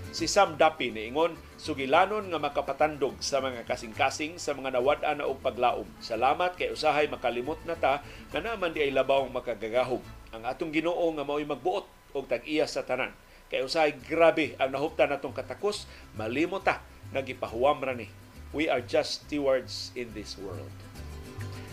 si 0.09 0.25
Sam 0.25 0.57
Dapi 0.57 0.89
niingon 0.89 1.37
sugilanon 1.61 2.33
nga 2.33 2.41
makapatandog 2.41 3.21
sa 3.21 3.37
mga 3.45 3.65
kasing-kasing 3.69 4.41
sa 4.41 4.57
mga 4.57 4.73
nawad-an 4.77 5.21
na 5.21 5.29
og 5.29 5.41
paglaom. 5.45 5.85
Salamat 6.01 6.57
kay 6.57 6.73
usahay 6.73 7.05
makalimot 7.05 7.61
na 7.69 7.77
ta 7.77 8.01
nga 8.33 8.39
naman 8.41 8.73
di 8.73 8.81
ay 8.81 8.89
labaw 8.89 9.29
makagagahog. 9.29 10.01
Ang 10.33 10.43
atong 10.49 10.73
Ginoo 10.73 11.13
nga 11.13 11.25
mao'y 11.25 11.45
magbuot 11.45 11.85
og 12.17 12.25
tag-iya 12.25 12.65
sa 12.65 12.81
tanan. 12.81 13.13
Kay 13.49 13.65
usahay 13.65 13.97
grabe 13.97 14.53
ang 14.61 14.69
nahuptan 14.69 15.09
natong 15.09 15.34
katakos, 15.34 15.89
malimot 16.13 16.61
ta 16.61 16.85
nagipahuwam 17.09 17.81
ra 17.81 17.97
ni. 17.97 18.05
We 18.53 18.69
are 18.69 18.81
just 18.81 19.26
stewards 19.26 19.93
in 19.97 20.13
this 20.13 20.38
world. 20.38 20.73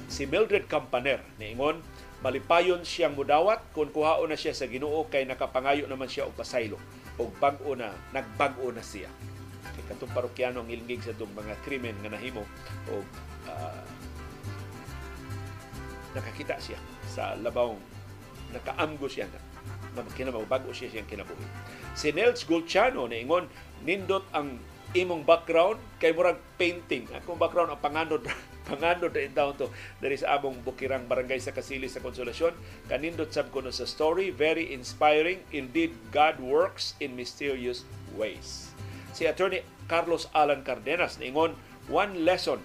Si 0.09 0.24
Mildred 0.24 0.69
Campaner 0.73 1.20
niingon 1.36 1.85
malipayon 2.24 2.81
siyang 2.82 3.12
mudawat 3.12 3.61
kung 3.77 3.93
kuhaon 3.93 4.32
na 4.32 4.40
siya 4.40 4.57
sa 4.57 4.65
Ginoo 4.65 5.05
kay 5.12 5.28
nakapangayo 5.28 5.85
naman 5.85 6.09
siya 6.09 6.24
og 6.24 6.36
pasaylo 6.36 6.81
og 7.20 7.28
bag-o 7.36 7.77
na 7.77 7.93
nagbag-o 8.16 8.73
na 8.73 8.81
siya 8.81 9.12
kay 9.77 9.85
katong 9.93 10.12
parokyano 10.16 10.65
ang 10.65 10.70
ilingig 10.73 11.05
sa 11.05 11.12
itong 11.12 11.32
mga 11.36 11.55
krimen 11.61 11.97
nga 12.01 12.16
nahimo 12.16 12.48
og 12.89 13.07
uh, 13.51 13.85
nakakita 16.16 16.57
siya 16.57 16.81
sa 17.05 17.36
labaw 17.36 17.77
nakaamgo 18.57 19.05
siya 19.11 19.28
na 19.28 19.40
kinamaw 20.05 20.44
bago 20.44 20.68
siya 20.74 20.93
siyang 20.93 21.09
kinabuhi. 21.09 21.47
Si 21.97 22.12
Nels 22.12 22.44
Gulciano 22.44 23.09
ingon 23.09 23.48
nindot 23.86 24.28
ang 24.36 24.60
imong 24.93 25.24
background 25.24 25.81
kay 25.97 26.12
murag 26.12 26.40
painting. 26.60 27.09
Akong 27.16 27.40
background 27.40 27.73
ang 27.73 27.81
panganod 27.81 28.23
panganod 28.68 29.14
na 29.14 29.31
taon 29.31 29.55
to 29.55 29.70
dari 30.02 30.18
sa 30.18 30.36
among 30.36 30.59
bukirang 30.66 31.06
barangay 31.06 31.39
sa 31.39 31.55
Kasili 31.55 31.86
sa 31.86 32.02
Konsolasyon. 32.02 32.52
Kanindot 32.90 33.31
sab 33.31 33.48
ko 33.55 33.62
sa 33.70 33.86
story, 33.86 34.35
very 34.35 34.74
inspiring. 34.74 35.40
Indeed, 35.55 35.94
God 36.10 36.43
works 36.43 36.98
in 36.98 37.14
mysterious 37.14 37.86
ways. 38.18 38.74
Si 39.16 39.24
Attorney 39.24 39.62
Carlos 39.86 40.27
Alan 40.35 40.66
Cardenas 40.66 41.16
ningon 41.23 41.55
one 41.86 42.27
lesson 42.27 42.59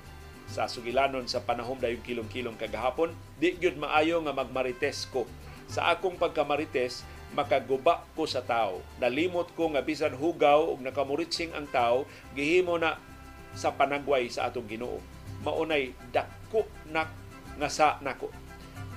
sa 0.51 0.67
sugilanon 0.67 1.29
sa 1.31 1.39
panahon 1.39 1.79
dayong 1.79 2.03
kilong-kilong 2.03 2.59
kagahapon, 2.59 3.15
di 3.39 3.55
gyud 3.55 3.79
maayo 3.79 4.19
nga 4.25 4.35
magmarites 4.35 5.07
ko. 5.07 5.23
Sa 5.71 5.87
akong 5.87 6.19
pagkamarites, 6.19 7.07
makaguba 7.31 8.03
ko 8.15 8.27
sa 8.27 8.43
tao. 8.43 8.83
Nalimot 8.99 9.51
ko 9.55 9.71
nga 9.71 9.83
bisan 9.83 10.15
hugaw 10.15 10.75
ug 10.75 10.83
nakamuritsing 10.83 11.55
ang 11.55 11.67
tao, 11.71 12.03
gihimo 12.35 12.75
na 12.75 12.99
sa 13.55 13.71
panagway 13.75 14.27
sa 14.27 14.47
atong 14.47 14.67
Ginoo. 14.67 14.99
Maunay 15.43 15.95
dako 16.11 16.67
nak 16.91 17.11
nga 17.57 17.69
sa 17.71 17.97
nako. 18.03 18.31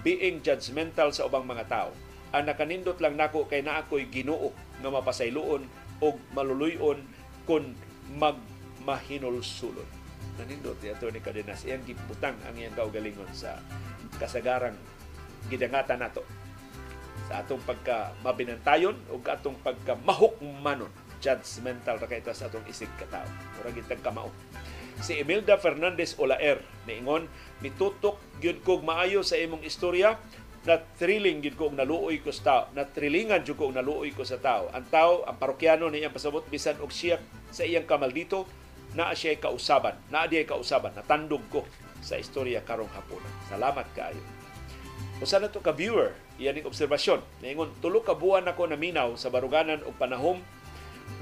Being 0.05 0.45
judgmental 0.45 1.11
sa 1.11 1.27
ubang 1.27 1.47
mga 1.49 1.65
tao. 1.67 1.91
Ang 2.35 2.51
nakanindot 2.51 2.99
lang 2.99 3.15
nako 3.15 3.47
kay 3.47 3.63
naa 3.63 3.87
ko'y 3.87 4.11
Ginoo 4.11 4.51
nga 4.83 4.91
mapasayloon 4.91 5.63
og 6.03 6.17
maluluyon 6.35 7.01
kun 7.47 7.79
mag 8.19 8.37
mahinulsulon 8.85 10.05
nanindot 10.39 10.77
ni 10.83 10.91
Atty. 10.91 11.21
Cadenas 11.23 11.63
iyang 11.63 11.85
giputang 11.87 12.35
ang 12.43 12.59
iyang 12.59 12.75
kaugalingon 12.75 13.31
sa 13.31 13.59
kasagarang 14.19 14.75
gidangatan 15.47 16.03
nato 16.03 16.27
sa 17.29 17.41
atong 17.41 17.63
pagka 17.65 18.13
mabinantayon 18.21 18.97
o 19.13 19.21
atong 19.25 19.57
pagka 19.65 19.97
mahukmanon 20.05 20.91
judgmental 21.25 21.97
ra 21.97 22.07
kay 22.09 22.21
sa 22.33 22.53
atong 22.53 22.65
isig 22.69 22.91
katao 23.01 23.25
murag 23.57 23.77
gitag 23.81 24.05
kamao 24.05 24.29
si 25.01 25.19
Imelda 25.19 25.59
Fernandez 25.59 26.15
Olaer 26.21 26.63
niingon 26.87 27.27
nitutok 27.65 28.21
gyud 28.39 28.61
kog 28.63 28.85
maayo 28.85 29.25
sa 29.25 29.41
imong 29.41 29.65
istorya. 29.65 30.21
Na 30.65 30.81
thrilling 30.81 31.45
gyud 31.45 31.61
ko 31.61 31.69
naluoy 31.69 32.25
ko 32.25 32.33
sa 32.33 32.41
tao. 32.49 32.63
Na 32.73 32.89
thrillingan 32.89 33.45
gyud 33.45 33.61
ko 33.61 33.69
naluoy 33.69 34.17
ko 34.17 34.25
sa 34.25 34.41
tao. 34.41 34.73
Ang 34.73 34.89
tao 34.89 35.21
ang 35.29 35.37
parokyano 35.37 35.93
niyang 35.93 36.09
pasabot. 36.09 36.41
Bisan 36.49 36.81
og 36.81 36.89
siya 36.89 37.21
sa 37.53 37.69
iyang 37.69 37.85
kamaldito 37.85 38.49
na 38.97 39.13
siya 39.13 39.37
kausaban. 39.37 39.93
Na 40.09 40.25
diay 40.25 40.49
kausaban. 40.49 40.97
Natandog 40.97 41.45
ko 41.53 41.69
sa 42.05 42.21
istorya 42.21 42.61
karong 42.61 42.93
hapon 42.93 43.25
salamat 43.49 43.89
kaayo 43.97 44.21
usa 45.23 45.39
na 45.39 45.51
to 45.51 45.63
ka 45.63 45.71
viewer 45.71 46.15
iyan 46.41 46.59
ning 46.59 46.67
obserbasyon 46.67 47.23
niingon 47.39 47.71
tulo 47.79 48.03
ka 48.03 48.19
buwan 48.19 48.47
ako 48.51 48.71
naminaw 48.71 49.15
sa 49.15 49.31
baruganan 49.31 49.83
og 49.87 49.95
panahom 49.95 50.43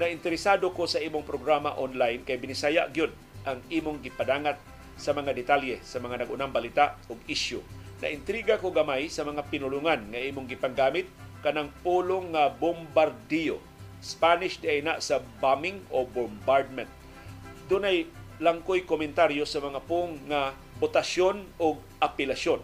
na 0.01 0.09
interesado 0.09 0.73
ko 0.73 0.89
sa 0.89 0.97
imong 0.97 1.27
programa 1.27 1.77
online 1.77 2.25
kay 2.25 2.39
binisaya 2.39 2.89
gyud 2.89 3.13
ang 3.43 3.59
imong 3.69 4.01
gipadangat 4.01 4.57
sa 4.95 5.11
mga 5.13 5.35
detalye 5.35 5.77
sa 5.83 5.99
mga 5.99 6.25
nagunang 6.25 6.53
balita 6.53 6.97
ug 7.09 7.19
issue. 7.27 7.61
Naintriga 7.99 8.59
ko 8.59 8.71
gamay 8.71 9.07
sa 9.07 9.23
mga 9.23 9.47
pinulungan 9.47 10.11
nga 10.11 10.19
imong 10.19 10.47
gipanggamit 10.49 11.07
kanang 11.43 11.71
pulong 11.83 12.35
nga 12.35 12.51
bombardiyo. 12.51 13.59
Spanish 14.03 14.59
di 14.59 14.83
na 14.83 14.99
sa 14.99 15.23
bombing 15.39 15.79
o 15.87 16.03
bombardment. 16.03 16.91
Dunay 17.71 18.03
langkoy 18.43 18.83
komentaryo 18.83 19.47
sa 19.47 19.63
mga 19.63 19.79
pong 19.87 20.19
nga 20.27 20.51
botasyon 20.83 21.47
o 21.55 21.79
apelasyon. 22.03 22.59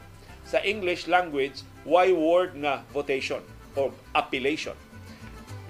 Sa 0.50 0.58
English 0.66 1.06
language, 1.06 1.62
why 1.86 2.10
word 2.10 2.58
nga 2.58 2.82
votation 2.90 3.46
or 3.78 3.94
appellation. 4.18 4.74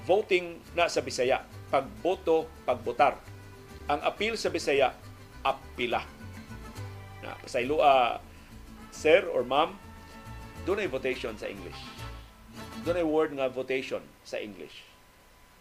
Voting 0.08 0.64
na 0.72 0.88
sa 0.88 1.04
Bisaya, 1.04 1.44
pagboto, 1.68 2.48
pagbotar 2.64 3.20
ang 3.90 4.06
appeal 4.06 4.38
sa 4.38 4.54
Bisaya, 4.54 4.94
apila. 5.42 6.06
Na, 7.26 7.34
pasaylo, 7.42 7.82
uh, 7.82 8.22
sir 8.94 9.26
or 9.34 9.42
ma'am, 9.42 9.74
doon 10.62 10.86
ay 10.86 10.90
votation 10.90 11.34
sa 11.34 11.50
English. 11.50 11.82
Doon 12.86 13.02
ay 13.02 13.08
word 13.10 13.34
nga 13.34 13.50
votation 13.50 14.06
sa 14.22 14.38
English. 14.38 14.86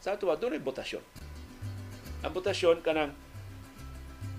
Sa 0.05 0.13
ato, 0.13 0.29
doon 0.29 0.61
ay 0.61 0.63
votasyon. 0.63 1.01
Ang 2.21 2.33
votasyon 2.37 2.85
kanang 2.85 3.17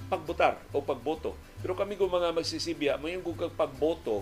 pagbotar 0.06 0.61
o 0.69 0.85
pagboto. 0.85 1.34
Pero 1.65 1.73
kami 1.73 1.97
kung 1.97 2.14
mga 2.14 2.30
magsisibya, 2.30 3.01
may 3.01 3.18
yung 3.18 3.26
kag 3.26 3.57
pagboto, 3.57 4.22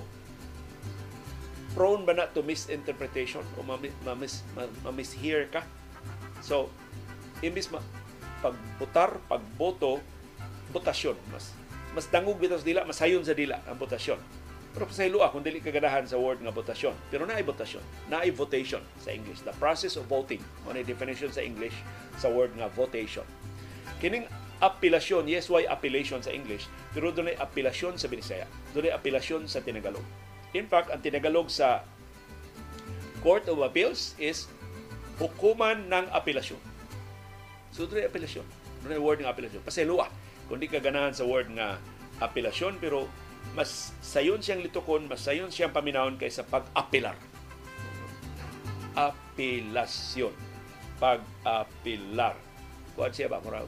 prone 1.77 2.01
ba 2.09 2.17
na 2.17 2.25
to 2.25 2.41
misinterpretation 2.41 3.45
o 3.53 3.61
mamis, 3.61 4.41
mamis, 4.81 5.13
hear 5.13 5.45
ka? 5.45 5.61
So, 6.41 6.73
imbis 7.45 7.69
ma 7.69 7.77
pagbutar, 8.41 9.21
pagboto, 9.29 10.01
botasyon. 10.73 11.17
Mas 11.29 11.53
mas 11.93 12.09
dangog 12.09 12.41
bitaw 12.41 12.57
sa 12.57 12.65
dila, 12.65 12.81
masayon 12.85 13.21
sa 13.21 13.37
dila 13.37 13.61
ang 13.69 13.77
botasyon. 13.77 14.17
Pero 14.73 14.85
sa 14.93 15.05
hilua, 15.05 15.33
kung 15.33 15.41
dili 15.41 15.57
kaganahan 15.57 16.05
sa 16.05 16.21
word 16.21 16.37
nga 16.41 16.53
botasyon. 16.53 16.93
Pero 17.09 17.25
naay 17.25 17.41
botasyon. 17.41 17.81
Naay 18.13 18.29
votation 18.29 18.81
sa 19.01 19.09
English. 19.09 19.41
The 19.41 19.53
process 19.57 19.97
of 19.97 20.05
voting. 20.05 20.37
Ano 20.69 20.77
definition 20.85 21.33
sa 21.33 21.41
English 21.41 21.73
sa 22.21 22.29
word 22.29 22.53
nga 22.53 22.69
votation. 22.69 23.25
Kining 23.97 24.29
apelasyon, 24.61 25.25
yes, 25.25 25.49
why 25.49 25.65
appellation 25.65 26.21
sa 26.21 26.33
English, 26.33 26.65
pero 26.93 27.13
doon 27.13 27.33
ay 27.33 27.37
apelasyon 27.37 27.97
sa 27.97 28.09
Binisaya. 28.09 28.45
Doon 28.73 28.89
ay 28.89 28.93
apelasyon 28.93 29.49
sa 29.49 29.61
Tinagalog. 29.61 30.05
In 30.55 30.67
fact, 30.69 30.93
ang 30.93 31.03
Tinagalog 31.03 31.51
sa 31.51 31.83
Court 33.19 33.43
of 33.51 33.59
Appeals 33.65 34.15
is 34.21 34.47
hukuman 35.17 35.89
ng 35.89 36.05
apelasyon. 36.13 36.61
So, 37.73 37.89
doon 37.89 38.07
apelasyon. 38.07 38.45
Doon 38.85 38.93
ay 38.95 39.01
word 39.01 39.19
ng 39.25 39.29
apelasyon. 39.29 39.61
Pasilua. 39.65 40.07
Kung 40.47 40.61
di 40.61 40.71
ka 40.71 40.79
sa 41.11 41.25
word 41.27 41.51
nga 41.51 41.81
apelasyon, 42.23 42.79
pero 42.79 43.09
mas 43.53 43.91
sayon 43.99 44.39
siyang 44.39 44.63
litukon, 44.63 45.09
mas 45.11 45.21
sayon 45.23 45.51
siyang 45.51 45.73
paminahon 45.75 46.15
kaysa 46.15 46.47
pag-apilar. 46.47 47.17
Apelasyon. 48.95 50.33
Pag-apilar. 50.97 52.35
Kuhan 52.97 53.13
siya 53.13 53.29
ba? 53.29 53.43
Mura, 53.43 53.61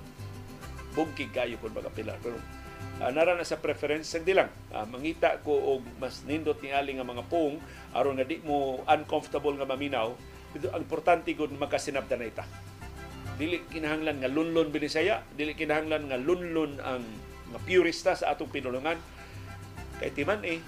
bungkig 0.98 1.30
kayo 1.30 1.60
kung 1.62 1.76
pag-apilar. 1.76 2.18
Pero 2.24 2.40
uh, 3.00 3.12
nara 3.12 3.34
na 3.36 3.48
sa 3.48 3.60
preference 3.60 4.16
di 4.22 4.34
lang. 4.36 4.52
Uh, 4.70 4.86
mangita 4.88 5.40
ko 5.42 5.78
og 5.78 5.82
mas 5.98 6.24
nindot 6.28 6.60
ni 6.60 6.74
ali 6.74 6.96
nga 6.96 7.08
mga 7.08 7.26
pung 7.32 7.58
aron 7.96 8.20
nga 8.20 8.28
di 8.28 8.40
mo 8.44 8.84
uncomfortable 8.86 9.56
nga 9.56 9.68
maminaw 9.68 10.14
ito 10.50 10.66
ang 10.74 10.82
importante 10.82 11.30
gud 11.38 11.54
makasinabdan 11.54 12.20
na 12.20 12.28
ita. 12.28 12.46
Dili 13.38 13.62
kinahanglan 13.70 14.20
nga 14.20 14.30
lunlon 14.30 14.74
binisaya 14.74 15.22
dili 15.38 15.54
kinahanglan 15.54 16.10
nga 16.10 16.18
lunlon 16.18 16.82
ang 16.82 17.06
nga 17.50 17.60
purista 17.62 18.18
sa 18.18 18.34
atong 18.34 18.50
pinulungan. 18.50 18.98
Kay 20.00 20.16
timan 20.16 20.42
eh, 20.48 20.60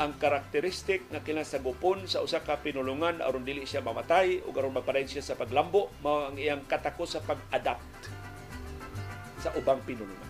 ang 0.00 0.16
karakteristik 0.16 1.12
nga 1.12 1.20
kinasagupon 1.20 2.08
sa 2.08 2.24
usa 2.24 2.40
ka 2.40 2.64
pinulungan 2.64 3.20
aron 3.20 3.44
dili 3.44 3.68
siya 3.68 3.84
mamatay 3.84 4.40
o 4.48 4.54
aron 4.56 4.72
magpadayon 4.72 5.12
siya 5.12 5.24
sa 5.24 5.36
paglambo 5.36 5.92
mao 6.00 6.32
ang 6.32 6.40
iyang 6.40 6.64
katakos 6.64 7.18
sa 7.18 7.20
pag-adapt 7.20 8.08
sa 9.44 9.52
ubang 9.60 9.84
pinulungan. 9.84 10.29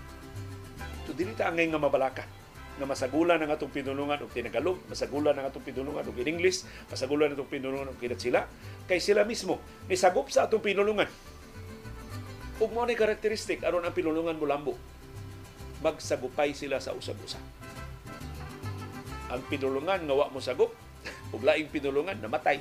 So 1.04 1.16
dili 1.16 1.32
ta 1.36 1.48
angay 1.48 1.68
nga 1.68 1.80
mabalaka 1.80 2.24
nga 2.80 2.86
masagulan 2.88 3.36
ang 3.36 3.52
atong 3.52 3.68
pinulungan 3.68 4.24
og 4.24 4.32
tinagalog, 4.32 4.80
masagulan 4.88 5.36
ang 5.36 5.52
atong 5.52 5.60
pinulungan 5.60 6.00
og 6.00 6.16
English, 6.16 6.64
masagulan 6.88 7.28
ang 7.28 7.36
atong 7.36 7.52
pinulungan 7.52 7.92
og 7.92 8.00
kinat 8.00 8.16
sila 8.16 8.48
kay 8.88 8.96
sila 8.96 9.28
mismo 9.28 9.60
nisagop 9.84 10.32
sa 10.32 10.48
atong 10.48 10.64
pinulungan. 10.64 11.08
Ug 12.60 12.70
mao 12.72 12.88
ni 12.88 12.96
karakteristik 12.96 13.60
aron 13.64 13.84
ang 13.84 13.92
pinulungan 13.92 14.36
mo 14.36 14.48
lambo. 14.48 14.72
Magsagupay 15.80 16.52
sila 16.56 16.76
sa 16.80 16.92
usab-usa 16.92 17.40
ang 19.30 19.42
pinulungan 19.46 20.02
nga 20.02 20.14
wa 20.14 20.26
mo 20.28 20.42
sagop 20.42 20.74
ug 21.34 21.40
laing 21.40 21.70
pinulungan 21.70 22.18
namatay 22.18 22.58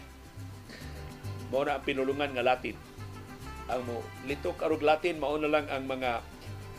mao 1.50 1.66
na 1.66 1.82
ang 1.82 1.84
pinulungan 1.84 2.30
nga 2.30 2.46
Latin 2.46 2.78
ang 3.70 3.82
mo 3.90 4.06
litok 4.30 4.62
arog 4.62 4.86
Latin 4.86 5.18
mao 5.18 5.34
na 5.42 5.50
lang 5.50 5.66
ang 5.66 5.90
mga 5.90 6.22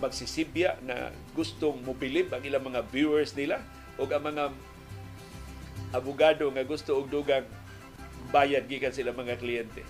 magsisibya 0.00 0.80
na 0.82 1.12
gustong 1.36 1.84
mobilib 1.84 2.32
ang 2.32 2.42
ilang 2.42 2.64
mga 2.64 2.82
viewers 2.88 3.36
nila 3.36 3.60
o 4.00 4.08
ang 4.08 4.24
mga 4.24 4.44
abogado 5.92 6.48
nga 6.50 6.64
gusto 6.64 6.96
og 6.96 7.12
dugang 7.12 7.44
bayad 8.32 8.64
gikan 8.64 8.94
sila 8.94 9.12
mga 9.12 9.36
kliyente. 9.36 9.84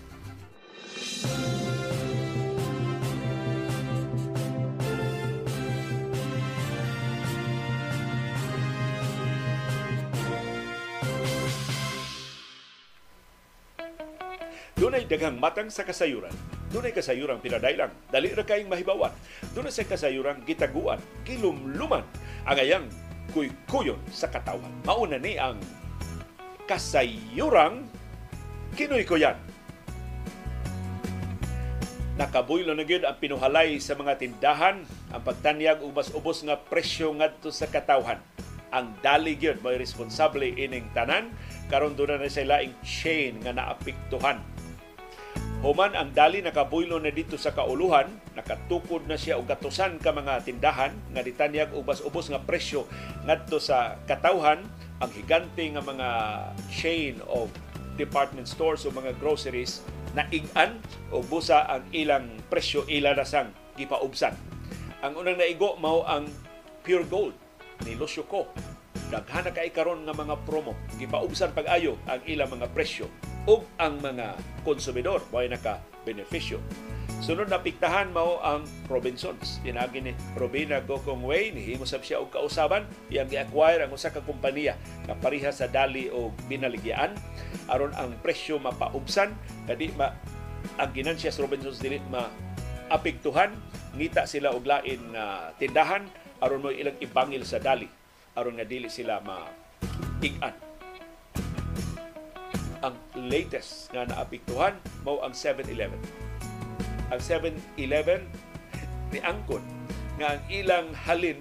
Dunay 14.81 15.05
daghang 15.05 15.37
matang 15.37 15.69
sa 15.69 15.85
kasayuran. 15.85 16.60
Dunay 16.71 16.95
kasayuran 16.95 17.43
pinadailang. 17.43 17.91
Dali 18.15 18.31
ra 18.31 18.47
kayong 18.47 18.71
mahibawan. 18.71 19.11
Dunay 19.51 19.75
sa 19.75 19.83
kasayuran 19.83 20.47
gitaguan, 20.47 21.03
kilumluman 21.27 22.07
ang 22.47 22.57
ayang 22.63 22.87
kuy-kuyon 23.35 23.99
sa 24.15 24.31
katawan. 24.31 24.71
Mauna 24.87 25.19
ni 25.19 25.35
ang 25.35 25.59
kasayuran 26.71 27.91
kinoy-kuyan. 28.79 29.35
Nakabuylo 32.15 32.77
na 32.77 32.87
ang 32.87 33.19
pinuhalay 33.19 33.81
sa 33.83 33.97
mga 33.99 34.21
tindahan 34.21 34.85
ang 35.11 35.23
pagtanyag 35.27 35.83
og 35.83 35.91
mas 35.91 36.13
ubos 36.15 36.45
nga 36.47 36.55
presyo 36.55 37.11
ngadto 37.17 37.51
sa 37.51 37.67
katawhan. 37.67 38.23
Ang 38.71 38.95
dali 39.03 39.35
gyud 39.35 39.59
may 39.67 39.75
responsable 39.75 40.47
ining 40.47 40.87
tanan 40.95 41.35
karon 41.67 41.99
doon 41.99 42.23
na 42.23 42.31
sila 42.31 42.63
ing 42.63 42.77
chain 42.87 43.43
nga 43.43 43.51
naapektuhan 43.51 44.39
Human 45.61 45.93
ang 45.93 46.17
dali 46.17 46.41
nakabuylo 46.41 46.97
na 47.05 47.13
dito 47.13 47.37
sa 47.37 47.53
kauluhan, 47.53 48.09
nakatukod 48.33 49.05
na 49.05 49.21
siya 49.21 49.37
og 49.37 49.45
gatusan 49.45 50.01
ka 50.01 50.09
mga 50.09 50.41
tindahan 50.49 50.97
nga 51.13 51.21
ditanyag 51.21 51.77
og 51.77 51.85
ubos 51.85 52.33
nga 52.33 52.41
presyo 52.41 52.89
ngadto 53.29 53.61
sa 53.61 54.01
katawhan 54.09 54.65
ang 55.05 55.11
higante 55.13 55.61
nga 55.61 55.85
mga 55.85 56.09
chain 56.73 57.21
of 57.29 57.53
department 58.01 58.49
stores 58.49 58.89
o 58.89 58.89
mga 58.89 59.13
groceries 59.21 59.85
na 60.17 60.25
ig-an 60.33 60.81
o 61.13 61.21
busa 61.21 61.69
ang 61.69 61.85
ilang 61.93 62.41
presyo 62.49 62.89
ila 62.89 63.13
na 63.13 63.29
sang 63.29 63.53
gipaubsan. 63.77 64.33
Ang 65.05 65.13
unang 65.13 65.37
naigo 65.37 65.77
mao 65.77 66.09
ang 66.09 66.25
pure 66.81 67.05
gold 67.05 67.37
ni 67.85 68.01
Lucio 68.01 68.25
Co. 68.25 68.49
Daghan 69.13 69.45
na 69.45 69.53
kay 69.53 69.69
karon 69.77 70.09
nga 70.09 70.17
mga 70.17 70.41
promo 70.49 70.73
gipaubsan 70.97 71.53
pag-ayo 71.53 72.01
ang 72.09 72.25
ilang 72.25 72.49
mga 72.49 72.73
presyo 72.73 73.13
ug 73.51 73.67
ang 73.83 73.99
mga 73.99 74.39
konsumidor 74.63 75.27
mao 75.35 75.43
naka 75.43 75.83
benepisyo. 76.07 76.63
Sunod 77.19 77.51
na 77.51 77.59
piktahan 77.59 78.15
mao 78.15 78.39
ang 78.41 78.63
Robinsons. 78.87 79.59
Tinagi 79.67 80.01
ni 80.01 80.13
Robina 80.39 80.79
Gokong 80.81 81.27
Way 81.27 81.53
ni 81.53 81.61
himo 81.67 81.83
sab 81.83 82.07
siya 82.07 82.23
og 82.23 82.31
kausaban. 82.31 82.87
Iyang 83.11 83.27
gi-acquire 83.27 83.85
ang 83.85 83.93
usa 83.93 84.15
ka 84.15 84.23
kompanya 84.23 84.79
nga 85.05 85.19
pareha 85.19 85.51
sa 85.51 85.67
dali 85.67 86.07
o 86.09 86.31
binaligyan. 86.47 87.13
Aron 87.67 87.91
ang 87.99 88.15
presyo 88.23 88.63
mapaubsan 88.63 89.35
kadi 89.67 89.91
ma 89.99 90.15
ang 90.79 90.95
ginansya 90.95 91.35
sa 91.35 91.43
Robinsons 91.43 91.83
dili 91.83 91.99
ma 92.07 92.31
apektuhan 92.89 93.51
ngita 93.99 94.31
sila 94.31 94.55
og 94.55 94.65
lain 94.65 95.11
nga 95.11 95.51
tindahan 95.59 96.07
aron 96.39 96.63
mo 96.63 96.71
ilang 96.71 96.97
ibangil 97.03 97.43
sa 97.43 97.59
dali. 97.59 97.91
Aron 98.39 98.57
nga 98.57 98.65
dili 98.65 98.87
sila 98.87 99.19
ma 99.21 99.43
igan 100.23 100.70
ang 102.81 102.97
latest 103.17 103.93
nga 103.93 104.09
naapektuhan 104.09 104.77
mao 105.05 105.21
ang 105.21 105.37
7-Eleven. 105.37 106.01
Ang 107.13 107.21
7-Eleven 107.21 108.25
ni 109.13 109.21
angkon 109.21 109.63
nga 110.21 110.37
ang 110.37 110.43
ilang 110.53 110.93
halin 111.09 111.41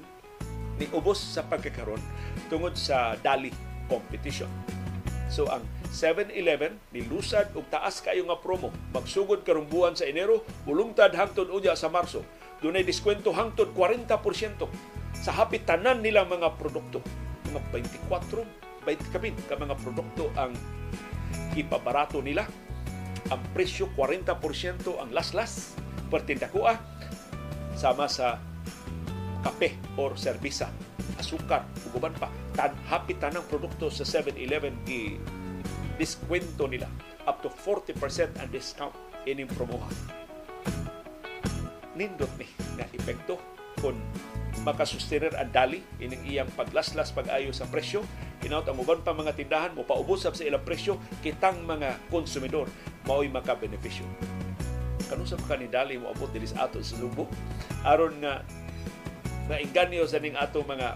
ni 0.80 0.88
ubos 0.96 1.20
sa 1.20 1.44
pagkakaron 1.44 2.00
tungod 2.48 2.76
sa 2.76 3.20
dali 3.20 3.52
competition. 3.92 4.48
So 5.30 5.46
ang 5.52 5.62
7-Eleven 5.94 6.78
nilusad 6.94 7.54
og 7.54 7.68
taas 7.70 8.02
kayo 8.02 8.26
nga 8.26 8.40
promo. 8.40 8.74
Magsugod 8.96 9.46
karong 9.46 9.70
buwan 9.70 9.94
sa 9.94 10.10
Enero, 10.10 10.42
ulungtad 10.66 11.14
hangtod 11.14 11.50
unya 11.54 11.78
sa 11.78 11.92
Marso. 11.92 12.26
Dunay 12.60 12.84
diskwento 12.84 13.32
hangtod 13.32 13.72
40% 13.78 14.10
sa 15.16 15.32
hapit 15.36 15.64
tanan 15.64 16.02
nilang 16.02 16.28
mga 16.28 16.58
produkto. 16.58 17.00
Mga 17.50 17.60
24, 18.10 18.44
20 18.86 19.14
kabin 19.14 19.36
ka 19.48 19.56
mga 19.56 19.76
produkto 19.80 20.32
ang 20.36 20.54
ipabarato 21.58 22.22
nila 22.24 22.46
ang 23.30 23.42
presyo 23.54 23.92
40% 23.94 24.90
ang 24.98 25.10
laslas 25.14 25.78
pertindakua 26.10 26.80
sama 27.78 28.10
sa 28.10 28.42
kape 29.46 29.78
or 29.96 30.18
serbisa. 30.18 30.68
Asukar 31.20 31.68
ug 31.88 32.00
uban 32.00 32.16
pa. 32.16 32.32
Tan 32.56 32.76
hapit 32.90 33.20
tanang 33.22 33.46
produkto 33.48 33.92
sa 33.92 34.04
7-Eleven 34.04 34.84
gi 34.84 35.20
diskwento 36.00 36.66
nila 36.66 36.88
up 37.28 37.44
to 37.44 37.52
40% 37.52 38.40
ang 38.40 38.50
discount 38.50 38.96
ining 39.28 39.48
promoha. 39.52 39.88
Nindot 41.94 42.32
ni 42.40 42.48
nga 42.80 42.88
epekto 42.96 43.59
kung 43.80 43.98
makasustener 44.68 45.32
ang 45.40 45.52
dali 45.56 45.80
ining 46.04 46.24
iyang 46.28 46.52
paglaslas 46.54 47.16
pag-ayo 47.16 47.52
sa 47.56 47.64
presyo 47.68 48.04
Hinaut 48.40 48.64
ang 48.72 48.80
uban 48.80 49.04
pa 49.04 49.12
mga 49.12 49.36
tindahan 49.36 49.76
mo 49.76 49.84
paubos 49.84 50.24
sa 50.24 50.32
ilang 50.32 50.64
presyo 50.64 50.96
kitang 51.20 51.60
mga 51.68 52.00
konsumidor 52.08 52.72
mao'y 53.04 53.28
makabenepisyo. 53.28 54.08
Kano 55.12 55.28
sa 55.28 55.36
makanidali 55.36 56.00
mo 56.00 56.08
abot 56.08 56.32
dili 56.32 56.48
sa 56.48 56.70
ato 56.70 56.80
sa 56.80 56.96
Subo 56.96 57.28
aron 57.84 58.24
nga 58.24 58.48
nainganyo 59.52 60.08
sa 60.08 60.24
ning 60.24 60.40
ato 60.40 60.64
mga 60.64 60.96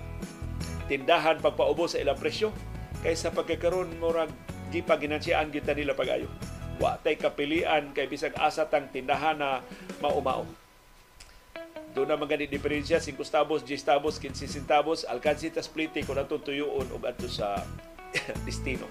tindahan 0.88 1.44
pagpaubos 1.44 1.98
sa 1.98 2.00
ilang 2.00 2.16
presyo 2.16 2.56
kaysa 3.04 3.36
pagkakaroon 3.36 3.92
murag 4.00 4.32
di 4.72 4.80
pa 4.80 4.96
ginansiyaan 4.96 5.52
kita 5.52 5.76
nila 5.76 5.92
pag-ayo. 5.92 6.32
Wa 6.80 6.96
tay 7.04 7.20
kapilian 7.20 7.92
kay 7.92 8.08
bisag 8.08 8.40
asa 8.40 8.72
tang 8.72 8.88
tindahan 8.88 9.36
na 9.36 9.60
maumao. 10.00 10.63
Doon 11.94 12.10
na 12.10 12.18
mga 12.18 12.50
diferensya 12.50 12.98
5 12.98 13.22
centavos, 13.22 13.62
10 13.62 13.86
centavos, 13.86 14.18
15 14.18 14.50
centavos, 14.50 15.00
alkansi 15.06 15.54
tas 15.54 15.70
plite 15.70 16.02
kung 16.02 16.18
atong 16.18 16.42
tuyuon 16.42 16.90
o 16.90 16.98
ato 17.06 17.30
sa 17.30 17.62
destino. 18.50 18.90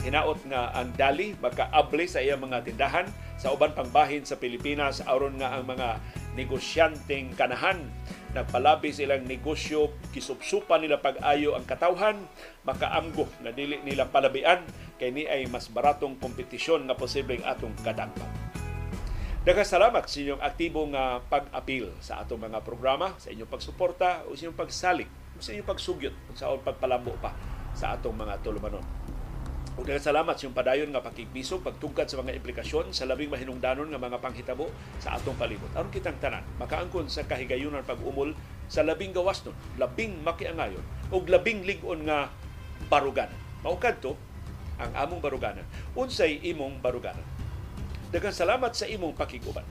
Hinaot 0.00 0.40
nga 0.48 0.72
ang 0.72 0.96
dali 0.96 1.36
makaable 1.44 2.08
sa 2.08 2.24
iyang 2.24 2.40
mga 2.40 2.64
tindahan 2.64 3.04
sa 3.36 3.52
uban 3.52 3.76
pang 3.76 3.88
bahin 3.92 4.24
sa 4.24 4.40
Pilipinas 4.40 5.04
aron 5.04 5.36
nga 5.36 5.52
ang 5.52 5.68
mga 5.68 6.00
negosyanteng 6.40 7.36
kanahan 7.36 7.84
nagpalabi 8.32 8.94
silang 8.94 9.26
negosyo 9.26 9.92
kisupsupan 10.14 10.86
nila 10.86 11.02
pag-ayo 11.02 11.58
ang 11.58 11.66
katawhan 11.66 12.16
makaamgo 12.62 13.26
nga 13.42 13.52
dili 13.52 13.82
nila 13.82 14.08
palabian 14.08 14.62
kay 14.96 15.12
ni 15.12 15.28
ay 15.28 15.50
mas 15.50 15.68
baratong 15.68 16.16
kompetisyon 16.16 16.86
nga 16.86 16.96
posibleng 16.96 17.42
atong 17.44 17.74
kadagpan. 17.84 18.28
Daghang 19.40 19.64
salamat 19.64 20.04
sa 20.04 20.20
inyong 20.20 20.44
aktibong 20.44 20.92
nga 20.92 21.16
pag-apil 21.24 21.88
sa 22.04 22.20
atong 22.20 22.44
mga 22.44 22.60
programa, 22.60 23.16
sa 23.16 23.32
inyong 23.32 23.48
pagsuporta 23.48 24.28
o 24.28 24.36
sa 24.36 24.44
inyong 24.44 24.60
pagsalig, 24.60 25.08
o 25.08 25.40
sa 25.40 25.56
inyong 25.56 25.64
pagsugyot 25.64 26.12
sa 26.36 26.52
pagpalambo 26.60 27.16
pa 27.24 27.32
sa 27.72 27.96
atong 27.96 28.12
mga 28.20 28.36
tulumanon. 28.44 28.84
Ug 29.80 29.88
daghang 29.88 30.12
salamat 30.12 30.36
sa 30.36 30.44
inyong 30.44 30.58
padayon 30.60 30.92
nga 30.92 31.00
pakigbisog 31.00 31.64
pagtugkad 31.64 32.12
sa 32.12 32.20
mga 32.20 32.36
implikasyon 32.36 32.92
sa 32.92 33.08
labing 33.08 33.32
mahinungdanon 33.32 33.88
nga 33.88 33.96
mga 33.96 34.20
panghitabo 34.20 34.68
sa 35.00 35.16
atong 35.16 35.40
palibot. 35.40 35.72
Aron 35.72 35.88
kitang 35.88 36.20
tanan 36.20 36.44
makaangkon 36.60 37.08
sa 37.08 37.24
kahigayunan 37.24 37.80
pag-umol 37.88 38.36
sa 38.68 38.84
labing 38.84 39.16
gawas 39.16 39.40
nun, 39.40 39.56
labing 39.80 40.20
makiangayon 40.20 40.84
ug 41.08 41.24
labing 41.24 41.64
lig-on 41.64 42.04
nga 42.04 42.28
barugan. 42.92 43.32
Mao 43.64 43.80
kadto 43.80 44.20
ang 44.76 44.92
among 45.00 45.24
baruganan. 45.24 45.64
Unsay 45.96 46.44
imong 46.44 46.84
baruganan? 46.84 47.39
Daghang 48.10 48.34
salamat 48.34 48.74
sa 48.74 48.90
imong 48.90 49.14
pakiguban. 49.14 49.62